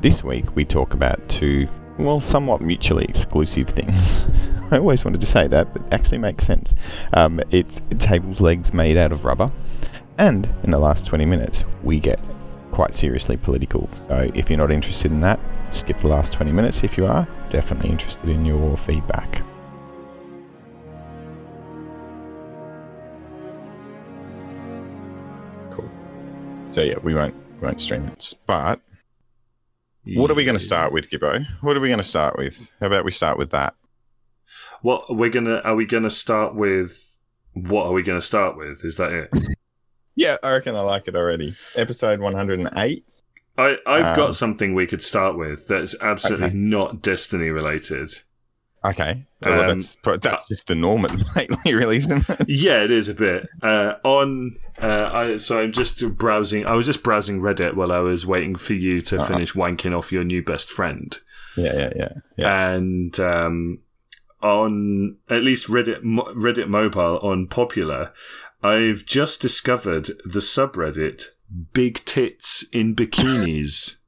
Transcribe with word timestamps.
This 0.00 0.24
week 0.24 0.56
we 0.56 0.64
talk 0.64 0.94
about 0.94 1.28
two, 1.28 1.68
well, 1.98 2.20
somewhat 2.20 2.62
mutually 2.62 3.04
exclusive 3.04 3.68
things. 3.68 4.24
I 4.70 4.78
always 4.78 5.04
wanted 5.04 5.20
to 5.20 5.26
say 5.26 5.46
that, 5.48 5.74
but 5.74 5.82
actually 5.92 6.16
makes 6.16 6.46
sense. 6.46 6.72
Um, 7.12 7.38
it's 7.50 7.82
tables 7.98 8.40
legs 8.40 8.72
made 8.72 8.96
out 8.96 9.12
of 9.12 9.26
rubber, 9.26 9.52
and 10.16 10.48
in 10.62 10.70
the 10.70 10.78
last 10.78 11.04
20 11.04 11.26
minutes 11.26 11.64
we 11.82 12.00
get 12.00 12.18
quite 12.72 12.94
seriously 12.94 13.36
political. 13.36 13.90
So 14.06 14.30
if 14.34 14.48
you're 14.48 14.56
not 14.58 14.70
interested 14.70 15.10
in 15.10 15.20
that, 15.20 15.38
skip 15.70 16.00
the 16.00 16.08
last 16.08 16.32
20 16.32 16.50
minutes. 16.50 16.82
If 16.82 16.96
you 16.96 17.04
are, 17.04 17.28
definitely 17.50 17.90
interested 17.90 18.30
in 18.30 18.46
your 18.46 18.78
feedback. 18.78 19.42
Cool. 25.70 25.90
So 26.70 26.80
yeah, 26.80 26.96
we 27.02 27.14
won't 27.14 27.34
we 27.60 27.66
won't 27.66 27.82
stream 27.82 28.06
it. 28.06 28.34
But 28.46 28.80
what 30.04 30.30
are 30.30 30.34
we 30.34 30.44
going 30.44 30.58
to 30.58 30.64
start 30.64 30.92
with, 30.92 31.10
Gibbo? 31.10 31.46
What 31.60 31.76
are 31.76 31.80
we 31.80 31.88
going 31.88 31.98
to 31.98 32.04
start 32.04 32.36
with? 32.38 32.70
How 32.80 32.86
about 32.86 33.04
we 33.04 33.10
start 33.10 33.38
with 33.38 33.50
that? 33.50 33.74
What 34.82 35.14
we're 35.14 35.28
gonna 35.30 35.56
are 35.62 35.74
we 35.74 35.84
gonna 35.84 36.08
start 36.10 36.54
with? 36.54 37.16
What 37.52 37.84
are 37.86 37.92
we 37.92 38.02
gonna 38.02 38.20
start 38.22 38.56
with? 38.56 38.82
Is 38.84 38.96
that 38.96 39.12
it? 39.12 39.30
Yeah, 40.16 40.36
I 40.42 40.50
reckon 40.50 40.74
I 40.74 40.80
like 40.80 41.06
it 41.08 41.14
already. 41.16 41.56
Episode 41.76 42.20
108. 42.20 43.04
I 43.56 43.76
I've 43.86 44.04
Um, 44.06 44.16
got 44.16 44.34
something 44.34 44.74
we 44.74 44.86
could 44.86 45.02
start 45.02 45.38
with 45.38 45.66
that's 45.68 45.94
absolutely 46.02 46.46
Okay. 46.48 46.56
not 46.56 47.00
Destiny 47.02 47.48
related. 47.48 48.10
Okay. 48.84 49.26
well, 49.42 49.60
Um, 49.60 49.78
that's 49.78 49.96
that's 50.22 50.48
just 50.48 50.66
the 50.68 50.74
norm 50.74 51.04
at 51.04 51.12
lately, 51.36 51.56
really, 51.74 51.98
isn't 51.98 52.28
it? 52.28 52.44
Yeah, 52.48 52.82
it 52.82 52.90
is 52.90 53.08
a 53.10 53.14
bit. 53.14 53.46
Uh, 53.62 53.94
on 54.04 54.56
uh, 54.80 55.10
I, 55.12 55.36
so 55.36 55.60
I'm 55.62 55.72
just 55.72 56.02
browsing. 56.16 56.64
I 56.64 56.72
was 56.74 56.86
just 56.86 57.02
browsing 57.02 57.40
Reddit 57.42 57.74
while 57.74 57.92
I 57.92 57.98
was 57.98 58.24
waiting 58.26 58.56
for 58.56 58.72
you 58.74 59.02
to 59.02 59.16
Uh-huh. 59.16 59.26
finish 59.26 59.52
wanking 59.52 59.96
off 59.96 60.10
your 60.12 60.24
new 60.24 60.42
best 60.42 60.70
friend. 60.70 61.18
Yeah, 61.56 61.74
yeah, 61.74 61.92
yeah. 61.96 62.08
Yeah. 62.36 62.68
and 62.70 63.20
um, 63.20 63.80
on 64.42 65.16
at 65.28 65.42
least 65.42 65.66
Reddit 65.68 66.00
Reddit 66.02 66.68
mobile 66.68 67.18
on 67.22 67.48
popular, 67.48 68.12
I've 68.62 69.04
just 69.04 69.42
discovered 69.42 70.06
the 70.24 70.38
subreddit 70.40 71.24
"Big 71.74 72.02
Tits 72.06 72.64
in 72.72 72.94
Bikinis." 72.96 73.98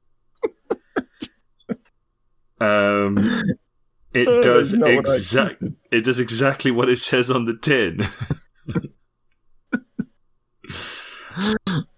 um, 2.59 3.43
it 4.13 4.25
does 4.43 4.71
that's 4.71 4.79
not 4.81 4.95
what 4.95 5.09
I 5.09 5.15
exact. 5.15 5.63
It 5.91 6.03
does 6.03 6.19
exactly 6.19 6.71
what 6.71 6.89
it 6.89 6.97
says 6.97 7.31
on 7.31 7.45
the 7.45 7.57
tin. 7.57 8.07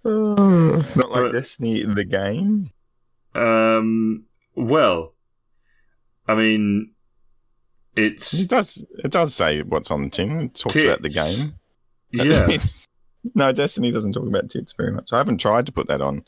Oh, 0.03 0.86
not 0.95 1.11
like 1.11 1.23
Right. 1.23 1.33
Destiny 1.33 1.83
the 1.83 2.05
game. 2.05 2.69
Um, 3.33 4.25
well, 4.55 5.13
I 6.27 6.36
mean, 6.36 6.91
it's 7.95 8.33
It 8.43 8.49
does. 8.49 8.83
It 9.03 9.11
does 9.11 9.36
say 9.36 9.61
what's 9.61 9.91
on 9.91 10.03
the 10.03 10.09
tin. 10.09 10.41
It 10.41 10.55
talks 10.55 10.81
about 10.81 11.02
the 11.02 11.09
game. 11.09 11.53
yeah. 12.11 12.58
no, 13.36 13.52
Destiny 13.52 13.91
doesn't 13.91 14.13
talk 14.13 14.27
about 14.27 14.49
tits 14.49 14.73
very 14.73 14.91
much. 14.91 15.11
I 15.11 15.17
haven't 15.17 15.39
tried 15.39 15.66
to 15.66 15.71
put 15.71 15.88
that 15.88 16.02
on 16.02 16.23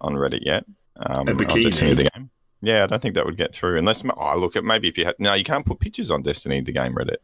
on 0.00 0.14
Reddit 0.14 0.40
yet. 0.42 0.64
Um, 0.96 1.28
A 1.28 1.32
on 1.32 1.38
bikini? 1.38 1.64
Destiny 1.64 1.94
the 1.94 2.08
game. 2.14 2.30
Yeah, 2.60 2.84
I 2.84 2.86
don't 2.88 3.00
think 3.00 3.14
that 3.14 3.24
would 3.24 3.36
get 3.36 3.54
through 3.54 3.78
unless. 3.78 4.02
Oh, 4.04 4.38
look 4.38 4.56
at 4.56 4.64
maybe 4.64 4.88
if 4.88 4.98
you 4.98 5.04
had. 5.04 5.14
No, 5.18 5.34
you 5.34 5.44
can't 5.44 5.64
put 5.64 5.78
pictures 5.80 6.10
on 6.10 6.22
Destiny 6.22 6.60
the 6.60 6.72
game 6.72 6.94
Reddit. 6.94 7.16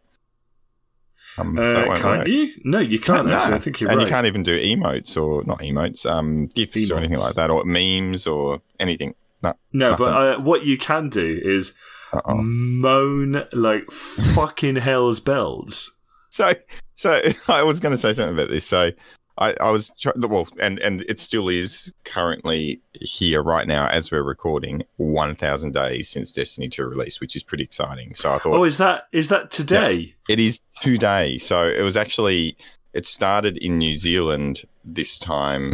Um, 1.36 1.58
Uh, 1.58 1.96
can't 1.96 2.18
work. 2.20 2.28
you? 2.28 2.52
No, 2.64 2.78
you 2.78 3.00
can't. 3.00 3.26
No, 3.26 3.34
Actually, 3.34 3.54
I 3.54 3.58
think 3.58 3.80
you're 3.80 3.90
and 3.90 3.98
right. 3.98 4.06
you 4.06 4.12
can't 4.12 4.26
even 4.26 4.44
do 4.44 4.56
emotes 4.60 5.20
or 5.20 5.42
not 5.44 5.58
emotes, 5.60 6.08
um, 6.08 6.46
gifs 6.46 6.90
or 6.90 6.98
anything 6.98 7.18
like 7.18 7.34
that, 7.34 7.50
or 7.50 7.64
memes 7.64 8.26
or 8.26 8.62
anything. 8.78 9.14
No. 9.42 9.54
No, 9.72 9.96
but 9.96 10.12
uh, 10.12 10.40
what 10.40 10.64
you 10.64 10.78
can 10.78 11.08
do 11.08 11.40
is 11.44 11.76
Uh-oh. 12.12 12.36
moan 12.36 13.44
like 13.52 13.90
fucking 13.90 14.76
hell's 14.76 15.20
bells. 15.20 15.90
So, 16.34 16.50
so 16.96 17.20
I 17.48 17.62
was 17.62 17.78
going 17.78 17.92
to 17.92 17.96
say 17.96 18.12
something 18.12 18.34
about 18.34 18.48
this. 18.48 18.66
So, 18.66 18.90
I, 19.36 19.54
I 19.60 19.70
was 19.70 19.90
well, 20.16 20.46
and 20.60 20.78
and 20.78 21.02
it 21.08 21.18
still 21.18 21.48
is 21.48 21.92
currently 22.04 22.80
here 23.00 23.42
right 23.42 23.66
now 23.66 23.88
as 23.88 24.12
we're 24.12 24.22
recording, 24.22 24.84
one 24.96 25.34
thousand 25.34 25.72
days 25.74 26.08
since 26.08 26.30
Destiny 26.30 26.68
Two 26.68 26.84
release, 26.84 27.20
which 27.20 27.34
is 27.34 27.42
pretty 27.42 27.64
exciting. 27.64 28.14
So 28.14 28.32
I 28.32 28.38
thought 28.38 28.56
Oh, 28.56 28.64
is 28.64 28.78
that 28.78 29.08
is 29.12 29.28
that 29.28 29.50
today? 29.50 30.14
it 30.28 30.38
is 30.38 30.60
today. 30.80 31.38
So 31.38 31.62
it 31.68 31.82
was 31.82 31.96
actually 31.96 32.56
it 32.92 33.06
started 33.06 33.56
in 33.58 33.78
New 33.78 33.96
Zealand 33.96 34.64
this 34.84 35.18
time. 35.18 35.70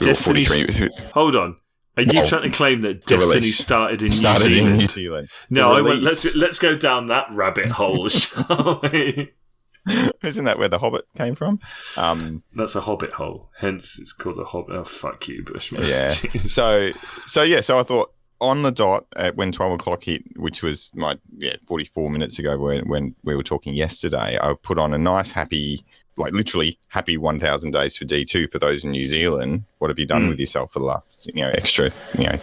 We 0.00 0.06
were 0.06 0.12
Destiny's- 0.14 0.48
43 0.48 1.10
Hold 1.12 1.36
on. 1.36 1.56
Are 1.98 2.02
you 2.04 2.24
trying 2.24 2.42
to 2.42 2.50
claim 2.50 2.80
that 2.82 3.04
Destiny 3.06 3.34
release 3.34 3.58
started 3.58 4.02
in 4.02 4.12
started 4.12 4.50
New 4.52 4.56
in 4.58 4.62
Zealand? 4.64 4.78
New 4.78 4.86
Zealand. 4.86 5.28
no, 5.50 5.72
I 5.72 5.80
went, 5.80 6.00
let's 6.02 6.36
let's 6.36 6.58
go 6.60 6.76
down 6.76 7.08
that 7.08 7.26
rabbit 7.32 7.66
hole, 7.72 8.08
shall 8.08 8.80
we? 8.90 9.32
Isn't 10.22 10.44
that 10.44 10.58
where 10.58 10.68
the 10.68 10.78
Hobbit 10.78 11.06
came 11.16 11.34
from? 11.34 11.60
Um, 11.96 12.42
That's 12.54 12.74
a 12.76 12.80
hobbit 12.80 13.12
hole. 13.12 13.50
Hence, 13.58 13.98
it's 13.98 14.12
called 14.12 14.38
a 14.38 14.44
hobbit. 14.44 14.76
Oh, 14.76 14.84
fuck 14.84 15.28
you, 15.28 15.44
Bushman. 15.44 15.84
Yeah. 15.86 16.08
So 16.38 16.92
so 17.26 17.42
yeah 17.42 17.60
so 17.60 17.78
i 17.78 17.82
thought 17.82 18.12
on 18.40 18.62
the 18.62 18.70
dot 18.70 19.06
at 19.16 19.36
when 19.36 19.50
12 19.52 19.72
o'clock 19.72 20.02
hit 20.04 20.22
which 20.36 20.62
was 20.62 20.90
my 20.94 21.18
yeah 21.36 21.56
44 21.66 22.10
minutes 22.10 22.38
ago 22.38 22.56
when, 22.58 22.88
when 22.88 23.14
we 23.24 23.34
were 23.34 23.42
talking 23.42 23.74
yesterday 23.74 24.38
i 24.40 24.54
put 24.62 24.78
on 24.78 24.92
a 24.94 24.98
nice 24.98 25.32
happy 25.32 25.84
like 26.16 26.32
literally 26.32 26.78
happy 26.88 27.16
1000 27.16 27.70
days 27.72 27.96
for 27.96 28.04
d2 28.04 28.50
for 28.50 28.58
those 28.58 28.84
in 28.84 28.92
new 28.92 29.04
zealand 29.04 29.64
what 29.78 29.90
have 29.90 29.98
you 29.98 30.06
done 30.06 30.22
Mm. 30.26 30.28
with 30.30 30.40
yourself 30.40 30.72
for 30.72 30.78
the 30.78 30.84
last 30.84 31.26
you 31.34 31.42
know 31.42 31.50
extra 31.50 31.90
you 32.16 32.24
know 32.24 32.38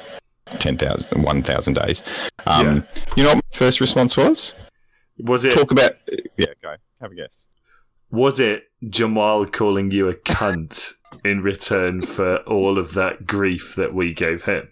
10,000 0.47 1.23
1000 1.23 1.73
days 1.73 2.03
um 2.45 2.85
you 3.15 3.23
know 3.23 3.29
what 3.29 3.35
my 3.37 3.41
first 3.57 3.79
response 3.81 4.15
was 4.17 4.53
was 5.19 5.45
it 5.45 5.51
talk 5.51 5.71
about 5.71 5.93
yeah 6.37 6.47
go 6.61 6.75
have 7.01 7.11
a 7.11 7.15
guess 7.15 7.47
was 8.11 8.39
it 8.39 8.63
Jamal 8.87 9.45
calling 9.45 9.91
you 9.91 10.07
a 10.07 10.13
cunt 10.13 10.93
in 11.23 11.41
return 11.41 12.01
for 12.01 12.37
all 12.39 12.77
of 12.77 12.93
that 12.93 13.25
grief 13.25 13.75
that 13.75 13.93
we 13.93 14.13
gave 14.13 14.43
him? 14.43 14.69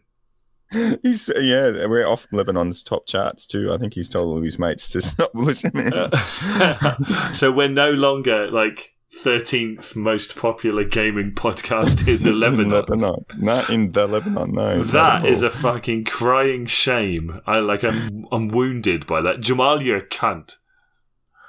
He's 1.03 1.29
yeah, 1.39 1.85
we're 1.85 2.07
off 2.07 2.27
Lebanon's 2.31 2.83
top 2.83 3.05
charts 3.05 3.45
too. 3.45 3.71
I 3.71 3.77
think 3.77 3.93
he's 3.93 4.09
told 4.09 4.35
all 4.35 4.41
his 4.41 4.57
mates 4.57 4.89
to 4.89 5.01
stop 5.01 5.31
listening. 5.35 5.93
Uh, 5.93 7.31
so 7.33 7.51
we're 7.51 7.67
no 7.67 7.91
longer 7.91 8.49
like 8.49 8.95
13th 9.13 9.95
most 9.95 10.35
popular 10.35 10.83
gaming 10.83 11.31
podcast 11.31 12.07
in 12.07 12.23
the 12.23 12.31
Lebanon. 12.31 12.71
Lebanon. 12.71 13.25
Not 13.37 13.69
in 13.69 13.91
the 13.91 14.07
Lebanon, 14.07 14.51
no. 14.53 14.81
That 14.81 15.27
is 15.27 15.43
a 15.43 15.51
fucking 15.51 16.05
crying 16.05 16.65
shame. 16.65 17.39
I 17.45 17.59
like 17.59 17.83
I'm 17.83 18.25
I'm 18.31 18.47
wounded 18.47 19.05
by 19.05 19.21
that. 19.21 19.41
Jamal, 19.41 19.83
you're 19.83 19.97
a 19.97 20.07
cunt. 20.07 20.57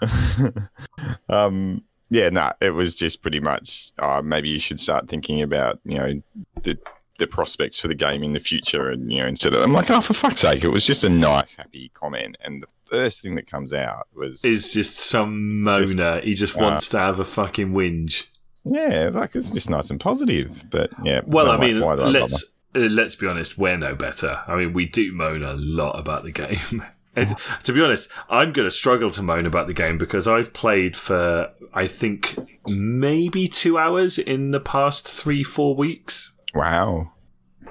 um 1.28 1.82
yeah, 2.10 2.28
no, 2.28 2.52
it 2.60 2.70
was 2.70 2.94
just 2.94 3.22
pretty 3.22 3.40
much 3.40 3.90
uh, 3.98 4.22
maybe 4.24 4.48
you 4.48 4.58
should 4.58 4.78
start 4.78 5.08
thinking 5.08 5.42
about, 5.42 5.80
you 5.84 5.98
know, 5.98 6.22
the 6.62 6.78
the 7.18 7.26
prospects 7.26 7.78
for 7.78 7.86
the 7.86 7.94
game 7.94 8.24
in 8.24 8.32
the 8.32 8.40
future 8.40 8.90
and 8.90 9.12
you 9.12 9.20
know, 9.20 9.26
instead 9.26 9.54
of 9.54 9.62
I'm 9.62 9.72
like, 9.72 9.90
oh 9.90 10.00
for 10.00 10.14
fuck's 10.14 10.40
sake, 10.40 10.64
it 10.64 10.68
was 10.68 10.86
just 10.86 11.04
a 11.04 11.08
nice, 11.08 11.54
happy 11.56 11.90
comment. 11.94 12.36
And 12.42 12.62
the 12.62 12.68
first 12.86 13.22
thing 13.22 13.34
that 13.36 13.46
comes 13.46 13.72
out 13.72 14.08
was 14.14 14.44
Is 14.44 14.72
just 14.72 14.96
some 14.96 15.64
moaner. 15.64 16.22
he 16.22 16.34
just 16.34 16.56
uh, 16.56 16.60
wants 16.62 16.88
to 16.90 16.98
have 16.98 17.18
a 17.18 17.24
fucking 17.24 17.72
whinge. 17.72 18.26
Yeah, 18.64 19.10
like 19.12 19.34
it's 19.34 19.50
just 19.50 19.68
nice 19.68 19.90
and 19.90 20.00
positive. 20.00 20.70
But 20.70 20.90
yeah. 21.02 21.20
Well, 21.26 21.46
I 21.46 21.56
like, 21.56 21.60
mean, 21.60 21.80
why 21.80 21.94
I 21.94 22.06
let's 22.08 22.56
uh, 22.74 22.80
let's 22.80 23.14
be 23.14 23.26
honest. 23.26 23.58
We're 23.58 23.76
no 23.76 23.94
better. 23.94 24.42
I 24.46 24.56
mean, 24.56 24.72
we 24.72 24.86
do 24.86 25.12
moan 25.12 25.42
a 25.42 25.54
lot 25.54 25.98
about 25.98 26.24
the 26.24 26.32
game. 26.32 26.84
And 27.16 27.36
to 27.64 27.72
be 27.72 27.80
honest, 27.80 28.10
I'm 28.28 28.52
going 28.52 28.66
to 28.66 28.70
struggle 28.70 29.10
to 29.10 29.22
moan 29.22 29.46
about 29.46 29.66
the 29.66 29.72
game 29.74 29.98
because 29.98 30.26
I've 30.26 30.52
played 30.52 30.96
for 30.96 31.50
I 31.72 31.86
think 31.86 32.36
maybe 32.66 33.48
two 33.48 33.78
hours 33.78 34.18
in 34.18 34.50
the 34.50 34.60
past 34.60 35.06
three 35.08 35.42
four 35.44 35.74
weeks. 35.74 36.34
Wow. 36.54 37.12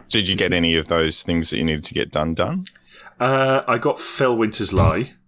Did 0.08 0.28
you 0.28 0.36
get 0.36 0.52
any 0.54 0.76
of 0.76 0.88
those 0.88 1.24
things 1.24 1.50
that 1.50 1.58
you 1.58 1.64
needed 1.64 1.86
to 1.86 1.94
get 1.94 2.12
done 2.12 2.34
done? 2.34 2.62
Uh, 3.20 3.62
I 3.68 3.78
got 3.78 4.00
Phil 4.00 4.36
Winter's 4.36 4.74
Lie. 4.74 5.14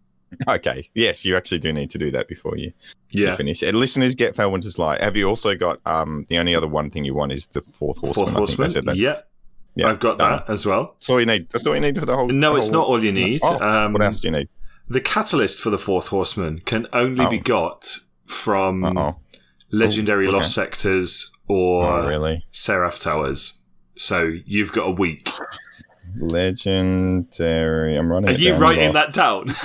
Okay. 0.49 0.89
Yes, 0.93 1.23
you 1.23 1.37
actually 1.37 1.59
do 1.59 1.71
need 1.71 1.89
to 1.91 1.97
do 1.97 2.11
that 2.11 2.27
before 2.27 2.57
you, 2.57 2.73
you 3.11 3.31
finish. 3.35 3.61
And 3.63 3.77
listeners, 3.77 4.15
get 4.15 4.35
Felwinter's 4.35 4.77
Light. 4.77 4.99
Have 4.99 5.15
you 5.15 5.29
also 5.29 5.55
got 5.55 5.79
um 5.85 6.25
the 6.27 6.39
only 6.39 6.53
other 6.53 6.67
one 6.67 6.89
thing 6.89 7.05
you 7.05 7.13
want 7.13 7.31
is 7.31 7.45
the 7.47 7.61
fourth 7.61 7.99
horseman? 7.99 8.13
Fourth 8.15 8.19
I 8.19 8.25
think 8.31 8.37
Horseman. 8.37 8.69
said 8.69 8.85
that's- 8.85 9.01
Yeah, 9.01 9.21
yeah, 9.75 9.87
I've 9.89 9.99
got 9.99 10.17
done. 10.17 10.43
that 10.45 10.49
as 10.51 10.65
well. 10.65 10.93
That's 10.95 11.09
all 11.09 11.19
you 11.19 11.25
need. 11.25 11.49
That's 11.49 11.65
all 11.67 11.75
you 11.75 11.81
need 11.81 11.99
for 11.99 12.05
the 12.05 12.15
whole. 12.15 12.27
No, 12.27 12.51
the 12.53 12.57
it's 12.57 12.67
whole- 12.67 12.81
not 12.81 12.87
all 12.87 13.03
you 13.03 13.11
need. 13.11 13.41
Oh, 13.43 13.59
Um, 13.59 13.93
what 13.93 14.01
else 14.03 14.19
do 14.19 14.27
you 14.27 14.31
need? 14.33 14.49
The 14.87 15.01
catalyst 15.01 15.61
for 15.61 15.69
the 15.69 15.77
Fourth 15.77 16.07
Horseman 16.09 16.59
can 16.65 16.87
only 16.93 17.25
Oh. 17.25 17.29
be 17.29 17.39
got 17.39 17.99
from 18.25 18.83
Uh-oh. 18.83 19.17
Legendary 19.71 20.25
Ooh, 20.25 20.29
okay. 20.29 20.37
Lost 20.37 20.53
Sectors 20.53 21.31
or 21.47 21.85
Oh, 21.85 22.07
really? 22.07 22.45
Seraph 22.51 22.99
Towers. 22.99 23.59
So 23.97 24.31
you've 24.45 24.71
got 24.73 24.87
a 24.87 24.91
week. 24.91 25.29
Legendary. 26.17 27.95
I'm 27.95 28.11
running. 28.11 28.29
Are 28.29 28.33
you 28.33 28.55
writing 28.55 28.93
that 28.93 29.13
down? 29.13 29.47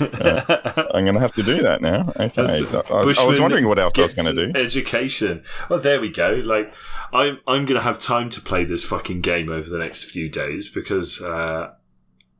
Uh, 0.00 0.86
I'm 0.94 1.04
going 1.04 1.14
to 1.14 1.20
have 1.20 1.32
to 1.34 1.42
do 1.42 1.62
that 1.62 1.80
now. 1.80 2.12
Okay. 2.18 2.42
I, 2.42 2.82
I 2.90 3.04
was 3.04 3.38
wondering 3.38 3.68
what 3.68 3.78
else 3.78 3.92
I 3.98 4.02
was 4.02 4.14
going 4.14 4.34
to 4.34 4.52
do. 4.52 4.58
Education. 4.58 5.42
Well, 5.68 5.78
there 5.78 6.00
we 6.00 6.10
go. 6.10 6.30
Like, 6.44 6.72
I'm 7.12 7.40
I'm 7.46 7.66
gonna 7.66 7.82
have 7.82 7.98
time 7.98 8.30
to 8.30 8.40
play 8.40 8.64
this 8.64 8.84
fucking 8.84 9.20
game 9.20 9.50
over 9.50 9.68
the 9.68 9.78
next 9.78 10.04
few 10.04 10.28
days 10.28 10.68
because, 10.68 11.20
uh, 11.20 11.72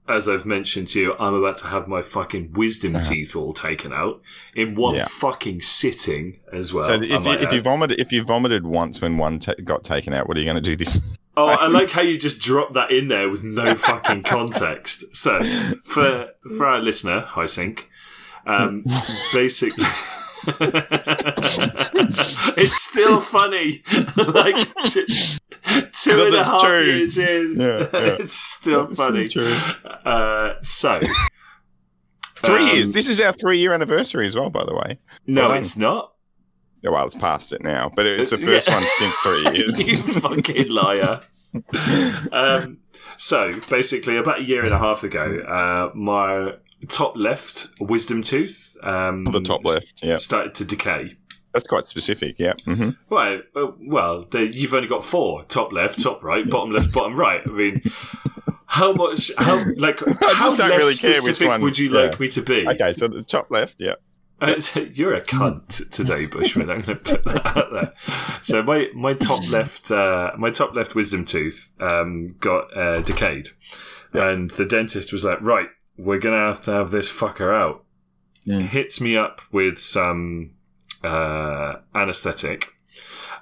as 0.09 0.29
I've 0.29 0.45
mentioned 0.45 0.89
to 0.89 1.01
you, 1.01 1.15
I'm 1.19 1.35
about 1.35 1.57
to 1.59 1.69
have 1.69 1.87
my 1.87 2.03
fucking 2.03 2.53
wisdom 2.55 3.01
teeth 3.01 3.37
all 3.37 3.53
taken 3.53 3.93
out 3.93 4.21
in 4.55 4.75
one 4.75 4.95
Uh-huh. 4.97 5.03
Yeah. 5.05 5.09
fucking 5.09 5.61
sitting 5.61 6.41
as 6.53 6.73
well. 6.75 6.85
So 6.85 6.95
if 6.95 7.25
you, 7.25 7.33
if 7.33 7.53
you 7.53 7.61
vomited 7.61 8.01
if 8.01 8.13
you 8.13 8.25
vomited 8.25 8.67
once 8.67 9.01
when 9.01 9.17
one 9.17 9.39
ta 9.39 9.53
got 9.65 9.85
taken 9.85 10.13
out, 10.13 10.27
what 10.29 10.37
are 10.37 10.41
you 10.41 10.47
going 10.47 10.57
to 10.57 10.71
do 10.71 10.77
this? 10.77 11.01
Oh, 11.37 11.47
I 11.47 11.67
like 11.79 11.91
how 11.91 12.03
you 12.03 12.19
just 12.19 12.41
drop 12.43 12.73
that 12.73 12.91
in 12.91 13.09
there 13.09 13.29
with 13.31 13.45
no 13.45 13.75
fucking 13.75 14.23
context. 14.25 15.15
So, 15.17 15.41
for 15.85 16.29
for 16.57 16.67
our 16.67 16.81
listener, 16.81 17.21
hi 17.21 17.47
sync, 17.47 17.89
um, 18.47 18.85
basically, 19.35 19.87
it's 22.57 22.81
still 22.83 23.21
funny. 23.21 23.83
like 24.17 24.67
t- 24.91 25.07
two 25.93 26.11
and 26.13 26.35
a 26.35 26.39
it's 26.41 26.63
true. 26.63 26.83
years 26.85 27.19
in, 27.19 27.55
Yeah, 27.57 27.79
yeah. 27.79 27.89
it's 28.21 28.35
still 28.37 28.87
funny. 28.95 29.29
True. 29.29 29.57
Uh, 30.05 30.55
so, 30.63 31.01
Three 32.37 32.69
um, 32.71 32.77
years. 32.77 32.93
This 32.93 33.09
is 33.09 33.21
our 33.21 33.33
three 33.33 33.59
year 33.59 33.73
anniversary 33.73 34.27
as 34.27 34.35
well, 34.37 34.51
by 34.51 34.65
the 34.65 34.75
way. 34.75 34.99
No, 35.27 35.49
Well, 35.51 35.59
it's 35.59 35.77
not. 35.77 36.13
Yeah, 36.83 36.91
Well, 36.91 37.07
it's 37.07 37.15
past 37.15 37.53
it 37.53 37.63
now, 37.63 37.93
but 37.95 38.07
it's 38.07 38.31
the 38.31 38.43
Uh, 38.43 38.45
first 38.47 38.67
yeah. 38.67 38.75
one 38.81 38.85
since 38.99 39.15
three 39.19 39.43
years. 39.57 39.89
you 39.89 39.97
fucking 39.99 40.69
liar. 40.69 41.21
um, 42.33 42.79
so 43.17 43.53
basically, 43.71 44.17
about 44.17 44.41
a 44.41 44.43
year 44.43 44.65
and 44.65 44.75
a 44.75 44.79
half 44.79 45.05
ago, 45.05 45.39
uh, 45.47 45.97
my 45.97 46.55
top 46.89 47.17
left 47.17 47.69
wisdom 47.79 48.23
tooth, 48.23 48.77
um, 48.83 49.25
the 49.27 49.41
top 49.41 49.65
left. 49.65 50.03
Yeah, 50.03 50.17
started 50.17 50.57
to 50.57 50.65
decay. 50.65 51.17
That's 51.53 51.67
quite 51.67 51.85
specific. 51.85 52.37
Yeah. 52.39 52.55
Mm-hmm. 52.67 52.91
Well, 53.09 53.41
uh, 53.55 53.73
well, 53.81 54.27
they, 54.31 54.45
you've 54.45 54.75
only 54.75 54.89
got 54.89 55.05
four: 55.05 55.45
top 55.45 55.73
left, 55.73 56.03
top 56.03 56.23
right, 56.25 56.49
bottom 56.49 56.73
left, 56.73 56.93
bottom 56.93 57.17
right. 57.17 57.43
I 57.47 57.51
mean. 57.51 57.83
How 58.67 58.95
much? 58.95 59.31
How 59.37 59.63
like? 59.77 59.99
how 60.21 60.57
don't 60.57 60.71
less 60.71 60.79
really 60.79 60.95
care 60.95 61.11
which 61.11 61.19
specific 61.19 61.49
one, 61.49 61.61
would 61.61 61.77
you 61.77 61.91
yeah. 61.91 62.07
like 62.07 62.19
me 62.19 62.29
to 62.29 62.41
be? 62.41 62.67
Okay, 62.67 62.95
so 62.95 63.07
the 63.07 63.23
top 63.23 63.51
left. 63.51 63.83
Yeah. 63.83 63.97
Uh, 64.43 64.61
You're 64.93 65.15
a 65.15 65.21
cunt 65.21 65.91
today, 65.91 66.27
Bushman. 66.27 66.69
I'm 66.69 66.81
going 66.81 66.99
to 66.99 67.17
put 67.17 67.23
that 67.25 67.57
out 67.57 67.73
there. 67.73 67.93
So 68.43 68.63
my 68.63 68.89
my 68.95 69.15
top 69.15 69.49
left 69.51 69.91
uh, 69.91 70.33
my 70.37 70.51
top 70.51 70.75
left 70.75 70.95
wisdom 70.95 71.25
tooth 71.25 71.71
um, 71.81 72.35
got 72.41 72.77
uh, 72.77 73.01
decayed, 73.03 73.51
and 74.13 74.51
the 74.51 74.65
dentist 74.65 75.13
was 75.13 75.25
like, 75.25 75.41
"Right, 75.41 75.69
we're 75.97 76.19
going 76.19 76.35
to 76.35 76.47
have 76.47 76.61
to 76.63 76.73
have 76.73 76.91
this 76.91 77.11
fucker 77.11 77.55
out." 77.55 77.85
Mm. 78.49 78.69
Hits 78.69 79.01
me 79.01 79.17
up 79.17 79.43
with 79.53 79.79
some 79.79 80.55
uh, 81.05 81.77
anesthetic, 81.95 82.69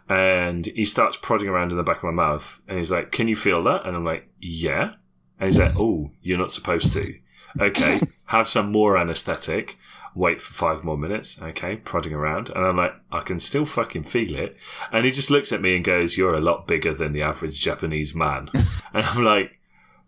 and 0.09 0.67
he 0.67 0.85
starts 0.85 1.17
prodding 1.17 1.49
around 1.49 1.71
in 1.71 1.77
the 1.77 1.83
back 1.83 1.99
of 1.99 2.05
my 2.05 2.11
mouth, 2.11 2.61
and 2.69 2.79
he's 2.79 2.91
like, 2.91 3.13
"Can 3.13 3.29
you 3.29 3.37
feel 3.37 3.63
that?" 3.65 3.87
And 3.87 3.97
I'm 3.97 4.05
like, 4.05 4.29
"Yeah." 4.41 4.95
And 5.39 5.49
he's 5.49 5.59
like, 5.59 5.75
"Oh, 5.77 6.11
you're 6.23 6.39
not 6.39 6.53
supposed 6.53 6.93
to." 6.93 7.15
Okay, 7.61 8.01
have 8.27 8.49
some 8.49 8.71
more 8.73 8.97
anesthetic 8.97 9.79
wait 10.15 10.41
for 10.41 10.53
five 10.53 10.85
more 10.85 10.99
minutes. 10.99 11.41
Okay, 11.41 11.77
prodding 11.77 12.13
around. 12.13 12.51
And 12.51 12.65
I'm 12.65 12.77
like, 12.77 12.95
I 13.11 13.21
can 13.21 13.41
still 13.41 13.65
fucking 13.65 14.05
feel 14.05 14.35
it. 14.37 14.57
And 14.93 15.05
he 15.05 15.11
just 15.11 15.31
looks 15.31 15.53
at 15.53 15.61
me 15.61 15.77
and 15.77 15.85
goes, 15.85 16.17
You're 16.17 16.35
a 16.35 16.41
lot 16.41 16.67
bigger 16.67 16.95
than 16.95 17.13
the 17.13 17.23
average 17.23 17.61
Japanese 17.61 18.15
man. 18.15 18.51
and 18.95 19.05
I'm 19.05 19.25
like, 19.25 19.60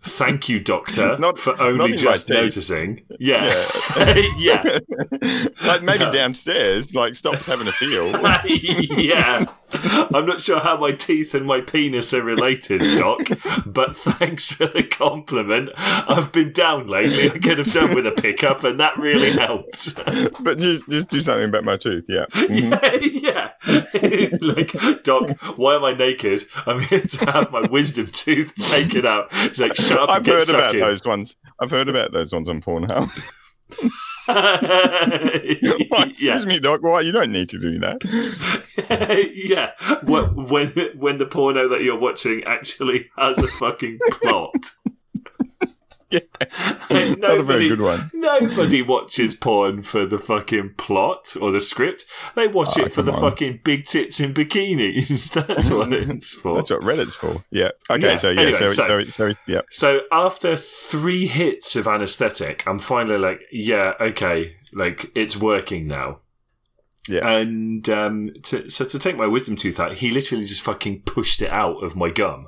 Thank 0.04 0.48
you, 0.48 0.58
doctor, 0.58 1.16
Not- 1.20 1.38
for 1.38 1.60
only 1.60 1.92
just 1.94 2.28
noticing. 2.28 3.04
Yeah. 3.20 3.66
Yeah. 3.96 4.22
yeah. 4.36 4.78
like 5.64 5.82
maybe 5.82 6.10
downstairs, 6.10 6.94
like 6.94 7.14
stop 7.14 7.36
having 7.36 7.68
a 7.68 7.72
feel. 7.72 8.10
yeah. 8.98 9.44
I'm 10.14 10.26
not 10.26 10.40
sure 10.40 10.60
how 10.60 10.76
my 10.76 10.92
teeth 10.92 11.34
and 11.34 11.46
my 11.46 11.60
penis 11.60 12.12
are 12.12 12.22
related, 12.22 12.80
Doc, 12.98 13.20
but 13.64 13.96
thanks 13.96 14.52
for 14.52 14.66
the 14.66 14.84
compliment. 14.84 15.70
I've 15.76 16.32
been 16.32 16.52
down 16.52 16.86
lately. 16.86 17.30
I 17.30 17.38
could 17.38 17.58
have 17.58 17.72
done 17.72 17.94
with 17.94 18.06
a 18.06 18.12
pickup, 18.12 18.64
and 18.64 18.78
that 18.80 18.98
really 18.98 19.30
helped. 19.30 19.94
but 20.40 20.58
just, 20.58 20.88
just 20.88 21.08
do 21.08 21.20
something 21.20 21.48
about 21.48 21.64
my 21.64 21.76
tooth. 21.76 22.04
Yeah. 22.08 22.26
Mhm. 22.32 23.22
yeah, 23.22 23.50
yeah. 23.66 24.38
like, 24.40 25.02
Doc, 25.02 25.40
why 25.56 25.76
am 25.76 25.84
I 25.84 25.94
naked? 25.94 26.44
I'm 26.66 26.80
here 26.80 27.00
to 27.00 27.30
have 27.30 27.50
my 27.50 27.62
wisdom 27.70 28.06
tooth 28.06 28.54
taken 28.54 29.06
out. 29.06 29.28
It's 29.32 29.58
like, 29.60 29.76
shut 29.76 29.98
up 29.98 30.10
I've 30.10 30.26
heard 30.26 30.48
about 30.48 30.72
those 30.72 31.04
ones. 31.04 31.36
I've 31.60 31.70
heard 31.70 31.88
about 31.88 32.12
those 32.12 32.32
ones 32.32 32.48
on 32.48 32.60
Pornhub. 32.60 33.10
Why, 34.26 35.58
excuse 36.08 36.20
yeah, 36.20 36.44
me, 36.44 36.60
Doc. 36.60 36.82
Why 36.82 37.00
you 37.00 37.10
don't 37.10 37.32
need 37.32 37.48
to 37.48 37.58
do 37.58 37.78
that? 37.80 37.98
yeah. 39.34 39.72
When 40.04 40.94
when 40.96 41.18
the 41.18 41.26
porno 41.26 41.68
that 41.68 41.82
you're 41.82 41.98
watching 41.98 42.44
actually 42.44 43.10
has 43.18 43.38
a 43.38 43.48
fucking 43.48 43.98
plot. 44.22 44.54
Yeah. 46.12 46.20
And 46.90 47.18
Not 47.20 47.38
a 47.38 47.42
very 47.42 47.66
nobody- 47.66 47.68
good 47.70 47.80
one. 47.80 48.10
Nobody 48.14 48.82
watches 48.82 49.34
porn 49.34 49.82
for 49.82 50.06
the 50.06 50.18
fucking 50.18 50.74
plot 50.76 51.34
or 51.40 51.50
the 51.50 51.60
script. 51.60 52.04
They 52.36 52.46
watch 52.46 52.78
Oh, 52.78 52.82
it 52.84 52.92
for 52.92 53.02
the 53.02 53.12
on. 53.12 53.20
fucking 53.20 53.60
big 53.64 53.86
tits 53.86 54.20
and 54.20 54.34
bikinis. 54.34 55.32
That's 55.46 55.70
what 55.70 55.92
it's 55.92 56.34
for. 56.34 56.56
That's 56.56 56.70
what 56.70 56.80
Reddit's 56.82 57.14
for. 57.14 57.44
Yeah. 57.50 57.70
Okay. 57.90 58.02
Yeah, 58.12 58.16
So 58.16 58.30
yeah. 58.30 58.40
anyway, 58.42 58.58
so, 58.58 58.66
so- 58.68 59.02
so 59.04 59.04
so 59.04 59.32
yeah. 59.48 59.60
So 59.70 60.00
after 60.12 60.56
three 60.56 61.26
hits 61.26 61.74
of 61.76 61.86
anesthetic, 61.88 62.62
I'm 62.66 62.78
finally 62.78 63.18
like, 63.18 63.40
yeah, 63.50 63.94
okay, 64.00 64.56
like 64.72 65.10
it's 65.14 65.36
working 65.36 65.86
now. 65.88 66.18
Yeah. 67.08 67.26
And 67.28 67.88
um, 67.88 68.30
to, 68.44 68.68
so 68.70 68.84
to 68.84 68.98
take 68.98 69.16
my 69.16 69.26
wisdom 69.26 69.56
tooth 69.56 69.80
out, 69.80 69.94
he 69.94 70.12
literally 70.12 70.44
just 70.44 70.62
fucking 70.62 71.02
pushed 71.02 71.42
it 71.42 71.50
out 71.50 71.82
of 71.82 71.96
my 71.96 72.10
gum. 72.10 72.46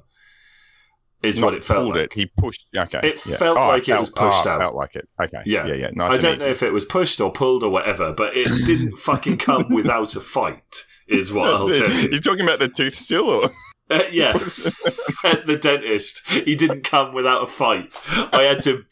Is 1.25 1.39
Not 1.39 1.47
what 1.47 1.55
it 1.55 1.65
felt 1.65 1.79
pulled 1.81 1.97
like. 1.97 2.05
it. 2.05 2.13
He 2.13 2.27
pushed. 2.27 2.67
Okay. 2.77 3.01
It 3.03 3.21
yeah. 3.27 3.37
felt 3.37 3.59
Oh, 3.59 3.69
like 3.69 3.89
it 3.89 3.99
was 3.99 4.11
pushed 4.11 4.47
oh, 4.47 4.51
out. 4.51 4.61
Felt 4.61 4.75
like 4.75 4.95
it. 4.97 5.09
Okay. 5.23 5.43
Yeah. 5.47 5.67
Yeah. 5.67 5.75
Yeah. 5.75 5.91
Nice. 5.95 6.13
I 6.13 6.19
don't 6.19 6.39
know 6.39 6.47
if 6.47 6.63
it 6.63 6.73
was 6.73 6.85
pushed 6.85 7.21
or 7.21 7.33
pulled 7.33 7.63
or 7.63 7.71
whatever, 7.71 8.13
but 8.13 8.37
it 8.37 8.49
didn't 8.67 8.97
fucking 8.99 9.39
come 9.39 9.73
without 9.73 10.15
a 10.17 10.21
fight. 10.21 10.85
Is 11.09 11.33
what 11.33 11.47
I'll 11.53 11.69
tell 11.69 11.91
you. 11.91 12.09
You're 12.13 12.21
talking 12.21 12.45
about 12.45 12.59
the 12.61 12.69
tooth 12.69 12.95
still, 12.95 13.29
or 13.29 13.51
Uh, 13.91 14.03
yeah, 14.11 14.33
at 15.25 15.47
the 15.47 15.59
dentist, 15.61 16.27
he 16.29 16.55
didn't 16.57 16.83
come 16.85 17.13
without 17.15 17.43
a 17.43 17.47
fight. 17.47 17.93
I 18.33 18.43
had 18.43 18.63
to 18.63 18.85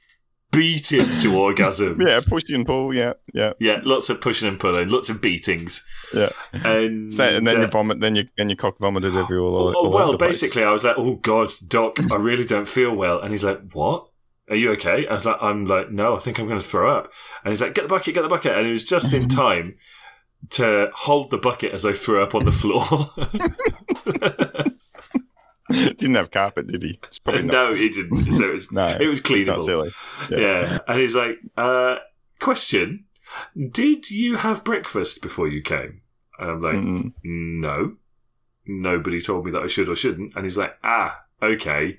beat 0.52 0.92
him 0.92 1.06
to 1.22 1.36
orgasm. 1.40 2.00
yeah, 2.00 2.18
pushing 2.28 2.56
and 2.56 2.66
pull. 2.66 2.94
Yeah. 2.94 3.14
Yeah. 3.34 3.54
Yeah, 3.58 3.80
lots 3.82 4.08
of 4.10 4.20
pushing 4.20 4.46
and 4.48 4.60
pulling, 4.60 4.88
lots 4.88 5.08
of 5.08 5.20
beatings, 5.20 5.84
Yeah. 6.14 6.30
and, 6.52 7.12
So, 7.12 7.24
and 7.24 7.46
then 7.46 7.56
uh, 7.56 7.60
you 7.62 7.66
vomit. 7.66 8.00
Then 8.00 8.14
you 8.16 8.24
and 8.38 8.48
your 8.50 8.56
cock 8.56 8.78
vomited 8.78 9.16
everywhere. 9.16 9.50
all. 9.50 9.68
oh, 9.76 9.86
oh, 9.86 9.88
well, 9.88 10.16
basically, 10.16 10.62
I 10.62 10.70
was 10.70 10.84
like, 10.84 10.96
"Oh 10.98 11.16
God, 11.16 11.52
Doc, 11.66 11.96
I 12.12 12.16
really 12.16 12.44
don't 12.44 12.68
feel 12.68 12.94
well," 12.94 13.20
and 13.20 13.30
he's 13.32 13.42
like, 13.44 13.60
"What? 13.72 14.08
Are 14.50 14.56
you 14.56 14.70
okay?" 14.72 15.06
I 15.06 15.12
was 15.14 15.24
like, 15.26 15.36
"I'm 15.40 15.64
like, 15.64 15.90
no, 15.90 16.14
I 16.16 16.18
think 16.18 16.38
I'm 16.38 16.46
going 16.46 16.60
to 16.60 16.64
throw 16.66 16.90
up," 16.90 17.10
and 17.44 17.50
he's 17.52 17.60
like, 17.62 17.74
"Get 17.74 17.82
the 17.82 17.88
bucket, 17.88 18.14
get 18.14 18.22
the 18.22 18.28
bucket," 18.28 18.52
and 18.56 18.66
it 18.66 18.70
was 18.70 18.84
just 18.84 19.12
in 19.12 19.28
time 19.44 19.76
to 20.50 20.90
hold 20.94 21.30
the 21.30 21.38
bucket 21.38 21.72
as 21.72 21.86
I 21.86 21.92
threw 21.92 22.22
up 22.22 22.34
on 22.34 22.44
the 22.44 22.52
floor. 22.52 23.10
didn't 25.98 26.14
have 26.14 26.30
carpet, 26.30 26.66
did 26.68 26.82
he? 26.82 26.98
It's 27.04 27.18
probably 27.18 27.42
not. 27.46 27.52
no, 27.52 27.74
he 27.74 27.88
didn't. 27.88 28.32
So 28.32 28.48
it 28.48 28.52
was 28.52 28.72
No, 28.72 28.88
it 29.00 29.08
was 29.08 29.20
cleanable. 29.20 29.62
silly. 29.64 29.92
Yeah. 30.30 30.38
Yeah. 30.38 30.78
And 30.88 31.00
he's 31.00 31.14
like, 31.16 31.36
uh, 31.56 31.96
question 32.40 33.04
Did 33.70 34.10
you 34.10 34.36
have 34.36 34.64
breakfast 34.64 35.22
before 35.22 35.48
you 35.48 35.62
came? 35.62 36.00
And 36.38 36.50
I'm 36.50 36.62
like, 36.62 36.74
Mm-mm. 36.74 37.12
No. 37.24 37.96
Nobody 38.66 39.20
told 39.20 39.44
me 39.44 39.50
that 39.52 39.62
I 39.62 39.66
should 39.66 39.88
or 39.88 39.96
shouldn't. 39.96 40.34
And 40.36 40.44
he's 40.44 40.56
like, 40.58 40.74
Ah, 40.84 41.20
okay. 41.42 41.98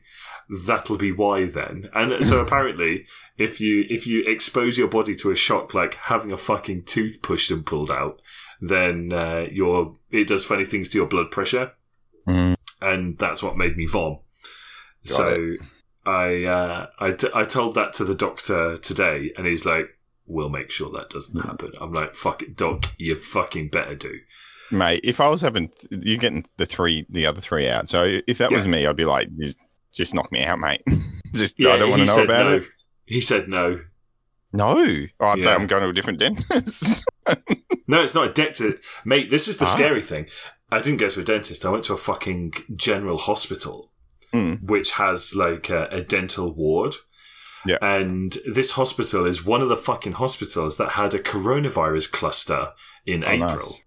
That'll 0.68 0.98
be 0.98 1.12
why 1.12 1.46
then. 1.46 1.90
And 1.94 2.26
so 2.26 2.40
apparently, 2.40 3.06
if 3.38 3.60
you 3.62 3.86
if 3.90 4.06
you 4.06 4.24
expose 4.28 4.78
your 4.78 4.90
body 4.90 5.16
to 5.16 5.32
a 5.32 5.36
shock 5.36 5.74
like 5.74 5.96
having 5.96 6.32
a 6.34 6.38
fucking 6.38 6.84
tooth 6.84 7.20
pushed 7.22 7.50
and 7.50 7.66
pulled 7.66 7.90
out, 7.90 8.22
then 8.62 9.12
uh, 9.14 9.46
your 9.52 9.96
it 10.12 10.28
does 10.28 10.44
funny 10.46 10.66
things 10.66 10.90
to 10.90 10.98
your 10.98 11.08
blood 11.08 11.32
pressure 11.32 11.72
Mm. 12.28 12.56
And 12.84 13.18
that's 13.18 13.42
what 13.42 13.58
made 13.58 13.78
me 13.78 13.86
vom. 13.88 14.20
Got 15.08 15.16
so 15.16 15.54
I, 16.06 16.44
uh, 16.44 16.88
I 17.00 17.12
t- 17.12 17.30
I 17.34 17.44
told 17.46 17.76
that 17.76 17.94
to 17.94 18.04
the 18.06 18.14
doctor 18.16 18.78
today, 18.78 19.32
and 19.38 19.48
he's 19.48 19.66
like, 19.66 19.88
"We'll 20.26 20.50
make 20.50 20.70
sure 20.72 20.92
that 20.92 21.10
doesn't 21.10 21.40
happen." 21.42 21.72
I'm 21.82 21.94
like, 21.94 22.14
"Fuck 22.14 22.42
it, 22.42 22.56
doc, 22.56 22.86
you 22.98 23.16
fucking 23.16 23.70
better 23.70 23.96
do." 23.96 24.20
Mate, 24.72 25.02
if 25.04 25.22
I 25.22 25.30
was 25.30 25.42
having, 25.42 25.70
you're 25.90 26.18
getting 26.18 26.46
the 26.58 26.66
three, 26.66 27.06
the 27.10 27.26
other 27.26 27.42
three 27.42 27.70
out. 27.70 27.90
So 27.90 28.20
if 28.28 28.38
that 28.40 28.52
was 28.52 28.66
me, 28.68 28.88
I'd 28.88 28.96
be 28.96 29.06
like, 29.06 29.30
just, 29.38 29.58
just 29.94 30.16
knock 30.16 30.32
me 30.32 30.44
out, 30.44 30.58
mate. 30.58 30.82
just, 31.34 31.60
Yeah, 31.60 31.72
I 31.72 31.78
don't 31.78 31.92
want 31.92 32.02
to 32.02 32.06
know 32.08 32.24
about 32.24 32.50
no. 32.50 32.56
it. 32.58 32.64
He 33.06 33.22
said 33.22 33.48
no. 33.48 33.82
No, 34.52 34.78
oh, 35.20 35.26
I'd 35.28 35.42
say 35.44 35.54
I'm 35.54 35.68
going 35.68 35.84
to 35.84 35.90
a 35.90 35.94
different 35.94 36.20
dentist. 36.20 37.04
No, 37.86 38.02
it's 38.02 38.16
not 38.16 38.30
a 38.30 38.34
dentist, 38.34 38.78
mate. 39.04 39.30
This 39.30 39.48
is 39.50 39.58
the 39.58 39.66
Ah. 39.66 39.68
scary 39.68 40.02
thing. 40.02 40.28
I 40.74 40.82
didn't 40.82 41.00
go 41.00 41.10
to 41.10 41.20
a 41.22 41.24
dentist. 41.24 41.66
I 41.66 41.70
went 41.72 41.84
to 41.86 41.94
a 41.94 41.98
fucking 41.98 42.54
general 42.76 43.18
hospital. 43.18 43.90
Mm. 44.34 44.64
which 44.64 44.94
has 44.94 45.36
like 45.36 45.70
a, 45.70 45.86
a 45.92 46.02
dental 46.02 46.52
ward. 46.56 46.96
Yeah. 47.68 47.78
And 47.84 48.36
this 48.52 48.72
hospital 48.72 49.28
is 49.28 49.46
one 49.46 49.62
of 49.62 49.70
the 49.70 49.76
fucking 49.76 50.14
hospitals 50.14 50.78
that 50.78 50.90
had 50.94 51.14
a 51.14 51.20
coronavirus 51.20 52.12
cluster 52.12 52.70
in 53.06 53.24
Oh, 53.24 53.28
April. 53.28 53.50
nice. 53.58 53.82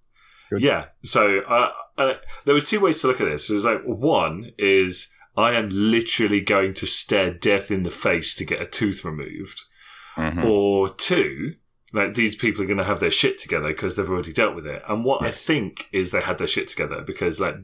Yeah. 0.56 0.84
So 1.02 1.40
uh, 1.40 1.70
uh, 1.98 2.14
there 2.44 2.54
was 2.54 2.64
two 2.70 2.78
ways 2.78 3.00
to 3.00 3.08
look 3.08 3.20
at 3.20 3.24
this. 3.28 3.50
It 3.50 3.54
was 3.54 3.64
like 3.64 3.82
one 3.84 4.52
is 4.56 5.12
I 5.36 5.54
am 5.54 5.68
literally 5.72 6.40
going 6.42 6.74
to 6.74 6.86
stare 6.86 7.34
death 7.34 7.72
in 7.72 7.82
the 7.82 7.90
face 7.90 8.36
to 8.36 8.44
get 8.44 8.62
a 8.62 8.66
tooth 8.66 9.04
removed, 9.04 9.60
Mhm. 10.16 10.44
or 10.44 10.90
two, 10.90 11.54
like 11.92 12.14
these 12.14 12.34
people 12.36 12.62
are 12.62 12.66
going 12.66 12.78
to 12.78 12.84
have 12.84 13.00
their 13.00 13.10
shit 13.10 13.38
together 13.38 13.68
because 13.68 13.96
they've 13.96 14.08
already 14.10 14.32
dealt 14.32 14.54
with 14.54 14.66
it. 14.66 14.82
And 14.88 15.04
what 15.04 15.22
I 15.22 15.30
think 15.30 15.86
is 15.92 16.10
they 16.10 16.20
had 16.20 16.38
their 16.38 16.46
shit 16.48 16.68
together 16.68 17.02
because 17.06 17.40
like 17.40 17.54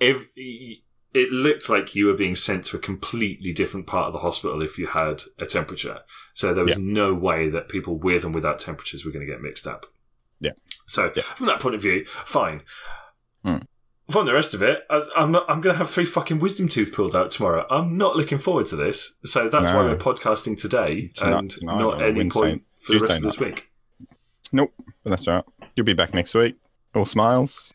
if 0.00 0.26
it 0.36 1.30
looked 1.32 1.68
like 1.68 1.94
you 1.94 2.06
were 2.06 2.14
being 2.14 2.34
sent 2.36 2.64
to 2.66 2.76
a 2.76 2.80
completely 2.80 3.52
different 3.52 3.86
part 3.86 4.06
of 4.08 4.12
the 4.12 4.18
hospital 4.20 4.62
if 4.62 4.78
you 4.78 4.86
had 4.86 5.22
a 5.38 5.46
temperature. 5.46 6.00
So 6.34 6.52
there 6.54 6.64
was 6.64 6.76
Yeah. 6.76 6.82
no 6.82 7.14
way 7.14 7.48
that 7.50 7.68
people 7.68 7.98
with 7.98 8.22
and 8.24 8.34
without 8.34 8.58
temperatures 8.58 9.04
were 9.04 9.10
going 9.12 9.26
to 9.26 9.32
get 9.32 9.40
mixed 9.40 9.66
up. 9.66 9.86
Yeah. 10.40 10.52
So 10.86 11.12
Yeah. 11.16 11.22
from 11.22 11.46
that 11.46 11.60
point 11.60 11.74
of 11.74 11.82
view, 11.82 12.04
fine. 12.24 12.62
Hmm. 13.44 13.56
From 14.10 14.26
the 14.26 14.34
rest 14.34 14.54
of 14.54 14.62
it, 14.62 14.84
I, 14.88 15.02
I'm 15.16 15.34
I'm 15.34 15.60
going 15.60 15.74
to 15.74 15.78
have 15.78 15.90
three 15.90 16.04
fucking 16.04 16.38
wisdom 16.38 16.68
tooth 16.68 16.92
pulled 16.92 17.16
out 17.16 17.30
tomorrow. 17.32 17.66
I'm 17.70 17.96
not 17.96 18.14
looking 18.14 18.38
forward 18.38 18.66
to 18.66 18.76
this. 18.76 19.14
So 19.24 19.48
that's 19.48 19.72
why 19.72 19.82
No. 19.84 19.88
we're 19.88 19.96
podcasting 19.96 20.60
today 20.60 21.08
Tonight- 21.14 21.38
and 21.38 21.50
tonight 21.50 21.78
not 21.78 22.00
or 22.00 22.04
any 22.04 22.18
Wednesday- 22.18 22.40
point 22.40 22.62
for 22.86 22.92
the 22.94 22.98
rest 23.00 23.12
Tuesday 23.12 23.16
of 23.16 23.22
this 23.22 23.40
week. 23.40 23.70
Nope, 24.52 24.72
but 25.02 25.10
that's 25.10 25.26
all 25.28 25.34
right. 25.36 25.44
You'll 25.74 25.86
be 25.86 25.92
back 25.94 26.14
next 26.14 26.34
week. 26.34 26.56
All 26.94 27.04
smiles 27.04 27.74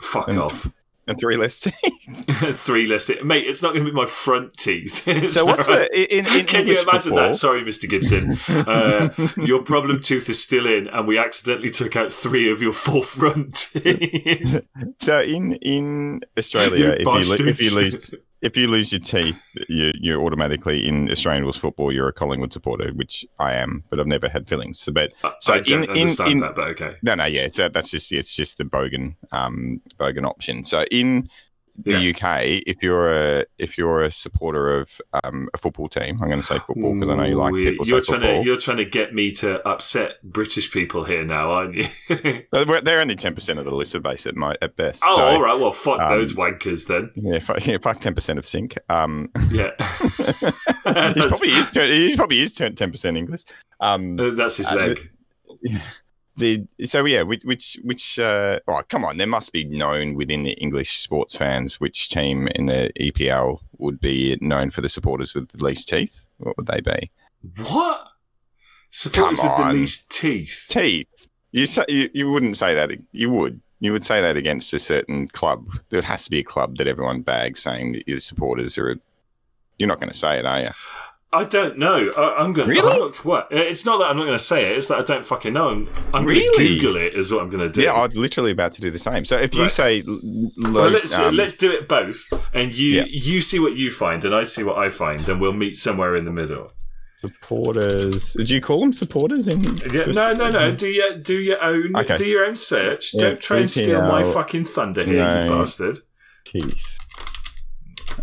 Fuck 0.00 0.28
And- 0.28 0.38
off. 0.38 0.72
and 1.08 1.18
three 1.18 1.36
less 1.36 1.58
teeth. 1.60 1.74
three 2.56 2.86
less 2.86 3.06
teeth. 3.06 3.24
Mate, 3.24 3.44
it's 3.46 3.62
not 3.62 3.72
going 3.74 3.84
to 3.84 3.90
be 3.90 3.96
my 3.96 4.06
front 4.06 4.52
teeth. 4.56 5.02
so 5.30 5.44
what's 5.44 5.66
the 5.66 5.88
in, 6.16 6.24
in 6.26 6.46
Can 6.46 6.60
English 6.60 6.76
you 6.76 6.82
imagine 6.88 7.12
football, 7.12 7.30
that? 7.30 7.34
Sorry, 7.34 7.62
Mr. 7.62 7.88
Gibson. 7.88 8.38
Uh, 8.48 9.08
your 9.44 9.62
problem 9.62 10.00
tooth 10.00 10.28
is 10.28 10.40
still 10.40 10.66
in, 10.66 10.86
and 10.88 11.08
we 11.08 11.18
accidentally 11.18 11.70
took 11.70 11.96
out 11.96 12.12
three 12.12 12.50
of 12.50 12.62
your 12.62 12.72
four 12.72 13.02
front 13.02 13.54
teeth. 13.72 14.64
So 15.00 15.20
in 15.20 15.54
in 15.54 16.20
Australia, 16.38 16.90
if 16.90 17.00
you, 17.00 17.04
lo- 17.06 17.48
if 17.48 17.60
you 17.60 17.74
lose 17.74 18.14
if 18.42 18.56
you 18.56 18.68
lose 18.68 18.90
your 18.92 19.00
teeth, 19.00 19.40
you, 19.68 19.92
you're 20.00 20.22
automatically 20.22 20.86
in 20.86 21.10
Australian 21.10 21.42
rules 21.44 21.56
football. 21.56 21.92
You're 21.92 22.08
a 22.08 22.12
Collingwood 22.12 22.52
supporter, 22.52 22.90
which 22.94 23.26
I 23.38 23.54
am, 23.54 23.84
but 23.90 24.00
I've 24.00 24.06
never 24.06 24.28
had 24.28 24.48
fillings. 24.48 24.80
So, 24.80 24.92
but 24.92 25.12
So 25.40 25.54
I 25.54 25.60
don't 25.60 25.84
in- 25.84 26.08
in- 26.08 26.26
in- 26.26 26.40
that, 26.40 26.54
but 26.54 26.68
okay. 26.68 26.96
no, 27.02 27.14
no, 27.14 27.24
yeah, 27.26 27.48
so 27.52 27.68
that's 27.68 27.90
just 27.90 28.12
it's 28.12 28.34
just 28.34 28.58
the 28.58 28.64
bogan 28.64 29.16
um 29.32 29.80
bogan 29.98 30.24
option. 30.26 30.64
So 30.64 30.84
in 30.90 31.28
the 31.84 31.98
Yeah. 31.98 32.10
UK, 32.10 32.62
if 32.66 32.82
you're 32.82 33.12
a 33.12 33.44
if 33.58 33.76
you're 33.78 34.02
a 34.02 34.10
supporter 34.10 34.78
of 34.78 35.00
um, 35.24 35.48
a 35.54 35.58
football 35.58 35.88
team, 35.88 36.18
I'm 36.20 36.28
going 36.28 36.40
to 36.40 36.46
say 36.46 36.58
football 36.58 36.94
because 36.94 37.08
I 37.08 37.16
know 37.16 37.24
you 37.24 37.34
like 37.34 37.54
people 37.54 37.84
say 37.84 37.90
You're 37.90 38.00
trying 38.00 38.20
football. 38.20 38.42
to 38.42 38.46
you're 38.46 38.56
trying 38.56 38.76
to 38.78 38.84
get 38.84 39.14
me 39.14 39.30
to 39.32 39.66
upset 39.68 40.22
British 40.22 40.70
people 40.72 41.04
here 41.04 41.24
now, 41.24 41.50
aren't 41.50 41.74
you? 41.74 41.86
oh, 42.52 42.62
Uh, 42.62 42.80
They're 42.80 43.00
only 43.00 43.16
ten 43.16 43.34
percent 43.34 43.58
of 43.58 43.64
the 43.64 43.70
listener 43.74 44.00
base 44.00 44.26
at 44.26 44.36
my 44.36 44.54
at 44.62 44.76
best. 44.76 45.02
so, 45.02 45.20
all 45.22 45.42
right. 45.42 45.58
Well, 45.58 45.72
fuck 45.72 46.00
um, 46.00 46.10
those 46.10 46.34
wankers 46.34 46.86
then. 46.86 47.10
Yeah, 47.14 47.38
fuck, 47.38 47.64
yeah, 47.66 47.78
fuck 47.78 48.00
ten 48.00 48.14
percent 48.14 48.38
of 48.38 48.44
sync. 48.44 48.76
Um, 48.88 49.30
Yeah, 49.50 49.70
he 50.28 51.20
probably 51.28 51.48
is. 51.48 51.70
He 51.70 52.16
probably 52.16 52.40
is 52.40 52.52
ten 52.54 52.74
percent 52.74 53.16
English. 53.16 53.42
Um, 53.80 54.16
that's 54.36 54.56
his 54.58 54.68
uh, 54.68 54.74
leg. 54.76 55.10
the, 55.62 55.80
so 56.38 57.04
yeah, 57.04 57.22
which 57.22 57.42
which 57.44 57.78
which? 57.82 58.18
Uh, 58.18 58.60
oh, 58.68 58.82
come 58.88 59.04
on! 59.04 59.16
There 59.16 59.26
must 59.26 59.52
be 59.52 59.64
known 59.64 60.14
within 60.14 60.42
the 60.42 60.52
English 60.52 60.98
sports 60.98 61.36
fans 61.36 61.80
which 61.80 62.08
team 62.08 62.48
in 62.48 62.66
the 62.66 62.90
EPL 62.98 63.60
would 63.78 64.00
be 64.00 64.38
known 64.40 64.70
for 64.70 64.80
the 64.80 64.88
supporters 64.88 65.34
with 65.34 65.48
the 65.48 65.64
least 65.64 65.88
teeth. 65.88 66.26
What 66.38 66.56
would 66.56 66.66
they 66.66 66.80
be? 66.80 67.10
What? 67.56 68.06
Supporters 68.90 69.38
Come 69.38 69.48
with 69.48 69.66
the 69.66 69.72
least 69.72 70.10
teeth. 70.10 70.66
Teeth. 70.68 71.06
You 71.52 71.66
say 71.66 71.84
you, 71.88 72.10
you 72.12 72.30
wouldn't 72.30 72.56
say 72.56 72.74
that. 72.74 72.90
You 73.12 73.30
would. 73.30 73.60
You 73.82 73.92
would 73.92 74.04
say 74.04 74.20
that 74.20 74.36
against 74.36 74.74
a 74.74 74.78
certain 74.78 75.26
club. 75.28 75.66
There 75.88 76.02
has 76.02 76.24
to 76.24 76.30
be 76.30 76.40
a 76.40 76.44
club 76.44 76.76
that 76.76 76.86
everyone 76.86 77.22
bags 77.22 77.60
saying 77.60 77.92
that 77.92 78.08
your 78.08 78.20
supporters 78.20 78.76
are. 78.78 78.96
You're 79.78 79.88
not 79.88 79.98
going 79.98 80.10
to 80.10 80.16
say 80.16 80.38
it, 80.38 80.44
are 80.44 80.60
you? 80.60 80.70
I 81.32 81.44
don't 81.44 81.78
know. 81.78 82.08
I, 82.16 82.42
I'm 82.42 82.52
going. 82.52 82.68
Really? 82.68 82.90
I'm 82.92 82.98
not, 82.98 83.24
what? 83.24 83.48
It's 83.52 83.84
not 83.86 83.98
that 83.98 84.06
I'm 84.06 84.16
not 84.16 84.24
going 84.24 84.36
to 84.36 84.42
say 84.44 84.70
it. 84.72 84.78
It's 84.78 84.88
that 84.88 84.98
I 84.98 85.02
don't 85.02 85.24
fucking 85.24 85.52
know. 85.52 85.68
I'm, 85.68 85.88
I'm 86.12 86.26
going 86.26 86.40
to 86.40 86.54
Google 86.58 86.96
it. 86.96 87.14
Is 87.14 87.32
what 87.32 87.42
I'm 87.42 87.48
going 87.50 87.62
to 87.62 87.68
do. 87.68 87.82
Yeah, 87.82 87.92
I'm 87.92 88.10
literally 88.10 88.50
about 88.50 88.72
to 88.72 88.80
do 88.80 88.90
the 88.90 88.98
same. 88.98 89.24
So 89.24 89.36
if 89.38 89.54
you 89.54 89.62
Right. 89.62 89.70
say, 89.70 90.02
low, 90.06 90.50
well, 90.82 90.90
let's 90.90 91.16
um, 91.16 91.36
let's 91.36 91.56
do 91.56 91.70
it 91.70 91.86
both, 91.88 92.26
and 92.52 92.72
you 92.74 92.94
Yeah. 92.94 93.04
you 93.08 93.40
see 93.40 93.60
what 93.60 93.76
you 93.76 93.90
find, 93.90 94.24
and 94.24 94.34
I 94.34 94.42
see 94.42 94.64
what 94.64 94.76
I 94.78 94.88
find, 94.90 95.28
and 95.28 95.40
we'll 95.40 95.52
meet 95.52 95.76
somewhere 95.76 96.16
in 96.16 96.24
the 96.24 96.32
middle. 96.32 96.72
supporters. 97.16 98.32
Do 98.32 98.52
you 98.54 98.60
call 98.60 98.80
them 98.80 98.92
supporters? 98.92 99.46
In 99.46 99.62
Yeah, 99.62 100.06
no, 100.06 100.32
no, 100.32 100.48
no. 100.50 100.72
Do 100.74 100.88
your 100.88 101.16
do 101.18 101.38
your 101.38 101.62
own 101.62 101.94
Okay. 101.94 102.16
do 102.16 102.24
your 102.24 102.44
own 102.44 102.56
search. 102.56 103.14
Yeah, 103.14 103.20
Don't 103.20 103.40
try 103.40 103.58
and 103.58 103.70
steal 103.70 104.00
my 104.02 104.22
fucking 104.24 104.64
thunder 104.64 105.04
here, 105.04 105.22
no. 105.24 105.44
you 105.44 105.48
bastard. 105.50 105.96
Keith. 106.44 106.96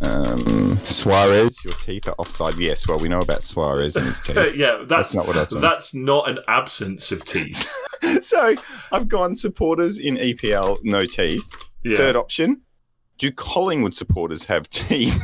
Um, 0.02 0.80
Suarez, 0.86 1.57
your 1.68 1.78
teeth 1.80 2.08
are 2.08 2.16
offside. 2.18 2.58
Yes, 2.58 2.88
well, 2.88 2.98
we 3.00 3.10
know 3.10 3.20
about 3.22 3.44
Suarez 3.44 3.96
and 3.96 4.06
his 4.06 4.22
teeth. 4.26 4.38
yeah, 4.56 4.78
that's 4.78 4.88
That's 4.88 5.16
not 5.16 5.28
what 5.28 5.36
I 5.38 5.42
was 5.42 5.50
saying. 5.52 5.62
that's 5.62 5.94
not 5.96 6.30
an 6.30 6.40
absence 6.48 7.12
of 7.12 7.24
teeth. 7.26 7.72
so 8.22 8.56
I've 8.92 9.08
gone 9.08 9.36
supporters 9.36 10.00
in 10.00 10.16
EPL, 10.18 10.78
no 10.84 11.06
teeth. 11.06 11.44
Yeah. 11.84 11.98
Third 11.98 12.16
option, 12.16 12.62
do 13.18 13.32
Collingwood 13.32 13.94
supporters 13.94 14.46
have 14.46 14.70
teeth? 14.70 15.22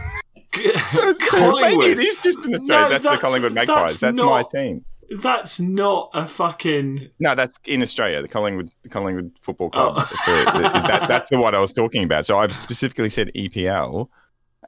so 0.88 1.04
maybe 1.06 1.18
Collingwood. 1.20 1.88
it 1.90 2.00
is 2.00 2.18
just 2.20 2.46
in 2.46 2.54
Australia. 2.56 2.68
No, 2.68 2.90
that's, 2.90 3.04
the 3.04 3.18
Collingwood 3.18 3.54
Magpies. 3.54 3.76
that's 3.76 4.00
That's, 4.00 4.20
my 4.20 4.42
not- 4.42 4.50
team. 4.50 4.86
That's 5.22 5.60
not 5.60 6.10
a 6.16 6.26
fucking. 6.26 7.10
No, 7.20 7.36
that's 7.36 7.60
in 7.66 7.84
Australia. 7.84 8.22
The 8.22 8.28
Collingwood, 8.28 8.70
the 8.82 8.90
Collingwood 8.90 9.32
Football 9.42 9.70
Club. 9.70 9.96
Oh. 9.98 10.44
That, 10.88 11.06
that's 11.08 11.30
the 11.30 11.40
one 11.40 11.54
I 11.54 11.60
was 11.60 11.72
talking 11.74 12.04
about. 12.04 12.26
So 12.26 12.40
I've 12.40 12.56
specifically 12.56 13.10
said 13.10 13.30
EPL, 13.36 14.08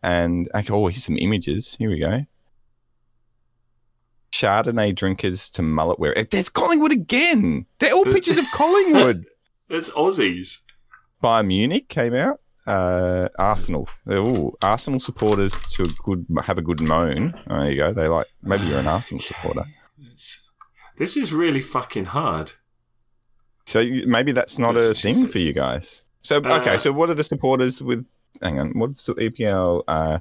and 0.03 0.49
oh, 0.69 0.87
here's 0.87 1.03
some 1.03 1.17
images. 1.17 1.75
Here 1.77 1.89
we 1.89 1.99
go. 1.99 2.25
Chardonnay 4.31 4.93
drinkers 4.93 5.49
to 5.51 5.61
mullet 5.61 5.97
wear. 5.99 6.13
There's 6.29 6.49
Collingwood 6.49 6.91
again. 6.91 7.65
They're 7.79 7.93
all 7.93 8.03
pictures 8.05 8.37
of 8.37 8.45
Collingwood. 8.53 9.25
It's 9.69 9.89
Aussies. 9.91 10.61
Bayern 11.23 11.47
Munich 11.47 11.87
came 11.87 12.13
out. 12.13 12.41
Uh, 12.67 13.29
Arsenal. 13.39 13.87
They're 14.05 14.19
all 14.19 14.57
Arsenal 14.61 14.99
supporters 14.99 15.61
to 15.73 15.83
a 15.83 15.87
good 16.03 16.25
have 16.43 16.57
a 16.57 16.61
good 16.61 16.81
moan. 16.81 17.39
Oh, 17.47 17.61
there 17.61 17.71
you 17.71 17.77
go. 17.77 17.93
They 17.93 18.07
like 18.07 18.27
maybe 18.41 18.65
you're 18.65 18.79
an 18.79 18.87
Arsenal 18.87 19.21
supporter. 19.21 19.65
This 20.97 21.15
is 21.17 21.31
really 21.33 21.61
fucking 21.61 22.05
hard. 22.05 22.53
So 23.65 23.83
maybe 24.05 24.31
that's 24.31 24.57
not 24.59 24.77
a 24.77 24.93
thing 24.93 25.27
for 25.27 25.39
you 25.39 25.53
guys. 25.53 26.03
So 26.25 26.38
Uh, 26.38 26.58
okay, 26.60 26.77
so 26.77 26.91
what 26.91 27.12
are 27.12 27.13
the 27.13 27.24
supporters 27.24 27.82
with? 27.84 28.20
Hang 28.41 28.58
on, 28.60 28.72
what's 28.79 29.05
the 29.05 29.13
EPL 29.13 29.84
uh, 29.88 30.20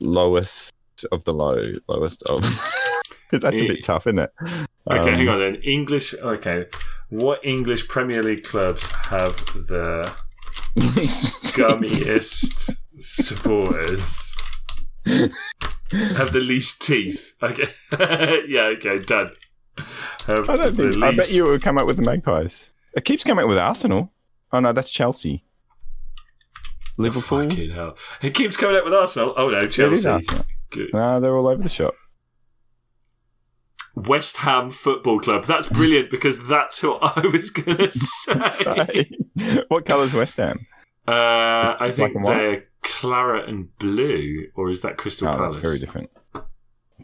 lowest 0.00 0.74
of 1.12 1.24
the 1.24 1.32
low, 1.32 1.72
lowest 1.88 2.22
of? 2.24 2.42
that's 3.30 3.58
a 3.58 3.66
bit 3.66 3.82
tough, 3.82 4.06
isn't 4.06 4.18
it? 4.18 4.30
Okay, 4.42 5.10
Um, 5.12 5.16
hang 5.16 5.28
on 5.28 5.40
then. 5.40 5.54
English. 5.62 6.14
Okay, 6.14 6.66
what 7.08 7.40
English 7.42 7.88
Premier 7.88 8.22
League 8.22 8.44
clubs 8.44 8.90
have 9.08 9.34
the 9.68 10.12
scummiest 10.76 12.70
supporters? 12.98 14.34
have 15.06 16.32
the 16.32 16.40
least 16.40 16.82
teeth? 16.82 17.34
Okay, 17.42 17.68
yeah. 18.46 18.64
Okay, 18.76 18.98
done. 18.98 19.30
Have 20.26 20.50
I 20.50 20.56
don't 20.56 20.76
think. 20.76 21.02
I 21.02 21.12
bet 21.16 21.32
you 21.32 21.48
it 21.48 21.50
would 21.50 21.62
come 21.62 21.78
up 21.78 21.86
with 21.86 21.96
the 21.96 22.02
Magpies. 22.02 22.70
It 22.94 23.06
keeps 23.06 23.24
coming 23.24 23.42
up 23.42 23.48
with 23.48 23.58
Arsenal. 23.58 24.12
Oh 24.54 24.60
no, 24.60 24.72
that's 24.72 24.90
Chelsea. 24.90 25.44
Liverpool. 26.96 27.48
Fucking 27.48 27.70
hell! 27.72 27.96
It 28.22 28.34
keeps 28.34 28.56
coming 28.56 28.76
up 28.76 28.84
with 28.84 28.94
Arsenal. 28.94 29.34
Oh 29.36 29.48
no, 29.50 29.58
Yeah, 29.58 29.64
it 29.64 29.66
is 29.68 29.74
Chelsea. 30.04 30.08
Arsenal. 30.08 30.46
Good. 30.70 30.90
No, 30.94 31.18
they're 31.20 31.36
all 31.36 31.48
over 31.48 31.60
the 31.60 31.68
shop. 31.68 31.94
West 33.96 34.38
Ham 34.38 34.68
Football 34.68 35.20
Club. 35.20 35.44
That's 35.44 35.68
brilliant 35.68 36.10
because 36.10 36.46
that's 36.46 36.82
what 36.82 36.98
I 37.16 37.26
was 37.26 37.50
going 37.50 37.76
to 37.90 37.90
say. 37.92 39.10
what 39.68 39.86
colour's 39.86 40.14
West 40.14 40.36
Ham? 40.38 40.66
Uh, 41.06 41.76
I 41.80 41.92
think 41.94 42.16
they're 42.24 42.64
claret 42.82 43.48
and 43.48 43.76
blue, 43.78 44.46
or 44.54 44.70
is 44.70 44.80
that 44.82 44.96
Crystal 44.96 45.28
Oh, 45.28 45.32
Palace? 45.32 45.54
that's 45.54 45.64
very 45.66 45.78
different. 45.78 46.10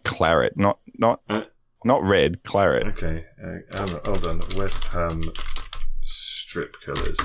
Claret, 0.05 0.57
not 0.57 0.79
not 0.99 1.21
Uh, 1.29 1.43
not 1.85 2.03
red. 2.05 2.43
Claret. 2.45 2.87
Okay, 2.89 3.25
uh, 3.45 3.83
um, 3.83 4.01
hold 4.05 4.27
on. 4.27 4.41
West 4.57 4.87
Ham 4.89 5.23
strip 6.05 6.81
colours. 6.81 7.19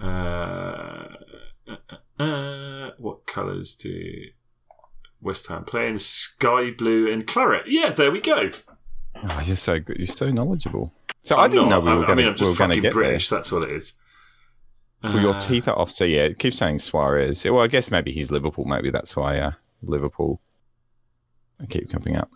Uh, 0.00 1.08
uh, 1.68 2.22
uh, 2.22 2.90
what 2.98 3.26
colours 3.26 3.74
do 3.74 3.92
West 5.20 5.46
Ham 5.48 5.64
play 5.64 5.88
in? 5.88 5.98
Sky 5.98 6.70
blue 6.76 7.10
and 7.12 7.26
claret. 7.26 7.64
Yeah, 7.66 7.90
there 7.90 8.10
we 8.10 8.20
go. 8.20 8.50
Oh, 9.16 9.42
you're 9.44 9.56
so 9.56 9.78
good. 9.80 9.98
You're 9.98 10.06
so 10.06 10.30
knowledgeable. 10.30 10.92
So 11.22 11.36
I'm 11.36 11.44
I 11.44 11.48
didn't 11.48 11.68
not- 11.68 11.84
know 11.84 11.90
we 11.90 11.96
were 11.98 12.04
I 12.04 12.06
going 12.06 12.16
mean, 12.18 12.26
I'm 12.28 12.34
to 12.34 12.38
just 12.38 12.48
we 12.48 12.52
were 12.64 12.68
fucking 12.68 12.82
get 12.82 12.92
British. 12.92 13.28
That's 13.28 13.52
what 13.52 13.62
it 13.68 13.70
is. 13.76 13.94
Well, 15.02 15.20
your 15.20 15.34
Uh, 15.34 15.38
teeth 15.38 15.66
are 15.68 15.78
off. 15.78 15.90
So 15.90 16.04
yeah, 16.04 16.28
keep 16.32 16.52
saying 16.54 16.78
Suarez. 16.78 17.44
Well, 17.44 17.60
I 17.60 17.66
guess 17.68 17.90
maybe 17.90 18.12
he's 18.12 18.30
Liverpool. 18.30 18.64
Maybe 18.66 18.90
that's 18.90 19.16
why 19.16 19.38
uh, 19.38 19.52
Liverpool. 19.82 20.40
I 21.60 21.66
keep 21.66 21.90
coming 21.90 22.16
up. 22.16 22.30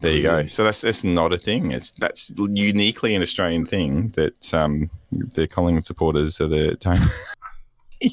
There 0.00 0.12
you 0.12 0.22
go. 0.22 0.46
So 0.46 0.64
that's 0.64 0.82
that's 0.82 1.02
not 1.04 1.32
a 1.32 1.38
thing. 1.38 1.70
It's 1.72 1.92
that's 1.92 2.30
uniquely 2.36 3.14
an 3.14 3.22
Australian 3.22 3.64
thing 3.66 4.08
that 4.10 4.52
um, 4.54 4.90
the 5.10 5.46
Collingwood 5.48 5.86
supporters 5.86 6.40
are 6.40 6.48
the 6.48 6.76
time. 6.76 7.08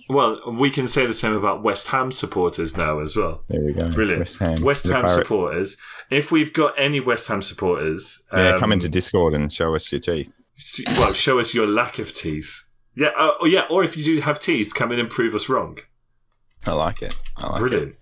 Well, 0.09 0.39
we 0.51 0.71
can 0.71 0.87
say 0.87 1.05
the 1.05 1.13
same 1.13 1.33
about 1.35 1.61
West 1.61 1.89
Ham 1.89 2.11
supporters 2.11 2.75
now 2.75 3.01
as 3.01 3.15
well. 3.15 3.43
There 3.49 3.61
we 3.61 3.71
go. 3.71 3.87
Brilliant. 3.91 4.19
West 4.21 4.39
Ham. 4.39 4.61
West 4.63 4.85
Ham 4.87 5.07
supporters. 5.07 5.77
If 6.09 6.31
we've 6.31 6.51
got 6.51 6.73
any 6.75 6.99
West 6.99 7.27
Ham 7.27 7.43
supporters, 7.43 8.23
Yeah, 8.33 8.53
um, 8.53 8.59
come 8.59 8.71
into 8.71 8.89
Discord 8.89 9.35
and 9.35 9.53
show 9.53 9.75
us 9.75 9.91
your 9.91 10.01
teeth. 10.01 10.31
well, 10.97 11.13
show 11.13 11.37
us 11.39 11.53
your 11.53 11.67
lack 11.67 11.99
of 11.99 12.15
teeth. 12.15 12.63
Yeah, 12.95 13.09
uh, 13.09 13.33
oh, 13.41 13.45
yeah. 13.45 13.65
Or 13.69 13.83
if 13.83 13.95
you 13.95 14.03
do 14.03 14.21
have 14.21 14.39
teeth, 14.39 14.73
come 14.73 14.91
in 14.91 14.97
and 14.99 15.07
prove 15.07 15.35
us 15.35 15.49
wrong. 15.49 15.77
I 16.65 16.71
like 16.71 17.03
it. 17.03 17.13
I 17.37 17.45
like 17.45 17.57
it. 17.57 17.59
Brilliant. 17.59 17.95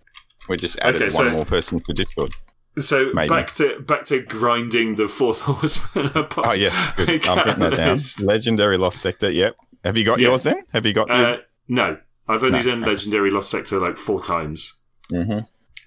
We 0.48 0.56
just 0.56 0.80
added 0.80 1.01
Okay, 1.01 1.13
one 1.15 1.25
so- 1.27 1.32
more 1.32 1.46
person 1.46 1.82
to 1.82 1.92
Discord. 1.94 2.34
So 2.77 3.12
Maybe. 3.13 3.30
back 3.30 3.53
to 3.56 3.80
back 3.82 4.06
to 4.06 4.22
grinding 4.22 4.96
the 4.96 5.08
fourth 5.08 5.42
horseman 5.50 6.08
apart. 6.15 6.48
Oh 6.48 6.53
yes, 6.53 6.88
good. 6.96 7.10
I'm 7.27 7.46
getting 7.46 7.60
that 7.60 7.75
down. 7.75 8.00
Legendary 8.25 8.77
Lost 8.77 9.00
Sector. 9.00 9.30
Yep. 9.32 9.56
Have 9.84 9.98
you 9.98 10.03
got 10.03 10.20
Yeah. 10.20 10.30
yours 10.30 10.44
then? 10.44 10.63
Have 10.74 10.86
you 10.86 10.94
got? 10.94 11.12
Uh, 11.12 11.38
no, 11.68 11.98
I've 12.27 12.44
only 12.44 12.60
No, 12.60 12.63
done 12.65 12.82
legendary 12.82 13.30
lost 13.32 13.51
sector 13.51 13.80
like 13.80 13.98
four 13.98 14.20
times, 14.22 14.80
hmm 15.10 15.39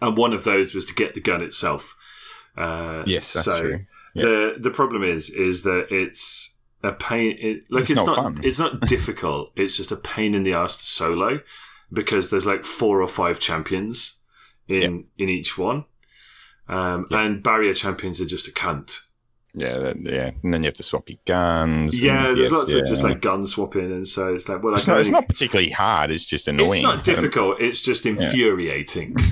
and 0.02 0.16
one 0.16 0.32
of 0.34 0.44
those 0.44 0.74
was 0.74 0.84
to 0.86 0.94
get 0.94 1.14
the 1.14 1.20
gun 1.20 1.42
itself. 1.42 1.96
Uh, 2.56 3.02
Yes, 3.06 3.32
that's 3.32 3.44
so 3.46 3.60
true. 3.62 3.78
the 4.14 4.54
the 4.60 4.70
problem 4.70 5.02
is 5.02 5.30
is 5.30 5.62
that 5.62 5.86
it's 5.90 6.56
a 6.84 6.92
pain. 6.92 7.36
It, 7.40 7.64
like 7.70 7.82
It's 7.82 7.90
it's, 7.92 7.96
not 8.04 8.06
not, 8.06 8.16
fun. 8.34 8.40
it's 8.44 8.58
not 8.58 8.80
difficult. 8.82 9.50
It's 9.56 9.76
just 9.76 9.90
a 9.90 9.96
pain 9.96 10.34
in 10.34 10.42
the 10.44 10.52
ass 10.52 10.76
to 10.76 10.84
solo 10.84 11.40
because 11.92 12.30
there's 12.30 12.46
like 12.46 12.64
four 12.64 13.00
or 13.02 13.08
five 13.08 13.40
champions 13.40 14.20
in 14.68 15.06
in 15.18 15.28
each 15.30 15.56
one, 15.58 15.84
um, 16.68 17.06
and 17.10 17.42
barrier 17.42 17.74
champions 17.74 18.20
are 18.20 18.26
just 18.26 18.48
a 18.48 18.50
cunt. 18.50 19.06
Yeah, 19.54 19.78
that, 19.78 20.00
yeah. 20.00 20.32
And 20.42 20.52
then 20.52 20.62
you 20.62 20.66
have 20.66 20.74
to 20.74 20.82
swap 20.82 21.08
your 21.08 21.18
guns. 21.24 22.00
Yeah, 22.00 22.34
there's 22.34 22.52
lots 22.52 22.70
yeah. 22.70 22.80
of 22.80 22.86
just 22.86 23.02
like 23.02 23.22
gun 23.22 23.46
swapping, 23.46 23.90
and 23.90 24.06
so 24.06 24.34
it's 24.34 24.50
like 24.50 24.62
well, 24.62 24.74
It's 24.74 24.86
not, 24.86 25.00
it's 25.00 25.08
not 25.08 25.26
particularly 25.26 25.70
hard. 25.70 26.10
It's 26.10 26.26
just 26.26 26.46
annoying. 26.46 26.74
It's 26.74 26.82
not 26.82 27.04
difficult. 27.04 27.60
It's 27.60 27.80
just 27.80 28.04
infuriating. 28.06 29.16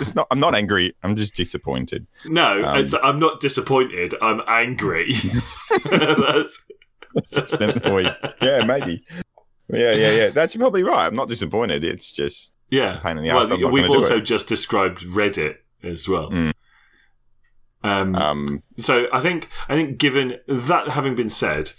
It's 0.00 0.14
not. 0.14 0.26
I'm 0.30 0.40
not 0.40 0.54
angry. 0.54 0.94
I'm 1.02 1.14
just 1.14 1.34
disappointed. 1.34 2.06
No, 2.24 2.64
Um, 2.64 2.78
it's, 2.78 2.94
I'm 3.02 3.18
not 3.18 3.40
disappointed. 3.40 4.14
I'm 4.22 4.40
angry. 4.48 5.12
That's, 5.84 6.64
just 7.30 7.52
annoyed. 7.52 8.16
yeah, 8.40 8.64
maybe. 8.64 9.04
Yeah, 9.68 9.92
yeah, 9.92 10.12
yeah. 10.12 10.28
That's 10.28 10.56
probably 10.56 10.82
right. 10.82 11.06
I'm 11.06 11.14
not 11.14 11.28
disappointed. 11.28 11.84
It's 11.84 12.10
just 12.10 12.54
yeah. 12.70 12.98
pain 13.02 13.18
in 13.18 13.24
the 13.24 13.28
Well, 13.28 13.42
ass. 13.42 13.70
We've 13.70 13.90
also 13.90 14.20
just 14.20 14.48
described 14.48 15.02
Reddit 15.02 15.56
as 15.82 16.08
well. 16.08 16.30
Mm. 16.30 16.52
Um, 17.84 18.14
Um, 18.16 18.62
so 18.76 19.06
I 19.12 19.20
think 19.20 19.48
I 19.68 19.74
think 19.74 19.98
given 19.98 20.38
that 20.48 20.88
having 20.88 21.14
been 21.14 21.30
said, 21.30 21.72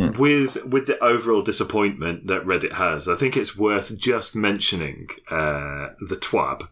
Mm. 0.00 0.16
with 0.16 0.64
with 0.64 0.86
the 0.86 0.98
overall 1.04 1.42
disappointment 1.42 2.26
that 2.26 2.44
Reddit 2.46 2.72
has, 2.72 3.08
I 3.10 3.14
think 3.14 3.36
it's 3.36 3.54
worth 3.58 3.96
just 3.98 4.34
mentioning 4.34 5.06
uh, 5.30 5.88
the 6.08 6.16
twab 6.18 6.66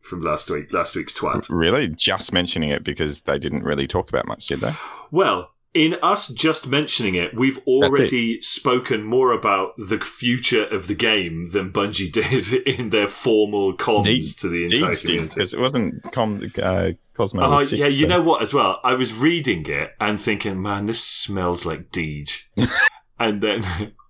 from 0.00 0.20
last 0.22 0.48
week. 0.48 0.72
Last 0.72 0.94
week's 0.94 1.18
twat. 1.18 1.48
really, 1.50 1.88
just 1.88 2.32
mentioning 2.32 2.70
it 2.70 2.84
because 2.84 3.22
they 3.22 3.38
didn't 3.40 3.64
really 3.64 3.88
talk 3.88 4.08
about 4.08 4.28
much, 4.28 4.46
did 4.46 4.60
they? 4.60 4.74
Well, 5.10 5.50
in 5.74 5.96
us 6.02 6.28
just 6.28 6.66
mentioning 6.68 7.14
it, 7.14 7.34
we've 7.34 7.58
already 7.66 8.40
spoken 8.42 9.02
more 9.04 9.32
about 9.32 9.72
the 9.78 9.98
future 10.00 10.64
of 10.66 10.86
the 10.86 10.94
game 10.94 11.46
than 11.52 11.72
Bungie 11.72 12.12
did 12.20 12.52
in 12.68 12.90
their 12.90 13.06
formal 13.06 13.74
comms 13.76 13.98
Indeed. 14.06 14.26
to 14.40 14.48
the 14.48 14.64
entire 14.64 14.94
did 14.94 15.00
community. 15.00 15.34
because 15.34 15.54
it 15.54 15.60
wasn't 15.60 16.02
Com- 16.12 16.52
uh, 16.62 16.90
Cozmo. 17.14 17.42
Oh, 17.44 17.62
sick, 17.62 17.78
yeah, 17.78 17.86
you 17.86 18.06
know 18.06 18.20
what, 18.22 18.42
as 18.42 18.52
well? 18.52 18.80
I 18.84 18.92
was 18.94 19.16
reading 19.18 19.64
it 19.66 19.92
and 20.00 20.20
thinking, 20.20 20.60
man, 20.60 20.86
this 20.86 21.02
smells 21.02 21.64
like 21.64 21.90
Deej. 21.90 22.42
and 23.18 23.42
then. 23.42 23.62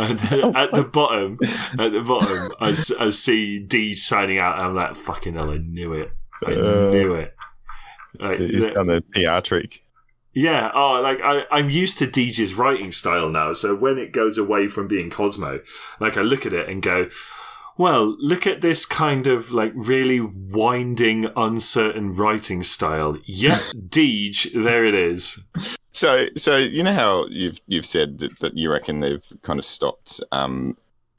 And 0.00 0.16
then 0.16 0.40
Oh, 0.44 0.52
at 0.54 0.70
the 0.72 0.84
bottom, 0.84 1.40
at 1.76 1.90
the 1.90 2.04
bottom, 2.06 2.50
I 2.60 2.70
see 2.70 3.66
Deej 3.66 3.96
signing 3.96 4.38
out, 4.38 4.56
and 4.56 4.66
I'm 4.68 4.74
like, 4.76 4.94
"Fucking 4.94 5.34
hell! 5.34 5.50
I 5.50 5.56
knew 5.58 5.92
it! 5.94 6.12
I 6.46 6.52
Uh, 6.52 6.90
knew 6.92 7.14
it!" 7.16 7.34
Like, 8.20 8.38
He's 8.38 8.64
done 8.66 8.86
the 8.86 9.02
PR 9.12 9.40
trick. 9.40 9.82
Yeah, 10.38 10.70
oh, 10.72 11.00
like 11.00 11.18
I, 11.20 11.46
I'm 11.50 11.68
used 11.68 11.98
to 11.98 12.06
Deej's 12.06 12.54
writing 12.54 12.92
style 12.92 13.28
now. 13.28 13.54
So 13.54 13.74
when 13.74 13.98
it 13.98 14.12
goes 14.12 14.38
away 14.38 14.68
from 14.68 14.86
being 14.86 15.10
Cozmo, 15.10 15.58
like 15.98 16.16
I 16.16 16.20
look 16.20 16.46
at 16.46 16.52
it 16.52 16.68
and 16.68 16.80
go, 16.80 17.08
well, 17.76 18.16
look 18.20 18.46
at 18.46 18.60
this 18.60 18.86
kind 18.86 19.26
of 19.26 19.50
like 19.50 19.72
really 19.74 20.20
winding, 20.20 21.26
uncertain 21.34 22.12
writing 22.12 22.62
style. 22.62 23.16
Yep, 23.26 23.58
Deej, 23.88 24.62
there 24.62 24.84
it 24.84 24.94
is. 24.94 25.42
So, 25.90 26.28
so 26.36 26.56
you 26.56 26.84
know 26.84 26.94
how 26.94 27.26
you've 27.26 27.60
you've 27.66 27.86
said 27.86 28.18
that, 28.18 28.38
that 28.38 28.56
you 28.56 28.70
reckon 28.70 29.00
they've 29.00 29.26
kind 29.42 29.58
of 29.58 29.64
stopped 29.64 30.20
um 30.30 30.76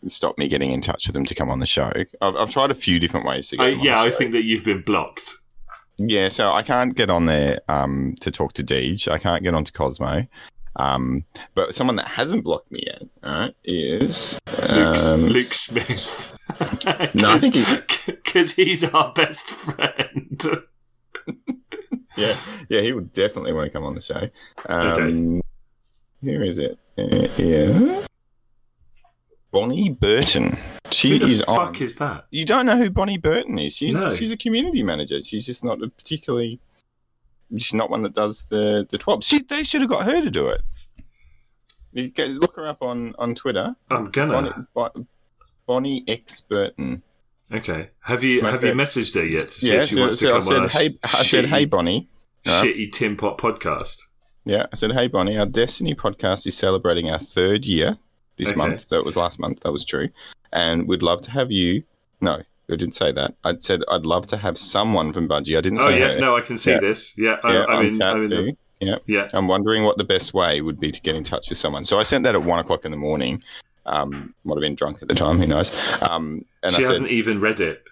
stopped 0.08 0.40
me 0.40 0.48
getting 0.48 0.72
in 0.72 0.80
touch 0.80 1.08
with 1.08 1.14
them 1.14 1.26
to 1.26 1.36
come 1.36 1.50
on 1.50 1.60
the 1.60 1.66
show. 1.66 1.92
I've, 2.22 2.38
I've 2.38 2.52
tried 2.52 2.72
a 2.72 2.76
few 2.76 3.02
different 3.02 3.26
ways 3.26 3.50
to 3.50 3.58
get. 3.58 3.74
On 3.74 3.80
yeah, 3.82 4.02
I 4.02 4.12
think 4.12 4.32
that 4.32 4.46
you've 4.46 4.64
been 4.64 4.82
blocked. 4.82 5.36
Yeah, 6.00 6.30
so 6.30 6.52
I 6.52 6.64
can't 6.64 6.96
get 6.96 7.10
on 7.10 7.26
there 7.26 7.60
um, 7.68 8.16
to 8.22 8.32
talk 8.32 8.54
to 8.54 8.64
Deej. 8.64 9.12
I 9.12 9.18
can't 9.18 9.44
get 9.44 9.54
on 9.54 9.64
to 9.66 9.72
Cozmo. 9.72 10.26
Um, 10.76 11.26
but 11.56 11.76
someone 11.76 11.98
that 11.98 12.08
hasn't 12.08 12.44
blocked 12.44 12.72
me 12.72 12.84
yet 12.86 13.02
all 13.24 13.40
right, 13.40 13.56
is 13.66 14.40
Luke, 14.70 14.98
um, 14.98 15.22
Luke 15.28 15.54
Smith. 15.54 16.36
No, 17.14 17.38
because 18.08 18.54
he's 18.56 18.84
our 18.84 19.14
best 19.14 19.48
friend. 19.48 20.42
yeah, 22.18 22.36
yeah, 22.70 22.82
he 22.82 22.92
would 22.92 23.14
definitely 23.14 23.54
want 23.54 23.68
to 23.68 23.70
come 23.72 23.86
on 23.86 23.94
the 23.94 24.02
show. 24.02 24.30
Um, 24.68 25.42
Here 26.22 26.44
is 26.44 26.58
it? 26.58 26.80
Uh, 26.98 27.28
yeah, 27.38 28.04
Bonnie 29.52 29.90
Burton. 29.90 30.58
She 30.92 31.12
Who 31.12 31.20
the 31.20 31.26
is 31.28 31.42
fuck 31.42 31.60
on. 31.60 31.76
is 31.76 31.96
that? 31.98 32.26
You 32.32 32.46
don't 32.46 32.66
know 32.66 32.78
who 32.78 32.90
Bonnie 32.90 33.18
Burton 33.18 33.58
is? 33.60 33.76
She's 33.76 33.96
No. 34.00 34.10
she's 34.10 34.32
a 34.32 34.38
community 34.38 34.84
manager. 34.84 35.22
She's 35.22 35.46
just 35.46 35.64
not 35.64 35.82
a 35.82 35.90
particularly. 35.90 36.60
She's 37.58 37.74
not 37.74 37.90
one 37.90 38.04
that 38.04 38.14
does 38.14 38.44
the 38.50 38.88
the 38.90 38.98
twelve. 38.98 39.24
She, 39.24 39.42
they 39.42 39.64
should 39.64 39.82
have 39.82 39.90
got 39.90 40.04
her 40.06 40.22
to 40.22 40.30
do 40.32 40.48
it. 40.48 40.62
You 41.94 42.10
go, 42.10 42.26
look 42.26 42.56
her 42.58 42.68
up 42.68 42.82
on 42.84 43.16
on 43.18 43.34
Twitter. 43.36 43.76
I'm 43.90 44.12
gonna. 44.12 44.34
Bonnie, 44.34 44.52
Bo- 44.74 45.06
Bonnie 45.66 46.04
X 46.08 46.42
Burton. 46.42 47.02
Okay. 47.52 47.90
Have 48.02 48.24
you 48.24 48.44
Must 48.44 48.62
have 48.62 48.64
you 48.64 48.80
messaged 48.80 49.16
her 49.16 49.26
yet 49.26 49.50
to 49.50 49.56
see 49.60 49.74
Yeah, 49.74 49.80
if 49.82 49.88
she 49.90 49.96
so, 49.96 50.02
wants 50.02 50.18
to 50.18 50.26
so 50.26 50.30
I 50.30 50.32
come 50.32 50.38
on 50.64 50.70
said, 50.70 50.78
our 50.78 50.84
hey, 50.84 51.00
I 51.04 51.08
said, 51.08 51.46
hey, 51.46 51.66
Bonnie. 51.66 52.08
Shitty 52.46 52.92
Tin 52.92 53.18
Pot 53.18 53.38
podcast? 53.40 53.98
Yeah, 54.46 54.68
I 54.72 54.76
said, 54.76 54.92
hey, 54.92 55.08
Bonnie, 55.08 55.38
our 55.38 55.46
Destiny 55.48 55.94
podcast 55.96 56.46
is 56.48 56.56
celebrating 56.56 57.10
our 57.10 57.18
third 57.20 57.66
year 57.66 57.98
this 58.40 58.50
Okay. 58.50 58.58
month. 58.58 58.88
So 58.88 58.98
it 58.98 59.06
was 59.06 59.16
last 59.16 59.40
month. 59.40 59.60
That 59.62 59.72
was 59.72 59.86
true. 59.86 60.10
And 60.52 60.88
we'd 60.88 61.04
love 61.04 61.22
to 61.24 61.32
have 61.32 61.52
you. 61.52 61.84
No, 62.22 62.36
I 62.72 62.76
didn't 62.76 62.96
say 62.96 63.12
that. 63.12 63.36
I 63.44 63.56
said, 63.60 63.82
I'd 63.92 64.06
love 64.06 64.26
to 64.28 64.38
have 64.38 64.58
someone 64.58 65.14
from 65.14 65.28
Bungie. 65.30 65.58
I 65.58 65.62
didn't 65.62 65.80
say 65.80 65.86
that. 65.86 65.94
Oh 65.94 65.98
yeah, 65.98 66.14
her. 66.16 66.20
no, 66.20 66.36
I 66.38 66.42
can 66.42 66.58
see 66.58 66.72
Yeah. 66.72 66.80
this. 66.80 67.18
Yeah, 67.18 67.38
I, 67.44 67.54
yeah, 67.54 67.66
I'm 67.66 67.78
on 67.78 67.86
in. 67.86 68.02
I'm 68.02 68.24
in 68.24 68.30
the. 68.30 68.58
Yeah. 68.80 68.96
yeah. 69.08 69.28
I'm 69.34 69.48
wondering 69.48 69.84
what 69.84 69.98
the 69.98 70.04
best 70.06 70.34
way 70.34 70.62
would 70.62 70.80
be 70.80 70.92
to 70.92 71.02
get 71.02 71.14
in 71.16 71.24
touch 71.24 71.50
with 71.50 71.58
someone. 71.60 71.84
So 71.86 72.00
I 72.00 72.04
sent 72.04 72.24
that 72.24 72.34
at 72.34 72.44
one 72.44 72.60
o'clock 72.60 72.86
in 72.86 72.92
the 72.92 72.98
morning. 72.98 73.44
Um, 73.86 74.34
might 74.46 74.54
have 74.56 74.62
been 74.62 74.76
drunk 74.76 75.00
at 75.02 75.08
the 75.10 75.16
time. 75.16 75.38
Who 75.38 75.48
knows? 75.48 75.76
Um, 76.10 76.46
and 76.64 76.72
she 76.72 76.84
I 76.86 76.88
hasn't 76.88 77.08
said, 77.08 77.14
even 77.14 77.40
read 77.42 77.60
it. 77.60 77.84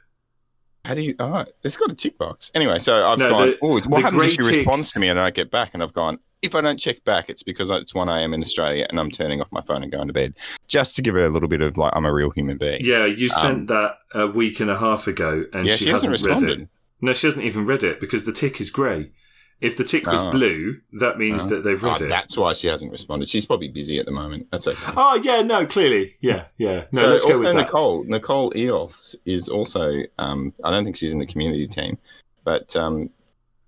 "How 0.86 0.94
do 0.94 1.02
you?" 1.02 1.16
Oh, 1.20 1.44
it's 1.64 1.76
got 1.76 1.92
a 1.92 1.96
tick 1.96 2.18
box. 2.18 2.52
Anyway, 2.56 2.80
so 2.80 3.06
I've 3.08 3.18
No, 3.20 3.30
gone. 3.30 3.48
the- 3.50 3.58
Oh, 3.62 3.80
what 3.82 4.02
happens 4.04 4.24
if 4.26 4.32
she 4.32 4.38
tick- 4.38 4.56
responds 4.58 4.92
to 4.94 5.00
me 5.00 5.10
and 5.10 5.20
I 5.20 5.30
get 5.32 5.52
back? 5.52 5.72
And 5.74 5.84
I've 5.84 5.94
gone. 5.94 6.20
If 6.48 6.56
I 6.56 6.62
don't 6.62 6.80
check 6.80 7.04
back, 7.04 7.30
it's 7.30 7.44
because 7.44 7.70
it's 7.70 7.94
one 7.94 8.08
a.m. 8.10 8.34
in 8.34 8.42
Australia 8.42 8.88
and 8.90 9.00
I'm 9.00 9.12
turning 9.12 9.42
off 9.42 9.52
my 9.52 9.62
phone 9.62 9.84
and 9.84 9.92
going 9.92 10.08
to 10.08 10.14
bed, 10.14 10.34
just 10.68 10.96
to 10.96 11.02
give 11.02 11.14
her 11.14 11.26
a 11.26 11.30
little 11.30 11.50
bit 11.50 11.62
of 11.62 11.78
like 11.78 11.92
I'm 11.96 12.06
a 12.06 12.14
real 12.14 12.30
human 12.32 12.58
being. 12.58 12.80
Yeah, 12.84 13.06
you 13.06 13.28
sent 13.30 13.68
that 13.68 13.98
a 14.14 14.28
week 14.28 14.60
and 14.62 14.70
a 14.72 14.78
half 14.78 15.08
ago, 15.08 15.44
and 15.52 15.62
Um, 15.62 15.66
Yeah, 15.66 15.74
she, 15.76 15.84
she 15.86 15.90
hasn't 15.92 16.14
hasn't 16.14 16.30
read 16.30 16.36
responded. 16.42 16.62
it. 16.64 16.70
No, 17.02 17.14
she 17.14 17.28
hasn't 17.28 17.46
even 17.46 17.66
read 17.66 17.84
it 17.84 18.00
because 18.00 18.26
the 18.26 18.32
tick 18.32 18.60
is 18.62 18.72
grey. 18.72 19.12
If 19.60 19.76
the 19.76 19.84
tick 19.84 20.06
was 20.06 20.22
Oh. 20.22 20.30
blue, 20.32 20.78
that 20.94 21.18
means 21.18 21.44
Oh. 21.46 21.50
that 21.50 21.64
they've 21.64 21.84
Oh, 21.84 21.90
read 21.92 22.02
it. 22.02 22.10
that's 22.10 22.38
why 22.38 22.54
she 22.54 22.68
hasn't 22.68 22.92
responded. 22.92 23.28
She's 23.28 23.46
probably 23.46 23.68
busy 23.68 24.00
at 24.00 24.06
the 24.06 24.12
moment. 24.12 24.48
That's 24.52 24.68
okay. 24.68 24.94
Oh 24.96 25.16
yeah, 25.22 25.42
no, 25.42 25.66
clearly, 25.66 26.16
yeah, 26.22 26.46
yeah. 26.58 26.86
No, 26.94 27.02
so 27.02 27.08
let's 27.08 27.26
also 27.26 27.40
go 27.40 27.46
with 27.46 27.54
that. 27.56 27.64
Nicole, 27.66 28.04
Nicole 28.06 28.54
Eos 28.56 29.16
is 29.26 29.50
also. 29.50 30.04
Um, 30.18 30.54
I 30.64 30.70
don't 30.72 30.86
think 30.86 30.96
she's 30.96 31.12
in 31.12 31.20
the 31.20 31.26
community 31.28 31.68
team, 31.68 31.98
but 32.46 32.74
um, 32.76 33.10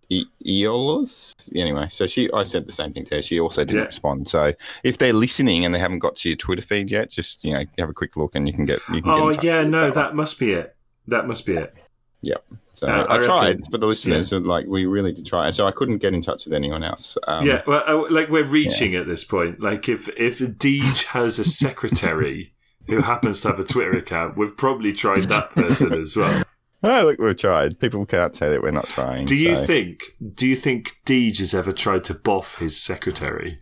e- 0.10 0.26
Eolos. 0.46 1.34
Anyway, 1.56 1.88
so 1.90 2.08
she, 2.08 2.30
I 2.34 2.44
said 2.44 2.66
the 2.68 2.72
same 2.72 2.94
thing 2.94 3.06
to 3.06 3.16
her. 3.16 3.22
She 3.22 3.40
also 3.40 3.64
didn't 3.64 3.80
Yeah. 3.80 3.86
respond. 3.86 4.28
So 4.28 4.54
if 4.84 4.98
they're 4.98 5.14
listening 5.14 5.66
and 5.66 5.74
they 5.74 5.80
haven't 5.80 6.00
got 6.00 6.16
to 6.18 6.30
your 6.30 6.36
Twitter 6.36 6.62
feed 6.62 6.92
yet, 6.92 7.10
just 7.10 7.44
you 7.44 7.54
know 7.54 7.64
have 7.78 7.90
a 7.90 7.94
quick 7.94 8.16
look 8.18 8.36
and 8.36 8.48
you 8.48 8.54
can 8.54 8.66
get. 8.66 8.80
You 8.92 9.02
can 9.02 9.12
Oh 9.12 9.32
touch 9.34 9.44
yeah, 9.44 9.64
no, 9.64 9.84
one. 9.86 9.94
that 9.94 10.16
must 10.16 10.40
be 10.40 10.54
it. 10.54 10.76
That 11.08 11.28
must 11.28 11.46
be 11.46 11.54
it. 11.56 11.74
Yep. 12.22 12.44
So 12.74 12.88
Uh, 12.88 13.06
I 13.10 13.18
I, 13.18 13.22
tried, 13.22 13.70
but 13.72 13.82
the 13.82 13.88
listeners 13.88 14.32
are 14.34 14.40
like, 14.40 14.66
we 14.68 14.86
really 14.86 15.12
did 15.12 15.26
try. 15.26 15.50
So 15.52 15.68
I 15.68 15.72
couldn't 15.72 15.98
get 15.98 16.14
in 16.14 16.22
touch 16.22 16.46
with 16.46 16.54
anyone 16.54 16.84
else. 16.84 17.18
Um, 17.28 17.46
yeah, 17.46 17.62
well, 17.68 17.84
uh, 17.88 18.10
like 18.12 18.30
we're 18.30 18.44
reaching 18.46 18.96
at 18.96 19.06
this 19.08 19.24
point. 19.24 19.60
Like 19.62 19.88
if 19.90 20.08
if 20.18 20.40
Deej 20.40 21.06
has 21.08 21.40
a 21.40 21.46
secretary 21.46 22.54
who 22.88 23.02
happens 23.02 23.42
to 23.42 23.50
have 23.50 23.60
a 23.60 23.64
Twitter 23.64 23.92
account, 23.98 24.38
we've 24.38 24.56
probably 24.58 24.92
tried 24.94 25.24
that 25.24 25.52
person 25.52 25.94
as 25.94 26.16
well. 26.18 26.44
Oh, 26.82 27.04
look, 27.06 27.20
we've 27.20 27.36
tried. 27.36 27.78
People 27.80 28.06
can't 28.06 28.36
say 28.36 28.50
that 28.50 28.62
we're 28.62 28.72
not 28.72 28.88
trying. 28.88 29.26
Do 29.26 29.36
you 29.36 29.54
so- 29.56 29.66
think? 29.66 30.02
Do 30.34 30.48
you 30.48 30.56
think 30.56 30.98
Deej 31.06 31.40
has 31.40 31.54
ever 31.54 31.72
tried 31.74 32.04
to 32.06 32.14
boff 32.14 32.60
his 32.60 32.82
secretary? 32.82 33.60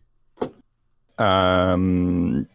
Um, 1.18 2.48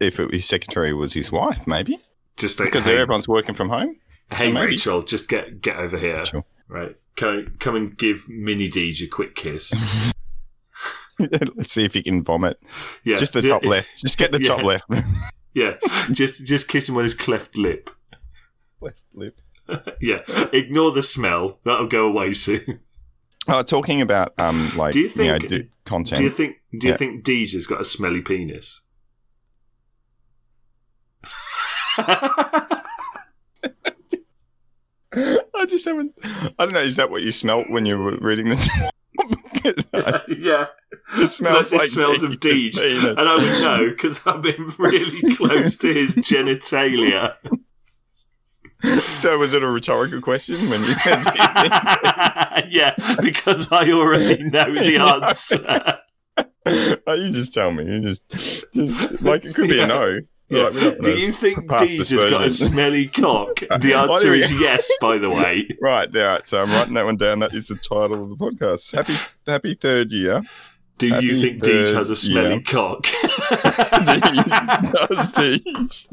if 0.00 0.18
it, 0.18 0.32
his 0.32 0.46
secretary 0.46 0.94
was 0.94 1.12
his 1.12 1.30
wife, 1.30 1.66
maybe 1.66 1.98
Just 2.36 2.58
like, 2.58 2.72
because 2.72 2.84
hey, 2.88 2.96
everyone's 2.98 3.28
working 3.28 3.54
from 3.54 3.68
home. 3.68 3.96
hey 4.32 4.50
maybe. 4.50 4.68
Rachel, 4.72 5.02
just 5.02 5.28
get 5.28 5.60
get 5.60 5.76
over 5.76 5.98
here, 5.98 6.18
Rachel. 6.18 6.46
right? 6.68 6.96
Come 7.16 7.54
come 7.58 7.76
and 7.76 7.96
give 7.96 8.26
Mini 8.28 8.68
Deej 8.70 9.02
a 9.04 9.06
quick 9.06 9.34
kiss. 9.34 9.72
Let's 11.18 11.72
see 11.72 11.84
if 11.84 11.92
he 11.94 12.02
can 12.02 12.24
vomit. 12.24 12.58
Yeah, 13.04 13.16
Just 13.16 13.34
the 13.34 13.42
yeah, 13.42 13.48
top 13.50 13.64
left. 13.64 13.98
Just 13.98 14.18
get 14.18 14.32
the 14.32 14.38
top 14.40 14.60
Yeah. 14.60 14.64
left. 14.66 14.90
Yeah, 15.56 15.76
just 16.10 16.44
just 16.44 16.66
kiss 16.66 16.88
him 16.88 16.96
on 16.96 17.04
his 17.04 17.14
cleft 17.14 17.56
lip. 17.56 17.88
Left 18.84 19.02
lip. 19.12 19.40
Yeah, 20.00 20.20
ignore 20.52 20.92
the 20.92 21.02
smell. 21.02 21.58
That'll 21.64 21.86
go 21.86 22.06
away 22.06 22.34
soon. 22.34 22.80
Oh, 23.48 23.62
talking 23.62 24.00
about 24.02 24.32
um, 24.38 24.72
like 24.76 24.92
Do 24.92 25.00
you 25.00 25.08
think- 25.08 25.42
know, 25.42 25.48
do 25.48 25.66
content. 25.84 26.18
Do 26.18 26.24
you 26.24 26.30
think? 26.30 26.56
Do 26.78 26.86
you 26.86 26.92
Yeah. 26.92 26.96
think 26.98 27.24
Deej 27.24 27.52
has 27.54 27.66
got 27.66 27.80
a 27.80 27.84
smelly 27.84 28.20
penis? 28.20 28.82
I 35.16 35.66
just 35.68 35.84
haven't. 35.84 36.12
I 36.24 36.64
don't 36.64 36.72
know. 36.72 36.80
Is 36.80 36.96
that 36.96 37.10
what 37.10 37.22
you 37.22 37.30
smelt 37.30 37.70
when 37.70 37.86
you 37.86 37.98
were 37.98 38.16
reading 38.20 38.48
the? 38.48 38.90
yeah, 40.38 40.66
it 41.22 41.28
smells 41.28 41.72
it 41.72 41.76
like 41.78 41.86
smells 41.88 42.22
of 42.24 42.32
Deej, 42.32 42.76
and 43.10 43.18
I 43.20 43.34
would 43.36 43.62
know 43.62 43.90
because 43.90 44.20
I've 44.26 44.42
been 44.42 44.68
really 44.78 45.34
close 45.36 45.76
to 45.78 45.94
his 45.94 46.16
genitalia. 46.16 47.34
So 49.20 49.38
was 49.38 49.52
it 49.54 49.62
a 49.62 49.66
rhetorical 49.68 50.20
question 50.20 50.68
when 50.68 50.84
you 50.84 50.92
said? 50.94 51.22
do 51.22 51.30
you 51.30 51.34
think- 52.62 52.66
yeah, 52.72 52.94
because 53.22 53.72
I 53.72 53.90
already 53.92 54.42
know 54.44 54.74
the 54.74 54.98
answer. 55.24 55.98
oh, 57.06 57.14
you 57.14 57.32
just 57.32 57.54
tell 57.54 57.72
me. 57.72 57.84
You 57.84 58.00
just, 58.02 58.66
just 58.74 59.22
like 59.22 59.44
it 59.46 59.54
could 59.54 59.68
be 59.68 59.76
Yeah. 59.76 59.84
a 59.84 59.86
no. 59.88 60.20
Yeah. 60.50 60.68
Like, 60.68 61.00
Do 61.00 61.12
you 61.18 61.32
think 61.32 61.66
Deej 61.70 61.96
has 61.98 62.12
got 62.30 62.44
a 62.44 62.50
smelly 62.50 63.08
cock? 63.08 63.60
The 63.60 63.94
answer 63.94 64.34
is 64.34 64.52
yes, 64.60 64.90
by 65.00 65.16
the 65.16 65.30
way. 65.30 65.66
Right, 65.80 66.08
yeah. 66.12 66.40
So 66.44 66.62
I'm 66.62 66.70
writing 66.70 66.94
that 66.94 67.06
one 67.06 67.16
down. 67.16 67.38
That 67.38 67.54
is 67.54 67.68
the 67.68 67.76
title 67.76 68.22
of 68.22 68.28
the 68.28 68.36
podcast. 68.36 68.94
Happy, 68.94 69.16
happy 69.46 69.74
third 69.74 70.12
year. 70.12 70.42
Do 70.98 71.08
you 71.18 71.34
think 71.34 71.62
Deej 71.64 71.94
has 71.94 72.10
a 72.10 72.14
smelly 72.16 72.56
yeah. 72.56 72.60
cock? 72.60 73.02
Does 75.08 75.32
Deej? 75.32 76.08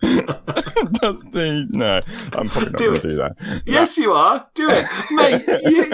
Does 0.02 1.24
Deej? 1.24 1.70
No, 1.70 2.00
I'm 2.32 2.48
probably 2.48 2.70
not 2.70 2.78
Do 2.78 2.84
going 2.86 2.96
it. 2.96 3.02
to 3.02 3.08
do 3.08 3.16
that. 3.16 3.62
yes, 3.66 3.98
you 3.98 4.12
are. 4.12 4.46
Do 4.54 4.68
it, 4.70 4.86
mate. 5.10 5.42
You, 5.70 5.92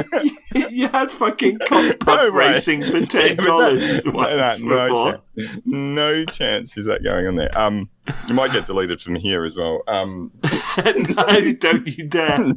you, 0.60 0.68
you 0.70 0.88
had 0.88 1.10
fucking 1.10 1.58
pub 1.68 1.96
No 2.06 2.30
way. 2.30 2.52
racing 2.52 2.82
for 2.82 3.00
ten 3.06 3.36
dollars 3.36 4.04
no, 4.04 4.12
once 4.12 4.60
no, 4.60 4.68
no 4.68 4.88
before. 4.88 5.12
chance. 5.36 5.60
No 5.66 6.24
chance 6.26 6.76
is 6.76 6.86
that 6.86 7.02
going 7.02 7.26
on 7.26 7.36
there. 7.36 7.56
Um, 7.58 7.90
you 8.28 8.34
might 8.34 8.52
get 8.52 8.66
deleted 8.66 9.00
from 9.00 9.14
here 9.16 9.44
as 9.44 9.56
well. 9.56 9.82
Um, 9.88 10.32
no, 10.84 11.52
don't 11.52 11.86
you 11.86 12.06
dare. 12.08 12.38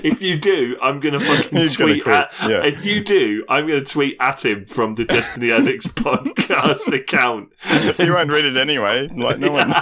If 0.00 0.22
you 0.22 0.38
do, 0.38 0.76
I'm 0.80 1.00
going 1.00 1.14
to 1.14 1.20
fucking 1.20 1.58
He's 1.58 1.76
gonna 1.76 1.94
tweet 1.94 2.06
at. 2.06 2.32
yeah. 2.42 2.64
If 2.64 2.84
you 2.84 3.02
do, 3.02 3.44
I'm 3.48 3.66
going 3.66 3.82
to 3.84 3.90
tweet 3.90 4.16
at 4.20 4.44
him 4.44 4.64
from 4.64 4.94
the 4.94 5.04
Destiny 5.04 5.50
Addicts 5.50 5.86
podcast 5.88 6.92
account. 6.92 7.52
you 7.98 8.12
won't 8.12 8.30
read 8.30 8.44
it 8.44 8.56
anyway. 8.56 9.08
Like 9.08 9.38
no 9.38 9.52
one 9.52 9.68
knows. 9.70 9.78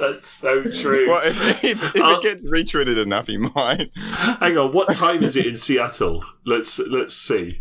That's 0.00 0.28
so 0.28 0.62
true. 0.64 1.08
Well, 1.08 1.20
if, 1.24 1.64
if, 1.64 1.82
if 1.94 2.02
I'll- 2.02 2.18
it 2.18 2.22
gets 2.22 2.42
retweeted 2.44 3.00
enough, 3.00 3.26
he 3.28 3.36
might. 3.36 3.90
Hang 3.96 4.58
on, 4.58 4.72
what 4.72 4.92
time 4.94 5.22
is 5.22 5.36
it 5.36 5.46
in 5.46 5.56
Seattle? 5.56 6.24
Let's 6.44 6.78
let's 6.80 7.14
see. 7.14 7.60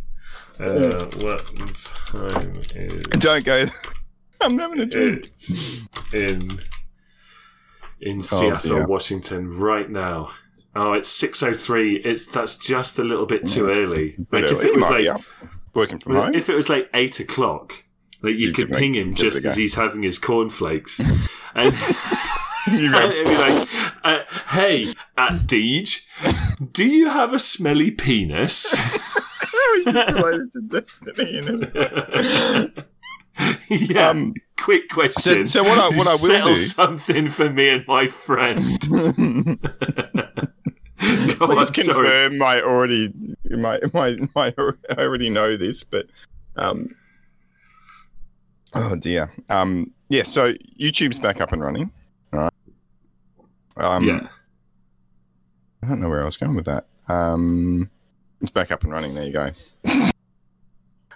Uh, 0.59 1.05
what 1.17 1.45
time 2.07 2.61
is 2.75 3.03
Don't 3.19 3.45
go. 3.45 3.65
I'm 4.41 4.57
having 4.57 4.79
a 4.79 4.85
drink. 4.85 5.27
it 5.39 6.13
in 6.13 6.59
in 7.99 8.21
Seattle, 8.21 8.77
dear. 8.77 8.87
Washington, 8.87 9.51
right 9.51 9.89
now? 9.89 10.29
Oh, 10.75 10.93
it's 10.93 11.09
six 11.09 11.41
oh 11.41 11.53
three. 11.53 11.95
It's 11.97 12.27
that's 12.27 12.57
just 12.57 12.99
a 12.99 13.03
little 13.03 13.25
bit 13.25 13.47
too 13.47 13.69
early. 13.69 14.13
But 14.29 14.43
Like 14.43 14.51
if 14.51 14.61
he 14.61 14.67
it 14.67 14.75
was 14.75 14.81
might 14.81 14.89
like 14.91 14.99
be 15.01 15.09
up. 15.09 15.21
working 15.73 15.99
from 15.99 16.15
home. 16.15 16.35
if 16.35 16.49
it 16.49 16.55
was 16.55 16.69
like 16.69 16.89
eight 16.93 17.19
o'clock, 17.19 17.83
like 18.21 18.35
you 18.35 18.49
You 18.49 18.53
could 18.53 18.69
could 18.69 18.77
ping 18.77 18.93
him 18.95 19.15
just 19.15 19.43
as 19.43 19.57
he's 19.57 19.75
having 19.75 20.03
his 20.03 20.19
cornflakes, 20.19 20.99
and. 21.55 21.73
you 22.71 22.93
and 22.93 23.13
it'd 23.13 23.25
be 23.27 23.37
like, 23.37 23.69
uh, 24.03 24.19
hey, 24.49 24.87
at 25.17 25.31
Deej, 25.47 26.01
do 26.73 26.85
you 26.85 27.07
have 27.07 27.31
a 27.33 27.39
smelly 27.39 27.91
penis? 27.91 28.73
how 28.75 29.73
is 29.75 29.85
this 29.85 30.11
related 30.11 30.51
to 30.51 30.61
Destiny? 30.63 32.81
Yeah, 33.69 34.09
um, 34.09 34.33
quick 34.57 34.89
question. 34.89 35.45
so 35.47 35.63
what 35.63 35.77
I 35.77 35.89
what 35.95 36.07
I 36.07 36.15
Settle 36.15 36.47
will 36.49 36.55
do. 36.55 36.59
something 36.61 37.29
for 37.29 37.49
me 37.49 37.69
and 37.69 37.85
my 37.87 38.07
friend. 38.07 38.57
On, 40.99 41.37
Please 41.37 41.85
sorry. 41.85 42.07
confirm 42.07 42.37
my 42.39 42.59
already 42.61 43.13
my 43.49 43.79
my 43.93 44.17
my 44.35 44.53
I 44.57 45.01
already 45.03 45.29
know 45.29 45.55
this, 45.55 45.83
but 45.83 46.07
um 46.55 46.89
oh 48.73 48.95
dear. 48.95 49.31
Um 49.49 49.93
yeah, 50.09 50.23
so 50.23 50.53
YouTube's 50.79 51.19
back 51.19 51.39
up 51.39 51.51
and 51.51 51.61
running. 51.63 51.91
All 52.33 52.39
right. 52.39 52.53
Um 53.77 54.07
yeah, 54.07 54.27
I 55.83 55.87
don't 55.89 55.99
know 56.01 56.09
where 56.09 56.23
I 56.23 56.25
was 56.25 56.37
going 56.37 56.55
with 56.55 56.65
that. 56.65 56.87
Um 57.07 57.91
it's 58.41 58.49
back 58.51 58.71
up 58.71 58.83
and 58.83 58.91
running, 58.91 59.13
there 59.13 59.25
you 59.25 59.33
go. 59.33 59.51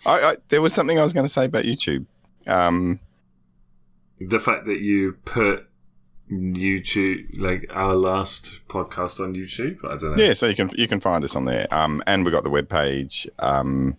I, 0.05 0.21
I 0.23 0.37
there 0.49 0.61
was 0.61 0.73
something 0.73 0.99
I 0.99 1.03
was 1.03 1.13
going 1.13 1.25
to 1.25 1.31
say 1.31 1.45
about 1.45 1.63
YouTube. 1.65 2.05
Um 2.47 2.99
the 4.19 4.39
fact 4.39 4.65
that 4.65 4.79
you 4.79 5.17
put 5.25 5.67
YouTube, 6.29 7.37
like 7.37 7.65
our 7.71 7.95
last 7.95 8.61
podcast 8.67 9.19
on 9.19 9.33
YouTube, 9.35 9.83
I 9.83 9.97
don't 9.97 10.15
know. 10.15 10.23
yeah, 10.23 10.33
so 10.33 10.47
you 10.47 10.55
can 10.55 10.69
you 10.75 10.87
can 10.87 10.99
find 10.99 11.23
us 11.23 11.35
on 11.35 11.45
there. 11.45 11.67
Um 11.71 12.01
and 12.07 12.23
we 12.25 12.31
got 12.31 12.43
the 12.43 12.49
webpage. 12.49 13.27
Um 13.39 13.97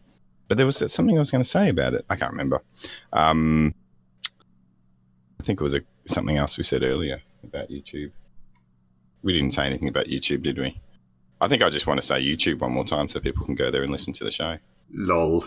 but 0.48 0.57
there 0.59 0.66
was 0.66 0.78
something 0.92 1.16
I 1.16 1.20
was 1.20 1.31
going 1.31 1.42
to 1.42 1.48
say 1.48 1.68
about 1.70 1.94
it. 1.94 2.05
I 2.11 2.16
can't 2.16 2.33
remember. 2.33 2.62
Um 3.12 3.74
I 5.40 5.44
think 5.44 5.61
it 5.61 5.64
was 5.64 5.74
a, 5.74 5.81
something 6.05 6.37
else 6.37 6.57
we 6.57 6.62
said 6.64 6.83
earlier 6.83 7.20
about 7.42 7.68
YouTube. 7.68 8.12
We 9.22 9.33
didn't 9.33 9.52
say 9.52 9.66
anything 9.66 9.88
about 9.88 10.07
YouTube, 10.07 10.42
did 10.42 10.59
we? 10.59 10.81
I 11.40 11.48
think 11.48 11.62
I 11.62 11.70
just 11.70 11.87
want 11.88 12.00
to 12.00 12.07
say 12.07 12.22
YouTube 12.22 12.61
one 12.61 12.70
more 12.72 12.85
time 12.85 13.09
so 13.09 13.18
people 13.18 13.44
can 13.44 13.57
go 13.57 13.70
there 13.70 13.83
and 13.83 13.90
listen 13.90 14.12
to 14.14 14.24
the 14.24 14.31
show. 14.31 14.59
Lol. 14.94 15.44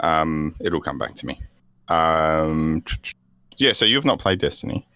Um, 0.00 0.54
it'll 0.60 0.82
come 0.82 0.98
back 0.98 1.14
to 1.14 1.26
me. 1.26 1.40
Um, 1.88 2.82
yeah, 3.56 3.72
so 3.72 3.84
you've 3.84 4.04
not 4.04 4.18
played 4.18 4.38
Destiny. 4.38 4.86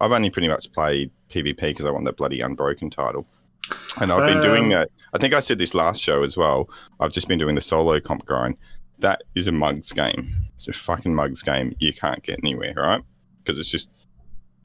I've 0.00 0.12
only 0.12 0.30
pretty 0.30 0.48
much 0.48 0.72
played 0.72 1.10
PvP 1.30 1.60
because 1.60 1.84
I 1.84 1.90
want 1.90 2.04
that 2.06 2.16
bloody 2.16 2.40
Unbroken 2.40 2.90
title. 2.90 3.26
And 4.00 4.10
I've 4.10 4.26
been 4.26 4.40
doing 4.42 4.64
Um, 4.64 4.70
that. 4.70 4.90
I 5.12 5.18
think 5.18 5.34
I 5.34 5.40
said 5.40 5.58
this 5.58 5.74
last 5.74 6.00
show 6.00 6.22
as 6.22 6.36
well. 6.36 6.68
I've 6.98 7.12
just 7.12 7.28
been 7.28 7.38
doing 7.38 7.54
the 7.54 7.60
solo 7.60 8.00
comp 8.00 8.24
grind. 8.24 8.56
That 8.98 9.22
is 9.34 9.46
a 9.46 9.52
mugs 9.52 9.92
game. 9.92 10.34
It's 10.56 10.68
a 10.68 10.72
fucking 10.72 11.14
mugs 11.14 11.42
game. 11.42 11.74
You 11.78 11.92
can't 11.92 12.22
get 12.22 12.38
anywhere, 12.42 12.74
right? 12.76 13.02
Because 13.38 13.58
it's 13.58 13.70
just 13.70 13.88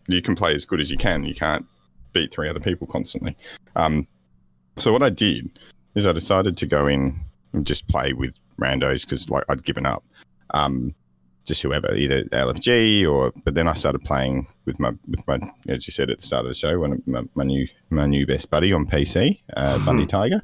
you 0.07 0.21
can 0.21 0.35
play 0.35 0.53
as 0.55 0.65
good 0.65 0.79
as 0.79 0.91
you 0.91 0.97
can. 0.97 1.23
You 1.23 1.35
can't 1.35 1.65
beat 2.13 2.31
three 2.31 2.49
other 2.49 2.59
people 2.59 2.87
constantly. 2.87 3.35
Um, 3.75 4.07
so 4.77 4.91
what 4.93 5.03
I 5.03 5.09
did 5.09 5.57
is 5.95 6.05
I 6.05 6.11
decided 6.11 6.57
to 6.57 6.65
go 6.65 6.87
in 6.87 7.19
and 7.53 7.65
just 7.65 7.87
play 7.87 8.13
with 8.13 8.35
randos 8.59 9.05
because 9.05 9.29
like 9.29 9.43
I'd 9.49 9.63
given 9.63 9.85
up. 9.85 10.03
Um, 10.51 10.93
just 11.45 11.61
whoever, 11.61 11.93
either 11.93 12.23
LFG 12.25 13.09
or. 13.09 13.31
But 13.43 13.53
then 13.53 13.67
I 13.67 13.73
started 13.73 13.99
playing 14.01 14.47
with 14.65 14.79
my 14.79 14.93
with 15.07 15.25
my, 15.27 15.39
as 15.67 15.87
you 15.87 15.91
said 15.91 16.09
at 16.09 16.19
the 16.19 16.25
start 16.25 16.45
of 16.45 16.49
the 16.49 16.53
show, 16.53 16.79
one 16.79 16.93
of 16.93 17.07
my, 17.07 17.23
my 17.35 17.43
new 17.43 17.67
my 17.89 18.05
new 18.05 18.25
best 18.25 18.49
buddy 18.49 18.73
on 18.73 18.85
PC, 18.85 19.39
uh, 19.55 19.83
Bunny 19.85 20.05
Tiger. 20.05 20.41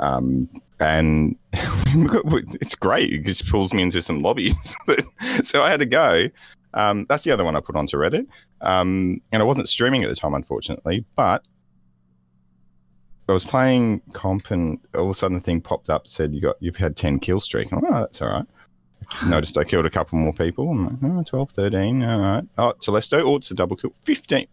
Um, 0.00 0.48
and 0.80 1.36
it's 1.52 2.74
great. 2.74 3.12
It 3.12 3.24
just 3.24 3.48
pulls 3.48 3.72
me 3.72 3.82
into 3.82 4.02
some 4.02 4.20
lobbies. 4.20 4.76
so 5.42 5.62
I 5.62 5.70
had 5.70 5.80
to 5.80 5.86
go. 5.86 6.28
Um, 6.74 7.06
that's 7.08 7.24
the 7.24 7.30
other 7.30 7.44
one 7.44 7.54
I 7.54 7.60
put 7.60 7.76
onto 7.76 7.96
Reddit. 7.96 8.26
Um, 8.60 9.20
and 9.30 9.42
I 9.42 9.44
wasn't 9.44 9.68
streaming 9.68 10.02
at 10.02 10.08
the 10.08 10.16
time, 10.16 10.34
unfortunately, 10.34 11.04
but 11.14 11.46
I 13.28 13.32
was 13.32 13.44
playing 13.44 14.02
comp 14.12 14.50
and 14.50 14.78
all 14.94 15.04
of 15.04 15.10
a 15.10 15.14
sudden 15.14 15.36
the 15.36 15.42
thing 15.42 15.60
popped 15.60 15.88
up 15.88 16.08
said 16.08 16.34
you 16.34 16.40
got 16.40 16.56
you've 16.60 16.76
had 16.76 16.96
10 16.96 17.20
kill 17.20 17.40
streak. 17.40 17.72
I'm 17.72 17.80
like, 17.80 17.92
oh, 17.92 18.00
that's 18.00 18.20
all 18.20 18.28
right. 18.28 18.46
Noticed 19.26 19.56
I 19.58 19.64
killed 19.64 19.86
a 19.86 19.90
couple 19.90 20.18
more 20.18 20.32
people. 20.32 20.70
I'm 20.70 20.84
like, 21.02 21.12
oh, 21.20 21.22
12, 21.22 21.50
13. 21.50 22.02
All 22.02 22.20
right. 22.20 22.44
Oh, 22.58 22.72
Telesto. 22.80 23.20
Oh, 23.22 23.36
it's 23.36 23.50
a 23.50 23.54
double 23.54 23.76
kill. 23.76 23.90
15. 23.90 24.46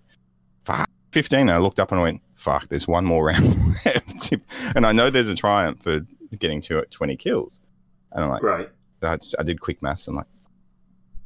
Fuck. 0.62 0.90
15. 1.12 1.40
And 1.40 1.52
I 1.52 1.58
looked 1.58 1.80
up 1.80 1.92
and 1.92 2.00
I 2.00 2.04
went, 2.04 2.22
fuck, 2.36 2.68
there's 2.70 2.88
one 2.88 3.06
more 3.06 3.26
round 3.28 3.56
left. 3.86 4.34
and 4.76 4.86
I 4.86 4.92
know 4.92 5.10
there's 5.10 5.28
a 5.30 5.36
triumph 5.36 5.82
for 5.82 6.02
getting 6.40 6.62
to 6.62 6.84
20 6.90 7.16
kills. 7.18 7.62
And 8.12 8.24
I'm 8.24 8.30
like, 8.30 8.44
Right. 8.44 8.70
I, 9.02 9.44
did 9.44 9.62
quick 9.62 9.82
maths. 9.82 10.08
I'm 10.08 10.16
like, 10.16 10.28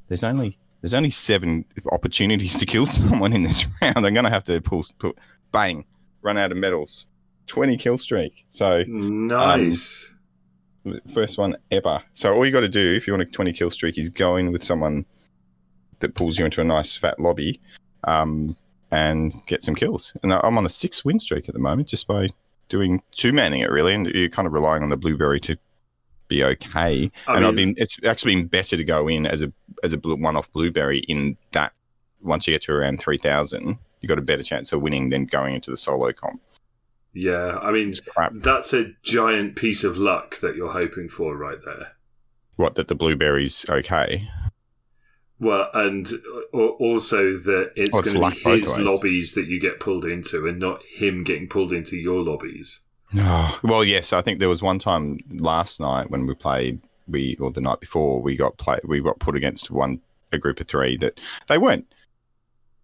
there's 0.08 0.24
only 0.24 0.58
there's 0.82 0.94
only 0.94 1.10
seven 1.10 1.66
opportunities 1.92 2.58
to 2.58 2.66
kill 2.66 2.86
someone 2.88 3.34
in 3.34 3.44
this 3.44 3.66
round. 3.82 4.06
I'm 4.06 4.14
gonna 4.14 4.30
have 4.30 4.44
to 4.46 4.62
pull, 4.62 4.84
put 5.00 5.18
bang, 5.52 5.86
run 6.22 6.38
out 6.38 6.52
of 6.52 6.58
medals. 6.58 7.08
20 7.48 7.78
kill 7.78 7.98
streak. 7.98 8.46
So 8.50 8.82
um, 8.82 9.28
Nice. 9.28 10.10
the 10.10 10.16
first 11.14 11.38
one 11.38 11.56
ever. 11.72 12.02
So 12.14 12.34
all 12.34 12.46
you 12.46 12.52
got 12.52 12.62
to 12.62 12.70
do 12.70 12.94
if 12.94 13.08
you 13.08 13.14
want 13.14 13.28
a 13.28 13.32
20 13.32 13.54
kill 13.54 13.72
streak 13.72 13.98
is 13.98 14.10
go 14.10 14.36
in 14.36 14.52
with 14.52 14.64
someone 14.64 15.06
that 16.00 16.16
pulls 16.16 16.38
you 16.38 16.46
into 16.46 16.62
a 16.62 16.64
nice 16.64 16.96
fat 16.96 17.20
lobby, 17.20 17.60
um, 18.04 18.56
and 18.92 19.34
get 19.48 19.64
some 19.64 19.74
kills. 19.74 20.14
And 20.22 20.32
I'm 20.32 20.58
on 20.58 20.66
a 20.66 20.70
six 20.70 21.04
win 21.04 21.18
streak 21.18 21.50
at 21.50 21.56
the 21.56 21.60
moment 21.60 21.88
just 21.88 22.08
by 22.08 22.28
doing 22.70 23.02
two 23.12 23.34
manning 23.34 23.62
it 23.62 23.72
really, 23.72 23.94
and 23.94 24.08
you're 24.08 24.30
kind 24.30 24.46
of 24.46 24.54
relying 24.54 24.84
on 24.84 24.90
the 24.90 24.98
blueberry 24.98 25.40
to 25.42 25.58
be 26.28 26.44
okay. 26.44 27.12
I 27.28 27.36
and 27.36 27.46
I've 27.46 27.56
been 27.56 27.74
it's 27.78 27.98
actually 28.06 28.36
been 28.36 28.48
better 28.48 28.78
to 28.78 28.84
go 28.84 29.08
in 29.08 29.26
as 29.26 29.42
a 29.42 29.52
as 29.84 29.94
a 29.94 29.98
one 29.98 30.36
off 30.36 30.52
blueberry 30.52 31.00
in 31.00 31.38
that 31.52 31.74
once 32.22 32.48
you 32.48 32.54
get 32.54 32.62
to 32.64 32.74
around 32.74 33.00
three 33.00 33.18
thousand, 33.18 33.78
you've 34.02 34.10
got 34.10 34.20
a 34.20 34.24
better 34.24 34.44
chance 34.44 34.72
of 34.72 34.82
winning 34.82 35.10
than 35.10 35.26
going 35.26 35.56
into 35.56 35.72
the 35.72 35.78
solo 35.78 36.12
comp. 36.12 36.42
Yeah. 37.14 37.58
I 37.62 37.72
mean, 37.72 37.94
that's 38.32 38.74
a 38.74 38.92
giant 39.04 39.56
piece 39.56 39.84
of 39.84 39.98
luck 39.98 40.40
that 40.42 40.56
you're 40.56 40.72
hoping 40.72 41.10
for 41.10 41.36
right 41.36 41.60
there. 41.64 41.94
What 42.56 42.76
that 42.76 42.88
the 42.88 42.96
blueberries 42.96 43.66
okay. 43.70 44.30
Well, 45.40 45.70
and 45.74 46.08
uh, 46.54 46.58
also 46.58 47.36
that 47.36 47.74
it's 47.76 47.92
Well, 47.92 48.02
it's 48.02 48.14
going 48.14 48.32
to 48.32 48.44
be 48.44 48.52
his 48.62 48.78
lobbies 48.78 49.34
that 49.34 49.48
you 49.48 49.60
get 49.60 49.80
pulled 49.80 50.06
into, 50.06 50.48
and 50.48 50.60
not 50.60 50.82
him 50.84 51.24
getting 51.24 51.50
pulled 51.50 51.74
into 51.74 51.98
your 51.98 52.24
lobbies. 52.24 52.86
Oh, 53.16 53.60
well, 53.64 53.84
yes, 53.84 54.14
I 54.14 54.22
think 54.22 54.40
there 54.40 54.50
was 54.50 54.64
one 54.64 54.80
time 54.80 55.20
last 55.30 55.80
night 55.80 56.10
when 56.10 56.26
we 56.26 56.34
played, 56.34 56.82
we 57.08 57.36
or 57.40 57.52
the 57.52 57.62
night 57.62 57.80
before 57.80 58.22
we 58.22 58.36
got 58.36 58.58
play, 58.58 58.80
we 58.84 59.02
got 59.02 59.20
put 59.20 59.36
against 59.36 59.70
one 59.70 60.02
a 60.32 60.38
group 60.38 60.60
of 60.60 60.68
three 60.68 60.98
that 60.98 61.20
they 61.48 61.58
weren't 61.58 61.93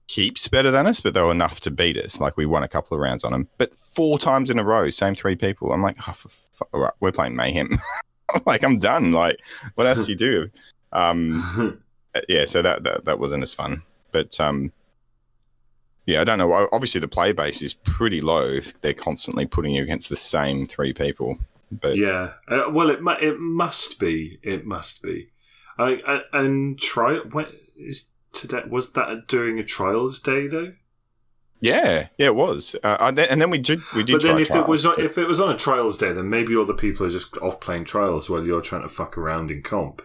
heaps 0.10 0.48
better 0.48 0.72
than 0.72 0.88
us, 0.88 1.00
but 1.02 1.14
they 1.14 1.22
were 1.22 1.32
enough 1.32 1.60
to 1.60 1.70
beat 1.70 1.96
us. 1.96 2.20
Like 2.20 2.36
we 2.36 2.48
won 2.48 2.64
a 2.64 2.68
couple 2.68 2.96
of 2.96 3.02
rounds 3.02 3.24
on 3.24 3.32
them, 3.32 3.48
but 3.60 3.74
four 3.76 4.18
times 4.18 4.50
in 4.50 4.58
a 4.58 4.64
row, 4.64 4.90
same 4.90 5.14
three 5.14 5.36
people. 5.36 5.72
I'm 5.72 5.84
like, 5.84 5.98
oh, 6.08 6.14
for 6.14 6.30
fu- 6.30 6.66
all 6.74 6.82
right, 6.82 6.94
we're 7.00 7.12
playing 7.12 7.36
mayhem. 7.36 7.70
like 8.46 8.64
I'm 8.64 8.80
done. 8.80 9.12
Like 9.12 9.40
what 9.76 9.86
else 9.86 10.06
do 10.06 10.12
you 10.12 10.18
do? 10.18 10.50
Um, 10.94 11.80
yeah, 12.28 12.46
so 12.46 12.62
that, 12.64 12.84
that 12.84 13.06
that 13.06 13.20
wasn't 13.20 13.44
as 13.44 13.54
fun, 13.54 13.84
but 14.12 14.40
um. 14.40 14.74
Yeah, 16.06 16.22
I 16.22 16.24
don't 16.24 16.40
know. 16.40 16.68
Obviously, 16.72 17.00
the 17.02 17.08
play 17.08 17.34
base 17.34 17.62
is 17.62 17.76
pretty 17.76 18.20
low. 18.20 18.62
They're 18.82 18.96
constantly 18.96 19.46
putting 19.46 19.76
you 19.76 19.84
against 19.84 20.10
the 20.10 20.16
same 20.16 20.66
three 20.66 20.92
people. 20.92 21.38
But 21.72 21.98
yeah. 21.98 22.32
Uh, 22.48 22.64
well, 22.72 22.90
it 22.90 23.04
mu- 23.04 23.12
it 23.12 23.40
must 23.40 24.00
be. 24.00 24.40
It 24.42 24.66
must 24.66 25.04
be. 25.04 25.28
I, 25.78 26.02
I 26.08 26.22
and 26.34 26.80
try 26.80 27.18
it. 27.18 27.32
when 27.36 27.46
is 27.78 28.08
today 28.34 28.64
was 28.70 28.92
that 28.94 29.28
during 29.28 29.60
a 29.60 29.64
trials 29.64 30.20
day 30.20 30.48
though? 30.48 30.74
yeah, 31.62 32.08
yeah, 32.18 32.28
it 32.28 32.36
was. 32.36 32.76
Uh, 32.84 32.96
and, 33.02 33.18
then, 33.18 33.28
and 33.30 33.42
then 33.42 33.50
we 33.50 33.58
did 33.58 33.82
we 33.94 34.04
did. 34.04 34.14
But 34.14 34.22
then 34.22 34.38
if 34.40 34.48
it 34.50 34.54
trials, 34.54 34.68
was 34.68 34.84
but- 34.86 35.00
if 35.00 35.18
it 35.18 35.28
was 35.28 35.42
on 35.42 35.54
a 35.54 35.58
trials 35.58 35.98
day, 35.98 36.14
then 36.14 36.30
maybe 36.30 36.56
all 36.56 36.66
the 36.66 36.74
people 36.74 37.06
are 37.06 37.10
just 37.10 37.36
off 37.38 37.60
playing 37.60 37.84
trials 37.86 38.30
while 38.30 38.46
you're 38.46 38.62
trying 38.62 38.84
to 38.84 38.88
fuck 38.90 39.18
around 39.18 39.52
in 39.52 39.62
comp. 39.62 40.02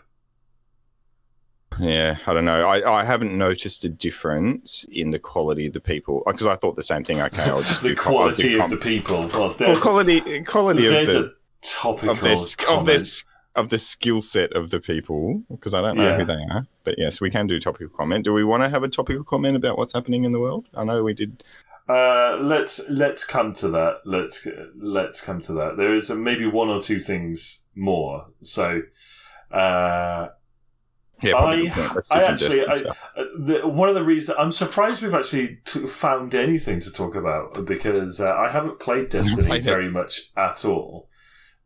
yeah, 1.80 2.18
I 2.26 2.34
don't 2.34 2.44
know. 2.44 2.66
I, 2.68 3.00
I 3.00 3.04
haven't 3.04 3.36
noticed 3.36 3.84
a 3.84 3.88
difference 3.88 4.84
in 4.92 5.10
the 5.10 5.18
quality 5.18 5.66
of 5.66 5.72
the 5.72 5.80
people 5.80 6.22
because 6.26 6.46
I 6.46 6.54
thought 6.54 6.76
the 6.76 6.82
same 6.84 7.02
thing. 7.04 7.20
Okay, 7.20 7.42
I'll 7.42 7.62
just 7.62 7.82
the 7.84 7.90
do 7.90 7.94
comp- 7.96 8.36
do 8.36 8.44
quality 8.44 8.54
of 8.54 8.60
comp. 8.60 8.70
the 8.70 8.76
people. 8.78 9.26
Well, 9.28 9.54
well, 9.58 9.80
quality 9.80 10.42
quality 10.44 10.86
of 10.86 11.06
the 11.06 11.24
a 11.26 11.30
topical 11.66 12.10
of 12.10 12.20
their 12.20 12.36
sk- 12.36 12.60
of 12.62 12.66
comment. 12.68 12.86
their 12.86 12.96
s- 12.96 13.24
of 13.56 13.68
the 13.68 13.78
skill 13.78 14.20
set 14.20 14.52
of 14.54 14.70
the 14.70 14.80
people 14.80 15.42
because 15.50 15.74
I 15.74 15.80
don't 15.80 15.96
know 15.96 16.08
Yeah. 16.10 16.16
who 16.18 16.24
they 16.24 16.34
are. 16.52 16.66
But 16.82 16.96
yes, 16.98 17.20
we 17.20 17.30
can 17.30 17.46
do 17.46 17.60
topical 17.60 17.88
comment. 17.96 18.24
Do 18.24 18.32
we 18.32 18.42
want 18.44 18.62
to 18.64 18.68
have 18.68 18.82
a 18.82 18.88
topical 18.88 19.24
comment 19.24 19.56
about 19.56 19.78
what's 19.78 19.92
happening 19.92 20.24
in 20.24 20.32
the 20.32 20.40
world? 20.40 20.66
I 20.74 20.84
know 20.84 21.02
we 21.04 21.14
did. 21.14 21.44
Uh, 21.88 22.38
let's 22.40 22.88
let's 22.88 23.24
come 23.24 23.52
to 23.54 23.68
that. 23.68 24.00
Let's 24.04 24.46
let's 24.76 25.20
come 25.20 25.40
to 25.42 25.52
that. 25.54 25.76
There 25.76 25.94
is 25.94 26.10
maybe 26.10 26.46
one 26.46 26.68
or 26.68 26.80
two 26.80 26.98
things 26.98 27.64
more. 27.76 28.26
So, 28.42 28.82
uh, 29.52 30.28
Yeah, 31.22 31.36
I- 31.36 31.56
good 31.62 31.72
point. 31.72 31.94
Let's 31.94 32.08
do 32.08 32.14
I 32.14 32.22
actually- 32.22 32.66
I- 32.66 33.20
uh, 33.20 33.24
the, 33.38 33.60
one 33.68 33.88
of 33.88 33.94
the 33.94 34.02
reasons 34.02 34.36
I'm 34.38 34.50
surprised 34.52 35.02
we've 35.02 35.14
actually 35.14 35.58
t- 35.64 35.86
found 35.86 36.34
anything 36.34 36.80
to 36.80 36.92
talk 36.92 37.14
about 37.14 37.64
because 37.64 38.20
uh, 38.20 38.32
I 38.32 38.50
haven't 38.50 38.80
played 38.80 39.08
Destiny 39.10 39.46
played 39.46 39.62
very 39.62 39.90
much 39.90 40.32
at 40.36 40.64
all 40.64 41.08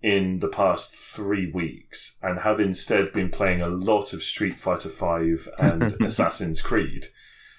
in 0.03 0.39
the 0.39 0.49
past 0.49 0.95
three 0.95 1.51
weeks, 1.51 2.19
and 2.23 2.41
have 2.41 2.61
instead 2.61 3.13
been 3.13 3.31
playing 3.31 3.61
a 3.61 3.69
lot 3.69 4.13
of 4.13 4.23
Street 4.23 4.55
Fighter 4.55 4.89
Five 4.89 5.49
and 5.59 5.83
Assassin's 6.03 6.63
Creed. 6.63 7.07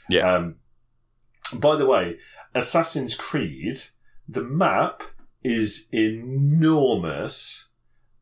Yeah. 0.09 0.33
Um, 0.35 0.55
by 1.53 1.75
the 1.75 1.85
way, 1.85 2.17
Assassin's 2.55 3.15
Creed, 3.15 3.81
the 4.27 4.43
map 4.43 5.03
is 5.43 5.87
enormous, 5.93 7.69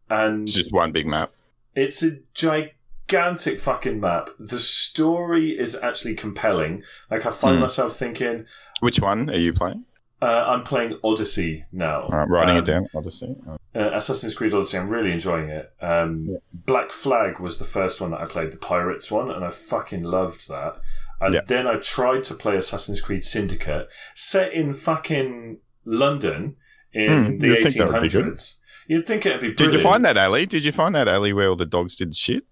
and 0.10 0.48
just 0.48 0.72
one 0.72 0.92
big 0.92 1.06
map. 1.08 1.32
it's 1.76 2.02
a 2.04 2.20
gigantic 2.34 3.60
fucking 3.60 4.00
map. 4.00 4.30
The 4.40 4.60
story 4.60 5.58
is 5.58 5.76
actually 5.76 6.16
compelling. 6.16 6.84
Like 7.12 7.26
I 7.26 7.30
find 7.32 7.56
Hmm. 7.58 7.62
myself 7.62 7.96
thinking, 7.98 8.46
Which 8.80 9.00
one 9.00 9.30
are 9.30 9.38
you 9.40 9.54
playing? 9.54 9.86
Uh, 10.22 10.46
I'm 10.48 10.64
playing 10.64 10.98
Odyssey 11.04 11.66
now. 11.72 12.08
Right, 12.10 12.28
writing 12.30 12.56
Um, 12.58 12.64
it 12.64 12.66
down. 12.66 12.88
Odyssey. 12.96 13.36
Uh, 13.48 13.58
Uh, 13.76 13.92
Assassin's 13.94 14.34
Creed 14.34 14.54
Odyssey. 14.54 14.78
I'm 14.78 14.90
really 14.90 15.12
enjoying 15.12 15.50
it. 15.50 15.72
Um, 15.82 16.26
Yeah. 16.32 16.38
Black 16.54 16.92
Flag 16.92 17.40
was 17.40 17.60
the 17.60 17.66
first 17.66 18.02
one 18.02 18.12
that 18.12 18.22
I 18.22 18.26
played, 18.26 18.52
the 18.52 18.58
Pirates 18.58 19.12
one, 19.12 19.30
and 19.30 19.46
I 19.46 19.50
fucking 19.50 20.02
loved 20.04 20.48
that. 20.50 20.78
And 21.22 21.34
Yeah. 21.36 21.42
then 21.48 21.68
I 21.68 21.76
tried 21.78 22.24
to 22.26 22.34
play 22.34 22.56
Assassin's 22.58 23.02
Creed 23.02 23.24
Syndicate, 23.24 23.88
set 24.16 24.52
in 24.54 24.74
fucking 24.74 25.60
London 25.86 26.56
in 26.94 27.08
Hmm, 27.34 27.38
the 27.38 27.48
you'd 27.48 27.64
think 27.64 27.76
that 27.78 27.88
would 27.92 28.02
be 28.02 28.10
good. 28.10 28.26
1800s. 28.26 28.60
You'd 28.88 29.06
think 29.06 29.26
it'd 29.26 29.42
be 29.42 29.54
Did 29.54 29.74
you 29.74 29.82
find 29.84 30.04
that 30.06 30.18
alley? 30.18 30.46
Did 30.46 30.64
you 30.66 30.72
find 30.72 30.96
that 30.96 31.08
alley 31.08 31.34
where 31.34 31.50
all 31.50 31.56
the 31.56 31.66
dogs 31.66 31.96
did 31.96 32.16
shit? 32.16 32.44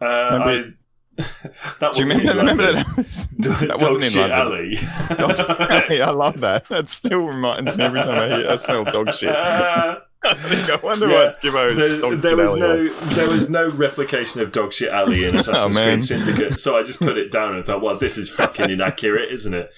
Uh, 0.00 0.04
I, 0.06 0.64
that 1.80 1.92
Do 1.92 2.02
you 2.02 2.08
remember, 2.08 2.34
remember 2.34 2.62
London. 2.72 2.84
that? 2.96 2.96
that 3.38 3.68
dog 3.68 3.82
wasn't 3.82 4.04
in 4.04 4.10
shit 4.10 4.30
London. 4.30 4.38
alley. 4.38 5.16
Dog 5.16 5.60
alley, 5.70 6.02
I 6.02 6.10
love 6.10 6.40
that. 6.40 6.68
That 6.68 6.88
still 6.88 7.20
reminds 7.26 7.76
me 7.76 7.84
every 7.84 8.00
time 8.02 8.18
I 8.18 8.26
hear 8.28 8.50
I 8.50 8.56
smell 8.56 8.84
dog 8.84 9.12
shit. 9.14 9.34
I 9.34 10.34
think 10.34 10.68
I 10.70 10.76
wonder 10.84 11.08
Yeah, 11.08 11.14
what 11.26 11.40
Gibbo's 11.40 11.76
there, 11.78 12.00
dog 12.00 12.20
there 12.20 12.30
shit 12.32 12.36
was 12.36 12.50
alley 12.52 12.60
no 12.60 12.82
was. 12.82 13.16
there 13.16 13.28
was 13.28 13.50
no 13.50 13.68
replication 13.70 14.42
of 14.42 14.52
dog 14.52 14.72
shit 14.72 14.90
alley 14.92 15.24
in 15.24 15.34
Assassin's 15.36 15.76
Oh. 15.78 15.82
Creed 15.82 16.04
Syndicate, 16.04 16.60
so 16.60 16.78
I 16.78 16.82
just 16.82 16.98
put 16.98 17.16
it 17.16 17.30
down 17.32 17.54
and 17.56 17.64
thought, 17.64 17.80
well, 17.82 17.96
this 17.96 18.18
is 18.18 18.28
fucking 18.28 18.68
inaccurate, 18.70 19.30
isn't 19.32 19.54
it? 19.54 19.70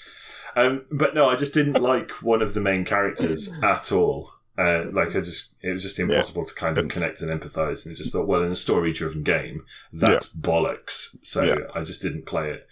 Um, 0.57 0.85
but 0.91 1.15
no, 1.15 1.29
I 1.31 1.37
just 1.37 1.55
didn't 1.55 1.81
like 1.81 2.11
one 2.23 2.43
of 2.43 2.55
the 2.55 2.61
main 2.61 2.85
characters 2.85 3.51
at 3.63 3.91
all. 3.93 4.33
Uh, 4.59 4.85
like 4.93 5.17
I 5.17 5.21
just, 5.21 5.55
it 5.63 5.71
was 5.71 5.83
just 5.83 5.99
impossible 5.99 6.45
to 6.45 6.55
kind 6.55 6.77
of 6.77 6.89
connect 6.89 7.23
and 7.23 7.31
empathize, 7.31 7.87
and 7.87 7.95
I 7.95 7.97
just 7.97 8.13
thought, 8.13 8.27
well, 8.27 8.43
in 8.43 8.51
a 8.51 8.55
story-driven 8.55 9.23
game, 9.23 9.65
that's 9.93 10.31
bollocks. 10.31 11.17
So 11.23 11.43
Yeah. 11.43 11.55
I 11.75 11.81
just 11.83 12.03
didn't 12.03 12.27
play 12.27 12.51
it. 12.51 12.69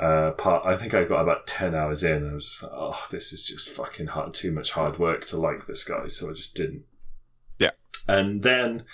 Uh, 0.00 0.30
part, 0.30 0.64
I 0.64 0.76
think 0.76 0.94
I 0.94 1.04
got 1.04 1.20
about 1.20 1.46
ten 1.46 1.74
hours 1.74 2.02
in, 2.02 2.22
and 2.22 2.30
I 2.30 2.34
was 2.34 2.48
just 2.48 2.62
like, 2.62 2.72
oh, 2.74 3.04
this 3.10 3.32
is 3.32 3.44
just 3.44 3.68
fucking 3.68 4.06
hard, 4.08 4.32
too 4.32 4.52
much 4.52 4.72
hard 4.72 4.98
work 4.98 5.26
to 5.26 5.36
like 5.36 5.66
this 5.66 5.84
guy, 5.84 6.08
so 6.08 6.30
I 6.30 6.32
just 6.32 6.54
didn't. 6.54 6.84
Yeah. 7.58 7.72
And 8.08 8.42
then 8.42 8.84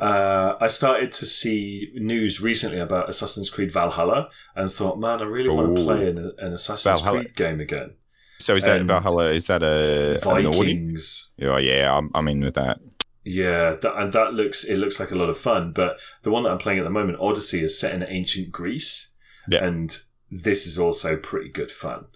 uh, 0.00 0.56
I 0.60 0.66
started 0.66 1.12
to 1.12 1.24
see 1.26 1.92
news 1.94 2.42
recently 2.42 2.78
about 2.78 3.08
Assassin's 3.08 3.48
Creed 3.48 3.72
Valhalla, 3.72 4.28
and 4.56 4.70
thought, 4.70 4.98
man, 4.98 5.20
I 5.20 5.24
really 5.24 5.48
want 5.48 5.76
to 5.76 5.82
play 5.82 6.08
an, 6.10 6.32
an 6.38 6.52
Assassin's 6.52 7.00
Valhalla. 7.00 7.20
Creed 7.20 7.36
game 7.36 7.60
again. 7.60 7.92
So 8.40 8.54
is 8.56 8.64
that 8.64 8.82
Valhalla? 8.82 9.30
Is 9.30 9.46
that 9.46 9.62
a? 9.62 10.18
Vikings. 10.22 11.32
Oh 11.42 11.56
yeah, 11.58 11.96
I'm, 11.96 12.10
I'm 12.14 12.28
in 12.28 12.40
with 12.40 12.54
that. 12.54 12.80
Yeah, 13.24 13.76
that, 13.82 13.94
and 14.00 14.12
that 14.14 14.32
looks 14.34 14.64
it 14.64 14.76
looks 14.76 14.98
like 14.98 15.10
a 15.10 15.14
lot 15.16 15.28
of 15.28 15.38
fun. 15.38 15.72
But 15.72 15.98
the 16.22 16.30
one 16.30 16.42
that 16.44 16.50
I'm 16.50 16.58
playing 16.58 16.78
at 16.78 16.84
the 16.84 16.90
moment, 16.90 17.18
Odyssey, 17.20 17.62
is 17.62 17.78
set 17.78 17.94
in 17.94 18.02
ancient 18.02 18.50
Greece, 18.50 19.12
Yeah. 19.48 19.64
and 19.64 19.96
this 20.30 20.66
is 20.66 20.78
also 20.78 21.16
pretty 21.16 21.50
good 21.50 21.70
fun. 21.70 22.06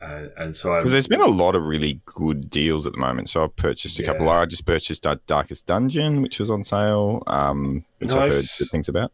Uh, 0.00 0.26
and 0.36 0.56
so 0.56 0.74
Because 0.78 0.90
there's 0.90 1.06
been 1.06 1.20
a 1.20 1.26
lot 1.28 1.54
of 1.54 1.62
really 1.62 2.00
good 2.06 2.50
deals 2.50 2.88
at 2.88 2.92
the 2.92 2.98
moment. 2.98 3.28
So 3.28 3.44
I've 3.44 3.54
purchased 3.54 4.00
a 4.00 4.02
couple. 4.02 4.28
I 4.28 4.44
just 4.46 4.66
purchased 4.66 5.04
Dar- 5.04 5.20
Darkest 5.28 5.64
Dungeon, 5.66 6.22
which 6.22 6.40
was 6.40 6.50
on 6.50 6.64
sale, 6.64 7.22
um, 7.28 7.84
which 7.98 8.10
I've 8.10 8.32
heard 8.32 8.44
good 8.58 8.68
things 8.68 8.88
about. 8.88 9.12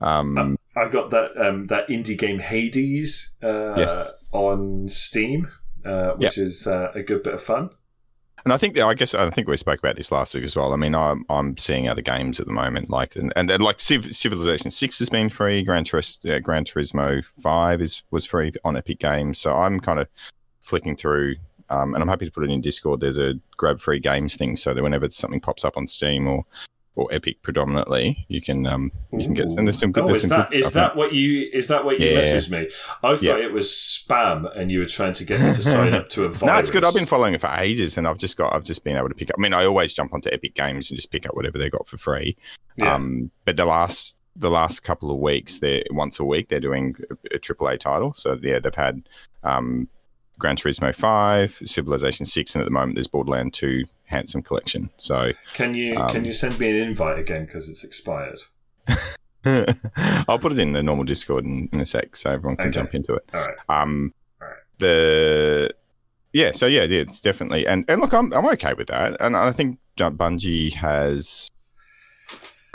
Um, 0.00 0.56
I 0.76 0.88
got 0.88 1.10
that 1.10 1.36
um, 1.40 1.66
that 1.66 1.86
indie 1.86 2.18
game 2.18 2.40
Hades 2.40 3.36
uh, 3.44 3.74
Yes. 3.76 4.28
on 4.32 4.88
Steam, 4.88 5.52
uh, 5.84 6.12
which 6.12 6.38
is 6.38 6.66
uh, 6.66 6.90
a 6.94 7.02
good 7.02 7.22
bit 7.22 7.34
of 7.34 7.42
fun. 7.42 7.70
And 8.44 8.52
I 8.52 8.58
think 8.58 8.78
I 8.78 8.92
guess 8.92 9.14
I 9.14 9.30
think 9.30 9.48
we 9.48 9.56
spoke 9.56 9.78
about 9.78 9.96
this 9.96 10.12
last 10.12 10.34
week 10.34 10.44
as 10.44 10.54
well. 10.54 10.74
I 10.74 10.76
mean, 10.76 10.94
I'm 10.94 11.24
I'm 11.30 11.56
seeing 11.56 11.88
other 11.88 12.02
games 12.02 12.38
at 12.40 12.46
the 12.46 12.52
moment, 12.52 12.90
like 12.90 13.16
and, 13.16 13.32
and, 13.36 13.50
and 13.50 13.62
like 13.62 13.80
Civ- 13.80 14.14
Civilization 14.14 14.70
Six 14.70 14.98
has 14.98 15.08
been 15.08 15.30
free. 15.30 15.62
Gran, 15.62 15.84
Turis, 15.84 16.30
uh, 16.30 16.40
Gran 16.40 16.64
Turismo 16.64 17.24
Five 17.24 17.80
is 17.80 18.02
was 18.10 18.26
free 18.26 18.52
on 18.62 18.76
Epic 18.76 18.98
Games. 18.98 19.38
So 19.38 19.54
I'm 19.54 19.80
kind 19.80 19.98
of 19.98 20.08
flicking 20.60 20.94
through, 20.94 21.36
um, 21.70 21.94
and 21.94 22.02
I'm 22.02 22.08
happy 22.08 22.26
to 22.26 22.30
put 22.32 22.44
it 22.44 22.50
in 22.50 22.60
Discord. 22.60 23.00
There's 23.00 23.18
a 23.18 23.34
grab 23.56 23.78
free 23.78 23.98
games 23.98 24.36
thing, 24.36 24.56
so 24.56 24.74
that 24.74 24.82
whenever 24.82 25.08
something 25.08 25.40
pops 25.40 25.64
up 25.64 25.78
on 25.78 25.86
Steam 25.86 26.26
or 26.28 26.44
or 26.96 27.08
Epic 27.12 27.42
predominantly, 27.42 28.24
you 28.28 28.40
can 28.40 28.66
um 28.66 28.92
you 29.12 29.24
can 29.24 29.34
get 29.34 29.46
and 29.46 29.66
there's 29.66 29.78
some 29.78 29.90
good. 29.92 30.04
Oh, 30.04 30.06
there's 30.06 30.22
is 30.22 30.28
some 30.28 30.38
that 30.40 30.50
good 30.50 30.60
is 30.60 30.72
that 30.72 30.94
what 30.96 31.12
you 31.12 31.48
is 31.52 31.68
that 31.68 31.84
what 31.84 31.98
you 32.00 32.08
Yeah. 32.08 32.20
messaged 32.20 32.50
me? 32.50 32.68
I 33.02 33.14
thought 33.16 33.22
Yeah. 33.22 33.36
it 33.36 33.52
was 33.52 33.68
spam, 33.70 34.54
and 34.56 34.70
you 34.70 34.78
were 34.78 34.84
trying 34.86 35.12
to 35.14 35.24
get 35.24 35.40
me 35.40 35.46
to 35.54 35.62
sign 35.62 35.92
up 35.92 36.08
to 36.10 36.24
a 36.24 36.28
virus. 36.28 36.42
No, 36.42 36.56
it's 36.58 36.70
good. 36.70 36.84
I've 36.84 36.94
been 36.94 37.06
following 37.06 37.34
it 37.34 37.40
for 37.40 37.50
ages, 37.58 37.98
and 37.98 38.06
I've 38.06 38.18
just 38.18 38.36
got 38.36 38.54
I've 38.54 38.64
just 38.64 38.84
been 38.84 38.96
able 38.96 39.08
to 39.08 39.14
pick 39.14 39.30
up. 39.30 39.36
I 39.38 39.42
mean, 39.42 39.52
I 39.54 39.64
always 39.64 39.92
jump 39.92 40.14
onto 40.14 40.30
Epic 40.32 40.54
Games 40.54 40.90
and 40.90 40.96
just 40.96 41.10
pick 41.10 41.26
up 41.26 41.34
whatever 41.34 41.58
they 41.58 41.68
got 41.68 41.86
for 41.88 41.96
free. 41.96 42.36
Yeah. 42.76 42.94
Um, 42.94 43.30
but 43.44 43.56
the 43.56 43.64
last 43.66 44.16
the 44.36 44.50
last 44.50 44.80
couple 44.84 45.10
of 45.10 45.18
weeks, 45.18 45.58
they're 45.58 45.82
once 45.90 46.18
a 46.20 46.24
week 46.24 46.48
they're 46.48 46.58
doing 46.60 46.94
a, 47.32 47.38
triple 47.38 47.66
a 47.68 47.76
AAA 47.76 47.80
title. 47.80 48.12
So 48.14 48.38
yeah, 48.42 48.58
they've 48.60 48.74
had 48.74 49.02
um, 49.44 49.88
Gran 50.44 50.56
Turismo 50.58 50.94
Five, 50.94 51.58
Civilization 51.64 52.26
Six, 52.26 52.54
and 52.54 52.60
at 52.60 52.66
the 52.66 52.70
moment 52.70 52.96
there's 52.96 53.06
Borderland 53.06 53.54
Two 53.54 53.84
Handsome 54.08 54.42
Collection. 54.42 54.90
So 54.98 55.32
Can 55.54 55.72
you 55.72 55.96
um, 55.96 56.10
can 56.10 56.26
you 56.26 56.34
send 56.34 56.60
me 56.60 56.68
an 56.68 56.76
invite 56.76 57.18
again 57.18 57.46
because 57.46 57.70
it's 57.70 57.82
expired? 57.82 58.40
I'll 60.28 60.38
put 60.38 60.52
it 60.52 60.58
in 60.58 60.72
the 60.74 60.82
normal 60.82 61.06
Discord 61.06 61.46
in, 61.46 61.70
in 61.72 61.80
a 61.80 61.86
sec, 61.86 62.14
so 62.16 62.28
everyone 62.30 62.56
can 62.56 62.66
Okay. 62.68 62.74
jump 62.74 62.94
into 62.94 63.14
it. 63.14 63.24
All 63.32 63.40
right. 63.40 63.56
Um, 63.70 64.12
Alright. 64.42 64.58
the 64.80 65.70
yeah, 66.34 66.52
so 66.52 66.66
yeah, 66.66 66.82
yeah, 66.82 67.00
it's 67.00 67.22
definitely 67.22 67.66
and 67.66 67.86
and 67.88 68.02
look, 68.02 68.12
I'm 68.12 68.30
I'm 68.34 68.46
okay 68.48 68.74
with 68.74 68.88
that, 68.88 69.16
and 69.20 69.38
I 69.38 69.50
think 69.50 69.78
Bungie 69.96 70.74
has. 70.74 71.50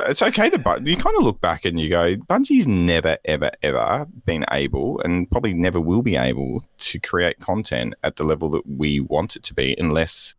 It's 0.07 0.21
okay 0.21 0.49
that 0.49 0.63
but 0.63 0.85
you 0.85 0.95
kind 0.95 1.15
of 1.17 1.23
look 1.23 1.41
back 1.41 1.65
and 1.65 1.79
you 1.79 1.89
go, 1.89 2.15
Bungie's 2.15 2.67
never, 2.67 3.17
ever, 3.25 3.51
ever 3.63 4.07
been 4.25 4.45
able, 4.51 4.99
and 5.01 5.29
probably 5.29 5.53
never 5.53 5.79
will 5.79 6.01
be 6.01 6.15
able 6.15 6.63
to 6.77 6.99
create 6.99 7.39
content 7.39 7.93
at 8.03 8.15
the 8.15 8.23
level 8.23 8.49
that 8.51 8.67
we 8.67 8.99
want 8.99 9.35
it 9.35 9.43
to 9.43 9.53
be, 9.53 9.75
unless 9.77 10.35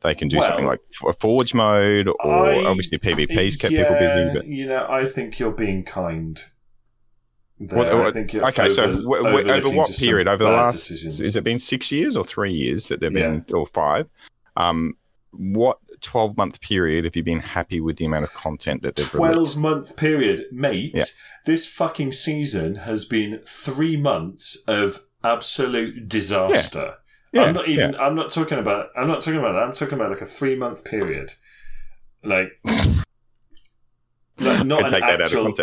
they 0.00 0.14
can 0.14 0.28
do 0.28 0.38
Well, 0.38 0.46
something 0.46 0.66
like 0.66 0.80
f- 1.06 1.16
Forge 1.18 1.52
mode, 1.54 2.08
or 2.08 2.16
I- 2.50 2.64
obviously 2.64 2.98
PvP's 2.98 3.56
kept 3.56 3.72
yeah, 3.72 3.82
people 3.84 3.98
busy. 3.98 4.38
But 4.38 4.46
you 4.46 4.66
know, 4.66 4.86
I 4.88 5.04
think 5.06 5.38
you're 5.38 5.52
being 5.52 5.82
kind. 5.84 6.42
What- 7.58 7.94
what- 7.94 8.16
Okay, 8.16 8.70
so 8.70 8.84
over- 8.84 9.02
w- 9.02 9.22
w- 9.24 9.50
over 9.52 9.68
what 9.68 9.90
period? 9.94 10.28
Over 10.28 10.44
the 10.44 10.50
last, 10.50 10.88
decisions. 10.88 11.20
is 11.20 11.36
it 11.36 11.44
been 11.44 11.58
six 11.58 11.92
years 11.92 12.16
or 12.16 12.24
three 12.24 12.52
years 12.52 12.86
that 12.86 13.00
they've 13.00 13.12
been, 13.12 13.44
or 13.52 13.66
five? 13.66 14.08
Um, 14.56 14.94
what 15.32 15.78
twelve 16.00 16.36
month 16.36 16.60
period 16.60 17.04
have 17.04 17.16
you 17.16 17.22
been 17.22 17.40
happy 17.40 17.80
with 17.80 17.96
the 17.96 18.04
amount 18.04 18.24
of 18.24 18.34
content 18.34 18.82
that 18.82 18.96
they've 18.96 19.10
12 19.10 19.34
released? 19.34 19.58
month 19.58 19.96
period, 19.96 20.46
mate. 20.52 20.92
Yeah. 20.94 21.04
This 21.46 21.68
fucking 21.68 22.12
season 22.12 22.76
has 22.76 23.04
been 23.04 23.40
three 23.46 23.96
months 23.96 24.62
of 24.66 25.04
absolute 25.24 26.08
disaster. 26.08 26.96
Yeah, 27.32 27.44
I'm 27.44 27.54
not 27.54 27.68
even. 27.68 27.94
I'm 27.96 28.14
not 28.14 28.30
talking 28.30 28.58
about. 28.58 28.88
I'm 28.96 29.06
not 29.06 29.22
talking 29.22 29.38
about 29.38 29.52
that. 29.52 29.62
I'm 29.62 29.72
talking 29.72 29.94
about 29.94 30.10
like 30.10 30.20
a 30.20 30.26
three 30.26 30.56
month 30.56 30.84
period, 30.84 31.34
like, 32.24 32.58
like 32.64 34.66
not 34.66 34.84
an 34.84 34.90
take 34.90 35.00
that 35.00 35.02
out 35.02 35.20
of 35.20 35.22
actual. 35.22 35.54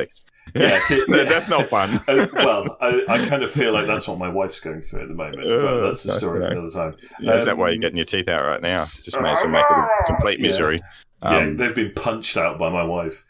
Yeah, 1.07 1.23
that's 1.23 1.49
not 1.49 1.67
fun. 1.67 1.99
Uh, 2.07 2.27
well, 2.33 2.77
I, 2.81 3.03
I 3.09 3.17
kind 3.27 3.43
of 3.43 3.51
feel 3.51 3.73
like 3.73 3.87
that's 3.87 4.07
what 4.07 4.17
my 4.17 4.29
wife's 4.29 4.59
going 4.59 4.81
through 4.81 5.01
at 5.03 5.07
the 5.09 5.13
moment, 5.13 5.37
but 5.37 5.45
Oh, 5.47 5.81
that's 5.85 6.03
the 6.03 6.11
story 6.11 6.41
for 6.41 6.47
another 6.51 6.69
time. 6.69 6.95
Yeah, 7.19 7.35
is 7.35 7.45
that 7.45 7.57
why 7.57 7.67
you're 7.67 7.75
Um, 7.75 7.81
getting 7.81 7.97
your 7.97 8.05
teeth 8.05 8.29
out 8.29 8.45
right 8.45 8.61
now? 8.61 8.83
Just 8.83 9.19
may 9.21 9.31
as 9.31 9.39
well 9.43 9.51
make 9.51 9.65
it 9.69 9.77
a 9.77 9.87
complete 10.07 10.39
misery. 10.39 10.81
yeah, 11.23 11.37
Um, 11.37 11.57
they've 11.57 11.75
been 11.75 11.91
punched 11.95 12.37
out 12.37 12.57
by 12.59 12.69
my 12.69 12.83
wife. 12.83 13.25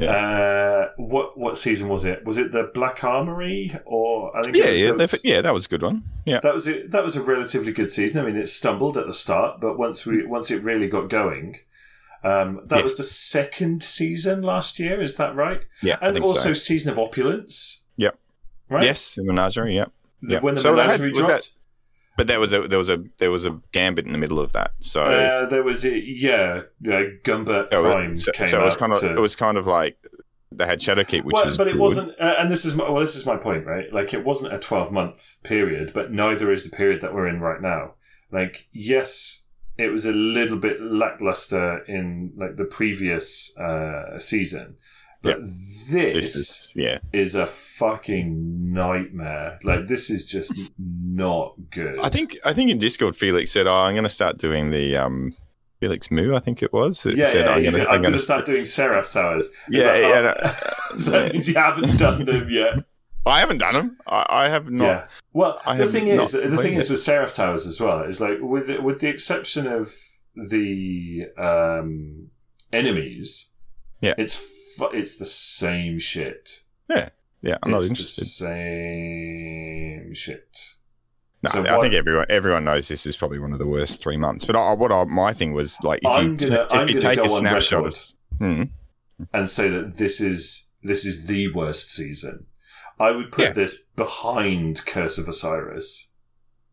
Uh, 0.00 0.88
what 0.96 1.38
what 1.38 1.56
season 1.58 1.88
was 1.88 2.04
it? 2.04 2.24
Was 2.24 2.36
it 2.38 2.50
the 2.50 2.70
Black 2.74 3.04
Armory 3.04 3.76
or 3.84 4.36
I 4.36 4.42
think? 4.42 4.56
yeah, 4.56 4.70
yeah, 4.70 4.90
was- 4.92 5.20
yeah, 5.22 5.40
that 5.42 5.52
was 5.54 5.66
a 5.66 5.68
good 5.68 5.82
one. 5.82 6.02
Yeah, 6.24 6.40
That 6.40 6.54
was 6.54 6.66
it. 6.66 6.90
That 6.90 7.04
was 7.04 7.14
a 7.14 7.22
relatively 7.22 7.72
good 7.72 7.92
season. 7.92 8.20
I 8.20 8.26
mean, 8.26 8.36
it 8.36 8.48
stumbled 8.48 8.96
at 8.96 9.06
the 9.06 9.12
start, 9.12 9.60
but 9.60 9.78
once 9.78 10.04
we 10.06 10.24
once 10.26 10.50
it 10.50 10.62
really 10.62 10.88
got 10.88 11.08
going, 11.08 11.58
um, 12.24 12.60
that 12.66 12.78
Yeah. 12.78 12.82
was 12.82 12.96
the 12.96 13.04
second 13.04 13.82
season 13.82 14.42
last 14.42 14.78
year. 14.78 15.00
Is 15.02 15.16
that 15.16 15.34
right? 15.34 15.62
yeah, 15.82 15.96
And 16.00 16.18
also 16.18 16.50
so. 16.50 16.54
season 16.54 16.92
of 16.92 16.98
opulence. 16.98 17.86
Yep. 17.96 18.18
Right. 18.68 18.84
Yes, 18.84 19.14
the 19.16 19.24
menagerie. 19.24 19.74
yep. 19.74 19.90
The- 20.22 20.34
yeah. 20.34 20.40
When 20.40 20.54
the 20.54 20.60
So 20.60 20.74
they 20.74 20.82
had- 20.82 20.86
menagerie 21.00 21.10
was 21.10 21.18
that- 21.20 21.26
dropped. 21.26 21.50
but 22.16 22.26
there 22.26 22.38
was 22.40 22.52
a 22.52 22.68
there 22.68 22.78
was 22.78 22.88
a 22.90 23.02
there 23.18 23.30
was 23.30 23.44
a 23.44 23.58
gambit 23.72 24.06
in 24.06 24.12
the 24.12 24.18
middle 24.18 24.38
of 24.38 24.52
that. 24.52 24.72
So 24.80 25.02
Uh, 25.02 25.46
there 25.46 25.62
was 25.62 25.84
a, 25.84 25.98
yeah, 25.98 26.62
yeah, 26.80 27.04
Gambit 27.24 27.68
So, 27.70 27.82
Prime 27.82 28.12
it, 28.12 28.18
so, 28.18 28.32
came 28.32 28.46
so 28.46 28.60
it 28.60 28.64
was 28.64 28.76
kind 28.76 28.92
of 28.92 29.00
to- 29.00 29.12
it 29.14 29.20
was 29.20 29.34
kind 29.36 29.56
of 29.56 29.66
like 29.66 29.96
they 30.54 30.66
had 30.66 30.80
Shadowkeep, 30.80 31.24
which 31.24 31.32
well, 31.32 31.44
was 31.46 31.56
but 31.56 31.66
it 31.66 31.72
good. 31.72 31.80
wasn't, 31.80 32.10
uh, 32.20 32.34
and 32.38 32.50
this 32.50 32.66
is 32.66 32.74
my, 32.76 32.84
well, 32.88 33.00
this 33.00 33.16
is 33.16 33.24
my 33.24 33.36
point, 33.38 33.64
right? 33.64 33.90
Like, 33.90 34.12
it 34.12 34.22
wasn't 34.22 34.52
a 34.52 34.58
twelve 34.58 34.92
month 34.92 35.38
period, 35.42 35.92
but 35.94 36.12
neither 36.12 36.52
is 36.52 36.62
the 36.62 36.68
period 36.76 37.00
that 37.00 37.14
we're 37.14 37.26
in 37.26 37.40
right 37.40 37.62
now. 37.62 37.94
Like, 38.30 38.66
yes, 38.70 39.46
it 39.78 39.88
was 39.88 40.04
a 40.06 40.12
little 40.12 40.58
bit 40.58 40.80
lackluster 40.80 41.78
in 41.88 42.32
like 42.36 42.56
the 42.56 42.64
previous 42.64 43.56
uh, 43.58 44.18
season, 44.18 44.76
but 45.22 45.40
this, 45.42 45.88
This 46.14 46.36
is 46.36 46.72
yeah. 46.76 46.98
is 47.12 47.34
a 47.34 47.46
fucking 47.46 48.72
nightmare. 48.72 49.58
Like, 49.64 49.86
this 49.88 50.10
is 50.10 50.24
just 50.26 50.52
not 50.78 51.54
good. 51.70 51.98
I 52.00 52.08
think 52.08 52.36
I 52.44 52.52
think 52.52 52.70
in 52.70 52.78
Discord 52.78 53.16
Felix 53.16 53.50
said, 53.50 53.66
"Oh, 53.66 53.74
I'm 53.74 53.94
going 53.94 54.04
to 54.04 54.08
start 54.10 54.38
doing 54.38 54.70
the 54.70 54.96
um 54.96 55.34
Felix 55.80 56.10
Moo, 56.12 56.36
I 56.36 56.38
think 56.38 56.62
it 56.62 56.72
was. 56.72 57.04
It 57.06 57.16
Yeah, 57.16 57.24
said, 57.24 57.44
yeah, 57.46 57.50
I'm 57.52 57.64
gonna- 57.64 57.78
I'm, 57.78 57.82
I'm 57.82 57.86
going 57.88 58.02
gonna 58.04 58.18
start 58.18 58.46
doing 58.46 58.64
Seraph 58.64 59.10
Towers. 59.10 59.46
Is 59.46 59.52
Yeah, 59.68 59.84
that- 59.92 60.00
yeah, 60.00 60.20
no, 60.92 60.96
so 60.96 61.30
you 61.32 61.54
haven't 61.54 61.96
done 61.98 62.24
them 62.24 62.48
yet. 62.48 62.74
I 63.24 63.40
haven't 63.40 63.58
done 63.58 63.74
them. 63.74 63.98
I, 64.06 64.26
I 64.28 64.48
have 64.48 64.70
not. 64.70 64.84
yeah. 64.84 65.06
Well, 65.32 65.60
I 65.64 65.76
the 65.76 65.86
thing 65.86 66.08
is, 66.08 66.32
the 66.32 66.56
thing 66.58 66.74
is 66.74 66.90
with 66.90 66.98
Seraph 67.00 67.34
Towers 67.34 67.66
as 67.66 67.80
well. 67.80 68.02
Is 68.02 68.20
like 68.20 68.38
with 68.40 68.66
the, 68.66 68.80
with 68.80 69.00
the 69.00 69.08
exception 69.08 69.66
of 69.66 69.94
the 70.34 71.26
um, 71.38 72.28
enemies. 72.72 73.50
Yeah. 74.00 74.14
it's 74.18 74.34
fu- 74.76 74.90
it's 74.90 75.16
the 75.18 75.26
same 75.26 76.00
shit. 76.00 76.62
Yeah, 76.90 77.10
yeah, 77.42 77.58
I'm 77.62 77.70
not 77.70 77.80
it's 77.82 77.90
interested. 77.90 78.22
The 78.24 78.28
same 78.28 80.14
shit. 80.14 80.74
No, 81.44 81.50
So 81.50 81.64
I 81.64 81.76
what- 81.76 81.82
think 81.82 81.94
everyone 81.94 82.26
everyone 82.28 82.64
knows 82.64 82.88
this 82.88 83.06
is 83.06 83.16
probably 83.16 83.38
one 83.38 83.52
of 83.52 83.58
the 83.58 83.66
worst 83.66 84.02
three 84.02 84.16
months. 84.16 84.44
But 84.44 84.56
I, 84.56 84.72
what 84.74 84.90
I, 84.92 85.04
my 85.04 85.32
thing 85.32 85.52
was 85.52 85.76
like, 85.82 86.00
if 86.02 86.08
I'm 86.10 86.30
you, 86.32 86.36
gonna- 86.36 86.64
if 86.64 86.72
I'm 86.74 86.88
you 86.88 87.00
take 87.00 87.18
a 87.20 87.28
snapshot 87.28 87.86
of, 87.86 87.96
Hmm. 88.38 88.62
and 89.32 89.48
say 89.48 89.68
that 89.68 89.96
this 89.98 90.20
is 90.20 90.70
this 90.82 91.04
is 91.04 91.26
the 91.26 91.52
worst 91.52 91.90
season. 91.92 92.46
I 93.02 93.10
would 93.10 93.32
put 93.32 93.44
Yeah. 93.46 93.52
this 93.52 93.82
behind 93.96 94.86
Curse 94.86 95.18
of 95.18 95.28
Osiris. 95.28 96.12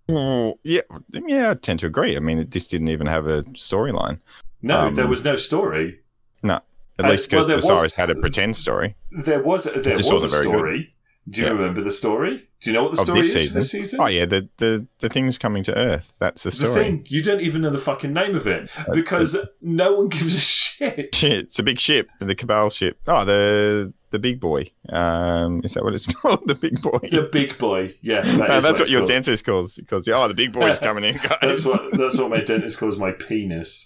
Well, 0.07 0.59
yeah, 0.63 0.81
yeah, 1.11 1.51
I 1.51 1.53
tend 1.55 1.79
to 1.81 1.87
agree. 1.87 2.15
I 2.15 2.19
mean, 2.19 2.47
this 2.49 2.67
didn't 2.67 2.89
even 2.89 3.07
have 3.07 3.25
a 3.27 3.43
storyline. 3.53 4.19
No, 4.61 4.79
Um, 4.81 4.95
there 4.95 5.07
was 5.07 5.23
no 5.23 5.35
story. 5.35 5.99
No, 6.43 6.59
at 6.99 7.09
least 7.09 7.31
well, 7.31 7.39
because 7.39 7.47
there 7.47 7.55
was- 7.55 7.69
Osiris 7.69 7.93
had 7.93 8.09
a 8.09 8.15
pretend 8.15 8.55
story. 8.57 8.95
There 9.11 9.41
was 9.41 9.63
there 9.65 9.95
was 9.95 10.09
a 10.09 10.13
wasn't 10.13 10.31
very 10.31 10.45
good. 10.45 10.51
story. 10.53 10.95
Do 11.29 11.41
you 11.41 11.47
Yeah. 11.47 11.53
remember 11.53 11.81
the 11.81 11.91
story? 11.91 12.48
Do 12.61 12.69
you 12.69 12.73
know 12.75 12.83
what 12.83 12.91
the 12.95 12.97
story 13.03 13.21
this 13.21 13.35
is 13.35 13.47
for 13.47 13.53
this 13.55 13.71
season? 13.71 13.85
season? 13.85 13.99
Oh 14.01 14.07
yeah, 14.07 14.25
the 14.25 14.49
the 14.57 14.85
the 14.99 15.07
things 15.09 15.37
coming 15.37 15.63
to 15.63 15.77
Earth. 15.77 16.15
That's 16.19 16.43
the 16.43 16.49
the 16.49 16.55
story. 16.55 16.73
thing 16.73 17.05
you 17.07 17.23
don't 17.23 17.39
even 17.41 17.61
know 17.61 17.69
the 17.69 17.77
fucking 17.77 18.11
name 18.11 18.35
of 18.35 18.47
it 18.47 18.69
because 18.91 19.37
no 19.61 19.93
one 19.95 20.09
gives 20.09 20.35
a 20.35 20.39
shit. 20.39 20.69
Shit, 21.13 21.31
it's 21.39 21.59
a 21.59 21.63
big 21.63 21.77
ship, 21.77 22.09
the 22.19 22.35
Cabal 22.35 22.69
ship. 22.69 22.99
Oh, 23.07 23.25
the 23.25 23.93
the 24.11 24.19
big 24.19 24.39
boy. 24.39 24.71
Um, 24.89 25.61
is 25.63 25.73
that 25.73 25.83
what 25.83 25.93
it's 25.93 26.07
called? 26.13 26.47
The 26.47 26.55
big 26.55 26.81
boy. 26.81 26.99
The 27.11 27.29
big 27.31 27.57
boy, 27.57 27.93
yeah, 28.01 28.21
that 28.21 28.37
No, 28.49 28.61
that's 28.61 28.63
what, 28.63 28.81
it's 28.81 28.91
your 28.91 29.01
called. 29.01 29.09
dentist 29.09 29.45
calls 29.45 29.75
because 29.75 30.07
oh, 30.07 30.27
the 30.27 30.33
big 30.33 30.51
boy's 30.53 30.79
coming 30.79 31.03
in, 31.03 31.15
guys. 31.17 31.37
That's 31.41 31.65
what 31.65 31.97
that's 31.97 32.17
what 32.17 32.29
my 32.29 32.39
dentist 32.39 32.79
calls 32.79 32.97
my 32.97 33.11
penis. 33.11 33.85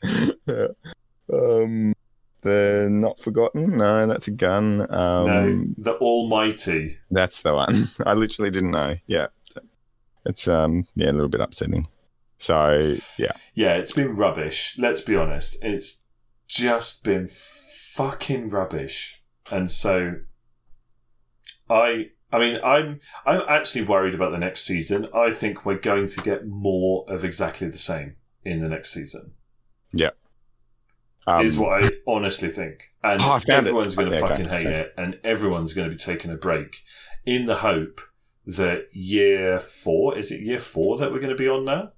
um, 1.32 1.94
the 2.44 2.88
not 2.90 3.20
forgotten. 3.20 3.78
No, 3.78 4.08
that's 4.08 4.28
a 4.28 4.32
gun. 4.32 4.82
Um, 4.94 5.26
no, 5.26 5.66
the 5.78 5.94
Almighty. 5.98 6.98
that's 7.10 7.42
the 7.42 7.54
one. 7.54 7.90
I 8.06 8.14
literally 8.14 8.52
didn't 8.52 8.72
know. 8.72 8.96
Yeah, 9.08 9.28
it's 10.26 10.48
um, 10.48 10.88
yeah, 10.96 11.12
a 11.12 11.14
little 11.14 11.30
bit 11.30 11.42
upsetting. 11.42 11.88
So 12.38 12.98
yeah, 13.18 13.32
Yeah, 13.54 13.76
it's 13.76 13.94
been 13.94 14.14
rubbish. 14.14 14.76
Let's 14.78 15.02
be 15.02 15.16
honest. 15.16 15.64
It's 15.64 16.04
just 16.48 17.04
been 17.04 17.30
fucking 17.30 18.50
rubbish. 18.50 19.22
And 19.52 19.72
so 19.72 20.16
I 21.70 22.10
I 22.32 22.40
mean 22.40 22.60
I'm 22.64 23.00
I'm 23.26 23.42
actually 23.48 23.86
worried 23.86 24.14
about 24.14 24.32
the 24.32 24.38
next 24.38 24.64
season. 24.64 25.08
I 25.14 25.32
think 25.32 25.66
we're 25.66 25.80
going 25.80 26.08
to 26.08 26.22
get 26.22 26.48
more 26.48 27.06
of 27.08 27.24
exactly 27.24 27.68
the 27.70 27.78
same 27.78 28.16
in 28.44 28.60
the 28.60 28.70
next 28.70 28.92
season. 28.94 29.34
Um, 31.28 31.46
is 31.46 31.58
what 31.58 31.84
I 31.84 31.90
honestly 32.08 32.50
think. 32.50 32.92
And 33.04 33.22
Oh, 33.22 33.40
everyone's 33.50 33.96
going 33.96 34.10
to 34.10 34.18
Okay, 34.18 34.28
fucking 34.28 34.46
okay, 34.48 34.58
hate 34.58 34.66
it 34.74 34.94
and 34.98 35.20
everyone's 35.24 35.74
going 35.74 35.90
to 35.90 35.96
be 35.96 36.00
taking 36.00 36.32
a 36.32 36.36
break 36.36 36.78
in 37.26 37.46
the 37.46 37.58
hope 37.58 38.02
that 38.46 38.88
year 38.94 39.60
4 39.60 40.18
is 40.18 40.32
it 40.32 40.42
year 40.42 40.60
4 40.60 40.98
that 40.98 41.12
we're 41.12 41.20
going 41.20 41.30
to 41.30 41.36
be 41.36 41.48
on 41.50 41.66
now? 41.66 41.92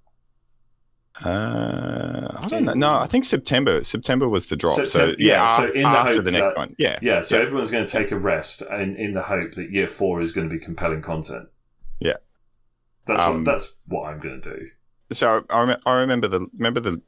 Uh, 1.24 2.28
I 2.42 2.48
don't 2.48 2.66
know. 2.66 2.74
No, 2.74 2.98
I 3.00 3.08
think 3.08 3.24
September. 3.24 3.84
September 3.84 4.28
was 4.28 4.50
the 4.50 4.56
drop. 4.58 4.86
So, 4.86 5.08
yeah, 5.08 5.16
yeah, 5.18 5.58
so 5.58 5.72
in 5.72 5.82
the 5.84 5.88
after 5.88 6.14
hope 6.16 6.24
the 6.26 6.32
next 6.32 6.44
that- 6.50 6.58
one. 6.58 6.76
Yeah, 6.78 7.00
Yeah, 7.02 7.22
so 7.22 7.38
Yeah. 7.38 7.44
everyone's 7.44 7.72
going 7.72 7.86
to 7.86 7.92
take 7.92 8.12
a 8.12 8.18
rest, 8.20 8.62
and 8.62 8.98
in 8.98 9.14
the 9.14 9.24
hope 9.24 9.54
that 9.54 9.72
year 9.72 9.88
four 9.88 10.20
is 10.22 10.32
going 10.34 10.50
to 10.50 10.54
be 10.54 10.60
compelling 10.64 11.02
content. 11.02 11.48
Yeah. 12.00 12.16
that's 13.08 13.22
Um, 13.22 13.36
what 13.36 13.46
that's 13.46 13.78
what 13.88 14.10
I'm 14.12 14.20
going 14.20 14.42
to 14.42 14.50
do. 14.58 14.66
So 15.12 15.44
I, 15.50 15.64
rem- 15.64 15.82
I 15.86 15.94
remember 16.00 16.28
the 16.28 16.48
remember 16.58 16.80
the 16.80 17.02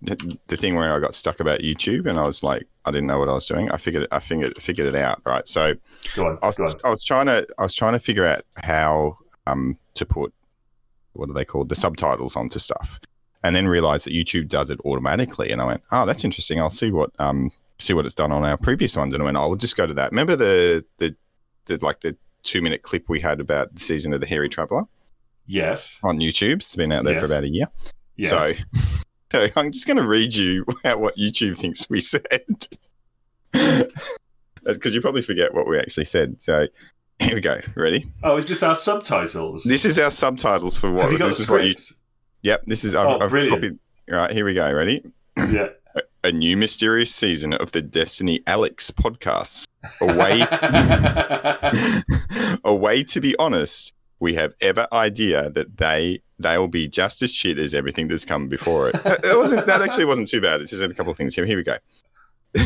the 0.48 0.58
thing 0.58 0.76
where 0.76 0.95
I 0.95 1.00
got 1.00 1.16
stuck 1.16 1.39
about 1.39 1.60
YouTube 1.60 2.06
and 2.06 2.20
I 2.20 2.26
was 2.26 2.43
like 2.43 2.68
I 2.86 2.91
didn't 2.91 3.08
know 3.08 3.20
what 3.20 3.30
I 3.30 3.34
was 3.34 3.45
doing. 3.45 3.70
I 3.72 3.78
figured 3.78 4.08
I 4.12 4.20
figured 4.20 4.56
figured 4.62 4.88
it 4.88 4.95
out. 4.95 5.22
Right. 5.26 5.48
So 5.48 5.74
on. 6.18 6.38
I 6.41 6.48
was. 6.48 6.76
I 6.84 6.89
was 6.89 7.04
trying 7.04 7.26
to 7.26 7.48
I 7.58 7.64
was 7.64 7.74
trying 7.74 7.93
to 7.93 8.00
figure 8.00 8.26
out 8.26 8.43
how 8.64 9.18
um 9.45 9.78
to 9.95 10.06
put 10.06 10.34
what 11.14 11.30
are 11.30 11.34
they 11.34 11.45
called 11.45 11.70
the 11.70 11.76
subtitles 11.76 12.36
onto 12.36 12.60
stuff, 12.60 13.00
and 13.43 13.56
then 13.56 13.68
realized 13.68 14.06
that 14.06 14.14
YouTube 14.14 14.48
does 14.48 14.70
it 14.70 14.80
automatically. 14.86 15.50
And 15.50 15.62
I 15.62 15.66
went, 15.66 15.84
oh, 15.91 16.06
that's 16.06 16.24
interesting. 16.24 16.60
I'll 16.60 16.70
see 16.70 16.91
what 16.91 17.12
um 17.20 17.52
see 17.80 17.93
what 17.93 18.06
it's 18.06 18.16
done 18.16 18.32
on 18.32 18.43
our 18.43 18.58
previous 18.58 18.95
ones. 18.95 19.14
And 19.14 19.22
I 19.24 19.26
went, 19.26 19.38
I'll 19.38 19.56
just 19.56 19.76
go 19.76 19.88
to 19.88 19.93
that. 19.95 20.12
Remember 20.12 20.36
the 20.36 20.86
the, 21.00 21.16
the 21.66 21.84
like 21.84 22.02
the 22.02 22.16
two 22.43 22.62
minute 22.62 22.84
clip 22.84 23.10
we 23.10 23.20
had 23.20 23.39
about 23.39 23.74
the 23.74 23.82
season 23.82 24.14
of 24.14 24.22
the 24.22 24.28
Hairy 24.28 24.50
Traveler 24.50 24.84
Yes. 25.48 26.00
on 26.04 26.18
YouTube? 26.20 26.56
It's 26.58 26.76
been 26.76 26.91
out 26.91 27.06
there 27.06 27.20
for 27.20 27.26
about 27.26 27.43
a 27.43 27.50
year. 27.50 27.68
Yes. 28.18 28.30
So, 28.30 28.52
so 29.32 29.48
I'm 29.56 29.72
just 29.72 29.88
going 29.88 29.98
to 29.98 30.08
read 30.08 30.34
you 30.36 30.64
what 30.84 31.16
YouTube 31.18 31.58
thinks 31.58 31.89
we 31.89 32.00
said. 32.02 32.22
Because 34.64 34.93
you 34.93 35.00
probably 35.00 35.22
forget 35.22 35.54
what 35.54 35.66
we 35.66 35.80
actually 35.80 36.04
said. 36.04 36.41
So 36.41 36.68
here 37.20 37.36
we 37.36 37.39
go. 37.39 37.62
Ready? 37.76 38.06
Oh, 38.22 38.36
is 38.36 38.48
this 38.48 38.62
our 38.64 38.76
subtitles? 38.76 39.64
This 39.64 39.86
is 39.86 39.98
our 39.98 40.12
subtitles 40.12 40.78
for 40.78 40.91
what. 40.91 41.04
Have 41.04 41.14
you 41.14 41.18
got 41.18 41.28
a 41.28 41.30
this 41.30 41.39
is 41.39 41.50
what 41.50 41.66
you. 41.66 41.74
Yep. 42.41 42.64
This 42.66 42.84
is. 42.84 42.93
I've, 42.93 43.08
Oh, 43.08 43.20
I've 43.22 43.30
brilliant. 43.30 43.56
copied. 43.56 43.80
All 44.12 44.18
right. 44.18 44.32
Here 44.32 44.43
we 44.43 44.54
go. 44.54 44.70
Ready? 44.70 45.06
yeah. 45.38 45.70
A 46.26 46.34
new 46.34 46.58
mysterious 46.58 47.16
season 47.16 47.54
of 47.54 47.72
the 47.72 47.82
Destiny 47.82 48.41
Alex 48.45 48.91
podcasts. 48.91 49.68
A 50.02 50.14
way. 50.14 50.41
a 52.66 52.76
way 52.76 53.04
to 53.06 53.22
be 53.22 53.38
honest. 53.38 53.93
We 54.20 54.34
have 54.36 54.53
ever 54.61 54.88
idea 54.91 55.49
that 55.51 55.78
they 55.78 56.22
they'll 56.39 56.68
be 56.68 56.88
just 56.88 57.22
as 57.22 57.34
shit 57.34 57.57
as 57.57 57.74
everything 57.74 58.07
that's 58.07 58.26
come 58.26 58.47
before 58.47 58.89
it. 58.89 58.93
that, 59.03 59.22
that 59.22 59.38
wasn't 59.38 59.65
that 59.68 59.82
actually 59.82 60.05
wasn't 60.05 60.28
too 60.28 60.41
bad. 60.41 60.61
It's 60.61 60.72
just 60.72 60.84
a 60.84 60.93
couple 60.93 61.11
of 61.11 61.18
things 61.18 61.36
here. 61.36 61.45
Here 61.45 61.57
we 61.57 61.63
go. 61.63 61.78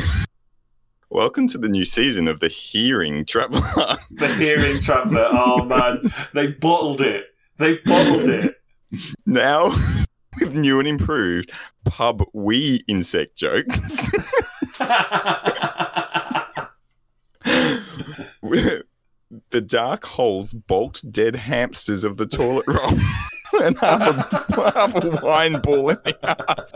Welcome 1.09 1.47
to 1.49 1.57
the 1.57 1.67
new 1.67 1.83
season 1.83 2.29
of 2.29 2.39
the 2.39 2.47
Hearing 2.47 3.25
Traveler. 3.25 3.59
the 4.11 4.33
hearing 4.37 4.79
traveller. 4.79 5.27
Oh 5.29 5.65
man, 5.65 6.09
they 6.33 6.47
bottled 6.47 7.01
it. 7.01 7.25
They 7.57 7.77
bottled 7.79 8.29
it. 8.29 8.61
now 9.25 9.75
with 10.39 10.55
new 10.55 10.79
and 10.79 10.87
improved 10.87 11.51
pub 11.83 12.23
wee 12.33 12.81
insect 12.87 13.35
jokes. 13.35 14.09
The 19.51 19.61
dark 19.61 20.05
holes 20.05 20.53
bulked 20.53 21.11
dead 21.11 21.35
hamsters 21.35 22.03
of 22.03 22.17
the 22.17 22.25
toilet 22.25 22.67
roll 22.67 22.91
and 23.63 23.77
half 23.77 24.01
a, 24.01 24.71
half 24.71 24.95
a 24.95 25.19
wine 25.21 25.61
ball 25.61 25.89
in 25.89 25.97
the 26.03 26.17
ass. 26.23 26.73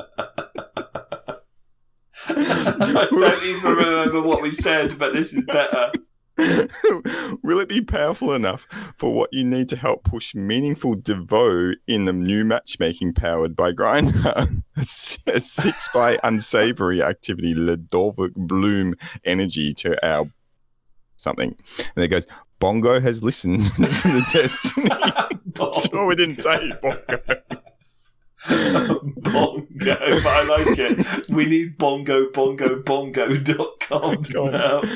I 2.27 3.07
don't 3.11 3.43
even 3.43 3.75
remember 3.75 4.21
what 4.21 4.41
we 4.41 4.51
said, 4.51 4.97
but 4.97 5.13
this 5.13 5.33
is 5.33 5.43
better. 5.45 5.91
Will 7.43 7.59
it 7.59 7.69
be 7.69 7.81
powerful 7.81 8.33
enough 8.33 8.63
for 8.97 9.13
what 9.13 9.31
you 9.31 9.45
need 9.45 9.69
to 9.69 9.77
help 9.77 10.03
push 10.03 10.35
meaningful 10.35 10.95
Devo 10.95 11.75
in 11.87 12.05
the 12.05 12.13
new 12.13 12.43
matchmaking 12.43 13.13
powered 13.13 13.55
by 13.55 13.71
Grinder? 13.71 14.33
a 14.75 14.83
six 14.85 15.89
by 15.93 16.19
unsavory 16.23 17.01
activity, 17.01 17.53
Ledorvik 17.53 18.33
Bloom 18.35 18.95
energy 19.23 19.73
to 19.75 20.05
our 20.05 20.29
something. 21.15 21.55
And 21.95 22.03
it 22.03 22.09
goes, 22.09 22.27
Bongo 22.59 22.99
has 22.99 23.23
listened 23.23 23.63
to 23.75 23.81
the 23.81 24.25
Destiny. 24.31 24.89
sure, 25.89 26.07
we 26.07 26.15
didn't 26.15 26.41
say 26.41 26.71
Bongo. 26.81 27.19
bongo, 29.17 29.65
but 29.77 30.27
I 30.27 30.45
like 30.49 30.77
it. 30.77 31.29
We 31.29 31.45
need 31.45 31.77
bongo, 31.77 32.29
bongo, 32.31 32.81
bongo.com 32.81 34.23
now. 34.51 34.81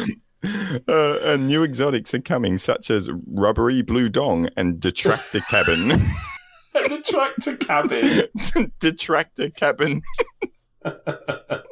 Uh, 0.88 1.20
and 1.24 1.47
new 1.49 1.64
exotics 1.64 2.14
are 2.14 2.22
coming, 2.22 2.57
such 2.57 2.89
as 2.89 3.10
rubbery 3.28 3.82
blue 3.82 4.07
dong 4.07 4.47
and 4.55 4.80
detractor 4.80 5.41
cabin. 5.41 5.89
the 5.89 7.01
tractor 7.05 7.57
cabin. 7.57 8.70
detractor 8.80 9.49
cabin. 9.49 10.01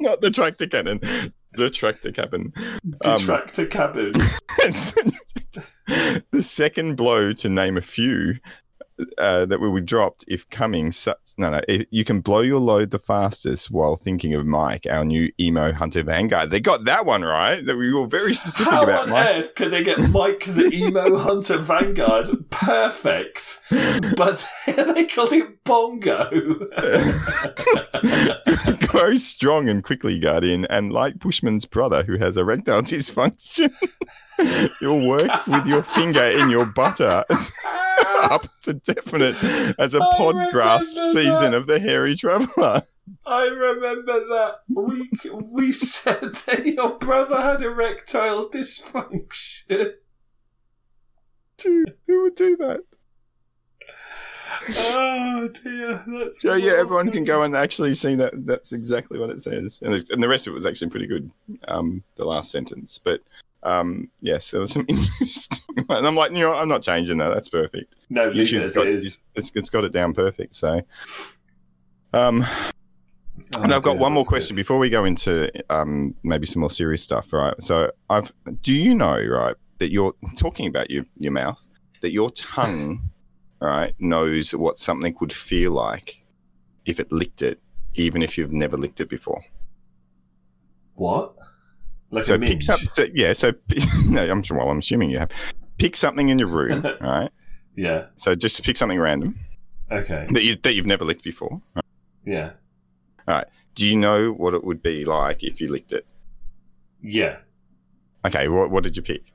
Not 0.02 0.20
the 0.20 0.30
tractor 0.34 0.68
cannon. 0.68 1.00
The 1.54 1.70
tractor 1.70 2.12
cabin. 2.12 2.52
Um, 3.06 3.18
Detractor 3.18 3.66
cabin. 3.68 4.12
the 6.32 6.44
second 6.44 6.96
blow 6.98 7.32
to 7.32 7.50
name 7.50 7.78
a 7.78 7.82
few 7.82 8.36
uh, 9.18 9.46
that 9.46 9.60
will 9.60 9.74
be 9.74 9.82
dropped 9.82 10.26
if 10.28 10.50
coming. 10.50 10.92
Such, 10.92 11.18
no, 11.38 11.50
no. 11.52 11.62
If 11.68 11.88
you 11.92 12.04
can 12.04 12.22
blow 12.22 12.42
your 12.42 12.60
load 12.60 12.92
the 12.92 13.00
fastest 13.00 13.72
while 13.72 13.96
thinking 13.96 14.34
of 14.34 14.46
Mike, 14.46 14.86
our 14.90 15.06
new 15.06 15.32
emo 15.40 15.72
hunter 15.72 16.04
vanguard. 16.04 16.52
They 16.52 16.60
got 16.60 16.86
that 16.86 17.06
one 17.06 17.22
right. 17.22 17.66
That 17.66 17.78
we 17.78 17.94
were 17.94 18.08
very 18.08 18.34
specific 18.34 18.72
How 18.72 18.84
about 18.84 19.04
on 19.04 19.10
Mike. 19.12 19.36
earth 19.36 19.56
can 19.56 19.72
they 19.72 19.84
get 19.84 20.10
Mike 20.10 20.46
the 20.46 20.70
emo 20.74 21.18
hunter 21.18 21.58
vanguard 21.58 22.50
perfect, 22.50 23.62
but 24.16 24.48
they 24.66 25.06
called 25.06 25.34
it 25.34 25.64
bongo? 25.64 26.30
Grow 28.88 29.16
strong 29.16 29.70
and 29.70 29.84
quickly, 29.84 30.20
Guardian, 30.20 30.66
and 30.66 30.92
like 30.92 31.20
Bushman's 31.20 31.66
brother 31.66 32.04
who 32.04 32.18
has 32.18 32.38
erectile 32.38 32.82
dysfunction, 32.82 33.72
you'll 34.82 35.08
work 35.08 35.48
with 35.48 35.66
your 35.66 35.84
finger 35.84 36.24
in 36.24 36.50
your 36.50 36.66
butter 36.66 37.24
up 38.22 38.48
to 38.64 38.74
definite 38.74 39.36
as 39.80 39.94
a 39.94 40.02
I 40.02 40.14
pod 40.18 40.52
grasp 40.52 40.96
season 41.14 41.54
of 41.54 41.68
the 41.68 41.80
hairy 41.80 42.16
traveller. 42.16 42.82
I 43.26 43.44
remember 43.44 44.20
that 44.28 44.60
we 44.70 45.10
we 45.54 45.72
said 45.72 46.36
that 46.46 46.66
your 46.66 46.98
brother 46.98 47.42
had 47.42 47.62
erectile 47.62 48.50
dysfunction. 48.50 49.94
Dude, 51.58 51.96
who 52.06 52.24
would 52.24 52.36
do 52.36 52.56
that? 52.58 52.82
Oh 54.70 55.48
dear, 55.64 56.04
that's 56.08 56.42
So 56.42 56.56
yeah, 56.56 56.74
everyone 56.74 57.12
can 57.12 57.24
go 57.24 57.44
and 57.44 57.56
actually 57.56 57.94
see 57.96 58.16
that. 58.16 58.46
That's 58.46 58.74
exactly 58.74 59.20
what 59.20 59.30
it 59.30 59.42
says, 59.42 59.80
and, 59.82 59.94
the- 59.94 60.14
and 60.14 60.22
the 60.22 60.28
rest 60.28 60.48
of 60.48 60.52
it 60.52 60.56
was 60.56 60.66
actually 60.66 60.90
pretty 60.90 61.08
good. 61.08 61.32
Um, 61.68 62.04
the 62.16 62.26
last 62.26 62.52
sentence, 62.52 62.98
but 63.02 63.22
um, 63.68 64.10
yes, 64.22 64.52
there 64.52 64.60
was 64.62 64.72
some 64.72 64.86
interesting. 64.90 65.86
And 65.90 66.08
I'm 66.08 66.16
like, 66.16 66.32
you 66.32 66.40
know, 66.40 66.54
I'm 66.54 66.70
not 66.70 66.82
changing 66.82 67.18
that. 67.18 67.34
That's 67.34 67.50
perfect. 67.50 67.96
No, 68.10 68.30
leave 68.30 68.54
it 68.54 68.58
YouTube's 68.58 68.64
as 68.72 68.76
got, 68.76 68.88
it 68.88 68.96
is. 68.96 69.20
It's, 69.36 69.52
it's 69.56 69.70
got 69.70 69.84
it 69.84 69.92
down 69.92 70.14
perfect. 70.14 70.56
So, 70.56 70.82
um, 72.14 72.46
Oh, 73.56 73.62
and 73.62 73.74
I've 73.74 73.84
got 73.84 73.98
one 73.98 74.14
more 74.14 74.26
question 74.26 74.56
good. 74.56 74.62
before 74.62 74.78
we 74.78 74.90
go 74.90 75.06
into 75.06 75.50
um, 75.72 76.16
maybe 76.24 76.46
some 76.46 76.60
more 76.60 76.72
serious 76.72 77.02
stuff, 77.04 77.32
right? 77.32 77.54
So, 77.62 77.92
I've 78.10 78.34
do 78.62 78.74
you 78.74 78.94
know, 78.94 79.16
right, 79.16 79.56
that 79.78 79.92
you're 79.92 80.14
talking 80.38 80.68
about 80.68 80.90
your 80.90 81.06
your 81.18 81.32
mouth, 81.32 81.70
that 82.02 82.12
your 82.12 82.32
tongue, 82.32 83.10
right, 83.62 83.94
knows 84.00 84.54
what 84.54 84.78
something 84.78 85.16
would 85.22 85.32
feel 85.32 85.72
like 85.72 86.24
if 86.86 87.00
it 87.00 87.12
licked 87.12 87.42
it, 87.42 87.62
even 87.94 88.22
if 88.22 88.38
you've 88.38 88.52
never 88.52 88.76
licked 88.76 89.00
it 89.00 89.10
before. 89.10 89.44
What? 90.96 91.36
Like 92.10 92.24
so 92.24 92.36
a 92.36 92.40
pick 92.40 92.50
minge? 92.50 92.64
some, 92.66 92.78
so, 92.80 93.06
yeah. 93.14 93.34
So 93.34 93.54
no, 94.06 94.30
I'm 94.30 94.42
sure. 94.44 94.58
Well, 94.58 94.70
I'm 94.70 94.80
assuming 94.80 95.10
you 95.10 95.20
have. 95.20 95.32
Pick 95.78 95.96
something 95.96 96.30
in 96.30 96.40
your 96.40 96.48
room, 96.48 96.84
right? 97.02 97.30
Yeah. 97.76 98.06
So 98.16 98.34
just 98.34 98.64
pick 98.64 98.78
something 98.78 99.00
random 99.00 99.38
Okay. 99.92 100.26
that 100.32 100.44
you 100.44 100.56
that 100.56 100.74
you've 100.74 100.88
never 100.88 101.06
licked 101.06 101.24
before. 101.24 101.62
Yeah. 102.26 102.52
All 103.28 103.36
right. 103.36 103.48
Do 103.76 103.88
you 103.88 103.96
know 103.96 104.32
what 104.32 104.54
it 104.56 104.64
would 104.64 104.82
be 104.82 105.06
like 105.06 105.44
if 105.44 105.62
you 105.62 105.70
licked 105.72 105.94
it? 105.94 106.06
Yeah. 107.02 107.38
Okay, 108.26 108.48
what, 108.48 108.72
what 108.72 108.84
did 108.84 108.98
you 108.98 109.04
pick? 109.04 109.32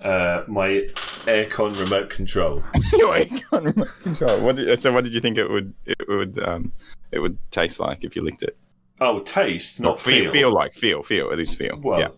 Uh, 0.00 0.44
my 0.46 0.86
aircon 1.24 1.78
remote 1.80 2.10
control. 2.10 2.62
Your 2.92 3.14
aircon 3.14 3.64
remote 3.74 4.00
control. 4.02 4.40
What 4.42 4.56
did, 4.56 4.78
so, 4.82 4.92
what 4.92 5.02
did 5.04 5.14
you 5.14 5.20
think 5.20 5.38
it 5.38 5.48
would 5.48 5.72
it 5.86 6.06
would 6.08 6.38
um 6.46 6.72
it 7.10 7.20
would 7.20 7.38
taste 7.50 7.80
like 7.80 8.04
if 8.04 8.14
you 8.14 8.22
licked 8.22 8.42
it? 8.42 8.56
Oh, 9.00 9.20
taste, 9.20 9.80
not 9.80 10.00
feel. 10.00 10.24
feel. 10.24 10.32
Feel 10.32 10.52
like 10.52 10.74
feel. 10.74 11.02
Feel. 11.02 11.30
It 11.30 11.40
is 11.40 11.54
feel. 11.54 11.80
Well, 11.82 12.00
yeah. 12.00 12.08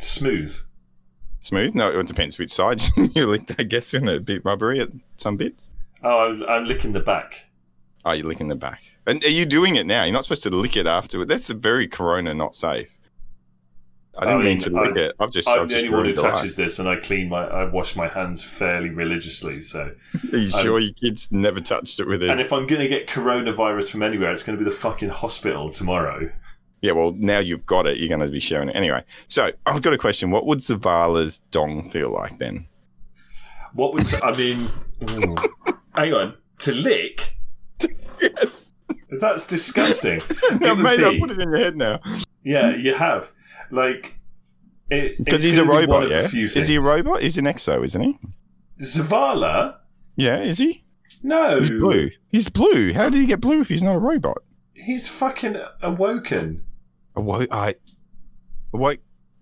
smooth. 0.00 0.54
Smooth. 1.40 1.74
No, 1.74 1.88
it 1.88 2.06
depends 2.06 2.38
which 2.38 2.50
side 2.50 2.82
you 3.14 3.26
licked. 3.26 3.54
I 3.58 3.62
guess 3.62 3.92
when 3.92 4.08
a 4.08 4.20
bit 4.20 4.44
rubbery 4.44 4.80
at 4.80 4.88
some 5.16 5.36
bits. 5.36 5.70
Oh, 6.02 6.18
I'm, 6.18 6.42
I'm 6.44 6.64
licking 6.64 6.92
the 6.92 7.00
back. 7.00 7.46
Oh, 8.04 8.12
you're 8.12 8.26
licking 8.26 8.48
the 8.48 8.54
back. 8.54 8.82
And 9.06 9.22
are 9.24 9.30
you 9.30 9.46
doing 9.46 9.76
it 9.76 9.86
now? 9.86 10.04
You're 10.04 10.12
not 10.12 10.24
supposed 10.24 10.44
to 10.44 10.50
lick 10.50 10.76
it 10.76 10.86
afterward. 10.86 11.28
That's 11.28 11.48
very 11.48 11.88
Corona 11.88 12.34
not 12.34 12.54
safe. 12.54 12.96
I 14.18 14.24
didn't 14.24 14.34
I 14.34 14.36
mean 14.38 14.46
mean, 14.46 14.58
to 14.60 14.70
lick 14.70 14.96
it. 14.96 15.16
I've 15.20 15.30
just, 15.30 15.48
I'm 15.48 15.60
I've 15.60 15.68
the 15.68 15.74
just 15.74 15.86
only 15.86 15.96
one 15.96 16.06
who 16.06 16.14
touches 16.14 16.50
life. 16.52 16.56
this, 16.56 16.78
and 16.78 16.88
I 16.88 16.96
clean 16.96 17.28
my, 17.28 17.46
I 17.46 17.64
wash 17.64 17.96
my 17.96 18.08
hands 18.08 18.42
fairly 18.42 18.88
religiously. 18.90 19.60
So, 19.62 19.92
Are 20.32 20.38
you 20.38 20.48
sure 20.50 20.76
um, 20.76 20.82
your 20.82 20.92
kids 20.94 21.28
never 21.30 21.60
touched 21.60 22.00
it 22.00 22.06
with 22.06 22.22
it? 22.22 22.30
and 22.30 22.40
if 22.40 22.52
I'm 22.52 22.66
going 22.66 22.80
to 22.80 22.88
get 22.88 23.06
coronavirus 23.08 23.90
from 23.90 24.02
anywhere, 24.02 24.32
it's 24.32 24.42
going 24.42 24.58
to 24.58 24.64
be 24.64 24.68
the 24.68 24.74
fucking 24.76 25.10
hospital 25.10 25.68
tomorrow. 25.68 26.30
Yeah, 26.80 26.92
well, 26.92 27.12
now 27.12 27.38
you've 27.40 27.66
got 27.66 27.86
it, 27.86 27.98
you're 27.98 28.08
going 28.08 28.20
to 28.20 28.28
be 28.28 28.40
sharing 28.40 28.68
it. 28.68 28.76
Anyway, 28.76 29.02
so 29.28 29.50
I've 29.66 29.82
got 29.82 29.92
a 29.92 29.98
question. 29.98 30.30
What 30.30 30.46
would 30.46 30.58
Zavala's 30.60 31.40
dong 31.50 31.88
feel 31.88 32.10
like 32.10 32.38
then? 32.38 32.66
What 33.72 33.92
would 33.94 34.06
I 34.22 34.32
mean? 34.36 34.68
hang 35.94 36.12
on, 36.14 36.34
to 36.60 36.72
lick. 36.72 37.36
Yes. 38.20 38.72
That's 39.20 39.46
disgusting. 39.46 40.20
I 40.64 40.72
would 40.72 40.78
made 40.82 41.02
I 41.02 41.18
put 41.18 41.30
it 41.30 41.38
in 41.40 41.50
your 41.50 41.58
head 41.58 41.76
now. 41.76 42.00
Yeah, 42.42 42.74
you 42.76 42.94
have. 42.94 43.32
Like, 43.70 44.18
Because 44.88 45.16
it's 45.18 45.44
he's 45.44 45.58
a 45.58 45.64
gonna 45.64 45.80
be 45.80 45.86
one 45.86 46.02
robot, 46.02 46.10
yeah? 46.10 46.42
Is 46.42 46.66
he 46.68 46.76
a 46.76 46.80
robot? 46.80 47.22
He's 47.22 47.38
an 47.38 47.44
exo, 47.44 47.84
isn't 47.84 48.00
he? 48.00 48.18
Zavala? 48.80 49.76
Yeah, 50.16 50.40
is 50.40 50.58
he? 50.58 50.82
No, 51.22 51.58
He's 51.58 51.70
blue. 51.70 52.10
He's 52.28 52.48
blue. 52.48 52.92
How 52.92 53.08
did 53.08 53.20
he 53.20 53.26
get 53.26 53.40
blue 53.40 53.60
if 53.60 53.68
he's 53.68 53.82
not 53.82 53.96
a 53.96 53.98
robot? 53.98 54.38
He's 54.74 55.08
fucking 55.08 55.56
awoken. 55.82 56.64
Awoke. 57.16 57.48
I. 57.50 57.76
Awoke. 58.72 59.00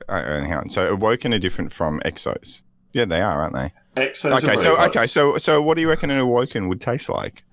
Uh, 0.08 0.22
hang 0.22 0.52
on. 0.52 0.70
So 0.70 0.92
awoken 0.92 1.34
are 1.34 1.38
different 1.38 1.72
from 1.72 2.00
exos. 2.04 2.62
Yeah, 2.92 3.04
they 3.04 3.20
are, 3.20 3.42
aren't 3.42 3.54
they? 3.54 3.72
Exos 4.00 4.38
okay. 4.38 4.54
are 4.54 4.56
So 4.56 4.80
okay. 4.84 5.06
So 5.06 5.38
so 5.38 5.60
what 5.60 5.74
do 5.74 5.80
you 5.80 5.88
reckon 5.88 6.10
an 6.10 6.18
awoken 6.18 6.68
would 6.68 6.80
taste 6.80 7.08
like? 7.08 7.44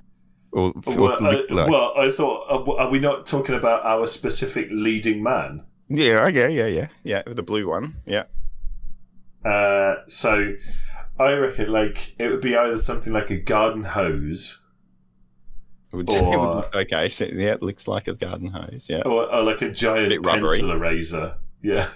Or, 0.51 0.73
or 0.85 0.97
Well, 0.97 1.25
uh, 1.25 1.41
like? 1.49 1.69
well, 1.69 1.93
I 1.97 2.11
thought, 2.11 2.45
uh, 2.49 2.71
are 2.73 2.89
we 2.89 2.99
not 2.99 3.25
talking 3.25 3.55
about 3.55 3.85
our 3.85 4.05
specific 4.05 4.67
leading 4.69 5.23
man? 5.23 5.63
Yeah. 5.91 6.25
Okay. 6.27 6.51
Yeah. 6.51 6.67
Yeah. 6.67 6.87
Yeah. 7.03 7.21
The 7.25 7.43
blue 7.43 7.67
one. 7.69 7.95
Yeah. 8.05 8.23
Uh, 9.45 9.95
so 10.07 10.53
I 11.19 11.33
reckon 11.33 11.71
like 11.71 12.15
it 12.19 12.29
would 12.29 12.41
be 12.41 12.55
either 12.55 12.77
something 12.77 13.11
like 13.13 13.29
a 13.29 13.37
garden 13.37 13.83
hose 13.83 14.65
would- 15.91 16.09
Or- 16.09 16.65
okay. 16.75 17.09
So 17.09 17.25
yeah, 17.25 17.53
it 17.53 17.61
looks 17.63 17.87
like 17.87 18.07
a 18.07 18.13
garden 18.13 18.47
hose. 18.47 18.87
Yeah. 18.89 19.01
or, 19.01 19.31
or 19.33 19.43
like 19.43 19.61
a 19.61 19.69
giant 19.71 20.25
rubbery. 20.25 20.49
pencil 20.59 20.71
eraser. 20.71 21.35
Yeah. 21.61 21.87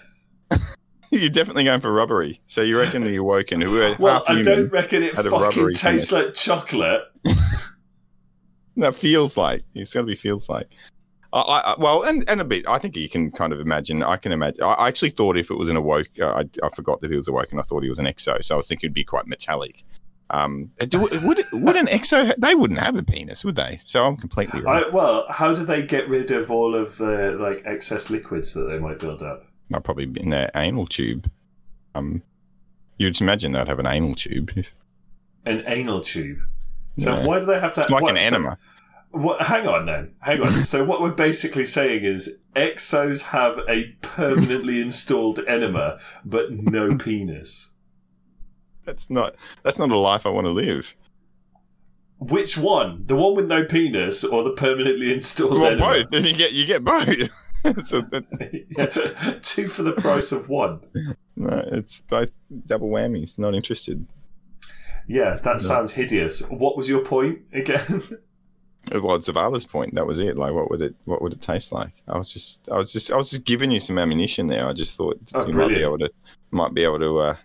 You're 1.12 1.30
definitely 1.30 1.64
going 1.64 1.82
for 1.82 1.94
rubbery. 1.94 2.42
So 2.48 2.62
you 2.62 2.78
reckon 2.78 3.04
the 3.04 3.16
awoken 3.16 3.62
who 3.62 3.80
are 3.82 3.96
Well, 4.00 4.24
I 4.28 4.42
don't 4.42 4.70
reckon 4.70 5.04
it 5.04 5.16
fucking 5.16 5.74
tastes 5.76 6.12
like 6.12 6.34
chocolate. 6.34 7.04
that 8.78 8.96
feels 8.96 9.38
like 9.38 9.64
it's 9.74 9.94
got 9.94 10.02
to 10.02 10.06
be 10.08 10.16
feels 10.16 10.50
like. 10.50 10.68
I, 11.42 11.60
I, 11.74 11.76
well, 11.78 12.04
and, 12.04 12.28
and 12.30 12.40
a 12.40 12.46
bit. 12.46 12.68
I 12.68 12.78
think 12.80 12.96
you 12.96 13.10
can 13.10 13.30
kind 13.32 13.52
of 13.52 13.60
imagine. 13.60 14.02
I 14.04 14.18
can 14.18 14.32
imagine. 14.32 14.64
I 14.64 14.74
I 14.74 14.88
actually 14.88 15.10
thought 15.10 15.38
if 15.38 15.52
it 15.52 15.56
was 15.56 15.70
an 15.70 15.76
awoke, 15.76 16.08
uh, 16.22 16.44
I, 16.44 16.66
I 16.66 16.70
forgot 16.76 17.02
that 17.02 17.12
he 17.12 17.18
was 17.18 17.28
awoken. 17.28 17.60
I 17.60 17.64
thought 17.64 17.84
he 17.84 17.90
was 17.90 18.00
an 18.00 18.06
exo, 18.06 18.44
so 18.44 18.56
I 18.56 18.58
was 18.58 18.68
thinking 18.68 18.88
it'd 18.88 18.94
be 18.94 19.04
quite 19.04 19.28
metallic. 19.28 19.84
Um, 20.30 20.72
do, 20.80 21.02
would 21.02 21.22
would 21.54 21.76
an 21.76 21.88
exo? 21.88 22.34
They 22.38 22.56
wouldn't 22.56 22.80
have 22.80 22.96
a 22.96 23.04
penis, 23.04 23.44
would 23.44 23.56
they? 23.56 23.80
So 23.84 24.06
I'm 24.06 24.16
completely 24.18 24.62
right. 24.62 24.86
I, 24.86 24.90
well, 24.90 25.26
how 25.30 25.54
do 25.54 25.66
they 25.66 25.84
get 25.84 26.08
rid 26.10 26.32
of 26.32 26.50
all 26.50 26.74
of 26.74 26.98
the 26.98 27.38
like 27.40 27.64
excess 27.66 28.10
liquids 28.10 28.54
that 28.54 28.64
they 28.70 28.80
might 28.80 29.00
build 29.00 29.22
up? 29.22 29.46
I'd 29.74 29.84
probably 29.84 30.10
in 30.16 30.30
their 30.30 30.50
anal 30.56 30.88
tube. 30.88 31.30
Um, 31.96 32.24
you'd 32.98 33.20
imagine 33.22 33.52
they'd 33.52 33.68
have 33.68 33.80
an 33.80 33.88
anal 33.88 34.16
tube. 34.16 34.52
An 35.46 35.64
anal 35.68 36.02
tube. 36.02 36.40
So 36.98 37.14
Yeah. 37.16 37.26
why 37.26 37.40
do 37.40 37.46
they 37.46 37.60
have 37.60 37.74
to? 37.74 37.82
it's 37.82 37.90
like 37.90 38.02
what- 38.02 38.16
an 38.16 38.22
so- 38.22 38.36
enema. 38.36 38.58
What, 39.16 39.44
hang 39.44 39.66
on 39.68 39.86
then. 39.86 40.14
Hang 40.20 40.42
on. 40.42 40.64
so 40.66 40.84
what 40.84 41.02
we're 41.02 41.12
basically 41.14 41.64
saying 41.66 42.04
is 42.04 42.42
exos 42.56 43.28
have 43.28 43.60
a 43.70 43.96
permanently 44.02 44.82
installed 44.82 45.40
enema, 45.48 45.98
but 46.26 46.52
no 46.52 46.98
penis. 46.98 47.74
That's 48.84 49.10
not. 49.10 49.36
That's 49.64 49.80
not 49.80 49.90
a 49.90 49.98
life 49.98 50.26
I 50.26 50.30
want 50.30 50.46
to 50.46 50.52
live. 50.52 50.94
Which 52.20 52.58
one? 52.58 53.06
The 53.08 53.16
one 53.16 53.36
with 53.36 53.48
no 53.48 53.64
penis 53.66 54.24
or 54.24 54.44
the 54.44 54.52
permanently 54.52 55.14
installed 55.14 55.60
Well, 55.60 55.66
enema? 55.72 55.86
both. 55.86 56.10
Then 56.12 56.26
you 56.26 56.34
get 56.34 56.52
you 56.54 56.66
get 56.66 56.84
both. 56.84 57.08
Yeah. 57.66 58.86
Two 59.42 59.68
for 59.68 59.82
the 59.82 59.94
price 59.94 60.32
of 60.32 60.50
one. 60.50 60.82
no, 61.36 61.64
it's 61.72 62.02
both 62.04 62.36
double 62.68 62.90
whammies. 62.90 63.40
Not 63.40 63.56
interested. 63.56 64.06
Yeah, 65.08 65.38
that 65.42 65.62
sounds 65.62 65.94
hideous. 65.94 66.48
What 66.50 66.78
was 66.78 66.90
your 66.90 67.04
point 67.04 67.40
again? 67.54 68.04
Well, 68.92 69.18
Zavala's 69.20 69.66
point. 69.66 69.96
That 69.96 70.06
was 70.06 70.20
it. 70.20 70.38
Like, 70.38 70.54
what 70.54 70.70
would 70.70 70.82
it? 70.82 70.96
What 71.06 71.22
would 71.22 71.34
it 71.34 71.42
taste 71.42 71.72
like? 71.72 71.92
I 72.08 72.18
was 72.18 72.32
just, 72.32 72.70
I 72.70 72.78
was 72.78 72.94
just, 72.94 73.12
I 73.12 73.16
was 73.16 73.32
just 73.32 73.46
giving 73.46 73.72
you 73.72 73.80
some 73.80 73.98
ammunition 73.98 74.48
there. 74.48 74.68
I 74.68 74.74
just 74.74 74.96
thought 74.96 75.20
Oh, 75.34 75.46
you 75.48 75.54
might 75.54 75.70
be 75.70 75.82
able 75.82 75.98
to, 76.00 76.10
might 76.52 76.74
be 76.74 76.84
able 76.84 77.00
to 77.00 77.20
uh, 77.20 77.36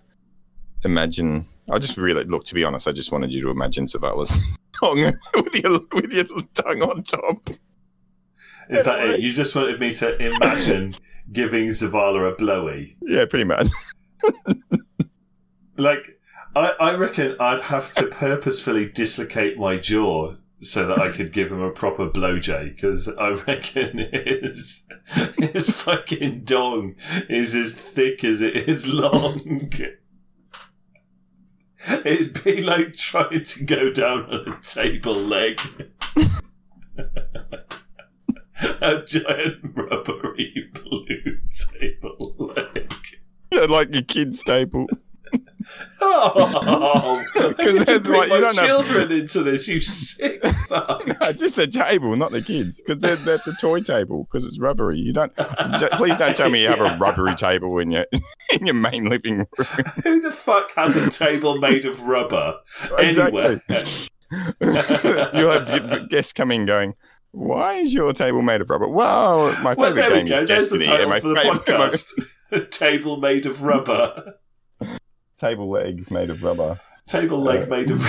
imagine. 0.85 1.47
I 1.71 1.79
just 1.79 1.97
really 1.97 2.25
look. 2.25 2.45
To 2.47 2.55
be 2.55 2.65
honest, 2.65 2.87
I 2.89 2.93
just 2.93 3.13
wanted 3.13 3.33
you 3.33 3.43
to 3.43 3.51
imagine 3.51 3.87
Zavala's 3.87 4.37
tongue 4.73 5.13
with 5.35 5.63
your 5.63 5.81
with 5.93 6.13
your 6.13 6.43
tongue 6.55 6.83
on 6.83 7.03
top. 7.03 7.51
Is 8.69 8.85
that 8.85 9.01
it? 9.01 9.21
You 9.21 9.31
just 9.31 9.55
wanted 9.57 9.81
me 9.81 9.93
to 9.95 10.17
imagine 10.23 10.95
giving 11.33 11.69
Zavala 11.69 12.33
a 12.33 12.37
blowy. 12.37 12.97
Yeah, 13.03 13.25
pretty 13.25 13.45
much. 13.45 13.69
Like, 15.77 16.21
I, 16.55 16.75
I 16.79 16.95
reckon 16.95 17.37
I'd 17.41 17.63
have 17.63 17.93
to 17.95 18.07
purposefully 18.07 18.87
dislocate 18.87 19.57
my 19.59 19.79
jaw 19.79 20.37
so 20.61 20.87
that 20.87 20.99
I 20.99 21.11
could 21.11 21.33
give 21.33 21.51
him 21.51 21.63
a 21.63 21.71
proper 21.71 22.09
blowjay 22.09 22.75
because 22.75 23.09
I 23.09 23.31
reckon 23.31 23.99
his, 24.13 24.87
his 25.39 25.71
fucking 25.71 26.45
dong 26.45 26.97
is 27.29 27.55
as 27.55 27.75
thick 27.75 28.23
as 28.25 28.43
it 28.43 28.69
is 28.69 28.87
long. 28.87 29.71
It'd 32.05 32.45
be 32.45 32.61
like 32.61 32.95
trying 32.95 33.43
to 33.43 33.65
go 33.65 33.91
down 33.91 34.25
on 34.27 34.53
a 34.53 34.61
table 34.63 35.15
leg. 35.15 35.59
a 38.63 39.03
giant 39.07 39.63
rubbery 39.75 40.71
blue 40.75 41.39
table 41.51 42.35
leg. 42.55 42.93
like 43.71 43.95
your 43.95 44.03
kid's 44.03 44.43
table. 44.43 44.87
Oh, 46.03 47.23
'Cause 47.35 47.49
because 47.55 47.75
that's 47.75 47.85
that's 47.85 48.09
bring 48.09 48.21
like- 48.21 48.29
you 48.29 48.35
my 48.35 48.41
don't 48.41 48.57
have- 48.57 48.67
children 48.67 49.13
into 49.13 49.43
this, 49.43 49.69
you 49.69 49.81
sick 49.81 50.43
fuck. 50.69 51.07
No, 51.21 51.33
just 51.33 51.57
the 51.57 51.67
table, 51.67 52.17
not 52.17 52.31
the 52.33 52.41
kids, 52.43 52.77
because 52.77 52.99
that's 53.25 53.47
a 53.47 53.53
toy 53.55 53.81
table 53.81 54.25
because 54.25 54.47
it's 54.47 54.59
rubbery. 54.59 54.99
You 54.99 55.13
don't. 55.13 55.35
Please 55.93 56.17
don't 56.19 56.35
tell 56.35 56.49
me 56.51 56.63
you 56.63 56.69
have 56.69 56.81
a 56.81 56.97
rubbery 56.99 57.35
table 57.35 57.79
in 57.79 57.91
your 57.91 58.07
in 58.59 58.67
your 58.67 58.75
main 58.75 59.09
living 59.09 59.39
room. 59.39 59.47
Who 60.05 60.21
the 60.21 60.33
fuck 60.33 60.71
has 60.77 60.97
a 60.97 61.11
table 61.11 61.59
made 61.59 61.85
of 61.85 62.01
rubber 62.03 62.55
anywhere? 62.99 63.61
You'll 64.61 65.51
have 65.51 66.09
guests 66.09 66.33
coming 66.33 66.65
going, 66.67 66.95
why 67.33 67.75
is 67.75 67.93
your 67.93 68.13
table 68.13 68.43
made 68.43 68.61
of 68.61 68.71
rubber? 68.71 68.89
Well, 68.89 69.53
my 69.63 69.75
well, 69.75 69.91
favourite 69.91 70.09
there 70.09 70.11
we 70.11 70.29
game 70.29 70.29
go. 70.29 70.39
is 70.43 70.49
There's 70.49 70.69
the 70.71 70.79
title 70.79 71.11
for 71.21 71.29
the 71.29 71.35
podcast. 71.35 72.25
A 72.53 72.61
table 72.65 73.19
made 73.19 73.47
of 73.47 73.63
rubber. 73.63 74.35
Table 75.41 75.71
legs 75.71 76.11
made 76.11 76.31
of 76.31 76.43
rubber. 76.43 76.79
Table 77.07 77.41
leg 77.41 77.63
Uh, 77.63 77.67
made 77.67 77.91
of. 77.91 78.01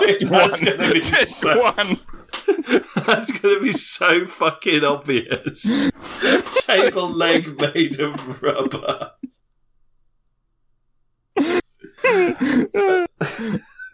Just 0.00 0.20
that's 0.30 0.64
one. 0.64 0.76
gonna 0.78 0.92
be 0.92 1.00
Just 1.00 1.36
so. 1.40 1.60
one. 1.60 1.98
That's 3.06 3.30
gonna 3.38 3.60
be 3.60 3.72
so 3.72 4.24
fucking 4.26 4.82
obvious. 4.84 5.90
table 6.66 7.08
leg 7.08 7.60
made 7.60 8.00
of 8.00 8.42
rubber. 8.42 9.10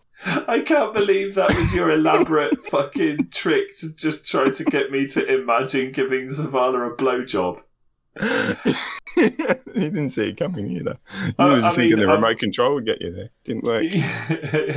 I 0.48 0.60
can't 0.60 0.94
believe 0.94 1.36
that 1.36 1.50
was 1.56 1.74
your 1.74 1.90
elaborate 1.92 2.58
fucking 2.68 3.30
trick 3.32 3.78
to 3.80 3.94
just 3.96 4.28
try 4.28 4.50
to 4.50 4.64
get 4.66 4.92
me 4.92 5.08
to 5.08 5.26
imagine 5.26 5.92
giving 5.94 6.26
Zavala 6.28 6.92
a 6.92 6.96
blowjob. 6.96 7.64
he 9.16 9.30
didn't 9.74 10.10
see 10.10 10.30
it 10.30 10.38
coming 10.38 10.68
either. 10.68 10.98
He 11.26 11.34
I- 11.38 11.60
just 11.60 11.76
thinking 11.76 11.98
mean, 11.98 12.06
the 12.08 12.12
I've- 12.14 12.22
remote 12.24 12.40
control 12.40 12.76
would 12.76 12.86
get 12.86 13.02
you 13.02 13.12
there. 13.12 13.30
Didn't 13.44 13.64
work. 13.64 13.86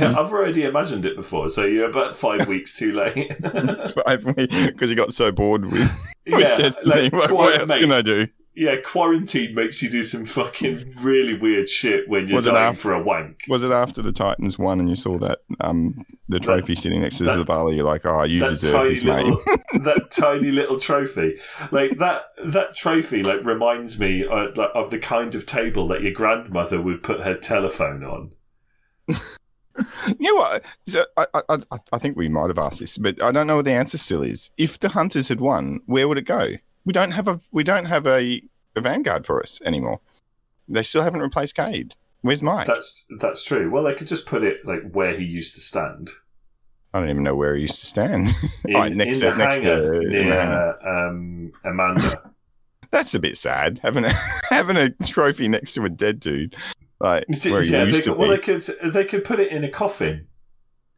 I've 0.01 0.31
already 0.31 0.63
imagined 0.63 1.05
it 1.05 1.15
before, 1.15 1.49
so 1.49 1.63
you're 1.65 1.89
about 1.89 2.15
five 2.15 2.47
weeks 2.47 2.77
too 2.77 2.91
late. 2.93 3.29
because 3.41 4.89
you 4.89 4.95
got 4.95 5.13
so 5.13 5.31
bored 5.31 5.65
with, 5.65 5.73
with 5.73 5.91
yeah, 6.25 6.55
Destiny. 6.55 7.09
like, 7.09 7.13
what, 7.13 7.31
what 7.31 7.59
else 7.59 7.67
mate, 7.69 7.81
can 7.81 7.91
I 7.91 8.01
do? 8.01 8.27
Yeah, 8.55 8.75
quarantine 8.83 9.55
makes 9.55 9.81
you 9.81 9.89
do 9.89 10.03
some 10.03 10.25
fucking 10.25 10.85
really 11.01 11.35
weird 11.35 11.69
shit 11.69 12.07
when 12.07 12.27
you're 12.27 12.35
Was 12.37 12.45
dying 12.45 12.57
after- 12.57 12.79
for 12.79 12.93
a 12.93 13.01
wank. 13.03 13.43
Was 13.49 13.63
it 13.63 13.71
after 13.71 14.01
the 14.01 14.11
Titans 14.11 14.59
won 14.59 14.79
and 14.79 14.89
you 14.89 14.95
saw 14.95 15.17
that 15.17 15.39
um 15.61 16.05
the 16.29 16.39
trophy 16.39 16.75
sitting 16.75 17.01
next 17.01 17.17
to 17.17 17.23
that- 17.25 17.39
Zavala? 17.39 17.75
You're 17.75 17.85
like, 17.85 18.05
oh, 18.05 18.23
you 18.23 18.39
deserve 18.47 18.89
this, 18.89 19.03
mate. 19.03 19.25
that 19.83 20.09
tiny 20.11 20.51
little 20.51 20.79
trophy, 20.79 21.39
like 21.71 21.97
that, 21.97 22.23
that 22.45 22.75
trophy, 22.75 23.23
like 23.23 23.43
reminds 23.43 23.99
me 23.99 24.25
uh, 24.25 24.47
like, 24.55 24.69
of 24.75 24.89
the 24.89 24.99
kind 24.99 25.33
of 25.35 25.45
table 25.45 25.87
that 25.87 26.01
your 26.01 26.13
grandmother 26.13 26.81
would 26.81 27.01
put 27.03 27.21
her 27.21 27.35
telephone 27.35 28.03
on. 28.03 28.33
You 30.19 30.35
know 30.35 30.35
what? 30.35 30.63
So 30.85 31.03
I, 31.17 31.25
I, 31.49 31.57
I 31.91 31.97
think 31.97 32.15
we 32.15 32.29
might 32.29 32.49
have 32.49 32.59
asked 32.59 32.79
this, 32.79 32.95
but 32.99 33.19
I 33.23 33.31
don't 33.31 33.47
know 33.47 33.55
what 33.55 33.65
the 33.65 33.71
answer 33.71 33.97
still 33.97 34.21
is. 34.21 34.51
If 34.55 34.79
the 34.79 34.89
hunters 34.89 35.29
had 35.29 35.41
won, 35.41 35.79
where 35.87 36.07
would 36.07 36.19
it 36.19 36.25
go? 36.25 36.57
We 36.85 36.93
don't 36.93 37.11
have 37.11 37.27
a 37.27 37.39
we 37.51 37.63
don't 37.63 37.85
have 37.85 38.05
a, 38.07 38.41
a 38.75 38.81
vanguard 38.81 39.25
for 39.25 39.41
us 39.41 39.61
anymore. 39.65 40.01
They 40.67 40.83
still 40.83 41.03
haven't 41.03 41.21
replaced 41.21 41.55
Cayde. 41.55 41.95
Where's 42.21 42.41
Mike? 42.43 42.67
That's 42.67 43.05
that's 43.19 43.43
true. 43.43 43.69
Well, 43.69 43.83
they 43.83 43.93
could 43.93 44.07
just 44.07 44.25
put 44.25 44.43
it 44.43 44.65
like 44.65 44.91
where 44.91 45.15
he 45.15 45.23
used 45.25 45.55
to 45.55 45.61
stand. 45.61 46.09
I 46.93 46.99
don't 46.99 47.09
even 47.09 47.23
know 47.23 47.35
where 47.35 47.55
he 47.55 47.63
used 47.63 47.79
to 47.79 47.85
stand. 47.85 48.29
In, 48.67 48.73
Right, 48.75 48.93
next 48.93 49.21
in 49.21 49.31
to- 49.31 49.37
next 49.37 49.55
hangar 49.55 50.01
in 50.01 50.09
near 50.09 50.23
hangar. 50.33 50.87
um, 51.07 51.51
Amanda. 51.65 52.31
That's 52.91 53.15
a 53.15 53.19
bit 53.19 53.37
sad 53.37 53.79
having 53.81 54.05
a 54.05 54.11
having 54.49 54.77
a 54.77 54.89
trophy 54.91 55.47
next 55.47 55.73
to 55.73 55.83
a 55.85 55.89
dead 55.89 56.19
dude. 56.19 56.55
Like 56.99 57.25
where 57.45 57.61
he 57.61 57.71
yeah, 57.71 57.79
they 57.79 57.85
used 57.85 58.03
could, 58.03 58.11
to 58.11 58.13
well, 58.13 58.29
be. 58.29 58.35
they 58.37 58.41
could 58.41 58.61
they 58.93 59.05
could 59.05 59.23
put 59.25 59.39
it 59.39 59.51
in 59.51 59.63
a 59.63 59.69
coffin. 59.69 60.27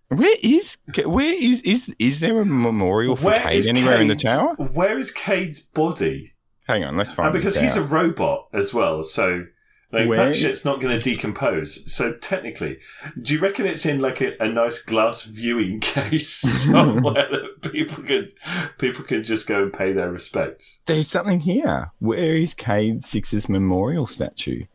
Where 0.10 0.38
is 0.44 0.78
where 1.04 1.34
is 1.34 1.62
is 1.62 1.94
is 1.98 2.20
there 2.20 2.40
a 2.40 2.46
memorial 2.46 3.16
for 3.16 3.26
Where 3.26 3.40
Cayde 3.40 3.68
anywhere 3.68 4.02
in 4.02 4.08
the 4.08 4.16
tower? 4.16 4.54
Where 4.56 4.98
is 4.98 5.12
Cayde's 5.12 5.62
body? 5.62 6.34
Hang 6.68 6.84
on, 6.84 6.98
let's 6.98 7.12
find 7.12 7.28
And 7.28 7.34
because 7.34 7.60
he's 7.60 7.78
a 7.78 7.84
robot 7.84 8.48
as 8.54 8.74
well, 8.74 9.04
so 9.04 9.46
like 9.92 10.10
Where 10.10 10.28
that 10.28 10.36
shit's 10.36 10.66
not 10.66 10.82
going 10.82 10.98
to 10.98 11.04
decompose. 11.04 11.92
So 11.92 12.14
technically, 12.14 12.80
do 13.22 13.34
you 13.34 13.40
reckon 13.40 13.66
it's 13.66 13.86
in 13.86 14.02
like 14.02 14.20
a, 14.20 14.36
a 14.44 14.50
nice 14.50 14.82
glass 14.82 15.24
viewing 15.24 15.80
case 15.82 16.30
somewhere 16.30 17.28
that 17.32 17.72
people 17.72 18.04
can 18.04 18.30
people 18.78 19.06
can 19.06 19.24
just 19.24 19.48
go 19.48 19.64
and 19.64 19.74
pay 19.74 19.94
their 19.94 20.12
respects? 20.12 20.82
There's 20.86 21.08
something 21.08 21.40
here. 21.40 21.92
Where 22.00 22.36
is 22.36 22.54
Cayde 22.54 23.04
Six's 23.04 23.48
memorial 23.48 24.06
statue? 24.06 24.66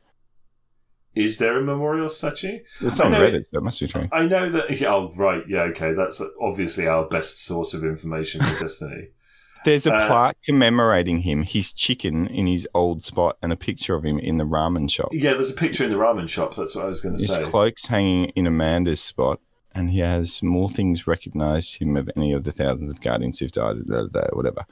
Is 1.14 1.38
there 1.38 1.58
a 1.58 1.62
memorial 1.62 2.08
statue? 2.08 2.60
It's 2.80 3.00
on 3.00 3.12
Reddit, 3.12 3.34
it- 3.34 3.46
so 3.46 3.58
it 3.58 3.62
must 3.64 3.80
be 3.80 3.86
true. 3.88 4.08
I 4.12 4.26
know 4.26 4.48
that. 4.48 4.82
Oh, 4.88 5.10
right. 5.18 5.42
Yeah. 5.48 5.62
Okay. 5.62 5.92
That's 5.92 6.22
obviously 6.40 6.86
our 6.86 7.04
best 7.06 7.44
source 7.44 7.74
of 7.74 7.82
information 7.84 8.42
for 8.42 8.60
Destiny. 8.62 9.08
There's 9.64 9.86
a 9.86 9.92
Uh, 9.92 10.06
plaque 10.06 10.36
commemorating 10.44 11.18
him, 11.20 11.42
his 11.42 11.72
chicken 11.74 12.26
in 12.28 12.46
his 12.46 12.66
old 12.74 13.02
spot, 13.02 13.36
and 13.42 13.52
a 13.52 13.56
picture 13.56 13.94
of 13.94 14.04
him 14.04 14.18
in 14.18 14.38
the 14.38 14.44
ramen 14.44 14.90
shop. 14.90 15.08
Yeah. 15.12 15.34
There's 15.34 15.50
a 15.50 15.54
picture 15.54 15.84
in 15.84 15.90
the 15.90 15.96
ramen 15.98 16.28
shop. 16.28 16.54
That's 16.54 16.74
what 16.74 16.84
I 16.84 16.88
was 16.88 17.00
going 17.00 17.16
to 17.16 17.22
say. 17.22 17.40
His 17.40 17.48
cloak's 17.48 17.86
hanging 17.86 18.26
in 18.36 18.46
Amanda's 18.46 19.00
spot, 19.02 19.40
and 19.74 19.90
he 19.90 19.98
has 19.98 20.42
more 20.42 20.70
things 20.70 21.06
recognized 21.06 21.76
him 21.82 21.96
of 21.96 22.08
any 22.16 22.32
of 22.32 22.44
the 22.44 22.52
thousands 22.52 22.90
of 22.90 23.00
guardians 23.02 23.38
who've 23.40 23.52
died, 23.52 23.84
da, 23.86 24.02
da, 24.02 24.06
da, 24.06 24.28
whatever. 24.32 24.64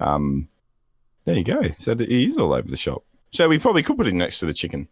Um, 0.00 0.48
there 1.24 1.36
you 1.38 1.44
go. 1.44 1.62
So 1.78 1.96
he 1.96 2.26
is 2.26 2.36
all 2.36 2.52
over 2.52 2.68
the 2.68 2.76
shop. 2.76 3.02
So 3.32 3.48
we 3.48 3.58
probably 3.58 3.82
could 3.82 3.96
put 3.96 4.06
him 4.08 4.18
next 4.18 4.40
to 4.40 4.46
the 4.46 4.52
chicken. 4.52 4.88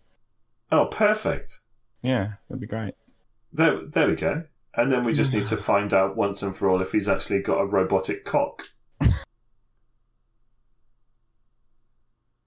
Oh, 0.72 0.86
perfect. 0.86 1.60
Yeah, 2.02 2.32
that'd 2.48 2.60
be 2.60 2.66
great. 2.66 2.94
There, 3.52 3.84
there 3.86 4.08
we 4.08 4.16
go. 4.16 4.44
And 4.74 4.90
then 4.90 5.04
we 5.04 5.12
just 5.12 5.34
need 5.34 5.44
to 5.46 5.56
find 5.58 5.92
out 5.92 6.16
once 6.16 6.42
and 6.42 6.56
for 6.56 6.68
all 6.68 6.80
if 6.80 6.92
he's 6.92 7.08
actually 7.08 7.40
got 7.40 7.60
a 7.60 7.66
robotic 7.66 8.24
cock. 8.24 8.68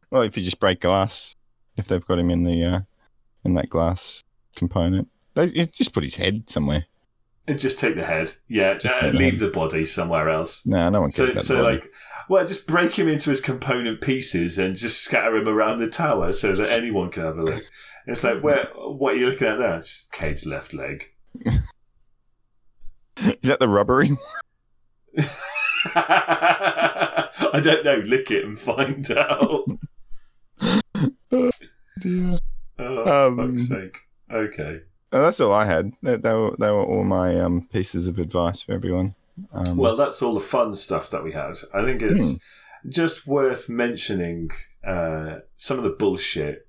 Well, 0.09 0.23
if 0.23 0.37
you 0.37 0.43
just 0.43 0.59
break 0.59 0.81
glass, 0.81 1.35
if 1.77 1.87
they've 1.87 2.05
got 2.05 2.19
him 2.19 2.29
in 2.29 2.45
the 2.45 2.63
uh, 2.63 2.79
in 3.43 3.53
that 3.55 3.69
glass 3.69 4.21
component, 4.55 5.09
they 5.33 5.47
just 5.47 5.93
put 5.93 6.03
his 6.03 6.15
head 6.15 6.49
somewhere. 6.49 6.85
And 7.47 7.59
just 7.59 7.79
take 7.79 7.95
the 7.95 8.05
head. 8.05 8.33
Yeah, 8.47 8.79
uh, 8.83 9.07
leave 9.09 9.39
the 9.39 9.49
body 9.49 9.85
somewhere 9.85 10.29
else. 10.29 10.65
No, 10.65 10.89
no 10.89 11.01
one 11.01 11.11
cares 11.11 11.27
So, 11.27 11.31
about 11.33 11.43
so 11.43 11.55
the 11.57 11.61
body. 11.63 11.75
like, 11.77 11.91
well, 12.27 12.45
just 12.45 12.65
break 12.65 12.93
him 12.97 13.07
into 13.07 13.29
his 13.29 13.39
component 13.39 14.01
pieces 14.01 14.57
and 14.57 14.75
just 14.75 15.03
scatter 15.03 15.35
him 15.35 15.47
around 15.47 15.77
the 15.77 15.87
tower 15.87 16.31
so 16.31 16.51
that 16.53 16.71
anyone 16.71 17.11
can 17.11 17.23
have 17.23 17.37
a 17.37 17.43
look. 17.43 17.63
It's 18.07 18.23
like, 18.23 18.41
where? 18.41 18.69
What 18.75 19.13
are 19.13 19.17
you 19.17 19.27
looking 19.27 19.47
at 19.47 19.57
there? 19.57 19.77
It's 19.77 20.07
Cayde's 20.11 20.45
left 20.45 20.73
leg. 20.73 21.05
Is 23.17 23.37
that 23.43 23.59
the 23.59 23.69
rubbery? 23.69 24.11
I 25.95 27.29
don't 27.61 27.85
know. 27.85 27.97
Lick 27.97 28.31
it 28.31 28.43
and 28.43 28.57
find 28.57 29.09
out. 29.11 29.65
Oh, 32.77 33.27
Um, 33.29 33.37
fuck's 33.37 33.69
sake. 33.69 33.99
Okay. 34.31 34.81
That's 35.21 35.39
all 35.39 35.53
I 35.53 35.65
had. 35.65 35.93
They, 36.01 36.17
they 36.17 36.33
were 36.33 36.55
they 36.59 36.69
were 36.69 36.83
all 36.83 37.03
my 37.03 37.39
um, 37.39 37.67
pieces 37.71 38.07
of 38.07 38.19
advice 38.19 38.61
for 38.61 38.73
everyone. 38.73 39.15
Um, 39.53 39.77
Well, 39.77 39.95
that's 39.95 40.21
all 40.21 40.33
the 40.33 40.39
fun 40.39 40.75
stuff 40.75 41.09
that 41.09 41.23
we 41.23 41.33
had. 41.33 41.55
I 41.73 41.83
think 41.83 42.01
it's 42.01 42.31
Hmm. 42.31 42.89
just 42.89 43.27
worth 43.27 43.67
mentioning 43.69 44.51
uh, 44.85 45.39
some 45.57 45.77
of 45.77 45.83
the 45.83 45.89
bullshit 45.89 46.67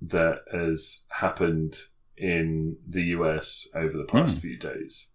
that 0.00 0.40
has 0.52 1.04
happened 1.08 1.76
in 2.16 2.76
the 2.88 3.02
US 3.16 3.68
over 3.74 3.96
the 3.96 4.04
past 4.04 4.36
Hmm. 4.36 4.40
few 4.40 4.56
days. 4.58 5.08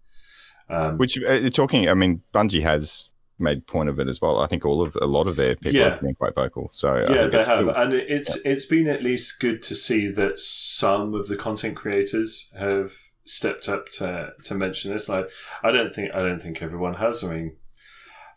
Um, 0.69 0.97
which 0.97 1.17
uh, 1.21 1.31
you're 1.33 1.49
talking. 1.49 1.87
I 1.87 1.93
mean, 1.93 2.21
Bungie 2.33 2.61
has 2.63 3.09
made 3.39 3.67
point 3.67 3.87
of 3.89 3.99
it 3.99 4.07
as 4.07 4.19
well. 4.21 4.39
I 4.39 4.47
think 4.47 4.65
all 4.65 4.81
of 4.81 4.97
a 5.01 5.05
lot 5.05 5.27
of 5.27 5.35
their 5.35 5.55
people 5.55 5.79
Yeah. 5.79 5.91
have 5.91 6.01
been 6.01 6.15
quite 6.15 6.33
vocal. 6.35 6.69
So 6.71 6.95
yeah, 7.09 7.27
they 7.27 7.37
have, 7.37 7.47
cool. 7.65 7.69
and 7.69 7.93
it- 7.93 8.09
it's 8.09 8.37
it's 8.45 8.65
been 8.65 8.87
at 8.87 9.03
least 9.03 9.39
good 9.39 9.61
to 9.63 9.75
see 9.75 10.07
that 10.07 10.39
some 10.39 11.13
of 11.13 11.27
the 11.27 11.35
content 11.37 11.75
creators 11.75 12.51
have 12.57 12.93
stepped 13.25 13.67
up 13.69 13.89
to 13.89 14.33
to 14.43 14.55
mention 14.55 14.91
this. 14.91 15.07
Like, 15.09 15.29
I 15.63 15.71
don't 15.71 15.93
think 15.93 16.11
I 16.13 16.19
don't 16.19 16.41
think 16.41 16.61
everyone 16.61 16.95
has. 16.95 17.23
I 17.23 17.27
mean, 17.33 17.55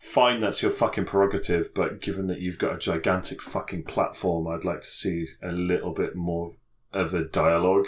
fine, 0.01 0.39
that's 0.39 0.61
your 0.61 0.71
fucking 0.71 1.05
prerogative, 1.05 1.73
but 1.73 2.01
given 2.01 2.27
that 2.27 2.39
you've 2.39 2.57
got 2.59 2.75
a 2.75 2.79
gigantic 2.79 3.41
fucking 3.41 3.83
platform, 3.85 4.47
I'd 4.47 4.65
like 4.65 4.81
to 4.81 4.87
see 4.87 5.25
a 5.41 5.51
little 5.51 5.93
bit 5.93 6.15
more 6.15 6.55
of 6.93 7.13
a 7.13 7.23
dialogue 7.23 7.87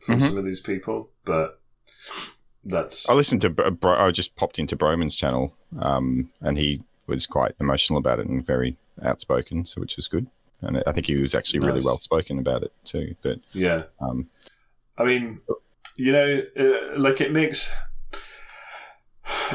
from 0.00 0.20
Mhm. 0.20 0.28
some 0.28 0.38
of 0.38 0.44
these 0.44 0.60
people. 0.60 1.10
But 1.24 1.60
that's 2.68 3.08
I 3.08 3.14
listened 3.14 3.40
to. 3.42 3.50
Bro- 3.50 3.96
I 3.96 4.10
just 4.10 4.36
popped 4.36 4.58
into 4.58 4.76
Broman's 4.76 5.14
channel, 5.14 5.54
um, 5.78 6.30
and 6.40 6.58
he 6.58 6.82
was 7.06 7.26
quite 7.26 7.54
emotional 7.60 7.98
about 7.98 8.18
it 8.18 8.26
and 8.26 8.44
very 8.44 8.76
outspoken, 9.02 9.64
so 9.64 9.80
which 9.80 9.96
was 9.96 10.08
good. 10.08 10.28
And 10.60 10.82
I 10.86 10.92
think 10.92 11.06
he 11.06 11.16
was 11.16 11.34
actually 11.34 11.60
really 11.60 11.82
well 11.84 11.98
spoken 11.98 12.38
about 12.38 12.62
it 12.62 12.72
too. 12.84 13.14
But 13.22 13.38
yeah. 13.52 13.84
um, 14.00 14.28
I 14.96 15.04
mean, 15.04 15.40
you 15.96 16.12
know, 16.12 16.42
uh, 16.58 16.98
like 16.98 17.20
it 17.20 17.32
makes 17.32 17.72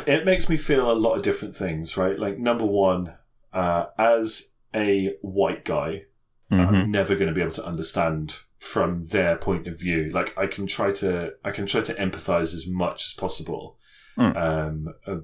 it 0.07 0.25
makes 0.25 0.49
me 0.49 0.57
feel 0.57 0.89
a 0.89 0.93
lot 0.93 1.15
of 1.15 1.23
different 1.23 1.55
things, 1.55 1.97
right? 1.97 2.17
Like 2.17 2.37
number 2.39 2.65
one, 2.65 3.13
uh, 3.51 3.87
as 3.97 4.53
a 4.73 5.15
white 5.21 5.65
guy, 5.65 6.05
mhm. 6.51 6.67
I'm 6.67 6.91
never 6.91 7.15
going 7.15 7.27
to 7.29 7.33
be 7.33 7.41
able 7.41 7.51
to 7.53 7.65
understand 7.65 8.37
from 8.59 9.07
their 9.07 9.35
point 9.37 9.67
of 9.67 9.79
view. 9.79 10.09
Like 10.13 10.37
I 10.37 10.47
can 10.47 10.67
try 10.67 10.91
to, 10.91 11.33
I 11.43 11.51
can 11.51 11.65
try 11.65 11.81
to 11.81 11.93
empathize 11.95 12.53
as 12.53 12.67
much 12.67 13.05
as 13.07 13.13
possible, 13.13 13.77
Mm. 14.17 14.35
um, 14.37 14.93
uh, 15.07 15.21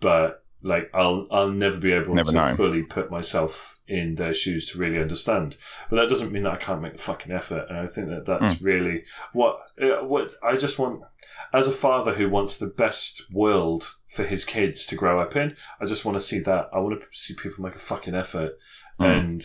but 0.00 0.44
like 0.62 0.90
I'll, 0.92 1.28
I'll 1.30 1.50
never 1.50 1.76
be 1.78 1.92
able 1.92 2.14
Never 2.14 2.32
to 2.32 2.36
know. 2.36 2.54
fully 2.56 2.82
put 2.82 3.10
myself 3.10 3.78
in 3.86 4.14
their 4.16 4.32
shoes 4.34 4.70
to 4.72 4.78
really 4.78 4.98
understand. 4.98 5.56
But 5.90 5.96
that 5.96 6.08
doesn't 6.08 6.32
mean 6.32 6.42
that 6.44 6.54
I 6.54 6.56
can't 6.56 6.80
make 6.82 6.94
the 6.94 7.02
fucking 7.02 7.30
effort. 7.30 7.66
And 7.68 7.78
I 7.78 7.86
think 7.86 8.08
that 8.08 8.24
that's 8.24 8.58
Hmm. 8.58 8.64
really 8.64 9.04
what, 9.34 9.58
uh, 9.80 10.04
what 10.06 10.34
I 10.42 10.56
just 10.56 10.78
want. 10.78 11.02
As 11.52 11.68
a 11.68 11.72
father 11.72 12.14
who 12.14 12.28
wants 12.30 12.56
the 12.58 12.66
best 12.66 13.30
world 13.32 13.94
for 14.08 14.24
his 14.24 14.44
kids 14.44 14.84
to 14.86 14.96
grow 14.96 15.20
up 15.20 15.36
in, 15.36 15.54
I 15.80 15.84
just 15.84 16.04
want 16.04 16.16
to 16.16 16.20
see 16.24 16.40
that. 16.40 16.70
I 16.72 16.78
want 16.80 16.98
to 17.00 17.06
see 17.12 17.34
people 17.34 17.62
make 17.64 17.76
a 17.76 17.78
fucking 17.78 18.14
effort. 18.14 18.58
Mm. 18.98 19.06
And 19.20 19.44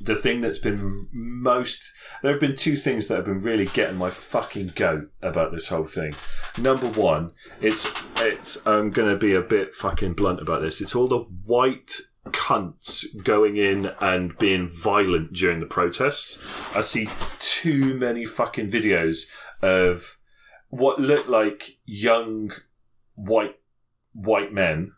the 0.00 0.14
thing 0.14 0.40
that's 0.40 0.58
been 0.58 1.08
most 1.12 1.92
there 2.22 2.32
have 2.32 2.40
been 2.40 2.56
two 2.56 2.76
things 2.76 3.06
that 3.08 3.16
have 3.16 3.24
been 3.24 3.40
really 3.40 3.66
getting 3.66 3.98
my 3.98 4.10
fucking 4.10 4.68
goat 4.74 5.10
about 5.22 5.52
this 5.52 5.68
whole 5.68 5.84
thing. 5.84 6.12
Number 6.58 6.86
one, 6.86 7.32
it's 7.60 7.90
it's 8.16 8.66
I'm 8.66 8.90
gonna 8.90 9.16
be 9.16 9.34
a 9.34 9.40
bit 9.40 9.74
fucking 9.74 10.14
blunt 10.14 10.40
about 10.40 10.62
this. 10.62 10.80
It's 10.80 10.94
all 10.94 11.08
the 11.08 11.18
white 11.18 12.00
cunts 12.26 13.04
going 13.22 13.56
in 13.56 13.92
and 14.00 14.36
being 14.38 14.68
violent 14.68 15.34
during 15.34 15.60
the 15.60 15.66
protests. 15.66 16.42
I 16.74 16.80
see 16.80 17.08
too 17.38 17.94
many 17.94 18.24
fucking 18.24 18.70
videos 18.70 19.26
of 19.60 20.18
what 20.68 20.98
look 20.98 21.28
like 21.28 21.76
young 21.84 22.50
white 23.14 23.56
white 24.12 24.52
men 24.52 24.92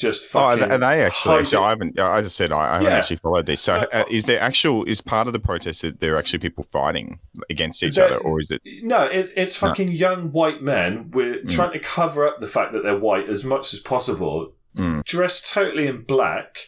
just 0.00 0.34
Oh, 0.34 0.40
fucking 0.40 0.64
are 0.72 0.78
they 0.78 1.02
actually? 1.04 1.44
So 1.44 1.62
I 1.62 1.70
haven't. 1.70 1.98
As 1.98 2.24
I 2.24 2.28
said, 2.28 2.50
I, 2.52 2.56
I 2.68 2.72
haven't 2.74 2.86
Yeah. 2.88 2.96
actually 2.98 3.16
followed 3.18 3.46
this. 3.46 3.60
So, 3.60 3.84
Uh, 3.92 4.04
is 4.10 4.24
there 4.24 4.40
actual? 4.40 4.84
Is 4.84 5.00
part 5.00 5.26
of 5.26 5.32
the 5.32 5.38
protest 5.38 5.82
that 5.82 6.00
there 6.00 6.14
are 6.14 6.18
actually 6.18 6.38
people 6.40 6.64
fighting 6.64 7.20
against 7.48 7.82
each 7.82 7.98
other, 7.98 8.16
or 8.16 8.40
is 8.40 8.50
it? 8.50 8.62
No, 8.82 9.04
it, 9.04 9.32
it's 9.36 9.60
No. 9.60 9.68
fucking 9.68 9.92
young 9.92 10.32
white 10.32 10.62
men. 10.62 11.10
We're 11.12 11.36
Mm. 11.42 11.50
trying 11.54 11.72
to 11.72 11.78
cover 11.78 12.26
up 12.26 12.40
the 12.40 12.48
fact 12.48 12.72
that 12.72 12.82
they're 12.82 12.96
white 12.98 13.28
as 13.28 13.44
much 13.44 13.72
as 13.74 13.80
possible, 13.80 14.54
Mm. 14.76 15.04
dressed 15.04 15.52
totally 15.52 15.86
in 15.86 16.02
black, 16.02 16.66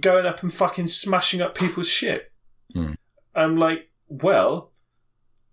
going 0.00 0.26
up 0.26 0.42
and 0.42 0.52
fucking 0.52 0.88
smashing 0.88 1.40
up 1.40 1.56
people's 1.56 1.88
shit. 1.88 2.30
Mm. 2.74 2.96
I'm 3.34 3.56
like, 3.56 3.88
well, 4.08 4.72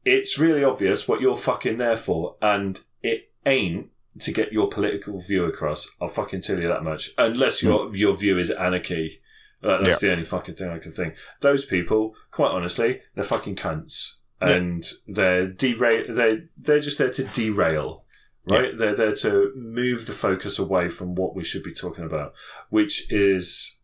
it's 0.03 0.37
really 0.37 0.63
obvious 0.63 1.07
what 1.07 1.21
you're 1.21 1.37
fucking 1.37 1.77
there 1.77 1.95
for, 1.97 2.35
and 2.41 2.79
it 3.01 3.31
ain't 3.45 3.89
to 4.19 4.31
get 4.31 4.53
your 4.53 4.69
political 4.69 5.19
view 5.19 5.43
across. 5.45 5.93
I'll 6.01 6.07
fucking 6.07 6.41
tell 6.41 6.59
you 6.59 6.67
that 6.67 6.83
much. 6.83 7.11
Unless 7.17 7.61
your 7.63 7.93
your 7.95 8.15
view 8.15 8.37
is 8.37 8.49
anarchy. 8.51 9.21
Uh, 9.63 9.79
that's 9.81 9.99
the 9.99 10.11
only 10.11 10.23
fucking 10.23 10.55
thing 10.55 10.69
I 10.69 10.77
can 10.77 10.91
think. 10.93 11.15
Those 11.41 11.65
people, 11.65 12.13
quite 12.29 12.51
honestly, 12.51 13.01
they're 13.15 13.23
fucking 13.23 13.55
cunts, 13.55 14.17
Yeah. 14.41 14.49
and 14.49 14.85
they're 15.07 15.47
derail. 15.47 16.13
They 16.13 16.43
they're 16.55 16.79
just 16.79 16.97
there 16.99 17.09
to 17.09 17.23
derail, 17.23 18.03
right? 18.47 18.77
They're 18.77 18.95
there 18.95 19.15
to 19.15 19.51
move 19.55 20.05
the 20.05 20.11
focus 20.13 20.59
away 20.59 20.87
from 20.89 21.15
what 21.15 21.35
we 21.35 21.43
should 21.43 21.63
be 21.63 21.73
talking 21.73 22.03
about, 22.05 22.33
which 22.69 23.11
is 23.11 23.79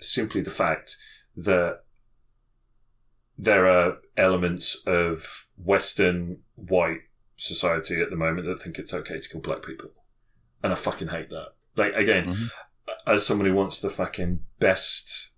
simply 0.00 0.42
the 0.42 0.50
fact 0.50 0.96
that 1.36 1.80
there 3.38 3.66
are 3.66 3.98
elements 4.16 4.82
of 4.86 5.46
Western 5.56 6.38
white 6.56 7.00
society 7.42 8.00
at 8.00 8.10
the 8.10 8.16
moment 8.16 8.46
that 8.46 8.60
think 8.60 8.78
it's 8.78 8.94
okay 8.94 9.18
to 9.18 9.28
kill 9.28 9.40
black 9.40 9.62
people, 9.62 9.90
and 10.62 10.72
I 10.72 10.76
fucking 10.76 11.08
hate 11.08 11.30
that. 11.30 11.48
Like 11.76 11.94
again, 11.94 12.26
Mhm. 12.26 12.50
as 13.06 13.26
someone 13.26 13.46
who 13.46 13.54
wants 13.54 13.80
the 13.80 13.90
fucking 13.90 14.40
best, 14.58 15.32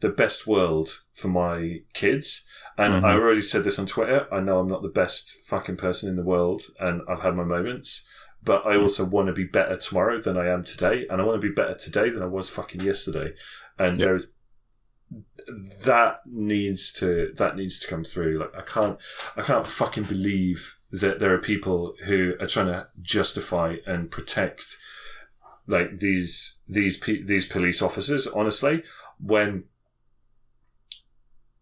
the 0.00 0.08
best 0.08 0.46
world 0.46 1.04
for 1.14 1.28
my 1.28 1.82
kids. 1.92 2.44
And 2.76 2.94
Mhm. 2.94 3.04
I 3.04 3.14
already 3.14 3.42
said 3.42 3.64
this 3.64 3.78
on 3.78 3.86
Twitter. 3.86 4.26
I 4.32 4.40
know 4.40 4.58
I'm 4.58 4.68
not 4.68 4.82
the 4.82 4.88
best 4.88 5.46
fucking 5.46 5.76
person 5.76 6.08
in 6.08 6.16
the 6.16 6.22
world, 6.22 6.62
and 6.80 7.02
I've 7.08 7.20
had 7.20 7.36
my 7.36 7.44
moments. 7.44 8.06
But 8.42 8.66
I 8.66 8.76
also 8.76 9.04
want 9.04 9.28
to 9.28 9.32
be 9.32 9.44
better 9.44 9.76
tomorrow 9.76 10.20
than 10.20 10.36
I 10.36 10.48
am 10.48 10.64
today, 10.64 11.06
and 11.08 11.20
I 11.20 11.24
want 11.24 11.40
to 11.40 11.48
be 11.48 11.54
better 11.54 11.74
today 11.74 12.10
than 12.10 12.22
I 12.22 12.26
was 12.26 12.50
fucking 12.50 12.80
yesterday. 12.82 13.34
And 13.78 13.98
Yeah. 13.98 14.06
there's 14.06 14.26
that 15.84 16.20
needs 16.26 16.92
to 16.94 17.32
that 17.36 17.56
needs 17.56 17.78
to 17.80 17.88
come 17.88 18.04
through. 18.04 18.38
Like 18.38 18.54
I 18.56 18.62
can't 18.62 18.98
I 19.36 19.42
can't 19.42 19.66
fucking 19.66 20.04
believe 20.04 20.78
that 20.90 21.18
there 21.18 21.34
are 21.34 21.38
people 21.38 21.94
who 22.04 22.34
are 22.40 22.46
trying 22.46 22.66
to 22.66 22.86
justify 23.02 23.76
and 23.86 24.10
protect 24.10 24.76
like 25.66 25.98
these 25.98 26.58
these 26.68 27.00
these 27.00 27.46
police 27.46 27.82
officers. 27.82 28.26
Honestly, 28.26 28.82
when 29.18 29.64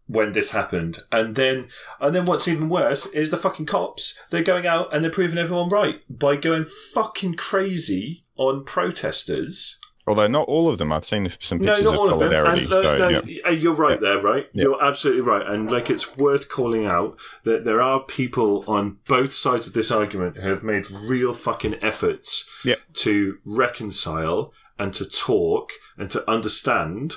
when 0.07 0.33
this 0.33 0.51
happened, 0.51 0.99
and 1.11 1.35
then 1.35 1.69
and 1.99 2.15
then 2.15 2.25
what's 2.25 2.47
even 2.47 2.69
worse 2.69 3.05
is 3.07 3.31
the 3.31 3.37
fucking 3.37 3.65
cops. 3.65 4.19
They're 4.29 4.43
going 4.43 4.67
out 4.67 4.93
and 4.93 5.03
they're 5.03 5.11
proving 5.11 5.37
everyone 5.37 5.69
right 5.69 6.01
by 6.09 6.35
going 6.35 6.65
fucking 6.93 7.35
crazy 7.35 8.23
on 8.35 8.65
protesters. 8.65 9.79
Although 10.05 10.27
not 10.27 10.47
all 10.49 10.67
of 10.67 10.79
them. 10.79 10.91
I've 10.91 11.05
seen 11.05 11.31
some 11.39 11.59
No, 11.59 11.67
pictures 11.67 11.85
not 11.85 11.93
of 11.93 11.99
all 11.99 12.05
of 12.13 12.19
solidarity. 12.19 12.63
And, 12.65 12.73
uh, 12.73 12.81
so, 12.81 12.97
no, 12.97 13.07
yeah. 13.25 13.41
uh, 13.47 13.51
You're 13.51 13.73
right 13.73 13.99
Yeah. 14.01 14.09
there, 14.13 14.21
right? 14.21 14.49
Yeah. 14.53 14.63
You're 14.63 14.83
absolutely 14.83 15.21
right. 15.21 15.45
And 15.47 15.71
like, 15.71 15.89
it's 15.89 16.17
worth 16.17 16.49
calling 16.49 16.85
out 16.85 17.17
that 17.45 17.63
there 17.63 17.81
are 17.81 18.01
people 18.03 18.65
on 18.67 18.97
both 19.07 19.31
sides 19.33 19.67
of 19.67 19.73
this 19.73 19.91
argument 19.91 20.37
who 20.37 20.49
have 20.49 20.61
made 20.63 20.91
real 20.91 21.33
fucking 21.33 21.75
efforts 21.81 22.49
to 22.95 23.37
reconcile 23.45 24.53
and 24.77 24.93
to 24.95 25.05
talk 25.05 25.71
and 25.97 26.09
to 26.11 26.29
understand 26.29 27.15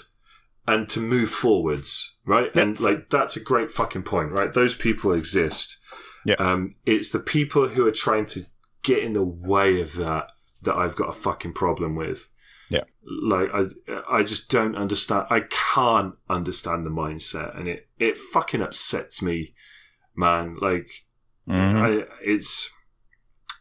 and 0.68 0.88
to 0.90 1.00
move 1.00 1.30
forwards, 1.30 2.16
right? 2.24 2.54
And 2.54 2.78
like, 2.78 3.10
that's 3.10 3.36
a 3.36 3.40
great 3.40 3.70
fucking 3.70 4.02
point, 4.02 4.30
right? 4.30 4.52
Those 4.52 4.74
people 4.74 5.12
exist. 5.12 5.78
Yeah. 6.24 6.34
Um, 6.38 6.74
it's 6.84 7.10
the 7.10 7.20
people 7.20 7.68
who 7.68 7.86
are 7.86 7.90
trying 7.92 8.26
to 8.26 8.44
get 8.82 8.98
in 9.02 9.12
the 9.14 9.24
way 9.24 9.80
of 9.80 9.94
that 9.96 10.28
that 10.62 10.74
I've 10.76 10.96
got 10.96 11.08
a 11.08 11.12
fucking 11.12 11.52
problem 11.54 11.94
with 11.94 12.28
like 13.22 13.48
I 13.52 13.66
I 14.10 14.22
just 14.22 14.50
don't 14.50 14.76
understand. 14.76 15.26
I 15.30 15.40
can't 15.74 16.14
understand 16.28 16.84
the 16.86 16.90
mindset, 16.90 17.56
and 17.58 17.68
it 17.68 17.88
it 17.98 18.16
fucking 18.16 18.62
upsets 18.62 19.22
me, 19.22 19.54
man. 20.16 20.56
Like 20.60 20.88
Mhm. 21.48 21.76
I 21.76 22.06
it's 22.22 22.70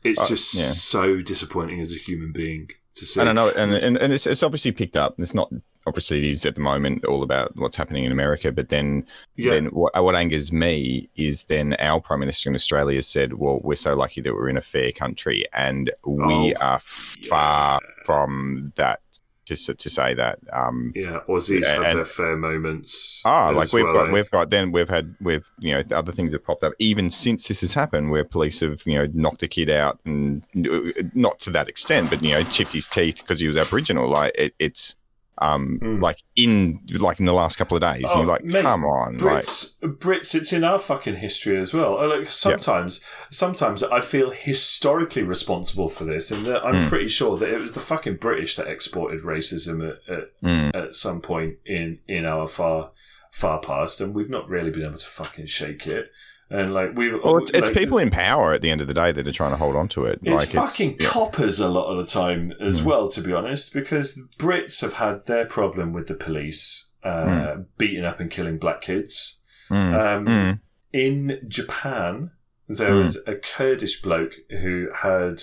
it's 0.04 0.20
Uh, 0.20 0.28
just 0.28 0.54
yeah. 0.56 0.64
so 0.66 1.22
disappointing 1.22 1.80
as 1.82 1.91
a 1.93 1.98
human 1.98 2.32
being 2.32 2.70
to 2.96 3.06
see. 3.06 3.20
I 3.22 3.24
don't 3.24 3.36
know, 3.36 3.50
and 3.50 3.72
and, 3.74 3.98
and 3.98 4.14
it's, 4.14 4.26
it's 4.28 4.43
obviously 4.43 4.72
picked 4.72 4.98
up. 4.98 5.16
It's 5.20 5.34
not 5.34 5.52
obviously 5.88 6.18
it 6.18 6.24
is 6.32 6.46
at 6.48 6.56
the 6.56 6.62
moment 6.62 7.06
all 7.06 7.22
about 7.22 7.56
what's 7.58 7.76
happening 7.76 8.06
in 8.06 8.12
America, 8.12 8.52
but 8.52 8.70
then 8.70 9.06
Yeah, 9.36 9.52
then 9.52 9.66
what, 9.68 9.93
what 10.04 10.16
angers 10.16 10.52
me 10.52 11.10
is 11.16 11.43
then 11.43 11.76
our 11.76 12.02
prime 12.02 12.20
minister 12.22 12.50
in 12.50 12.56
Australia 12.56 13.04
said, 13.04 13.34
"Well, 13.34 13.60
we're 13.64 13.76
so 13.76 13.96
lucky 13.96 14.22
that 14.22 14.34
we're 14.34 14.50
in 14.50 14.58
a 14.58 14.62
fair 14.62 14.91
country, 14.91 15.46
and 15.54 15.91
we 16.04 16.56
Oh, 16.56 16.66
are 16.66 16.80
far 16.80 17.80
from 18.06 18.74
that." 18.78 19.02
To, 19.46 19.56
to 19.76 19.89
say 19.89 20.14
that, 20.16 20.39
um, 20.52 20.91
yeah. 20.96 21.20
Aussies 21.28 21.62
Yeah, 21.62 21.84
have 21.84 21.96
their 21.96 22.06
fair 22.06 22.36
moments. 22.36 23.22
Ah, 23.26 23.50
like 23.50 23.72
we've 23.74 23.84
well, 23.84 23.93
got, 23.93 24.10
eh? 24.10 24.12
we've 24.12 24.32
got, 24.32 24.50
then 24.50 24.72
we've 24.72 24.89
had, 24.89 25.16
we've, 25.22 25.50
you 25.60 25.74
know, 25.74 25.84
other 25.96 26.12
things 26.12 26.34
have 26.34 26.43
popped 26.43 26.64
up 26.64 26.74
even 26.80 27.12
since 27.12 27.48
this 27.48 27.62
has 27.62 27.74
happened, 27.74 28.10
where 28.10 28.24
police 28.24 28.62
have, 28.62 28.82
you 28.86 28.98
know, 28.98 29.08
knocked 29.14 29.43
a 29.43 29.48
kid 29.48 29.70
out 29.70 30.00
and 30.06 30.43
uh, 30.58 31.04
not 31.14 31.39
to 31.41 31.52
that 31.52 31.70
extent, 31.70 32.10
but 32.10 32.24
you 32.24 32.32
know, 32.32 32.43
chipped 32.43 32.74
his 32.74 32.88
teeth 32.88 33.18
because 33.18 33.39
he 33.39 33.48
was 33.48 33.56
Aboriginal. 33.56 34.10
Like 34.10 34.34
it, 34.36 34.56
it's, 34.58 34.96
um, 35.39 35.79
Mm. 35.81 36.01
like 36.01 36.23
in, 36.36 36.79
like 36.97 37.19
in 37.19 37.25
the 37.25 37.33
last 37.33 37.57
couple 37.57 37.75
of 37.75 37.81
days, 37.81 38.03
and 38.03 38.11
Oh, 38.11 38.17
you're 38.19 38.25
like, 38.27 38.43
mate, 38.45 38.61
come 38.61 38.86
on, 38.86 39.17
like, 39.17 39.43
Brits, 39.43 39.79
Brits, 39.81 40.33
it's 40.36 40.53
in 40.53 40.63
our 40.63 40.79
fucking 40.79 41.15
history 41.15 41.57
as 41.57 41.73
well. 41.73 41.97
Uh, 41.97 42.07
Like 42.07 42.29
sometimes, 42.29 43.03
sometimes 43.29 43.83
I 43.83 43.99
feel 44.01 44.31
historically 44.31 45.23
responsible 45.23 45.89
for 45.89 46.03
this, 46.05 46.31
and 46.31 46.47
I'm 46.47 46.81
Mm. 46.83 46.89
pretty 46.89 47.07
sure 47.09 47.38
that 47.38 47.49
it 47.49 47.61
was 47.61 47.73
the 47.73 47.79
fucking 47.81 48.15
British 48.17 48.55
that 48.55 48.67
exported 48.67 49.21
racism 49.21 49.88
at, 49.89 50.13
at, 50.13 50.41
mm, 50.41 50.75
at 50.75 50.95
some 50.95 51.19
point 51.21 51.55
in 51.65 51.99
in 52.07 52.25
our 52.25 52.47
far 52.47 52.91
far 53.31 53.59
past, 53.59 53.99
and 53.99 54.13
we've 54.15 54.29
not 54.29 54.47
really 54.47 54.69
been 54.71 54.83
able 54.86 54.97
to 54.97 55.05
fucking 55.05 55.45
shake 55.47 55.86
it. 55.88 56.09
And 56.50 56.74
like 56.74 56.96
we, 56.96 57.12
well, 57.12 57.38
it's, 57.38 57.50
it's 57.52 57.72
people 57.72 57.98
in 57.98 58.12
power 58.12 58.54
at 58.54 58.62
the 58.62 58.70
end 58.70 58.80
of 58.80 58.88
the 58.88 58.93
day 58.93 59.12
that 59.12 59.28
are 59.28 59.32
trying 59.32 59.52
to 59.52 59.58
hold 59.58 59.76
on 59.76 59.88
to 59.89 60.06
it. 60.06 60.20
It's 60.22 60.54
like 60.56 60.64
fucking 60.70 60.98
yeah. 61.00 61.08
coppers 61.08 61.60
a 61.60 61.68
lot 61.68 61.88
of 61.88 61.98
the 61.98 62.06
time 62.06 62.54
as 62.62 62.82
Mm. 62.82 62.86
well, 62.86 63.10
to 63.10 63.22
be 63.22 63.34
honest, 63.34 63.74
because 63.74 64.22
Brits 64.38 64.82
have 64.82 64.93
had 64.93 65.26
their 65.26 65.46
problem 65.46 65.91
with 65.91 66.08
the 66.08 66.14
police 66.14 66.91
uh, 67.04 67.58
beating 67.78 68.06
up 68.06 68.20
and 68.20 68.30
killing 68.30 68.58
black 68.60 68.82
kids. 68.82 69.39
Mm, 69.72 69.93
Um, 70.18 70.26
mm, 70.28 70.60
In 70.93 71.39
Japan, 71.48 72.32
there 72.70 72.91
Mm. 72.91 73.04
was 73.04 73.18
a 73.28 73.36
Kurdish 73.36 74.02
bloke 74.02 74.34
who 74.50 74.89
had 74.93 75.41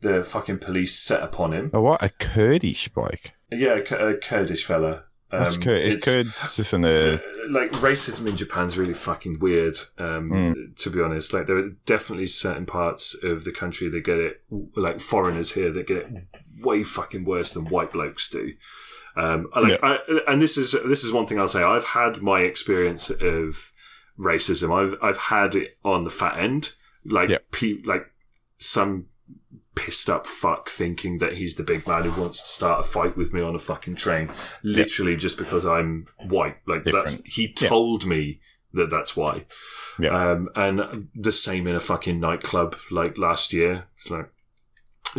the 0.00 0.24
fucking 0.24 0.58
police 0.58 0.98
set 0.98 1.22
upon 1.22 1.52
him. 1.52 1.70
oh, 1.72 1.80
what 1.82 2.02
a 2.02 2.08
Kurdish 2.08 2.88
bloke. 2.88 3.30
Yeah, 3.50 3.78
a, 3.90 3.94
a 4.08 4.14
Kurdish 4.16 4.64
fella. 4.64 5.04
What's 5.32 5.56
Um, 5.56 5.62
Kur- 5.62 5.76
is 5.76 5.94
it's- 5.94 6.04
Kurds 6.04 6.68
from 6.68 6.82
the? 6.82 7.22
like 7.48 7.72
racism 7.72 8.26
in 8.28 8.36
Japan's 8.36 8.76
really 8.78 8.94
fucking 8.94 9.38
weird. 9.38 9.76
Um, 9.98 10.30
Mm. 10.30 10.76
To 10.76 10.90
be 10.90 11.00
honest, 11.00 11.32
like 11.32 11.46
there 11.46 11.56
are 11.56 11.70
definitely 11.86 12.26
certain 12.26 12.66
parts 12.66 13.14
of 13.22 13.44
the 13.44 13.52
country 13.52 13.88
that 13.88 14.00
get 14.04 14.18
it, 14.18 14.42
like 14.76 15.00
foreigners 15.00 15.52
here 15.52 15.72
that 15.72 15.86
get 15.86 15.96
it 15.98 16.08
way 16.62 16.84
fucking 16.84 17.24
worse 17.24 17.52
than 17.52 17.64
white 17.66 17.92
blokes 17.92 18.28
do. 18.28 18.52
Um, 19.16 19.48
like, 19.54 19.78
I, 19.82 19.98
and 20.28 20.40
this 20.40 20.56
is 20.56 20.72
this 20.86 21.02
is 21.04 21.12
one 21.12 21.26
thing 21.26 21.38
I'll 21.38 21.48
say. 21.48 21.62
I've 21.62 21.84
had 21.84 22.22
my 22.22 22.40
experience 22.40 23.10
of 23.10 23.72
racism. 24.18 24.70
I've 24.72 24.96
I've 25.02 25.16
had 25.18 25.54
it 25.54 25.76
on 25.84 26.04
the 26.04 26.10
fat 26.10 26.38
end, 26.38 26.72
like 27.04 27.28
Yeah. 27.30 27.38
pe- 27.50 27.82
like 27.84 28.10
some 28.56 29.06
pissed 29.74 30.10
up 30.10 30.26
fuck 30.26 30.68
thinking 30.68 31.18
that 31.18 31.34
he's 31.34 31.56
the 31.56 31.62
big 31.62 31.86
man 31.86 32.04
who 32.04 32.20
wants 32.20 32.42
to 32.42 32.48
start 32.48 32.80
a 32.80 32.88
fight 32.88 33.16
with 33.16 33.32
me 33.32 33.40
on 33.40 33.54
a 33.54 33.58
fucking 33.58 33.96
train, 33.96 34.30
literally 34.62 35.16
just 35.16 35.38
because 35.38 35.64
I'm 35.66 36.06
white. 36.28 36.56
Like 36.66 36.84
that's 36.84 37.16
Different. 37.16 37.26
he 37.34 37.54
Yeah. 37.60 37.68
told 37.68 38.04
me 38.06 38.40
that 38.74 38.90
that's 38.90 39.16
why. 39.16 39.44
Yeah. 39.98 40.10
Um, 40.30 40.48
and 40.56 41.08
the 41.14 41.32
same 41.32 41.66
in 41.66 41.74
a 41.74 41.80
fucking 41.80 42.18
nightclub 42.20 42.76
like 42.90 43.16
last 43.18 43.52
year. 43.52 43.86
It's 43.96 44.10
like. 44.10 44.28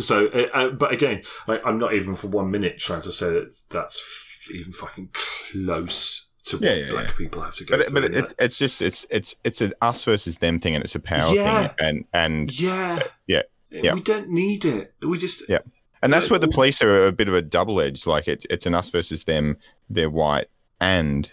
So, 0.00 0.26
uh, 0.26 0.46
uh, 0.52 0.68
but 0.70 0.92
again, 0.92 1.22
like 1.46 1.64
I'm 1.64 1.78
not 1.78 1.94
even 1.94 2.16
for 2.16 2.26
one 2.26 2.50
minute 2.50 2.78
trying 2.78 3.02
to 3.02 3.12
say 3.12 3.30
that 3.30 3.56
that's 3.70 4.00
f- 4.00 4.54
even 4.54 4.72
fucking 4.72 5.10
close 5.12 6.30
to 6.46 6.56
what 6.56 6.64
Yeah, 6.64 6.74
yeah, 6.74 6.90
black 6.90 7.06
yeah. 7.08 7.14
people 7.14 7.42
have 7.42 7.54
to 7.56 7.64
go 7.64 7.76
But, 7.76 7.86
through. 7.88 8.00
but 8.08 8.14
it's 8.14 8.34
it's 8.38 8.58
just 8.58 8.82
it's 8.82 9.06
it's 9.08 9.36
it's 9.44 9.60
an 9.60 9.72
us 9.80 10.04
versus 10.04 10.38
them 10.38 10.58
thing, 10.58 10.74
and 10.74 10.82
it's 10.82 10.96
a 10.96 11.00
power 11.00 11.32
thing, 11.32 11.70
and 11.78 12.04
and 12.12 12.60
yeah, 12.60 13.04
Yeah, 13.28 13.42
yeah. 13.82 13.94
We 13.94 14.00
don't 14.00 14.28
need 14.30 14.64
it. 14.64 14.92
We 15.02 15.18
just 15.18 15.42
Yeah. 15.48 15.58
And 16.02 16.12
that's 16.12 16.28
where 16.30 16.38
the 16.38 16.48
police 16.48 16.82
are 16.82 17.06
a 17.06 17.12
bit 17.12 17.28
of 17.28 17.34
a 17.34 17.40
double 17.42 17.80
edged. 17.80 18.06
Like 18.06 18.28
it's 18.28 18.46
it's 18.50 18.66
an 18.66 18.74
us 18.74 18.90
versus 18.90 19.24
them. 19.24 19.56
They're 19.88 20.10
white 20.10 20.48
and 20.80 21.30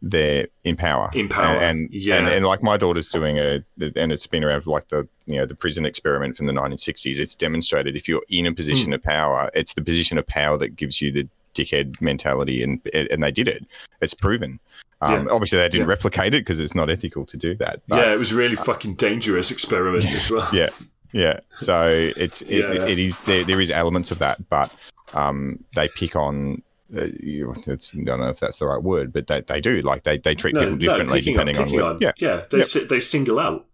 they're 0.00 0.48
in 0.64 0.76
power. 0.76 1.10
In 1.14 1.28
power, 1.28 1.56
And, 1.56 1.80
and, 1.86 1.88
yeah. 1.92 2.16
and, 2.16 2.28
and 2.28 2.44
like 2.44 2.62
my 2.62 2.76
daughter's 2.76 3.08
doing 3.08 3.38
a, 3.38 3.64
and 3.96 4.12
it's 4.12 4.26
been 4.26 4.44
around 4.44 4.66
like 4.66 4.88
the 4.88 5.08
you 5.26 5.36
know 5.36 5.46
the 5.46 5.54
prison 5.54 5.84
experiment 5.86 6.36
from 6.36 6.46
the 6.46 6.52
1960s. 6.52 7.18
It's 7.18 7.34
demonstrated 7.34 7.96
if 7.96 8.08
you're 8.08 8.22
in 8.28 8.46
a 8.46 8.54
position 8.54 8.88
Hmm. 8.90 8.94
of 8.94 9.02
power, 9.02 9.50
it's 9.54 9.74
the 9.74 9.82
position 9.82 10.18
of 10.18 10.26
power 10.26 10.56
that 10.58 10.76
gives 10.76 11.00
you 11.02 11.12
the 11.12 11.28
dickhead 11.54 12.00
mentality, 12.00 12.62
and 12.62 12.80
and 12.94 13.22
they 13.22 13.30
did 13.30 13.46
it. 13.48 13.64
It's 14.00 14.14
proven. 14.14 14.58
Um, 15.00 15.28
Obviously, 15.30 15.58
they 15.58 15.68
didn't 15.68 15.86
Yeah. 15.86 15.90
replicate 15.90 16.28
it 16.34 16.40
because 16.40 16.58
it's 16.60 16.74
not 16.74 16.88
ethical 16.88 17.26
to 17.26 17.36
do 17.36 17.54
that. 17.56 17.80
but- 17.88 17.96
yeah, 18.06 18.12
it 18.14 18.18
was 18.18 18.32
a 18.32 18.36
really 18.36 18.56
fucking 18.56 18.94
dangerous 18.94 19.50
experiment 19.50 20.06
as 20.06 20.30
well. 20.30 20.48
yeah, 20.52 20.68
yeah. 21.14 21.40
So 21.54 21.88
it's 22.16 22.42
it, 22.42 22.58
Yeah. 22.58 22.84
it 22.86 22.98
is 22.98 23.18
there. 23.20 23.44
There 23.44 23.60
is 23.60 23.70
elements 23.70 24.10
of 24.10 24.18
that, 24.18 24.46
but 24.50 24.74
um, 25.14 25.64
they 25.74 25.88
pick 25.88 26.14
on. 26.16 26.60
Uh, 26.94 27.06
you, 27.18 27.52
it's, 27.66 27.94
I 27.94 28.02
don't 28.04 28.20
know 28.20 28.28
if 28.28 28.38
that's 28.40 28.58
the 28.58 28.66
right 28.66 28.80
word, 28.82 29.12
but 29.12 29.26
they, 29.26 29.40
they 29.40 29.60
do 29.60 29.80
like 29.80 30.02
they, 30.04 30.18
they 30.18 30.34
treat 30.34 30.54
No, 30.54 30.60
people 30.60 30.76
differently 30.76 31.18
on- 31.20 31.24
depending 31.24 31.56
on, 31.56 31.64
picking 31.64 31.76
where, 31.80 31.90
on. 31.90 31.98
yeah, 32.00 32.12
yeah. 32.18 32.42
They 32.50 32.58
Yep. 32.58 32.66
si- 32.66 32.84
they 32.84 33.00
single 33.00 33.38
out. 33.40 33.64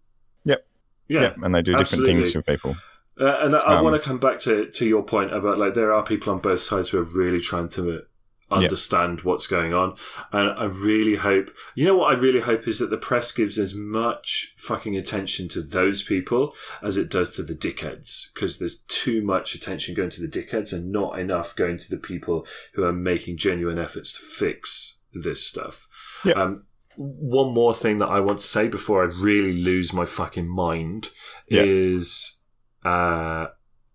Yep. 0.45 0.65
Yeah. 1.09 1.21
yeah, 1.21 1.33
and 1.43 1.53
they 1.53 1.61
do 1.61 1.75
different 1.75 2.05
things 2.05 2.27
absolutely. 2.29 2.57
for 2.57 2.71
people. 2.71 2.75
Uh, 3.19 3.37
and 3.45 3.55
I, 3.55 3.59
I 3.59 3.75
Um, 3.77 3.83
want 3.83 4.01
to 4.01 4.07
come 4.07 4.17
back 4.17 4.39
to, 4.39 4.65
to 4.71 4.87
your 4.87 5.03
point 5.03 5.33
about 5.33 5.59
like 5.59 5.73
there 5.75 5.93
are 5.93 6.03
people 6.03 6.31
on 6.33 6.39
both 6.39 6.61
sides 6.61 6.89
who 6.89 6.99
are 6.99 7.03
really 7.03 7.39
trying 7.41 7.67
to 7.69 8.05
understand 8.51 9.21
what's 9.21 9.47
going 9.47 9.73
on, 9.73 9.95
and 10.31 10.49
I 10.51 10.65
really 10.65 11.15
hope 11.15 11.51
you 11.75 11.85
know 11.85 11.97
what 11.97 12.15
I 12.15 12.19
really 12.19 12.41
hope 12.41 12.67
is 12.67 12.79
that 12.79 12.89
the 12.89 12.97
press 12.97 13.31
gives 13.31 13.57
as 13.57 13.73
much 13.73 14.53
fucking 14.57 14.95
attention 14.95 15.47
to 15.49 15.61
those 15.61 16.03
people 16.03 16.53
as 16.81 16.97
it 16.97 17.09
does 17.09 17.35
to 17.35 17.43
the 17.43 17.55
dickheads 17.55 18.33
because 18.33 18.59
there's 18.59 18.79
too 18.87 19.21
much 19.21 19.55
attention 19.55 19.95
going 19.95 20.09
to 20.11 20.21
the 20.21 20.27
dickheads 20.27 20.73
and 20.73 20.91
not 20.91 21.19
enough 21.19 21.55
going 21.55 21.77
to 21.77 21.89
the 21.89 21.97
people 21.97 22.45
who 22.73 22.83
are 22.83 22.93
making 22.93 23.37
genuine 23.37 23.79
efforts 23.79 24.13
to 24.13 24.19
fix 24.19 24.99
this 25.13 25.45
stuff. 25.45 25.87
Yeah. 26.23 26.33
Um, 26.33 26.63
one 26.97 27.53
more 27.53 27.73
thing 27.73 27.99
that 27.99 28.09
I 28.09 28.19
want 28.19 28.39
to 28.39 28.45
say 28.47 28.67
before 28.67 29.01
I 29.01 29.05
really 29.05 29.53
lose 29.53 29.93
my 29.93 30.05
fucking 30.05 30.47
mind 30.47 31.09
Yeah. 31.49 31.63
is 31.63 32.37
uh, 32.83 33.47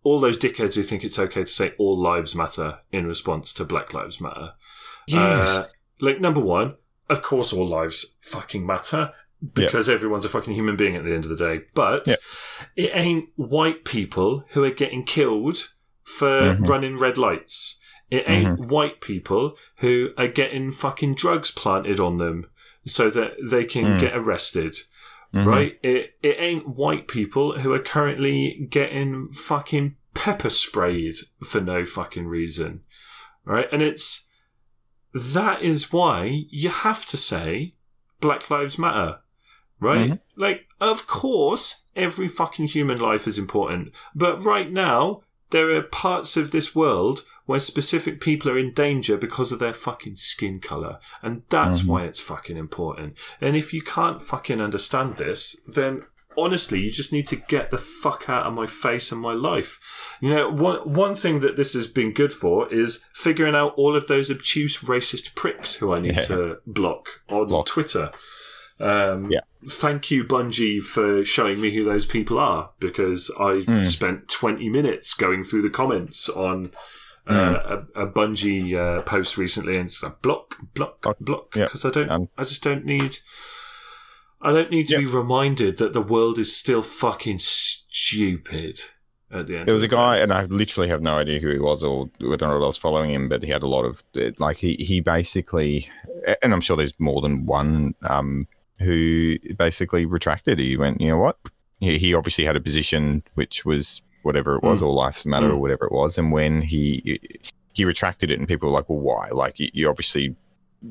all 0.06 0.20
those 0.20 0.38
dickheads 0.38 0.74
who 0.76 0.82
think 0.82 1.02
it's 1.04 1.18
okay 1.18 1.42
to 1.44 1.50
say 1.50 1.72
all 1.78 1.98
lives 1.98 2.34
matter 2.34 2.78
in 2.92 3.06
response 3.06 3.52
to 3.54 3.64
Black 3.64 3.92
Lives 3.92 4.20
Matter. 4.20 4.52
Uh, 5.12 5.64
like 6.00 6.20
number 6.20 6.40
one, 6.40 6.74
of 7.08 7.22
course, 7.22 7.52
all 7.52 7.66
lives 7.66 8.16
fucking 8.22 8.64
matter 8.66 9.12
because 9.52 9.88
everyone's 9.88 10.24
a 10.24 10.28
fucking 10.28 10.54
human 10.54 10.76
being 10.76 10.96
at 10.96 11.04
the 11.04 11.12
end 11.12 11.24
of 11.24 11.30
the 11.30 11.36
day. 11.36 11.64
But 11.74 12.06
Yeah. 12.06 12.14
it 12.76 12.90
ain't 12.94 13.28
white 13.36 13.84
people 13.84 14.44
who 14.50 14.64
are 14.64 14.70
getting 14.70 15.04
killed 15.04 15.72
for 16.04 16.26
Mhm. 16.56 16.68
running 16.68 16.98
red 16.98 17.18
lights. 17.18 17.78
It 18.10 18.24
ain't 18.28 18.60
white 18.70 19.00
people 19.00 19.56
who 19.78 20.10
are 20.16 20.28
getting 20.28 20.70
fucking 20.72 21.16
drugs 21.16 21.50
planted 21.50 21.98
on 21.98 22.16
them 22.18 22.46
so 22.86 23.10
that 23.10 23.32
they 23.42 23.64
can 23.64 23.84
Mm. 23.84 24.00
get 24.00 24.16
arrested. 24.16 24.76
Mhm. 25.36 25.46
Right? 25.46 25.78
It 25.82 26.16
it 26.22 26.36
ain't 26.38 26.68
white 26.68 27.08
people 27.08 27.58
who 27.58 27.72
are 27.72 27.78
currently 27.78 28.66
getting 28.70 29.30
fucking 29.32 29.96
pepper 30.14 30.50
sprayed 30.50 31.18
for 31.44 31.60
no 31.60 31.84
fucking 31.84 32.26
reason. 32.26 32.80
Right? 33.44 33.68
And 33.70 33.82
it's 33.82 34.28
that 35.12 35.62
is 35.62 35.92
why 35.92 36.44
you 36.50 36.70
have 36.70 37.06
to 37.06 37.16
say 37.16 37.74
Black 38.20 38.50
Lives 38.50 38.78
Matter. 38.78 39.18
Right? 39.78 40.10
Mhm. 40.10 40.20
Like, 40.36 40.66
of 40.80 41.06
course, 41.06 41.86
every 41.94 42.28
fucking 42.28 42.68
human 42.68 42.98
life 42.98 43.26
is 43.26 43.38
important. 43.38 43.92
But 44.14 44.42
right 44.42 44.70
now, 44.70 45.22
there 45.50 45.74
are 45.74 45.82
parts 45.82 46.36
of 46.36 46.50
this 46.50 46.74
world 46.74 47.24
where 47.46 47.60
specific 47.60 48.20
people 48.20 48.50
are 48.50 48.58
in 48.58 48.72
danger 48.72 49.16
because 49.16 49.50
of 49.52 49.58
their 49.58 49.72
fucking 49.72 50.16
skin 50.16 50.60
color. 50.60 50.98
And 51.22 51.42
that's 51.48 51.82
Mhm. 51.82 51.86
why 51.86 52.04
it's 52.04 52.20
fucking 52.20 52.56
important. 52.56 53.14
And 53.40 53.56
if 53.56 53.72
you 53.72 53.82
can't 53.82 54.20
fucking 54.20 54.60
understand 54.60 55.16
this, 55.16 55.60
then 55.66 56.02
honestly, 56.38 56.80
you 56.80 56.90
just 56.90 57.12
need 57.14 57.26
to 57.28 57.36
get 57.36 57.70
the 57.70 57.78
fuck 57.78 58.28
out 58.28 58.44
of 58.44 58.52
my 58.52 58.66
face 58.66 59.10
and 59.10 59.20
my 59.20 59.32
life. 59.32 59.80
You 60.20 60.30
know, 60.34 60.50
one, 60.50 60.78
one 60.92 61.14
thing 61.14 61.40
that 61.40 61.56
this 61.56 61.72
has 61.72 61.86
been 61.86 62.12
good 62.12 62.32
for 62.32 62.70
is 62.72 63.02
figuring 63.14 63.54
out 63.54 63.72
all 63.76 63.96
of 63.96 64.06
those 64.06 64.30
obtuse 64.30 64.80
racist 64.80 65.34
pricks 65.34 65.76
who 65.76 65.94
I 65.94 66.00
need 66.00 66.14
Yeah. 66.16 66.20
to 66.22 66.58
block 66.66 67.22
on 67.30 67.46
Block. 67.48 67.66
Twitter. 67.66 68.10
Um, 68.78 69.30
Yeah. 69.30 69.40
Thank 69.66 70.10
you, 70.10 70.22
Bungie, 70.24 70.82
for 70.82 71.24
showing 71.24 71.60
me 71.60 71.74
who 71.74 71.82
those 71.84 72.04
people 72.06 72.38
are 72.38 72.70
because 72.78 73.30
I 73.38 73.62
Mm. 73.66 73.86
spent 73.86 74.28
20 74.28 74.68
minutes 74.68 75.14
going 75.14 75.42
through 75.42 75.62
the 75.62 75.70
comments 75.70 76.28
on 76.28 76.70
uh, 77.28 77.82
a, 77.96 78.02
a 78.02 78.06
Bungie 78.10 78.74
uh, 78.74 79.02
post 79.02 79.36
recently 79.36 79.76
and 79.76 79.88
it's 79.88 80.02
like 80.02 80.22
block, 80.22 80.56
block, 80.74 81.04
Block. 81.20 81.54
Yeah. 81.56 81.64
Because 81.64 81.84
I 81.84 81.90
don't, 81.90 82.10
Um, 82.10 82.28
I 82.38 82.42
just 82.44 82.62
don't 82.62 82.84
need, 82.84 83.18
I 84.40 84.52
don't 84.52 84.70
need 84.70 84.86
to 84.88 84.94
Yeah. 84.94 85.00
be 85.00 85.06
reminded 85.06 85.78
that 85.78 85.92
the 85.92 86.00
world 86.00 86.38
is 86.38 86.56
still 86.56 86.82
fucking 86.82 87.38
stupid 87.40 88.80
at 89.30 89.46
the 89.48 89.56
end. 89.58 89.66
There 89.66 89.74
was 89.74 89.82
of 89.82 89.88
a 89.88 89.90
the 89.90 89.96
guy, 89.96 90.16
day. 90.16 90.22
and 90.22 90.32
I 90.32 90.44
literally 90.44 90.88
have 90.88 91.02
no 91.02 91.16
idea 91.16 91.40
who 91.40 91.50
he 91.50 91.58
was 91.58 91.82
or 91.82 92.08
whether 92.20 92.46
or 92.46 92.48
not 92.50 92.62
I 92.62 92.66
was 92.66 92.76
following 92.76 93.10
him, 93.10 93.28
but 93.28 93.42
he 93.42 93.50
had 93.50 93.62
a 93.62 93.68
lot 93.68 93.84
of 93.84 94.02
like 94.38 94.58
he 94.58 94.74
he 94.76 95.00
basically, 95.00 95.88
and 96.42 96.52
I'm 96.52 96.60
sure 96.60 96.76
there's 96.76 96.98
more 97.00 97.20
than 97.20 97.46
one 97.46 97.94
um, 98.08 98.46
who 98.78 99.36
basically 99.58 100.06
retracted. 100.06 100.58
He 100.58 100.76
went, 100.76 101.00
you 101.00 101.08
know 101.08 101.18
what? 101.18 101.38
He, 101.80 101.98
he 101.98 102.14
obviously 102.14 102.44
had 102.44 102.56
a 102.56 102.60
position 102.60 103.22
which 103.34 103.64
was 103.64 104.02
whatever 104.26 104.56
it 104.56 104.62
was, 104.62 104.82
or 104.82 104.92
Life's 104.92 105.24
matter, 105.24 105.50
or 105.50 105.56
Mm. 105.56 105.64
whatever 105.64 105.84
it 105.86 105.92
was, 105.92 106.18
and 106.18 106.30
when 106.32 106.60
he 106.62 107.18
he 107.72 107.84
retracted 107.84 108.30
it, 108.30 108.38
and 108.38 108.48
people 108.48 108.68
were 108.68 108.74
like, 108.74 108.88
well, 108.90 108.98
why? 108.98 109.28
Like 109.30 109.58
you, 109.60 109.68
you 109.72 109.88
obviously 109.88 110.34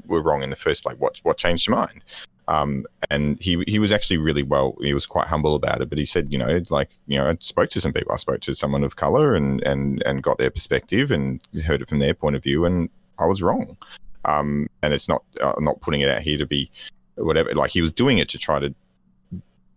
were 0.07 0.21
wrong 0.21 0.41
in 0.43 0.49
the 0.49 0.55
first 0.55 0.83
place. 0.83 0.95
What 0.97 1.19
what 1.23 1.37
changed 1.37 1.67
your 1.67 1.75
mind? 1.75 2.01
Um, 2.47 2.85
and 3.09 3.41
he 3.41 3.63
he 3.67 3.79
was 3.79 3.91
actually 3.91 4.19
really 4.19 4.43
well. 4.43 4.75
He 4.81 4.93
was 4.93 5.05
quite 5.05 5.27
humble 5.27 5.55
about 5.55 5.81
it, 5.81 5.89
but 5.89 5.97
he 5.97 6.05
said, 6.05 6.31
you 6.31 6.37
know, 6.37 6.61
like 6.69 6.89
you 7.07 7.17
know, 7.17 7.27
I 7.29 7.35
spoke 7.39 7.69
to 7.71 7.81
some 7.81 7.93
people. 7.93 8.13
I 8.13 8.17
spoke 8.17 8.41
to 8.41 8.53
someone 8.55 8.83
of 8.83 8.95
color 8.95 9.35
and 9.35 9.61
and 9.63 10.01
and 10.05 10.21
got 10.23 10.37
their 10.37 10.51
perspective 10.51 11.11
and 11.11 11.39
heard 11.65 11.81
it 11.81 11.89
from 11.89 11.99
their 11.99 12.13
point 12.13 12.35
of 12.35 12.43
view, 12.43 12.65
and 12.65 12.89
I 13.17 13.25
was 13.25 13.41
wrong. 13.41 13.77
Um, 14.25 14.67
and 14.81 14.93
it's 14.93 15.07
not 15.07 15.23
uh, 15.41 15.53
not 15.59 15.81
putting 15.81 16.01
it 16.01 16.09
out 16.09 16.21
here 16.21 16.37
to 16.37 16.45
be 16.45 16.69
whatever. 17.15 17.51
Like 17.53 17.71
he 17.71 17.81
was 17.81 17.93
doing 17.93 18.17
it 18.19 18.29
to 18.29 18.37
try 18.37 18.59
to 18.59 18.73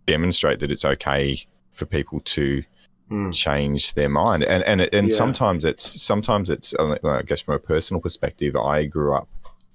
demonstrate 0.06 0.58
that 0.60 0.70
it's 0.70 0.84
okay 0.84 1.46
for 1.72 1.86
people 1.86 2.20
to 2.20 2.62
Mm. 3.10 3.32
change 3.34 3.94
their 3.94 4.08
mind 4.10 4.42
and 4.44 4.62
and 4.64 4.82
and 4.92 5.08
Yeah. 5.08 5.14
sometimes 5.14 5.64
it's 5.64 6.02
sometimes 6.02 6.50
it's 6.50 6.74
i 7.04 7.22
guess 7.22 7.40
from 7.40 7.54
a 7.54 7.58
personal 7.58 8.02
perspective 8.02 8.54
i 8.54 8.84
grew 8.84 9.14
up 9.14 9.28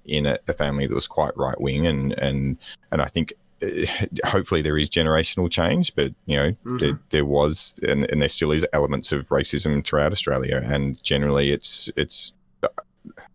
in 0.05 0.27
a, 0.27 0.37
a 0.47 0.53
family 0.53 0.85
that 0.85 0.93
was 0.93 1.07
quite 1.07 1.35
right 1.35 1.59
wing 1.59 1.87
and 1.87 2.13
and 2.19 2.57
and 2.91 3.01
i 3.01 3.05
think 3.07 3.33
uh, 3.63 3.67
hopefully 4.25 4.61
there 4.61 4.77
is 4.77 4.87
generational 4.87 5.49
change 5.49 5.95
but 5.95 6.13
you 6.27 6.37
know 6.37 6.51
Mhm. 6.65 6.79
there, 6.79 6.99
there 7.09 7.25
was 7.25 7.73
and, 7.87 8.05
and 8.11 8.21
there 8.21 8.29
still 8.29 8.51
is 8.51 8.67
elements 8.71 9.11
of 9.11 9.27
racism 9.29 9.83
throughout 9.83 10.11
australia 10.11 10.61
and 10.63 11.01
generally 11.03 11.51
it's 11.51 11.89
it's 11.95 12.33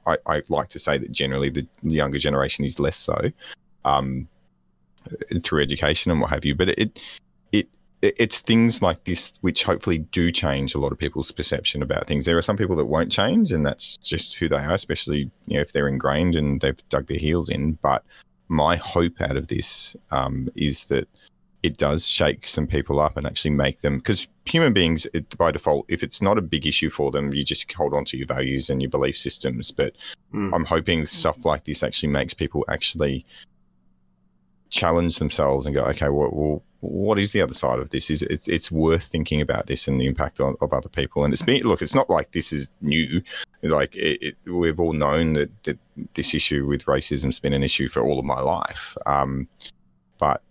I, 0.07 0.17
I 0.27 0.43
like 0.49 0.69
to 0.71 0.79
say 0.79 0.97
that 0.97 1.13
generally 1.13 1.51
the 1.51 1.67
younger 1.83 2.19
generation 2.19 2.65
is 2.65 2.79
less 2.79 2.97
so 2.97 3.31
um, 3.85 4.27
through 5.43 5.61
education 5.63 6.11
and 6.11 6.21
what 6.21 6.31
have 6.31 6.45
you. 6.47 6.55
But 6.55 6.71
it 6.71 6.99
it's 8.01 8.39
things 8.39 8.81
like 8.81 9.05
this 9.05 9.33
which 9.41 9.65
hopefully 9.65 9.99
do 9.99 10.31
change 10.31 10.75
a 10.75 10.79
lot 10.79 10.93
of 10.93 10.99
people's 10.99 11.33
perception 11.33 11.83
about 11.83 12.07
things. 12.07 12.27
There 12.27 12.39
are 12.39 12.43
some 12.43 12.57
people 12.57 12.77
that 12.77 12.87
won't 12.87 13.11
change, 13.11 13.53
and 13.53 13.67
that's 13.67 13.97
just 13.99 14.37
who 14.37 14.49
they 14.49 14.59
are, 14.59 14.75
especially 14.75 15.31
you 15.47 15.55
know 15.57 15.61
if 15.61 15.73
they're 15.73 15.89
ingrained 15.89 16.37
and 16.37 16.61
they've 16.61 16.89
dug 16.89 17.09
their 17.09 17.19
heels 17.19 17.49
in. 17.49 17.73
But 17.83 18.05
my 18.49 18.77
hope 18.77 19.21
out 19.21 19.37
of 19.37 19.49
this 19.49 19.97
um, 20.11 20.49
is 20.55 20.85
that 20.85 21.09
it 21.63 21.77
does 21.77 22.07
shake 22.07 22.47
some 22.47 22.67
people 22.67 23.01
up 23.01 23.17
and 23.17 23.27
actually 23.27 23.51
make 23.51 23.81
them 23.81 23.99
because 23.99 24.29
human 24.45 24.73
beings 24.73 25.07
it, 25.13 25.37
by 25.37 25.51
default 25.51 25.85
if 25.89 26.03
it's 26.03 26.23
not 26.23 26.39
a 26.39 26.43
big 26.43 26.67
issue 26.67 26.89
for 26.89 27.11
them 27.11 27.35
you 27.35 27.45
just 27.45 27.71
hold 27.73 27.93
on 27.93 28.05
to 28.05 28.17
your 28.17 28.29
values 28.29 28.71
and 28.71 28.81
your 28.81 28.91
belief 28.91 29.19
systems 29.19 29.71
but 29.73 29.93
Mm. 30.33 30.55
i'm 30.55 30.65
hoping 30.67 31.07
stuff 31.07 31.47
like 31.47 31.65
this 31.65 31.83
actually 31.83 32.11
makes 32.11 32.35
people 32.35 32.63
actually 32.69 33.25
challenge 34.69 35.19
themselves 35.19 35.65
and 35.65 35.75
go 35.75 35.85
okay 35.85 36.11
well, 36.11 36.29
well 36.31 36.63
what 36.81 37.19
is 37.19 37.33
the 37.33 37.43
other 37.43 37.55
side 37.55 37.81
of 37.81 37.91
this 37.91 38.09
is 38.11 38.23
it's, 38.23 38.47
it's 38.47 38.71
worth 38.71 39.03
thinking 39.03 39.41
about 39.41 39.67
this 39.67 39.89
and 39.89 40.01
the 40.01 40.07
impact 40.07 40.39
on, 40.39 40.55
of 40.61 40.73
other 40.73 40.89
people 40.89 41.25
and 41.25 41.33
it's 41.33 41.43
been 41.43 41.63
look 41.63 41.83
it's 41.83 41.95
not 41.95 42.09
like 42.09 42.31
this 42.33 42.53
is 42.53 42.71
new 42.81 43.21
like 43.63 43.95
it, 43.97 44.23
it, 44.23 44.51
we've 44.51 44.79
all 44.79 44.93
known 44.93 45.33
that, 45.33 45.51
that 45.65 45.79
this 46.15 46.35
issue 46.35 46.67
with 46.67 46.85
racism's 46.85 47.41
been 47.41 47.53
an 47.53 47.65
issue 47.65 47.89
for 47.89 48.03
all 48.03 48.19
of 48.19 48.25
my 48.25 48.41
life 48.41 48.97
um, 49.07 49.49
but 50.19 50.43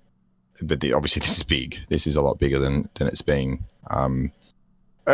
but 0.61 0.79
the, 0.79 0.93
obviously 0.93 1.19
this 1.21 1.37
is 1.37 1.43
big. 1.43 1.79
This 1.89 2.07
is 2.07 2.15
a 2.15 2.21
lot 2.21 2.39
bigger 2.39 2.59
than 2.59 2.89
than 2.95 3.07
it's 3.07 3.21
been. 3.21 3.63
Um, 3.89 4.31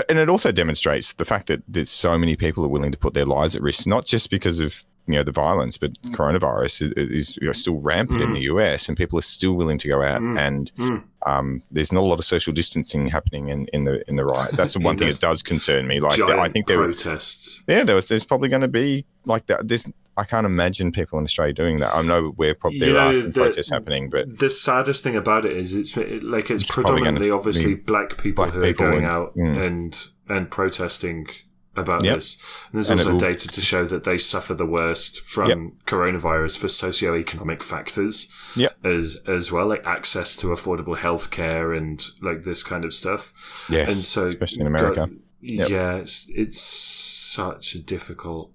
and 0.10 0.18
it 0.18 0.28
also 0.28 0.52
demonstrates 0.52 1.14
the 1.14 1.26
fact 1.26 1.46
that 1.48 1.62
there's 1.68 1.92
so 1.92 2.18
many 2.18 2.36
people 2.36 2.66
are 2.66 2.70
willing 2.70 2.92
to 2.92 2.98
put 2.98 3.14
their 3.14 3.26
lives 3.26 3.56
at 3.56 3.62
risk, 3.62 3.86
not 3.86 4.06
just 4.06 4.32
because 4.32 4.60
of 4.60 4.84
you 5.08 5.16
know 5.16 5.24
the 5.24 5.32
violence, 5.32 5.78
but 5.78 5.92
coronavirus 6.12 6.94
is, 6.96 7.10
is 7.10 7.38
you 7.42 7.48
know, 7.48 7.52
still 7.54 7.80
rampant 7.82 8.22
in 8.22 8.30
Mm. 8.30 8.34
the 8.34 8.42
US, 8.54 8.88
and 8.88 8.98
people 8.98 9.20
are 9.20 9.24
still 9.24 9.54
willing 9.54 9.78
to 9.80 9.88
go 9.88 10.02
out 10.02 10.22
Mm. 10.22 10.40
and 10.40 10.72
Mm. 10.80 11.04
um, 11.26 11.62
there's 11.72 11.92
not 11.92 12.02
a 12.04 12.06
lot 12.06 12.20
of 12.20 12.26
social 12.26 12.54
distancing 12.54 13.08
happening 13.08 13.50
in, 13.50 13.66
in 13.74 13.84
the 13.84 14.08
in 14.10 14.16
the 14.16 14.26
riot. 14.26 14.52
That's 14.56 14.74
the 14.76 14.80
one 14.80 14.98
thing 14.98 15.10
that 15.10 15.20
does 15.20 15.44
concern 15.44 15.88
me. 15.88 16.00
Like 16.00 16.20
I 16.22 16.48
think 16.50 16.68
there, 16.68 16.78
protests. 16.78 17.64
yeah, 17.68 17.84
there 17.84 17.96
was, 17.96 18.08
there's 18.08 18.24
probably 18.24 18.50
going 18.50 18.62
to 18.62 18.68
be 18.68 19.06
like 19.26 19.46
that. 19.48 19.68
There's 19.68 19.86
I 20.16 20.26
can't 20.26 20.46
imagine 20.46 20.92
people 20.92 21.18
in 21.18 21.26
Australia 21.26 21.54
doing 21.54 21.80
that. 21.80 21.94
I 21.96 22.04
know 22.04 22.36
we're 22.38 22.54
probably 22.54 22.80
there 22.80 22.98
are 23.00 23.14
some 23.16 23.24
the- 23.24 23.32
protests 23.32 23.72
happening, 23.72 24.10
but 24.12 24.38
The 24.40 24.50
saddest 24.50 25.04
thing 25.04 25.16
about 25.16 25.44
it 25.44 25.58
is 25.58 25.74
it's 25.74 25.98
it- 25.98 26.22
like 26.24 26.50
it's 26.52 26.64
It's 26.64 26.72
predominantly 26.72 27.30
obviously 27.32 27.74
black 27.76 28.18
people 28.18 28.46
black 28.46 28.54
who 28.54 28.62
people 28.62 28.86
are 28.86 28.92
going 28.92 29.04
and- 29.04 29.12
out 29.12 29.36
mm. 29.36 29.66
and 29.68 30.08
and 30.30 30.50
protesting 30.52 31.28
about 31.76 32.04
Yep. 32.04 32.16
this. 32.16 32.38
And 32.72 32.76
there's 32.76 32.90
And 32.90 33.00
also 33.00 33.18
data 33.18 33.48
to 33.48 33.62
show 33.62 33.86
that 33.86 34.04
they 34.04 34.18
suffer 34.18 34.54
the 34.54 34.66
worst 34.66 35.20
from 35.22 35.50
Yep. 35.50 35.60
coronavirus 35.88 36.58
for 36.60 36.68
socioeconomic 36.68 37.64
factors 37.64 38.32
Yep. 38.56 38.86
as 38.86 39.18
as 39.28 39.52
well, 39.52 39.68
like 39.68 39.84
access 39.86 40.36
to 40.38 40.48
affordable 40.48 40.98
healthcare 40.98 41.76
and 41.76 42.02
like 42.22 42.44
this 42.44 42.64
kind 42.64 42.86
of 42.86 42.94
stuff. 42.94 43.34
yes, 43.70 43.88
and 43.88 43.98
so 43.98 44.26
especially 44.26 44.62
in 44.62 44.68
America. 44.68 44.96
God, 45.08 45.12
yeah, 45.42 45.96
it's, 45.96 46.30
it's 46.34 46.62
such 46.62 47.76
a 47.76 47.80
difficult, 47.82 48.52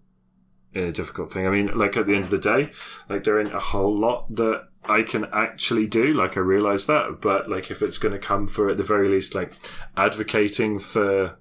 a 0.75 0.93
difficult 0.93 1.33
thing. 1.33 1.47
I 1.47 1.51
mean, 1.51 1.77
like 1.77 1.97
at 1.97 2.07
the 2.07 2.15
end 2.15 2.25
of 2.25 2.31
the 2.31 2.39
day, 2.39 2.71
like 3.09 3.25
there 3.25 3.41
ain't 3.41 3.55
a 3.55 3.59
whole 3.59 3.99
lot 3.99 4.35
that 4.37 4.69
I 4.85 5.03
can 5.03 5.27
actually 5.33 5.87
do. 5.87 6.15
Like 6.15 6.37
I 6.37 6.41
realize 6.41 6.87
that, 6.87 7.19
but 7.21 7.51
like 7.51 7.71
if 7.71 7.83
it's 7.83 7.99
going 7.99 8.13
to 8.13 8.19
come 8.19 8.47
for 8.47 8.71
at 8.71 8.77
the 8.77 8.83
very 8.83 9.11
least, 9.11 9.35
like 9.35 9.53
advocating 9.97 10.79
for 10.79 11.37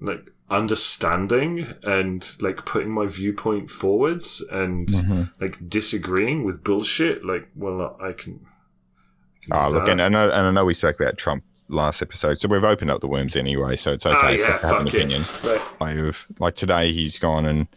like 0.00 0.30
understanding 0.50 1.74
and 1.82 2.32
like 2.40 2.64
putting 2.66 2.90
my 2.90 3.06
viewpoint 3.06 3.70
forwards 3.70 4.44
and 4.50 4.88
Mhm. 4.88 5.30
like 5.40 5.68
disagreeing 5.68 6.44
with 6.44 6.62
bullshit, 6.64 7.24
like 7.24 7.48
well, 7.54 7.96
I 8.00 8.12
can. 8.12 8.40
I 8.44 9.44
can 9.44 9.52
Ah, 9.52 9.68
look, 9.68 9.84
that. 9.86 9.92
and 9.92 10.02
I 10.02 10.08
know, 10.08 10.24
and 10.30 10.46
I 10.46 10.50
know 10.50 10.64
we 10.64 10.74
spoke 10.74 11.00
about 11.00 11.16
Trump 11.16 11.44
last 11.68 12.02
episode, 12.02 12.38
so 12.38 12.48
we've 12.48 12.64
opened 12.64 12.90
up 12.90 13.00
the 13.00 13.08
worms 13.08 13.36
anyway, 13.36 13.76
so 13.76 13.92
it's 13.92 14.04
okay 14.04 14.16
Ah, 14.16 14.30
to 14.30 14.38
yeah, 14.38 14.58
have 14.60 14.80
an 14.80 14.88
opinion. 14.88 15.22
Like, 15.44 15.80
Like, 15.80 16.14
like 16.38 16.54
today, 16.56 16.92
he's 16.92 17.18
gone 17.18 17.46
and, 17.46 17.68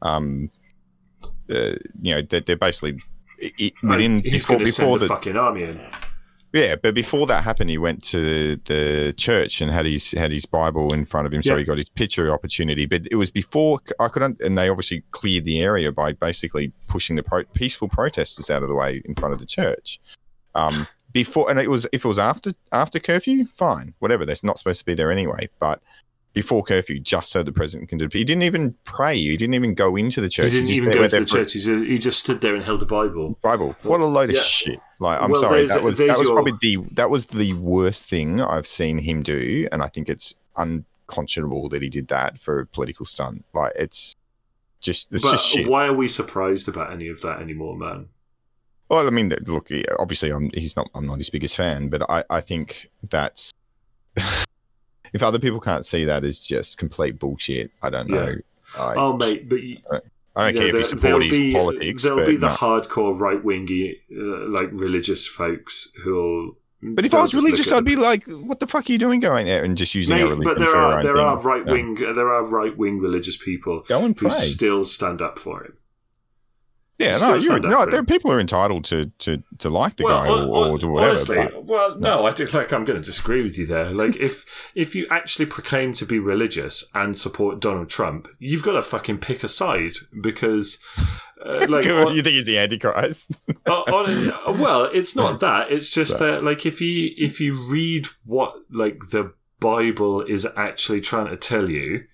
um, 0.00 0.50
uh, 1.50 1.74
you 2.00 2.14
know, 2.14 2.22
they're, 2.22 2.40
they're 2.40 2.56
basically 2.56 3.00
it, 3.38 3.74
within 3.82 4.20
before 4.20 4.58
before 4.58 4.98
the 4.98 5.04
the 5.04 5.08
fucking 5.08 5.36
army 5.36 5.64
in. 5.64 5.80
Yeah, 6.52 6.76
but 6.76 6.94
before 6.94 7.26
that 7.28 7.44
happened, 7.44 7.70
he 7.70 7.78
went 7.78 8.02
to 8.04 8.56
the 8.56 9.14
church 9.16 9.62
and 9.62 9.70
had 9.70 9.86
his 9.86 10.10
had 10.12 10.30
his 10.30 10.44
Bible 10.44 10.92
in 10.92 11.06
front 11.06 11.26
of 11.26 11.32
him, 11.32 11.40
so 11.40 11.56
he 11.56 11.64
got 11.64 11.78
his 11.78 11.88
picture 11.88 12.30
opportunity. 12.30 12.84
But 12.84 13.02
it 13.10 13.16
was 13.16 13.30
before 13.30 13.80
I 13.98 14.08
could, 14.08 14.22
and 14.22 14.58
they 14.58 14.68
obviously 14.68 15.02
cleared 15.12 15.46
the 15.46 15.62
area 15.62 15.90
by 15.90 16.12
basically 16.12 16.72
pushing 16.88 17.16
the 17.16 17.22
pro- 17.22 17.44
peaceful 17.54 17.88
protesters 17.88 18.50
out 18.50 18.62
of 18.62 18.68
the 18.68 18.74
way 18.74 19.00
in 19.06 19.14
front 19.14 19.32
of 19.32 19.40
the 19.40 19.46
church. 19.46 19.98
Um, 20.54 20.86
before, 21.12 21.50
and 21.50 21.58
it 21.58 21.70
was 21.70 21.86
if 21.90 22.04
it 22.04 22.08
was 22.08 22.18
after 22.18 22.52
after 22.70 23.00
curfew, 23.00 23.46
fine, 23.46 23.94
whatever. 23.98 24.26
They're 24.26 24.36
not 24.42 24.58
supposed 24.58 24.80
to 24.80 24.84
be 24.84 24.94
there 24.94 25.10
anyway. 25.10 25.48
But 25.58 25.80
before 26.32 26.62
curfew, 26.62 26.98
just 26.98 27.30
so 27.30 27.42
the 27.42 27.52
president 27.52 27.88
can 27.90 27.98
do. 27.98 28.06
It. 28.06 28.12
He 28.12 28.24
didn't 28.24 28.42
even 28.44 28.74
pray. 28.84 29.16
He 29.16 29.36
didn't 29.36 29.54
even 29.54 29.74
go 29.74 29.96
into 29.96 30.20
the 30.20 30.28
church. 30.28 30.50
he 30.50 30.56
didn't 30.58 30.68
just 30.68 30.80
even 30.80 30.92
go 30.92 31.02
to 31.02 31.08
there 31.08 31.20
the 31.20 31.26
church. 31.26 31.52
He 31.52 31.60
just, 31.60 31.84
he 31.86 31.98
just 31.98 32.20
stood 32.20 32.40
there 32.40 32.54
and 32.54 32.64
held 32.64 32.80
the 32.80 32.86
Bible. 32.86 33.38
Bible. 33.42 33.76
What 33.82 34.00
a 34.00 34.06
load 34.06 34.30
of 34.30 34.36
shit! 34.36 34.78
Like, 34.98 35.20
I'm 35.20 35.30
Well, 35.30 35.40
sorry, 35.40 35.66
that 35.66 35.82
was 35.82 35.98
that 35.98 36.16
was 36.18 36.28
your- 36.28 36.32
probably 36.34 36.54
the 36.62 36.76
that 36.94 37.10
was 37.10 37.26
the 37.26 37.52
worst 37.54 38.08
thing 38.08 38.40
I've 38.40 38.66
seen 38.66 38.98
him 38.98 39.22
do, 39.22 39.68
and 39.70 39.82
I 39.82 39.88
think 39.88 40.08
it's 40.08 40.34
unconscionable 40.56 41.68
that 41.70 41.82
he 41.82 41.88
did 41.88 42.08
that 42.08 42.38
for 42.38 42.60
a 42.60 42.66
political 42.66 43.04
stunt. 43.04 43.44
Like, 43.52 43.72
it's 43.76 44.14
just 44.80 45.12
it's 45.12 45.24
but 45.24 45.32
just 45.32 45.46
shit. 45.48 45.68
why 45.68 45.86
are 45.86 45.94
we 45.94 46.08
surprised 46.08 46.68
about 46.68 46.92
any 46.92 47.08
of 47.08 47.20
that 47.22 47.40
anymore, 47.40 47.76
man? 47.76 48.08
Well, 48.88 49.06
I 49.06 49.10
mean, 49.10 49.34
look, 49.46 49.68
obviously, 49.98 50.30
I'm 50.30 50.50
he's 50.54 50.76
not 50.76 50.88
I'm 50.94 51.06
not 51.06 51.18
his 51.18 51.30
biggest 51.30 51.56
fan, 51.56 51.88
but 51.88 52.02
I 52.10 52.24
I 52.30 52.40
think 52.40 52.90
that's 53.08 53.50
if 55.12 55.22
other 55.22 55.38
people 55.38 55.60
can't 55.60 55.84
see 55.84 56.04
that 56.04 56.24
as 56.24 56.40
just 56.40 56.78
complete 56.78 57.18
bullshit, 57.18 57.70
I 57.82 57.90
don't 57.90 58.08
Yeah. 58.08 58.14
know. 58.16 58.34
I, 58.78 58.94
Oh, 58.96 59.16
mate, 59.16 59.48
but 59.48 59.62
you, 59.62 59.76
I 60.34 60.50
don't 60.52 60.56
care 60.62 60.66
if 60.68 60.74
you 60.74 60.84
support 60.84 61.22
his 61.24 61.38
be- 61.38 61.52
politics, 61.52 62.02
There'll 62.04 62.26
be 62.26 62.36
the 62.36 62.48
no. 62.48 62.54
hardcore 62.54 63.18
right 63.18 63.42
wingy, 63.44 64.00
uh, 64.10 64.48
like 64.48 64.70
religious 64.72 65.26
folks 65.26 65.92
who'll. 66.02 66.56
But 66.84 67.04
if 67.04 67.14
I 67.14 67.20
was 67.20 67.32
religious, 67.34 67.70
I'd 67.70 67.84
be 67.84 67.94
like, 67.94 68.24
"What 68.26 68.58
the 68.58 68.66
fuck 68.66 68.88
are 68.88 68.92
you 68.92 68.98
doing 68.98 69.20
going 69.20 69.46
there 69.46 69.62
and 69.62 69.76
just 69.76 69.94
using 69.94 70.16
Mate, 70.16 70.22
religion 70.24 70.44
but 70.44 70.58
there 70.58 70.74
are 70.74 70.98
own 70.98 71.04
there 71.04 71.14
thing?" 71.14 71.24
are 71.24 71.40
right 71.42 71.64
No. 71.66 71.72
wing 71.74 71.94
there 71.94 72.32
are 72.32 72.44
right 72.44 72.76
wing 72.76 72.98
religious 72.98 73.36
people 73.36 73.84
Go 73.86 74.04
and 74.04 74.18
who 74.18 74.30
still 74.30 74.84
stand 74.84 75.22
up 75.22 75.38
for 75.38 75.62
him. 75.64 75.74
Yeah, 77.02 77.18
no, 77.18 77.34
you're, 77.34 77.58
no. 77.60 77.86
There 77.86 78.02
people 78.04 78.30
are 78.32 78.40
entitled 78.40 78.84
to 78.86 79.06
to, 79.18 79.42
to 79.58 79.68
like 79.70 79.96
the 79.96 80.04
guy 80.04 80.26
hon- 80.26 80.48
or, 80.48 80.68
or 80.68 80.78
do 80.78 80.88
whatever. 80.88 81.10
honestly, 81.10 81.36
but- 81.36 81.64
well, 81.64 81.98
no, 81.98 82.26
I 82.26 82.30
do, 82.32 82.46
like 82.46 82.72
I'm 82.72 82.84
going 82.84 82.98
to 82.98 83.04
disagree 83.04 83.42
with 83.42 83.56
you 83.58 83.66
there. 83.66 83.90
Like, 83.92 84.16
if 84.16 84.44
if 84.74 84.94
you 84.94 85.06
actually 85.10 85.46
proclaim 85.46 85.94
to 85.94 86.04
be 86.06 86.18
religious 86.18 86.84
and 86.94 87.18
support 87.18 87.60
Donald 87.60 87.88
Trump, 87.88 88.28
you've 88.38 88.62
got 88.62 88.72
to 88.72 88.82
fucking 88.82 89.18
pick 89.18 89.42
a 89.44 89.48
side 89.48 89.94
because, 90.20 90.78
uh, 91.44 91.66
like, 91.70 91.86
on- 91.86 92.14
you 92.14 92.22
think 92.22 92.34
he's 92.34 92.46
the 92.46 92.58
Antichrist? 92.58 93.40
Uh, 93.66 93.74
on- 93.94 94.58
well, 94.60 94.84
it's 94.92 95.14
not 95.14 95.38
that. 95.46 95.70
It's 95.70 95.90
just 95.90 96.18
that, 96.18 96.42
like, 96.42 96.66
if 96.66 96.80
you 96.80 97.12
if 97.16 97.40
you 97.40 97.60
read 97.60 98.08
what 98.24 98.54
like 98.70 99.10
the 99.10 99.32
Bible 99.60 100.22
is 100.22 100.44
actually 100.56 101.00
trying 101.00 101.28
to 101.28 101.36
tell 101.36 101.70
you, 101.70 102.04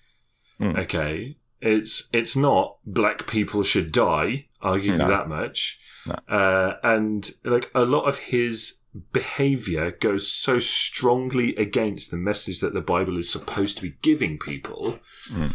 Hmm. 0.59 0.75
okay, 0.77 1.37
it's 1.61 2.07
it's 2.13 2.35
not 2.35 2.77
black 2.85 3.25
people 3.27 3.63
should 3.63 3.91
die. 3.91 4.45
I'll 4.61 4.77
give 4.77 4.97
No. 4.97 5.05
you 5.05 5.11
that 5.11 5.27
much. 5.29 5.79
No. 6.05 6.13
Uh, 6.27 6.77
and 6.83 7.29
like 7.43 7.69
a 7.75 7.83
lot 7.85 8.05
of 8.07 8.17
his 8.19 8.79
behavior 9.13 9.91
goes 9.91 10.31
so 10.31 10.59
strongly 10.59 11.55
against 11.55 12.09
the 12.11 12.17
message 12.17 12.59
that 12.59 12.73
the 12.73 12.81
Bible 12.81 13.17
is 13.17 13.31
supposed 13.31 13.77
to 13.77 13.83
be 13.83 13.95
giving 14.01 14.37
people. 14.39 14.99
Hmm. 15.27 15.47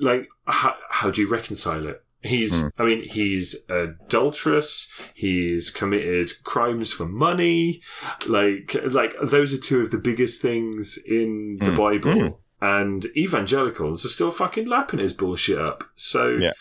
Like, 0.00 0.28
how, 0.46 0.74
how 0.90 1.10
do 1.10 1.20
you 1.20 1.28
reconcile 1.28 1.86
it? 1.86 2.02
He's, 2.20 2.60
Hmm. 2.60 2.68
I 2.78 2.84
mean, 2.84 3.02
he's 3.08 3.64
adulterous. 3.68 4.90
He's 5.14 5.70
committed 5.70 6.42
crimes 6.44 6.92
for 6.92 7.06
money. 7.06 7.82
Like, 8.26 8.76
like 8.90 9.12
those 9.22 9.52
are 9.54 9.58
two 9.60 9.80
of 9.80 9.90
the 9.90 9.98
biggest 9.98 10.40
things 10.40 10.98
in 11.06 11.56
the 11.60 11.70
Hmm. 11.70 11.76
Bible. 11.76 12.20
Hmm. 12.20 12.28
And 12.60 13.06
evangelicals 13.16 14.04
are 14.04 14.08
still 14.08 14.32
fucking 14.32 14.66
lapping 14.66 14.98
his 14.98 15.12
bullshit 15.12 15.58
up. 15.60 15.84
So, 15.94 16.36
Yeah. 16.40 16.52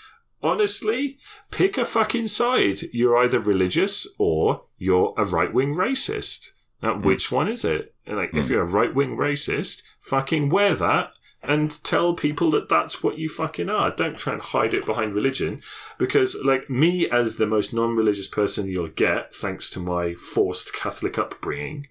Honestly, 0.42 1.18
pick 1.52 1.78
a 1.78 1.86
fucking 1.86 2.28
side. 2.28 2.82
You're 2.94 3.18
either 3.18 3.40
religious 3.40 4.08
or 4.18 4.64
you're 4.78 5.14
a 5.18 5.24
right 5.24 5.54
wing 5.54 5.76
racist. 5.76 6.52
Now, 6.82 6.96
Hmm. 6.96 7.02
which 7.02 7.32
one 7.32 7.48
is 7.48 7.66
it? 7.66 7.94
Like, 8.06 8.34
if 8.34 8.50
you're 8.50 8.62
a 8.62 8.66
right 8.66 8.94
wing 8.94 9.18
racist, 9.18 9.84
fucking 10.00 10.50
wear 10.50 10.76
that 10.76 11.12
and 11.44 11.84
tell 11.84 12.14
people 12.14 12.52
that 12.52 12.70
that's 12.70 13.04
what 13.04 13.18
you 13.18 13.30
fucking 13.30 13.70
are. 13.70 13.92
Don't 13.92 14.18
try 14.18 14.34
and 14.34 14.42
hide 14.42 14.74
it 14.74 14.86
behind 14.86 15.14
religion. 15.14 15.62
Because, 15.98 16.36
like, 16.44 16.70
me 16.70 17.10
as 17.10 17.38
the 17.38 17.46
most 17.46 17.74
non 17.74 17.96
religious 17.96 18.28
person 18.28 18.68
you'll 18.68 18.88
get, 18.90 19.34
thanks 19.34 19.70
to 19.72 19.80
my 19.80 20.14
forced 20.14 20.74
Catholic 20.74 21.18
upbringing, 21.18 21.88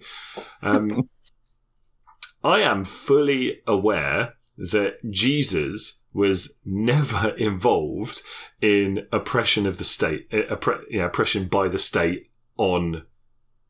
um, 0.62 1.08
I 2.44 2.60
am 2.60 2.84
fully 2.84 3.60
aware 3.66 4.34
that 4.56 4.98
Jesus 5.10 6.02
was 6.16 6.58
never 6.64 7.28
involved 7.38 8.22
in 8.60 9.06
oppression 9.12 9.66
of 9.66 9.78
the 9.78 9.84
state, 9.84 10.26
uh, 10.32 10.54
oppre- 10.56 10.82
yeah, 10.90 11.04
oppression 11.06 11.44
by 11.46 11.68
the 11.68 11.78
state 11.78 12.30
on 12.56 13.04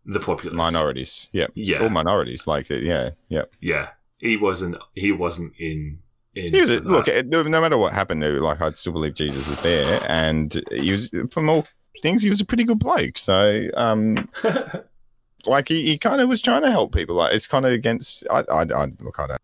the 0.04 0.20
populace. 0.20 0.56
minorities, 0.56 1.28
yeah, 1.32 1.48
Yeah. 1.54 1.82
all 1.82 1.88
minorities, 1.90 2.46
like 2.46 2.70
it, 2.70 2.84
yeah, 2.84 3.10
yeah. 3.28 3.42
Yeah, 3.60 3.88
he 4.18 4.36
wasn't. 4.36 4.76
He 4.94 5.10
wasn't 5.12 5.52
in. 5.58 5.98
in 6.34 6.54
He 6.54 6.60
was, 6.60 6.70
look, 6.82 7.08
no 7.26 7.42
no 7.42 7.60
matter 7.60 7.76
what 7.76 7.92
happened, 7.92 8.22
though, 8.22 8.30
like 8.34 8.60
I'd 8.60 8.78
still 8.78 8.92
believe 8.92 9.14
Jesus 9.14 9.48
was 9.48 9.60
there, 9.60 10.00
and 10.08 10.62
he 10.70 10.92
was 10.92 11.10
from 11.32 11.48
all 11.48 11.66
things, 12.02 12.22
he 12.22 12.28
was 12.28 12.40
a 12.40 12.44
pretty 12.46 12.62
good 12.64 12.78
bloke. 12.78 13.18
So, 13.18 13.68
um, 13.74 14.28
like 15.46 15.68
he, 15.68 15.82
he 15.84 15.98
kind 15.98 16.20
of 16.20 16.28
was 16.28 16.40
trying 16.40 16.62
to 16.62 16.70
help 16.70 16.94
people. 16.94 17.16
Like 17.16 17.34
it's 17.34 17.46
kind 17.48 17.66
of 17.66 17.72
against. 17.72 18.24
I, 18.30 18.44
I, 18.50 18.62
I 18.62 18.84
look, 19.00 19.18
I 19.18 19.26
don't. 19.26 19.40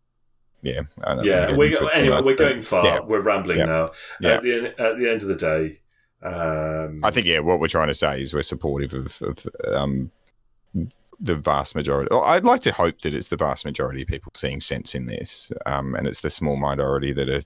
Yeah, 0.62 0.82
yeah. 1.22 1.56
We 1.56 1.70
get 1.70 1.82
into 1.82 1.86
it 1.88 1.94
too 1.94 2.00
anyway. 2.00 2.14
much, 2.16 2.24
We're 2.24 2.36
going 2.36 2.62
far. 2.62 2.84
Yeah, 2.84 3.00
We're 3.00 3.20
rambling 3.22 3.58
Yeah. 3.58 3.64
now. 3.64 3.90
Yeah. 4.20 4.34
At 4.34 4.42
the 4.42 4.54
end, 4.54 4.66
at 4.78 4.98
the 4.98 5.10
end 5.10 5.22
of 5.22 5.28
the 5.28 5.34
day, 5.34 5.80
um, 6.22 7.00
I 7.04 7.10
think 7.10 7.26
yeah, 7.26 7.40
what 7.40 7.58
we're 7.60 7.68
trying 7.68 7.88
to 7.88 7.94
say 7.94 8.22
is 8.22 8.32
we're 8.32 8.42
supportive 8.42 8.94
of, 8.94 9.20
of 9.22 9.46
um, 9.74 10.12
the 11.18 11.34
vast 11.34 11.74
majority. 11.74 12.14
I'd 12.14 12.44
like 12.44 12.60
to 12.62 12.72
hope 12.72 13.00
that 13.02 13.12
it's 13.14 13.28
the 13.28 13.36
vast 13.36 13.64
majority 13.64 14.02
of 14.02 14.08
people 14.08 14.30
seeing 14.34 14.60
sense 14.60 14.94
in 14.94 15.06
this, 15.06 15.50
um, 15.66 15.94
and 15.94 16.06
it's 16.06 16.20
the 16.20 16.30
small 16.30 16.56
minority 16.56 17.12
that 17.12 17.28
are 17.28 17.42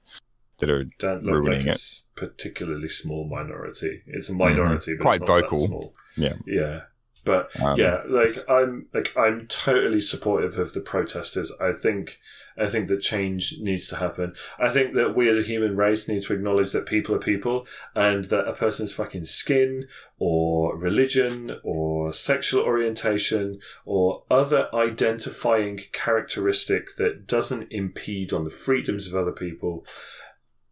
that 0.59 0.71
are 0.71 0.85
don't 0.99 1.23
look 1.25 1.35
ruining 1.35 1.67
like 1.67 1.77
it. 1.77 2.01
particularly 2.15 2.89
small 2.89 3.27
minority. 3.29 4.03
It's 4.07 4.29
a 4.29 4.35
minority, 4.35 4.95
but 4.97 5.03
Quite 5.03 5.21
vocal. 5.27 5.95
Yeah. 6.17 6.35
yeah. 6.47 6.81
But 7.27 7.51
um, 7.61 7.77
yeah, 7.77 8.03
like 8.07 8.31
I'm 8.49 8.87
like 8.95 9.13
I'm 9.17 9.49
totally 9.49 10.01
supportive 10.01 10.59
of 10.59 10.73
the 10.73 10.81
protesters. 10.81 11.53
I 11.61 11.73
think 11.73 12.21
I 12.57 12.69
think 12.69 12.87
that 12.87 13.03
change 13.03 13.57
needs 13.61 13.89
to 13.89 13.97
happen. 13.97 14.35
I 14.61 14.71
think 14.71 14.95
that 14.95 15.17
we 15.17 15.29
as 15.29 15.37
a 15.37 15.43
human 15.43 15.77
race 15.77 16.09
need 16.09 16.23
to 16.23 16.35
acknowledge 16.35 16.71
that 16.71 16.87
people 16.87 17.17
are 17.17 17.19
people 17.19 17.67
and 17.97 18.27
that 18.27 18.47
a 18.47 18.53
person's 18.53 18.95
fucking 18.95 19.25
skin 19.25 19.89
or 20.21 20.77
religion 20.77 21.59
or 21.65 22.13
sexual 22.13 22.63
orientation 22.63 23.59
or 23.85 24.23
other 24.31 24.73
identifying 24.73 25.81
characteristic 25.93 26.95
that 26.97 27.27
doesn't 27.27 27.67
impede 27.73 28.33
on 28.33 28.45
the 28.45 28.51
freedoms 28.51 29.09
of 29.09 29.17
other 29.17 29.33
people 29.33 29.85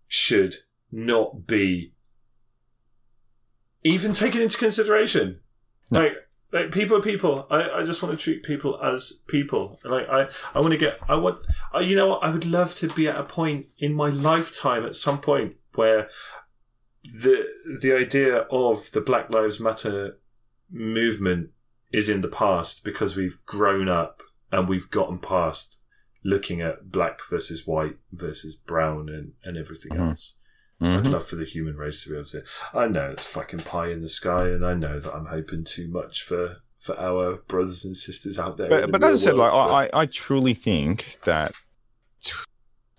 should 0.07 0.59
not 0.93 1.49
be 1.49 1.93
even 3.83 4.13
taken 4.13 4.41
into 4.41 4.57
consideration. 4.57 5.41
No. 5.91 6.01
Like 6.01 6.13
like 6.55 6.71
people 6.71 6.97
are 6.97 7.03
people. 7.03 7.47
I, 7.51 7.81
I 7.81 7.83
just 7.83 8.03
want 8.03 8.17
to 8.19 8.23
treat 8.25 8.43
people 8.45 8.81
as 8.83 9.21
people. 9.27 9.79
And 9.85 9.93
Like 9.93 10.09
I, 10.09 10.29
I 10.55 10.61
want 10.61 10.73
to 10.73 10.79
get. 10.79 10.99
I 11.09 11.17
want. 11.17 11.41
I, 11.73 11.81
you 11.81 11.97
know 11.97 12.07
what? 12.09 12.23
I 12.23 12.31
would 12.31 12.47
love 12.47 12.75
to 12.77 12.89
be 12.89 13.09
at 13.09 13.17
a 13.19 13.25
point 13.25 13.67
in 13.79 13.93
my 13.93 14.09
lifetime 14.11 14.87
at 14.87 14.95
some 14.97 15.21
point 15.21 15.57
where 15.75 16.09
the 17.03 17.47
the 17.81 17.93
idea 17.95 18.47
of 18.51 18.91
the 18.93 19.01
Black 19.01 19.29
Lives 19.31 19.61
Matter 19.61 20.19
movement 20.71 21.51
is 21.93 22.09
in 22.09 22.21
the 22.23 22.29
past 22.29 22.85
because 22.85 23.15
we've 23.17 23.39
grown 23.47 23.89
up 23.89 24.23
and 24.51 24.69
we've 24.69 24.91
gotten 24.91 25.19
past 25.19 25.81
looking 26.25 26.61
at 26.63 26.91
black 26.91 27.19
versus 27.29 27.67
white 27.67 27.97
versus 28.11 28.57
brown 28.57 29.09
and, 29.09 29.33
and 29.45 29.57
everything 29.59 29.93
Mhm. 29.93 30.11
else. 30.11 30.39
I'd 30.81 31.05
mhm. 31.05 31.12
love 31.12 31.27
for 31.27 31.37
the 31.37 31.45
human 31.45 31.77
race 31.77 32.03
to 32.03 32.11
be 32.11 32.16
able 32.16 32.27
to. 32.27 32.43
I 32.72 32.89
know 32.89 33.11
it's 33.11 33.25
fucking 33.25 33.61
pie 33.61 33.91
in 33.91 34.03
the 34.03 34.09
sky, 34.09 34.49
and 34.49 34.66
I 34.66 34.75
know 34.75 34.99
that 34.99 35.14
I'm 35.14 35.27
hoping 35.27 35.64
too 35.64 35.89
much 35.89 36.22
for 36.22 36.57
for 36.81 36.99
our 36.99 37.37
brothers 37.37 37.85
and 37.85 37.97
sisters 37.97 38.39
out 38.39 38.57
there. 38.57 38.68
But, 38.68 38.81
the 38.83 38.89
but 38.89 39.05
as 39.05 39.22
I 39.22 39.31
said, 39.31 39.37
like 39.37 39.53
world, 39.53 39.70
I, 39.70 39.89
I, 39.95 40.05
truly 40.05 40.53
think 40.53 41.18
that 41.25 41.53
t- 42.22 42.33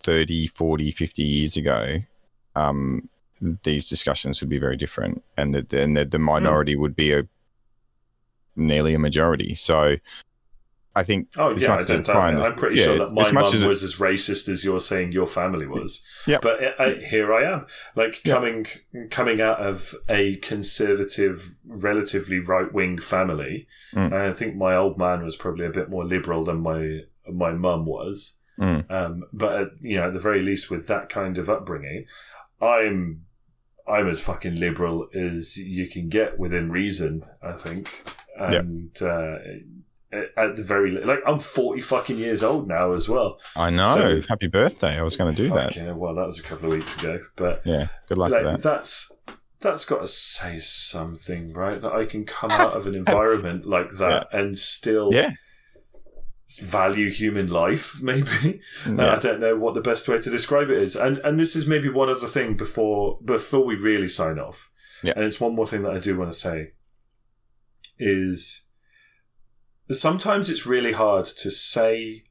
30, 0.02 0.48
40, 0.48 0.90
50 0.90 1.22
years 1.22 1.56
ago, 1.56 1.98
um, 2.56 3.08
these 3.64 3.88
discussions 3.88 4.42
would 4.42 4.50
be 4.50 4.58
very 4.58 4.76
different, 4.76 5.24
and 5.38 5.54
that 5.54 5.72
and 5.74 5.96
that 5.98 6.12
the 6.12 6.20
minority 6.20 6.76
would 6.76 6.96
be 6.96 7.14
a 7.14 7.28
nearly 8.56 8.94
a 8.94 9.00
majority. 9.00 9.54
So 9.54 9.98
I 10.96 11.04
think. 11.04 11.30
Oh 11.38 11.54
as 11.54 11.64
yeah, 11.64 11.74
I 11.74 11.78
as 11.80 11.90
it's 11.90 12.08
fine. 12.08 12.38
I'm 12.38 12.56
pretty 12.56 12.80
yeah, 12.80 12.86
sure 12.86 12.98
that 13.00 13.14
my 13.14 13.30
mum 13.32 13.44
it- 13.54 13.68
was 13.68 13.84
as 13.84 13.96
racist 13.96 14.48
as 14.48 14.64
you're 14.64 14.80
saying 14.80 15.12
your 15.12 15.28
family 15.28 15.68
was. 15.68 16.02
Yeah. 16.26 16.40
But 16.42 16.80
I, 16.80 16.84
I, 16.84 16.96
here 16.96 17.34
I 17.34 17.44
am, 17.44 17.66
like 17.96 18.22
Yeah. 18.24 18.34
coming 18.36 18.66
coming 19.10 19.42
out 19.42 19.60
of 19.60 19.94
a 20.08 20.38
conservative, 20.38 21.50
relatively 21.66 22.40
right 22.40 22.72
wing 22.74 22.98
family. 23.00 23.68
Mm. 23.94 24.14
I 24.14 24.34
think 24.34 24.56
my 24.56 24.76
old 24.76 24.98
man 24.98 25.24
was 25.24 25.36
probably 25.36 25.66
a 25.66 25.72
bit 25.72 25.90
more 25.90 26.06
liberal 26.06 26.44
than 26.46 26.62
my 26.62 27.02
my 27.32 27.52
mum 27.52 27.86
was. 27.86 28.38
Mm. 28.60 28.90
Um, 28.90 29.24
but 29.34 29.62
at, 29.62 29.68
you 29.82 29.98
know, 29.98 30.08
at 30.08 30.14
the 30.14 30.20
very 30.20 30.42
least, 30.42 30.72
with 30.72 30.88
that 30.88 31.10
kind 31.10 31.38
of 31.38 31.50
upbringing, 31.50 32.06
I'm 32.62 33.26
I'm 33.88 34.08
as 34.08 34.22
fucking 34.22 34.56
liberal 34.56 35.10
as 35.14 35.58
you 35.58 35.90
can 35.90 36.08
get 36.08 36.40
within 36.40 36.72
reason. 36.72 37.26
I 37.44 37.52
think, 37.52 38.06
and 38.38 38.96
uh, 39.02 39.38
at 40.38 40.56
the 40.56 40.64
very 40.64 40.92
like, 40.92 41.20
I'm 41.26 41.40
40 41.40 41.82
fucking 41.82 42.18
years 42.18 42.44
old 42.44 42.68
now 42.68 42.94
as 42.94 43.08
well. 43.10 43.40
I 43.56 43.70
know. 43.70 43.96
So- 43.96 44.22
Happy 44.28 44.48
birthday! 44.48 44.98
I 44.98 45.02
was 45.04 45.18
going 45.18 45.32
to 45.34 45.38
do 45.38 45.50
that. 45.54 45.74
Hell, 45.74 45.96
well, 45.96 46.16
that 46.16 46.26
was 46.26 46.40
a 46.40 46.44
couple 46.44 46.66
of 46.68 46.72
weeks 46.72 46.98
ago, 47.02 47.20
but 47.36 47.62
Yeah. 47.66 47.88
Good 48.08 48.18
luck 48.18 48.32
like, 48.32 48.44
that. 48.44 48.62
that's 48.62 49.12
that's 49.62 49.86
got 49.86 50.02
to 50.02 50.08
say 50.08 50.60
something, 50.60 51.54
right? 51.54 51.80
That 51.82 51.92
I 51.94 52.06
can 52.06 52.26
come 52.26 52.52
out 52.52 52.74
of 52.76 52.86
an 52.88 52.94
environment 53.04 53.66
like 53.66 53.92
that 53.98 54.28
and 54.32 54.58
still 54.60 55.10
Yeah. 55.14 55.32
value 56.62 57.10
human 57.10 57.48
life, 57.48 58.00
maybe. 58.02 58.62
Uh, 58.86 58.94
Yeah. 58.94 59.16
I 59.16 59.20
don't 59.20 59.40
know 59.40 59.56
what 59.58 59.74
the 59.74 59.82
best 59.82 60.08
way 60.08 60.20
to 60.20 60.30
describe 60.30 60.70
it 60.70 60.78
is. 60.78 60.96
And 60.96 61.18
and 61.20 61.40
this 61.40 61.56
is 61.56 61.66
maybe 61.68 61.90
one 61.90 62.10
other 62.10 62.28
thing 62.28 62.56
before 62.56 63.20
before 63.26 63.66
we 63.66 63.76
really 63.76 64.08
sign 64.08 64.38
off. 64.40 64.72
Yeah. 65.04 65.14
And 65.16 65.26
it's 65.26 65.40
one 65.42 65.56
more 65.56 65.66
thing 65.68 65.82
that 65.84 65.94
I 65.94 66.00
do 66.00 66.18
want 66.18 66.32
to 66.32 66.38
say 66.38 66.72
is 67.98 68.65
sometimes 69.92 70.50
it's 70.50 70.66
really 70.66 70.94
hard 70.94 71.26
to 71.26 71.52
say 71.52 72.24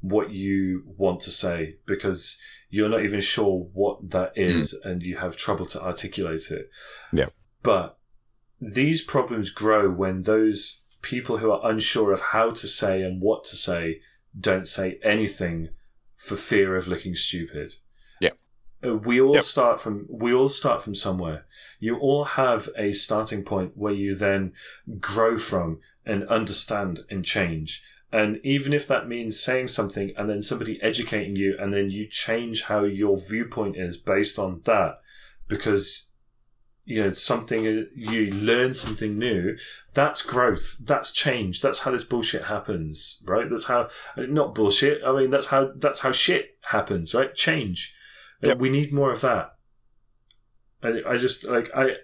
what 0.00 0.30
you 0.30 0.82
want 0.96 1.20
to 1.20 1.30
say 1.30 1.76
because 1.86 2.38
you're 2.70 2.88
not 2.88 3.04
even 3.04 3.20
sure 3.20 3.68
what 3.72 4.10
that 4.10 4.32
is 4.34 4.72
and 4.84 5.02
you 5.02 5.16
have 5.16 5.36
trouble 5.36 5.66
to 5.66 5.82
articulate 5.82 6.50
it. 6.50 6.70
Yeah. 7.12 7.26
But 7.62 7.98
these 8.60 9.02
problems 9.02 9.50
grow 9.50 9.90
when 9.90 10.22
those 10.22 10.82
people 11.02 11.38
who 11.38 11.50
are 11.50 11.68
unsure 11.70 12.12
of 12.12 12.20
how 12.20 12.50
to 12.50 12.66
say 12.66 13.02
and 13.02 13.20
what 13.20 13.44
to 13.44 13.56
say 13.56 14.00
don't 14.38 14.66
say 14.66 14.98
anything 15.02 15.68
for 16.16 16.36
fear 16.36 16.76
of 16.76 16.88
looking 16.88 17.14
stupid. 17.14 17.74
Yeah. 18.20 18.30
Uh, 18.84 18.96
We 18.96 19.20
all 19.20 19.34
Yep. 19.34 19.42
start 19.44 19.80
from 19.80 20.06
we 20.08 20.32
all 20.32 20.48
start 20.48 20.82
from 20.82 20.94
somewhere. 20.94 21.44
You 21.82 21.98
all 21.98 22.22
have 22.24 22.68
a 22.76 22.92
starting 22.92 23.42
point 23.42 23.76
where 23.76 23.92
you 23.92 24.14
then 24.14 24.52
grow 25.00 25.36
from 25.36 25.80
and 26.06 26.22
understand 26.28 27.00
and 27.10 27.24
change. 27.24 27.82
And 28.12 28.38
even 28.44 28.72
if 28.72 28.86
that 28.86 29.08
means 29.08 29.40
saying 29.40 29.66
something 29.66 30.12
and 30.16 30.30
then 30.30 30.42
somebody 30.42 30.80
educating 30.80 31.34
you 31.34 31.56
and 31.58 31.74
then 31.74 31.90
you 31.90 32.06
change 32.06 32.64
how 32.66 32.84
your 32.84 33.18
viewpoint 33.18 33.76
is 33.76 33.96
based 33.96 34.38
on 34.38 34.60
that 34.64 35.00
because 35.48 36.10
you 36.84 37.02
know 37.02 37.12
something 37.12 37.64
you 37.96 38.30
learn 38.30 38.74
something 38.74 39.18
new 39.18 39.56
that's 39.94 40.22
growth 40.22 40.76
that's 40.84 41.12
change 41.12 41.60
that's 41.60 41.80
how 41.80 41.92
this 41.92 42.02
bullshit 42.02 42.42
happens 42.46 43.22
right 43.24 43.48
that's 43.48 43.66
how 43.66 43.88
not 44.16 44.52
bullshit 44.52 45.00
i 45.06 45.16
mean 45.16 45.30
that's 45.30 45.46
how 45.46 45.70
that's 45.76 46.00
how 46.00 46.10
shit 46.10 46.56
happens 46.70 47.14
right 47.14 47.36
change 47.36 47.94
Yep. 48.40 48.58
we 48.58 48.68
need 48.68 48.92
more 48.92 49.12
of 49.12 49.20
that 49.20 49.54
I, 50.82 51.00
I 51.06 51.16
just 51.16 51.46
like 51.46 51.70
i 51.74 51.96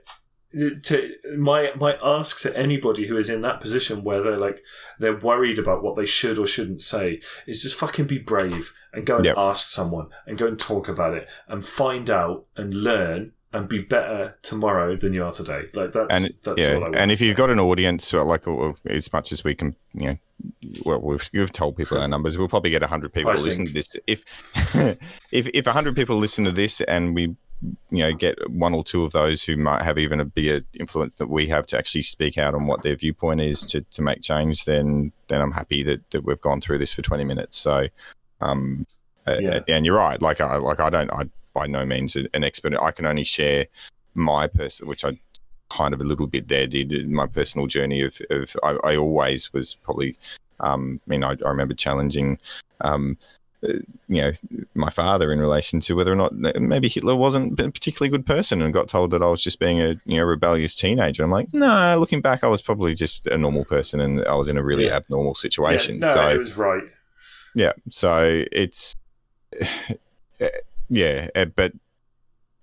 to 0.82 1.12
my 1.36 1.72
my 1.76 1.98
ask 2.02 2.40
to 2.40 2.56
anybody 2.56 3.06
who 3.06 3.16
is 3.18 3.28
in 3.28 3.42
that 3.42 3.60
position 3.60 4.02
where 4.02 4.22
they're 4.22 4.36
like 4.36 4.62
they're 4.98 5.16
worried 5.16 5.58
about 5.58 5.82
what 5.82 5.94
they 5.96 6.06
should 6.06 6.38
or 6.38 6.46
shouldn't 6.46 6.80
say 6.80 7.20
is 7.46 7.62
just 7.62 7.74
fucking 7.76 8.06
be 8.06 8.18
brave 8.18 8.72
and 8.94 9.04
go 9.04 9.16
and 9.16 9.26
Yep. 9.26 9.34
ask 9.36 9.68
someone 9.68 10.06
and 10.26 10.38
go 10.38 10.46
and 10.46 10.58
talk 10.58 10.88
about 10.88 11.14
it 11.14 11.28
and 11.48 11.66
find 11.66 12.08
out 12.08 12.46
and 12.56 12.72
learn 12.72 13.32
and 13.52 13.68
be 13.68 13.78
better 13.78 14.36
tomorrow 14.42 14.96
than 14.96 15.12
you 15.12 15.24
are 15.24 15.32
today. 15.32 15.66
Like 15.74 15.92
that's 15.92 16.14
and 16.14 16.34
that's 16.44 16.58
yeah, 16.60 16.74
all 16.74 16.84
I 16.84 16.88
want 16.88 16.96
and 16.96 17.10
if 17.10 17.20
you've 17.20 17.36
got 17.36 17.50
an 17.50 17.60
audience, 17.60 18.12
like 18.12 18.44
as 18.86 19.12
much 19.12 19.32
as 19.32 19.44
we 19.44 19.54
can, 19.54 19.74
you 19.94 20.06
know, 20.06 20.18
well, 20.84 21.00
we've, 21.00 21.30
we've 21.32 21.52
told 21.52 21.76
people 21.76 21.98
our 21.98 22.08
numbers. 22.08 22.36
We'll 22.38 22.48
probably 22.48 22.70
get 22.70 22.82
hundred 22.82 23.12
people 23.12 23.30
I 23.32 23.36
to 23.36 23.40
listen 23.42 23.66
think. 23.66 23.68
to 23.68 23.74
this. 23.74 23.96
If 24.06 24.98
if 25.32 25.48
if 25.52 25.66
hundred 25.66 25.96
people 25.96 26.16
listen 26.16 26.44
to 26.44 26.52
this, 26.52 26.80
and 26.82 27.14
we, 27.14 27.36
you 27.90 27.98
know, 27.98 28.12
get 28.12 28.50
one 28.50 28.74
or 28.74 28.84
two 28.84 29.04
of 29.04 29.12
those 29.12 29.42
who 29.42 29.56
might 29.56 29.82
have 29.82 29.98
even 29.98 30.20
a 30.20 30.24
bigger 30.24 30.60
influence 30.74 31.16
that 31.16 31.28
we 31.28 31.48
have 31.48 31.66
to 31.66 31.78
actually 31.78 32.02
speak 32.02 32.38
out 32.38 32.54
on 32.54 32.66
what 32.66 32.82
their 32.82 32.96
viewpoint 32.96 33.40
is 33.40 33.62
to, 33.66 33.80
to 33.82 34.02
make 34.02 34.20
change, 34.22 34.64
then 34.64 35.12
then 35.28 35.40
I'm 35.40 35.52
happy 35.52 35.82
that, 35.82 36.08
that 36.10 36.24
we've 36.24 36.40
gone 36.40 36.60
through 36.60 36.78
this 36.78 36.92
for 36.92 37.02
twenty 37.02 37.24
minutes. 37.24 37.58
So, 37.58 37.88
um, 38.40 38.86
Yeah. 39.26 39.60
and 39.68 39.84
you're 39.84 39.96
right. 39.96 40.20
Like 40.22 40.40
I 40.40 40.56
like 40.56 40.80
I 40.80 40.90
don't 40.90 41.12
I 41.12 41.24
by 41.52 41.66
no 41.66 41.84
means 41.84 42.14
an 42.16 42.44
expert. 42.44 42.74
I 42.80 42.92
can 42.92 43.06
only 43.06 43.24
share 43.24 43.66
my 44.14 44.46
person, 44.46 44.86
which 44.86 45.04
I 45.04 45.18
kind 45.70 45.92
of 45.92 46.00
a 46.00 46.04
little 46.04 46.26
bit 46.26 46.48
there 46.48 46.66
did 46.66 46.92
in 46.92 47.14
my 47.14 47.26
personal 47.26 47.66
journey 47.66 48.02
of, 48.02 48.18
of 48.30 48.56
I, 48.62 48.78
I 48.84 48.96
always 48.96 49.52
was 49.52 49.74
probably 49.74 50.16
um 50.60 51.00
I 51.06 51.10
mean 51.10 51.24
I, 51.24 51.32
I 51.44 51.48
remember 51.48 51.74
challenging 51.74 52.38
um 52.80 53.18
you 53.62 54.22
know 54.22 54.32
my 54.74 54.88
father 54.88 55.32
in 55.32 55.40
relation 55.40 55.80
to 55.80 55.94
whether 55.94 56.12
or 56.12 56.16
not 56.16 56.32
maybe 56.60 56.88
Hitler 56.88 57.16
wasn't 57.16 57.58
a 57.58 57.70
particularly 57.72 58.08
good 58.08 58.24
person 58.24 58.62
and 58.62 58.72
got 58.72 58.86
told 58.88 59.10
that 59.10 59.22
I 59.22 59.26
was 59.26 59.42
just 59.42 59.58
being 59.58 59.80
a 59.82 59.96
you 60.04 60.18
know 60.18 60.24
rebellious 60.24 60.74
teenager 60.76 61.24
I'm 61.24 61.30
like 61.32 61.52
no 61.52 61.96
looking 61.98 62.20
back 62.20 62.44
I 62.44 62.46
was 62.46 62.62
probably 62.62 62.94
just 62.94 63.26
a 63.26 63.36
normal 63.36 63.64
person 63.64 64.00
and 64.00 64.24
I 64.26 64.34
was 64.36 64.46
in 64.46 64.56
a 64.56 64.62
really 64.62 64.84
Yeah. 64.86 64.96
abnormal 64.96 65.32
yeah, 65.36 65.40
situation 65.40 65.98
no, 65.98 66.14
so 66.14 66.28
it 66.28 66.38
was 66.38 66.56
right. 66.56 66.84
yeah 67.56 67.72
so 67.90 68.44
it's 68.52 68.94
yeah 70.88 71.28
uh, 71.34 71.46
but 71.46 71.72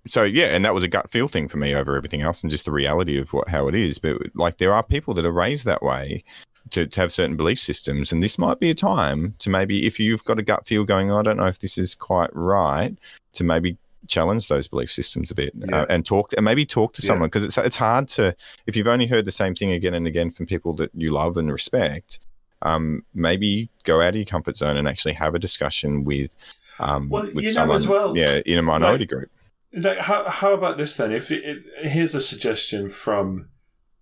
so 0.08 0.24
yeah 0.24 0.48
and 0.56 0.64
that 0.66 0.74
was 0.74 0.84
a 0.84 0.88
gut 0.88 1.10
feel 1.10 1.28
thing 1.28 1.48
for 1.48 1.58
me 1.58 1.74
over 1.74 1.96
everything 1.96 2.22
else 2.22 2.42
and 2.44 2.52
just 2.52 2.66
the 2.66 2.72
reality 2.72 3.18
of 3.18 3.34
what 3.34 3.48
how 3.50 3.68
it 3.68 3.76
is 3.76 3.98
but 4.00 4.18
like 4.36 4.58
there 4.58 4.74
are 4.74 4.84
people 4.84 5.14
that 5.14 5.26
are 5.26 5.32
raised 5.32 5.66
that 5.66 5.82
way 5.82 6.24
to, 6.72 6.86
to 6.88 7.00
have 7.02 7.12
certain 7.12 7.36
belief 7.36 7.60
systems 7.60 8.12
and 8.12 8.22
this 8.24 8.38
might 8.38 8.60
be 8.60 8.70
a 8.70 8.76
time 8.76 9.34
to 9.40 9.50
maybe 9.50 9.86
if 9.86 10.00
you've 10.00 10.24
got 10.26 10.40
a 10.40 10.44
gut 10.44 10.66
feel 10.66 10.84
going 10.84 11.12
i 11.12 11.22
don't 11.22 11.38
know 11.38 11.48
if 11.48 11.60
this 11.60 11.78
is 11.78 11.96
quite 11.96 12.30
right 12.34 12.96
to 13.34 13.44
maybe 13.44 13.78
challenge 14.08 14.48
those 14.50 14.68
belief 14.68 14.92
systems 14.92 15.32
a 15.32 15.36
bit 15.36 15.52
Yeah. 15.56 15.82
uh, 15.82 15.86
and 15.90 16.06
talk 16.06 16.32
and 16.34 16.46
maybe 16.46 16.66
talk 16.66 16.94
to 16.94 17.02
Yeah. 17.02 17.08
someone 17.08 17.28
because 17.28 17.44
it's 17.44 17.58
it's 17.58 17.76
hard 17.78 18.08
to 18.10 18.36
if 18.68 18.76
you've 18.76 18.88
only 18.88 19.08
heard 19.08 19.26
the 19.26 19.32
same 19.32 19.56
thing 19.56 19.72
again 19.72 19.96
and 19.96 20.06
again 20.06 20.30
from 20.30 20.46
people 20.46 20.74
that 20.74 20.92
you 20.94 21.10
love 21.12 21.38
and 21.38 21.52
respect 21.52 22.20
um, 22.62 23.04
maybe 23.14 23.70
go 23.84 24.02
out 24.02 24.10
of 24.10 24.16
your 24.16 24.26
comfort 24.26 24.58
zone 24.58 24.78
and 24.78 24.88
actually 24.88 25.14
have 25.14 25.36
a 25.36 25.40
discussion 25.40 26.04
with 26.04 26.36
um, 26.80 27.10
Well, 27.10 27.24
with 27.24 27.36
you 27.36 27.42
know 27.44 27.50
someone 27.50 27.76
as 27.78 27.88
well, 27.88 28.16
yeah 28.18 28.42
in 28.46 28.58
a 28.58 28.62
minority 28.62 29.04
like- 29.04 29.10
group 29.10 29.30
Like, 29.76 30.00
how 30.00 30.30
how 30.30 30.54
about 30.54 30.78
this 30.78 30.96
then? 30.96 31.12
If, 31.12 31.30
if 31.32 31.58
here's 31.84 32.16
a 32.16 32.22
suggestion 32.22 32.90
from 32.90 33.50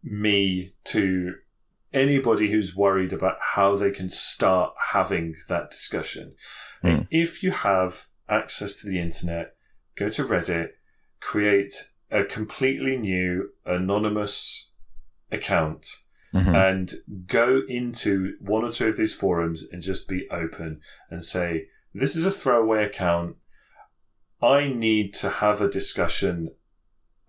me 0.03 0.73
to 0.85 1.35
anybody 1.93 2.51
who's 2.51 2.75
worried 2.75 3.13
about 3.13 3.37
how 3.53 3.75
they 3.75 3.91
can 3.91 4.09
start 4.09 4.73
having 4.91 5.35
that 5.47 5.69
discussion. 5.71 6.35
Hmm. 6.81 7.01
If 7.11 7.43
you 7.43 7.51
have 7.51 8.05
access 8.27 8.73
to 8.81 8.89
the 8.89 8.99
internet, 8.99 9.55
go 9.95 10.09
to 10.09 10.23
Reddit, 10.23 10.69
create 11.19 11.91
a 12.09 12.23
completely 12.23 12.97
new 12.97 13.49
anonymous 13.65 14.71
account 15.31 15.87
Mhm. 16.33 16.55
and 16.71 16.93
go 17.27 17.61
into 17.67 18.35
one 18.39 18.63
or 18.63 18.71
two 18.71 18.87
of 18.87 18.97
these 18.97 19.13
forums 19.13 19.63
and 19.71 19.83
just 19.83 20.07
be 20.07 20.27
open 20.31 20.81
and 21.09 21.23
say, 21.23 21.67
This 21.93 22.15
is 22.15 22.25
a 22.25 22.31
throwaway 22.31 22.83
account. 22.85 23.35
I 24.43 24.67
need 24.67 25.13
to 25.15 25.29
have 25.29 25.61
a 25.61 25.69
discussion 25.69 26.51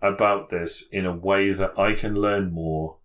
about 0.01 0.49
this 0.49 0.89
in 0.91 1.05
a 1.05 1.15
way 1.15 1.53
that 1.53 1.79
I 1.79 1.93
can 1.93 2.15
learn 2.15 2.51
more. 2.51 2.97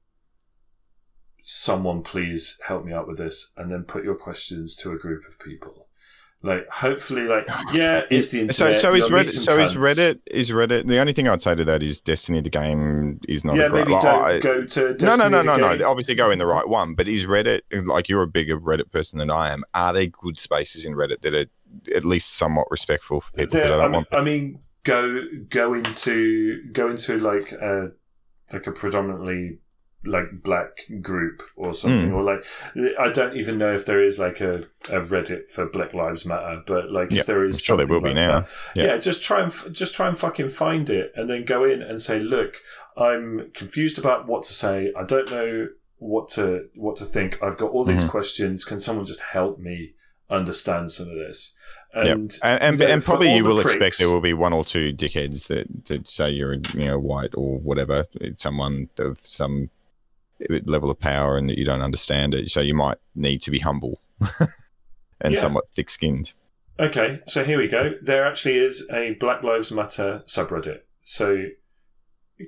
Someone 1.45 2.03
please 2.03 2.61
help 2.67 2.85
me 2.85 2.93
out 2.93 3.07
with 3.07 3.19
this 3.19 3.53
and 3.57 3.71
then 3.71 3.85
put 3.85 4.03
your 4.03 4.17
questions 4.17 4.75
to 4.77 4.91
a 4.91 4.99
group 4.99 5.27
of 5.29 5.39
people. 5.39 5.80
Like 6.43 6.67
hopefully 6.71 7.27
like 7.27 7.47
yeah, 7.75 8.03
it's 8.11 8.29
the 8.31 8.41
internet. 8.41 8.55
so 8.55 8.73
so 8.73 8.95
is 8.95 9.11
you'll 9.11 9.19
Reddit 9.21 9.29
so 9.29 9.59
is. 9.59 9.77
Reddit 9.77 10.21
is 10.27 10.51
Reddit 10.51 10.87
the 10.87 10.99
only 10.99 11.13
thing 11.13 11.29
I'd 11.29 11.43
say 11.43 11.55
to 11.55 11.65
that 11.67 11.83
is 11.83 12.01
Destiny 12.01 12.41
the 12.41 12.49
game 12.49 13.21
is 13.29 13.45
not 13.45 13.57
Yeah, 13.57 13.65
a 13.67 13.69
great 13.69 13.81
maybe 13.89 13.93
like, 13.93 14.03
don't 14.03 14.25
I- 14.25 14.39
go 14.41 14.65
to 14.65 14.81
no, 14.81 14.87
no, 14.89 14.95
Destiny 14.95 15.31
no, 15.31 15.43
no, 15.43 15.57
no. 15.57 15.77
game. 15.77 15.87
Obviously, 15.87 16.15
go 16.15 16.31
in 16.31 16.39
the 16.39 16.47
right 16.47 16.67
one. 16.67 16.95
But 16.95 17.09
is 17.09 17.27
Reddit 17.27 17.61
like 17.87 18.09
you're 18.09 18.23
a 18.23 18.27
bigger 18.27 18.59
Reddit 18.59 18.91
person 18.91 19.19
than 19.19 19.31
I 19.31 19.51
am? 19.53 19.65
Are 19.75 19.93
there 19.93 20.07
good 20.07 20.39
spaces 20.39 20.87
in 20.87 20.95
Reddit 20.95 21.21
that 21.21 21.35
are 21.35 21.47
at 21.95 22.05
least 22.05 22.37
somewhat 22.39 22.69
respectful 22.71 23.21
for 23.21 23.33
people 23.33 23.61
There- 23.61 23.65
I 23.73 23.75
I, 23.75 23.77
don't 23.77 23.91
mean, 23.91 23.93
want. 23.93 24.09
I 24.13 24.21
mean, 24.23 24.59
go 24.85 25.23
go 25.51 25.75
into 25.75 26.63
go 26.73 26.89
into 26.89 27.19
like 27.19 27.53
a 27.53 27.93
like 28.53 28.67
a 28.67 28.73
predominantly 28.73 29.59
like 30.05 30.43
black 30.43 30.87
group 31.03 31.43
or 31.57 31.75
something, 31.75 32.09
Hmm. 32.09 32.15
or 32.15 32.23
like 32.23 32.45
I 32.99 33.11
don't 33.11 33.37
even 33.37 33.59
know 33.59 33.75
if 33.75 33.85
there 33.85 34.03
is 34.03 34.19
like 34.19 34.41
a, 34.41 34.61
a 34.89 35.01
Reddit 35.01 35.51
for 35.51 35.67
Black 35.67 35.93
Lives 35.93 36.25
Matter, 36.25 36.63
but 36.67 36.91
like 36.91 37.11
Yeah, 37.11 37.21
if 37.21 37.27
there 37.27 37.45
is, 37.45 37.57
I'm 37.57 37.61
sure 37.61 37.77
there 37.77 37.87
will 37.87 38.01
be 38.01 38.15
now. 38.15 38.41
that, 38.41 38.49
Yeah. 38.75 38.85
yeah. 38.85 38.97
just 38.97 39.23
try 39.23 39.43
and 39.43 39.49
f- 39.53 39.69
just 39.73 39.95
try 39.95 40.09
and 40.09 40.19
fucking 40.19 40.49
find 40.49 40.89
it, 40.89 41.13
and 41.17 41.29
then 41.29 41.45
go 41.45 41.65
in 41.65 41.83
and 41.83 42.01
say, 42.01 42.19
look, 42.19 42.57
I'm 42.97 43.51
confused 43.53 43.99
about 43.99 44.27
what 44.27 44.43
to 44.45 44.53
say. 44.55 44.91
I 44.97 45.05
don't 45.05 45.31
know 45.31 45.69
what 45.99 46.29
to 46.31 46.69
what 46.77 46.97
to 46.97 47.05
think. 47.05 47.39
I've 47.43 47.59
got 47.59 47.71
all 47.73 47.85
these 47.85 48.05
Mhm. 48.07 48.09
questions. 48.11 48.65
Can 48.65 48.79
someone 48.81 49.05
just 49.05 49.21
help 49.21 49.59
me 49.59 49.93
understand 50.31 50.93
some 50.93 51.09
of 51.11 51.15
this? 51.17 51.57
Yep. 51.95 52.07
And 52.07 52.39
And 52.43 52.63
and, 52.63 52.81
you 52.81 52.87
know, 52.87 52.93
and 52.95 53.05
probably 53.05 53.35
you 53.35 53.45
will 53.45 53.57
pricks- 53.61 53.75
expect 53.75 53.99
there 53.99 54.09
will 54.09 54.21
be 54.21 54.33
one 54.33 54.53
or 54.53 54.65
two 54.65 54.93
dickheads 54.93 55.49
that, 55.49 55.67
that 55.87 56.07
say 56.09 56.31
you're 56.31 56.55
you 56.55 56.87
know 56.87 56.99
white 56.99 57.35
or 57.35 57.59
whatever. 57.59 58.07
It's 58.15 58.43
someone 58.43 58.89
of 58.99 59.19
some 59.25 59.69
level 60.65 60.91
of 60.91 60.99
power 60.99 61.37
and 61.37 61.49
that 61.49 61.59
you 61.59 61.65
don't 61.65 61.83
understand 61.83 62.35
it. 62.35 62.51
So 62.51 62.61
you 62.61 62.75
might 62.75 62.99
need 63.15 63.43
to 63.43 63.51
be 63.51 63.59
humble 63.59 64.01
and 65.21 65.35
Yeah. 65.35 65.41
somewhat 65.41 65.69
thick 65.69 65.91
skinned. 65.91 66.33
Okay, 66.79 67.21
so 67.27 67.45
here 67.45 67.59
we 67.59 67.69
go. 67.69 67.93
There 68.01 68.25
actually 68.27 68.57
is 68.59 68.89
a 68.91 69.15
Black 69.21 69.43
Lives 69.43 69.71
Matter 69.71 70.23
subreddit. 70.27 70.81
So 71.03 71.47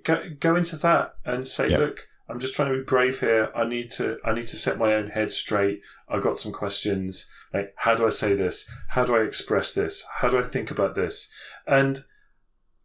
go, 0.04 0.22
go 0.40 0.56
into 0.56 0.76
that 0.76 1.16
and 1.24 1.46
say, 1.46 1.68
Yeah. 1.68 1.78
look, 1.78 2.08
I'm 2.28 2.38
just 2.38 2.54
trying 2.54 2.72
to 2.72 2.78
be 2.78 2.84
brave 2.84 3.20
here. 3.20 3.50
I 3.54 3.64
need 3.64 3.90
to 3.92 4.16
I 4.24 4.32
need 4.32 4.46
to 4.48 4.56
set 4.56 4.78
my 4.78 4.94
own 4.94 5.08
head 5.10 5.32
straight. 5.32 5.82
I've 6.08 6.22
got 6.22 6.38
some 6.38 6.52
questions. 6.52 7.28
Like, 7.52 7.74
how 7.76 7.94
do 7.94 8.06
I 8.06 8.10
say 8.10 8.34
this? 8.34 8.70
How 8.90 9.04
do 9.04 9.14
I 9.16 9.20
express 9.20 9.74
this? 9.74 10.06
How 10.20 10.28
do 10.28 10.38
I 10.38 10.42
think 10.42 10.70
about 10.70 10.94
this? 10.94 11.30
And 11.66 12.04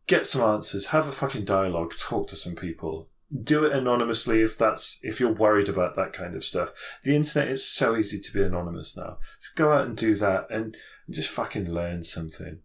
get 0.08 0.26
some 0.26 0.42
answers. 0.42 0.88
Have 0.88 1.08
a 1.08 1.12
fucking 1.14 1.46
dialogue. 1.46 1.94
Talk 1.98 2.28
to 2.30 2.36
some 2.36 2.56
people. 2.56 3.08
Do 3.44 3.66
it 3.66 3.74
anonymously 3.74 4.42
if 4.42 4.58
that's 4.58 5.00
if 5.04 5.20
you're 5.20 5.34
worried 5.34 5.68
about 5.68 5.96
that 5.96 6.14
kind 6.14 6.36
of 6.36 6.46
stuff. 6.46 6.72
The 7.04 7.16
internet 7.16 7.50
is 7.50 7.68
so 7.68 7.96
easy 7.98 8.20
to 8.20 8.34
be 8.34 8.42
anonymous 8.42 8.96
now. 8.96 9.18
So 9.40 9.50
go 9.56 9.72
out 9.72 9.88
and 9.88 9.98
do 9.98 10.16
that 10.16 10.48
and 10.50 10.78
just 11.10 11.30
fucking 11.30 11.70
learn 11.70 12.04
something. 12.04 12.60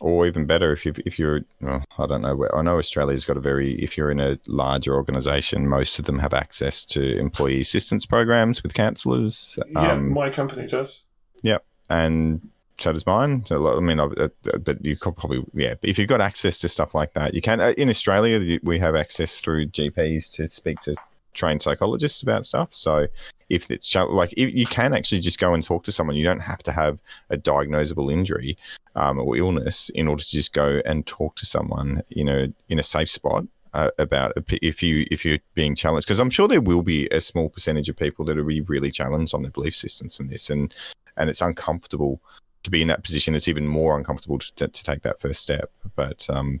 Or 0.00 0.26
even 0.26 0.44
better, 0.44 0.72
if 0.72 0.84
you 0.84 0.92
if 1.06 1.18
you're, 1.18 1.42
well, 1.60 1.82
I 1.98 2.06
don't 2.06 2.20
know 2.20 2.36
where. 2.36 2.54
I 2.54 2.60
know 2.62 2.78
Australia's 2.78 3.24
got 3.24 3.38
a 3.38 3.40
very. 3.40 3.82
If 3.82 3.96
you're 3.96 4.10
in 4.10 4.20
a 4.20 4.38
larger 4.46 4.94
organisation, 4.94 5.68
most 5.68 5.98
of 5.98 6.04
them 6.04 6.18
have 6.18 6.34
access 6.34 6.84
to 6.86 7.18
employee 7.18 7.60
assistance 7.60 8.04
programs 8.04 8.62
with 8.62 8.74
counsellors. 8.74 9.58
Yeah, 9.70 9.92
Um, 9.92 10.12
my 10.12 10.28
company 10.28 10.66
does. 10.66 11.06
Yep. 11.42 11.64
And 11.88 12.48
so 12.78 12.92
does 12.92 13.06
mine. 13.06 13.44
So, 13.46 13.76
I 13.76 13.80
mean, 13.80 14.00
I- 14.00 14.04
uh, 14.04 14.28
but 14.58 14.84
you 14.84 14.96
could 14.96 15.16
probably, 15.16 15.44
yeah. 15.54 15.74
But 15.80 15.88
if 15.90 15.98
you've 15.98 16.08
got 16.08 16.20
access 16.20 16.58
to 16.58 16.68
stuff 16.68 16.94
like 16.94 17.14
that, 17.14 17.34
you 17.34 17.40
can. 17.40 17.60
uh, 17.60 17.72
In 17.76 17.88
Australia, 17.88 18.58
we 18.62 18.78
have 18.78 18.94
access 18.96 19.40
through 19.40 19.66
GPs 19.68 20.32
to 20.34 20.48
speak 20.48 20.80
to 20.80 20.94
trained 21.34 21.62
psychologists 21.62 22.22
about 22.22 22.44
stuff. 22.44 22.72
So, 22.74 23.06
if 23.48 23.70
it's 23.70 23.94
like 23.94 24.34
you 24.36 24.66
can 24.66 24.92
actually 24.92 25.20
just 25.20 25.38
go 25.38 25.54
and 25.54 25.62
talk 25.62 25.84
to 25.84 25.92
someone, 25.92 26.16
you 26.16 26.24
don't 26.24 26.40
have 26.40 26.62
to 26.64 26.72
have 26.72 26.98
a 27.30 27.36
diagnosable 27.36 28.12
injury 28.12 28.58
um, 28.96 29.18
or 29.20 29.36
illness 29.36 29.88
in 29.90 30.08
order 30.08 30.22
to 30.24 30.30
just 30.30 30.52
go 30.52 30.82
and 30.84 31.06
talk 31.06 31.36
to 31.36 31.46
someone, 31.46 32.02
you 32.08 32.24
know, 32.24 32.52
in 32.68 32.78
a 32.78 32.82
safe 32.82 33.10
spot. 33.10 33.44
Uh, 33.74 33.90
about 33.98 34.32
if 34.62 34.82
you 34.82 35.06
if 35.10 35.22
you're 35.22 35.38
being 35.52 35.74
challenged 35.74 36.06
because 36.06 36.18
I'm 36.18 36.30
sure 36.30 36.48
there 36.48 36.62
will 36.62 36.82
be 36.82 37.08
a 37.10 37.20
small 37.20 37.50
percentage 37.50 37.90
of 37.90 37.96
people 37.96 38.24
that 38.24 38.34
will 38.34 38.44
be 38.44 38.62
really 38.62 38.90
challenged 38.90 39.34
on 39.34 39.42
their 39.42 39.50
belief 39.50 39.76
systems 39.76 40.16
from 40.16 40.28
this 40.28 40.48
and 40.48 40.72
and 41.18 41.28
it's 41.28 41.42
uncomfortable 41.42 42.22
to 42.66 42.70
be 42.70 42.82
in 42.82 42.88
that 42.88 43.02
position. 43.02 43.34
It's 43.34 43.48
even 43.48 43.66
more 43.66 43.96
uncomfortable 43.96 44.38
to, 44.38 44.68
to 44.68 44.84
take 44.84 45.02
that 45.02 45.18
first 45.18 45.40
step. 45.40 45.70
But 45.94 46.26
um, 46.28 46.60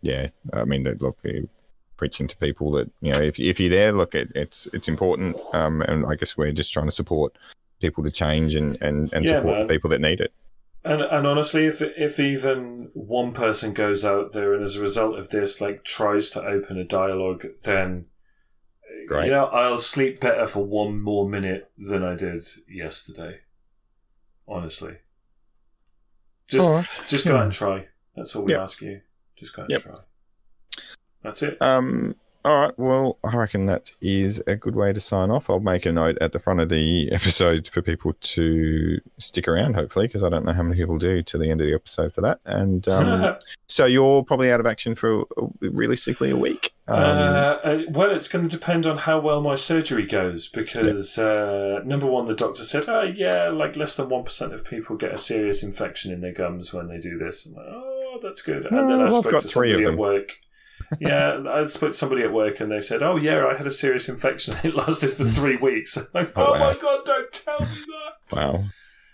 yeah, 0.00 0.28
I 0.52 0.64
mean, 0.64 0.84
that 0.84 1.02
look, 1.02 1.18
eh, 1.24 1.42
preaching 1.96 2.26
to 2.26 2.36
people 2.38 2.70
that 2.72 2.90
you 3.02 3.12
know, 3.12 3.20
if 3.20 3.38
if 3.38 3.60
you're 3.60 3.68
there, 3.68 3.92
look, 3.92 4.14
it, 4.14 4.32
it's 4.34 4.66
it's 4.72 4.88
important. 4.88 5.36
Um, 5.52 5.82
and 5.82 6.06
I 6.06 6.14
guess 6.14 6.36
we're 6.36 6.52
just 6.52 6.72
trying 6.72 6.86
to 6.86 6.92
support 6.92 7.36
people 7.80 8.02
to 8.04 8.10
change 8.10 8.54
and 8.54 8.80
and, 8.80 9.12
and 9.12 9.26
Yeah, 9.26 9.38
support 9.38 9.58
man. 9.58 9.68
people 9.68 9.90
that 9.90 10.00
need 10.00 10.20
it. 10.20 10.32
And 10.82 11.02
and 11.02 11.26
honestly, 11.26 11.66
if 11.66 11.82
if 11.82 12.18
even 12.18 12.90
one 12.94 13.32
person 13.32 13.74
goes 13.74 14.04
out 14.04 14.32
there 14.32 14.54
and 14.54 14.62
as 14.62 14.76
a 14.76 14.80
result 14.80 15.18
of 15.18 15.28
this, 15.28 15.60
like 15.60 15.84
tries 15.84 16.30
to 16.30 16.42
open 16.42 16.78
a 16.78 16.84
dialogue, 16.84 17.46
then 17.64 18.06
Great. 19.06 19.26
you 19.26 19.30
know 19.32 19.46
I'll 19.46 19.78
sleep 19.78 20.20
better 20.20 20.46
for 20.46 20.64
one 20.64 21.00
more 21.00 21.28
minute 21.28 21.70
than 21.76 22.02
I 22.02 22.14
did 22.14 22.46
yesterday. 22.66 23.40
Honestly, 24.48 24.96
just 26.50 27.08
just 27.08 27.26
go 27.26 27.36
out 27.36 27.44
and 27.44 27.52
try. 27.52 27.86
That's 28.16 28.34
all 28.36 28.42
we 28.44 28.52
Yep. 28.52 28.60
ask 28.60 28.82
you. 28.82 29.00
Just 29.36 29.54
go 29.54 29.62
out 29.62 29.70
Yep. 29.70 29.84
and 29.86 29.94
try. 29.94 30.00
That's 31.22 31.42
it. 31.42 31.60
Um. 31.62 32.16
All 32.42 32.58
right. 32.58 32.78
Well, 32.78 33.18
I 33.22 33.36
reckon 33.36 33.66
that 33.66 33.92
is 34.00 34.42
a 34.46 34.56
good 34.56 34.74
way 34.74 34.94
to 34.94 35.00
sign 35.00 35.30
off. 35.30 35.50
I'll 35.50 35.60
make 35.60 35.84
a 35.84 35.92
note 35.92 36.16
at 36.22 36.32
the 36.32 36.38
front 36.38 36.60
of 36.60 36.70
the 36.70 37.10
episode 37.12 37.68
for 37.68 37.82
people 37.82 38.14
to 38.14 38.98
stick 39.18 39.46
around, 39.46 39.74
hopefully, 39.74 40.06
because 40.06 40.22
I 40.24 40.30
don't 40.30 40.46
know 40.46 40.52
how 40.52 40.62
many 40.62 40.76
people 40.76 40.96
do 40.96 41.22
to 41.22 41.38
the 41.38 41.50
end 41.50 41.60
of 41.60 41.66
the 41.66 41.74
episode 41.74 42.14
for 42.14 42.22
that. 42.22 42.40
And 42.46 42.88
um, 42.88 43.36
so 43.66 43.84
you're 43.84 44.24
probably 44.24 44.50
out 44.50 44.60
of 44.60 44.66
action 44.66 44.94
for 44.94 45.22
uh, 45.36 45.48
realistically 45.60 46.30
a 46.30 46.36
week. 46.36 46.72
Um, 46.88 46.96
uh, 46.96 47.58
uh, 47.62 47.82
well, 47.90 48.10
it's 48.10 48.26
going 48.26 48.48
to 48.48 48.56
depend 48.56 48.86
on 48.86 48.98
how 48.98 49.20
well 49.20 49.42
my 49.42 49.54
surgery 49.54 50.06
goes 50.06 50.48
because 50.48 51.18
uh, 51.18 51.80
number 51.84 52.06
one, 52.06 52.24
the 52.24 52.34
doctor 52.34 52.64
said, 52.64 52.88
"Oh 52.88 53.02
yeah, 53.02 53.48
like 53.50 53.76
less 53.76 53.96
than 53.96 54.08
one 54.08 54.24
percent 54.24 54.54
of 54.54 54.64
people 54.64 54.96
get 54.96 55.12
a 55.12 55.18
serious 55.18 55.62
infection 55.62 56.10
in 56.10 56.20
their 56.20 56.32
gums 56.32 56.72
when 56.72 56.88
they 56.88 56.98
do 56.98 57.18
this." 57.18 57.46
Like, 57.46 57.66
"Oh, 57.68 58.18
that's 58.22 58.42
good." 58.42 58.64
And 58.64 58.88
then 58.88 59.00
I 59.00 59.04
I've 59.04 59.12
spoke 59.12 59.30
got 59.30 59.42
to 59.42 59.48
three 59.48 59.70
of 59.72 59.76
somebody 59.76 59.92
at 59.92 59.98
work. 59.98 60.38
Yeah, 60.98 61.42
I 61.48 61.64
spoke 61.66 61.92
to 61.92 61.96
somebody 61.98 62.22
at 62.22 62.32
work 62.32 62.58
and 62.60 62.70
they 62.70 62.80
said, 62.80 63.02
"Oh 63.02 63.16
yeah, 63.16 63.46
I 63.46 63.54
had 63.56 63.66
a 63.66 63.70
serious 63.70 64.08
infection. 64.08 64.56
It 64.64 64.74
lasted 64.74 65.10
for 65.12 65.24
three 65.24 65.56
weeks." 65.68 65.96
Like, 66.14 66.32
Oh, 66.36 66.46
"Oh, 66.48 66.52
wow. 66.52 66.58
my 66.58 66.74
god, 66.80 67.04
don't 67.04 67.32
tell 67.32 67.60
me 67.60 67.66
that!" 67.66 68.36
wow. 68.36 68.64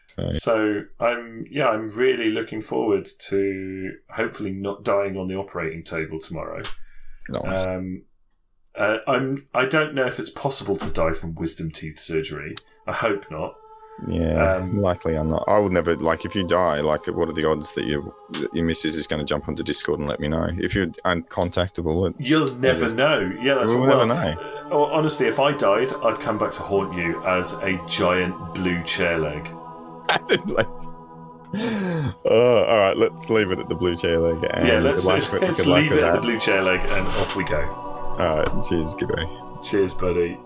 So, 0.08 0.30
So 0.30 0.82
I'm 1.00 1.42
yeah, 1.50 1.68
I'm 1.68 1.88
really 1.88 2.30
looking 2.30 2.60
forward 2.60 3.08
to 3.28 3.92
hopefully 4.10 4.52
not 4.52 4.84
dying 4.84 5.16
on 5.16 5.26
the 5.26 5.36
operating 5.36 5.82
table 5.82 6.18
tomorrow. 6.20 6.62
nice. 7.28 7.66
Um, 7.66 8.02
uh, 8.74 8.98
I'm. 9.06 9.48
I 9.54 9.66
don't 9.66 9.94
know 9.94 10.06
if 10.06 10.18
it's 10.20 10.30
possible 10.30 10.76
to 10.76 10.90
die 10.90 11.12
from 11.12 11.34
wisdom 11.34 11.70
teeth 11.70 11.98
surgery. 11.98 12.54
I 12.86 12.92
hope 12.92 13.30
not. 13.30 13.54
Yeah, 14.06 14.56
um, 14.56 14.80
likely 14.80 15.16
I'm 15.16 15.28
not. 15.30 15.44
I 15.48 15.58
would 15.58 15.72
never 15.72 15.96
like 15.96 16.24
if 16.24 16.34
you 16.34 16.44
die. 16.44 16.80
Like, 16.80 17.06
what 17.06 17.28
are 17.28 17.32
the 17.32 17.44
odds 17.48 17.74
that 17.74 17.86
your 17.86 18.14
your 18.52 18.64
missus 18.64 18.96
is 18.96 19.06
going 19.06 19.20
to 19.20 19.24
jump 19.26 19.48
onto 19.48 19.62
Discord 19.62 20.00
and 20.00 20.08
let 20.08 20.20
me 20.20 20.28
know 20.28 20.48
if 20.58 20.74
you're 20.74 20.86
uncontactable? 21.04 22.14
You'll 22.18 22.54
never 22.56 22.90
know. 22.90 23.32
Yeah, 23.40 23.54
that's 23.54 23.70
We'll 23.70 23.80
well, 23.82 24.06
never 24.06 24.34
know. 24.34 24.68
uh, 24.70 24.92
honestly, 24.92 25.26
if 25.28 25.38
I 25.40 25.52
died, 25.52 25.92
I'd 26.02 26.20
come 26.20 26.36
back 26.38 26.50
to 26.52 26.62
haunt 26.62 26.94
you 26.94 27.24
as 27.24 27.54
a 27.54 27.80
giant 27.86 28.54
blue 28.54 28.82
chair 28.82 29.18
leg. 29.18 29.48
like, 30.46 30.66
oh, 32.24 32.64
all 32.68 32.78
right, 32.78 32.96
let's 32.96 33.30
leave 33.30 33.50
it 33.50 33.58
at 33.58 33.68
the 33.68 33.74
blue 33.74 33.96
chair 33.96 34.18
leg. 34.18 34.44
And 34.52 34.68
yeah, 34.68 34.78
let's 34.78 35.06
with- 35.06 35.32
let's 35.40 35.66
leave 35.66 35.92
it 35.92 36.02
at 36.02 36.12
the 36.14 36.20
blue 36.20 36.38
chair 36.38 36.62
leg 36.62 36.80
and 36.80 37.06
off 37.06 37.34
we 37.34 37.44
go. 37.44 37.60
All 37.62 38.16
right, 38.38 38.62
cheers, 38.62 38.94
goodbye. 38.94 39.24
Cheers, 39.62 39.94
buddy. 39.94 40.38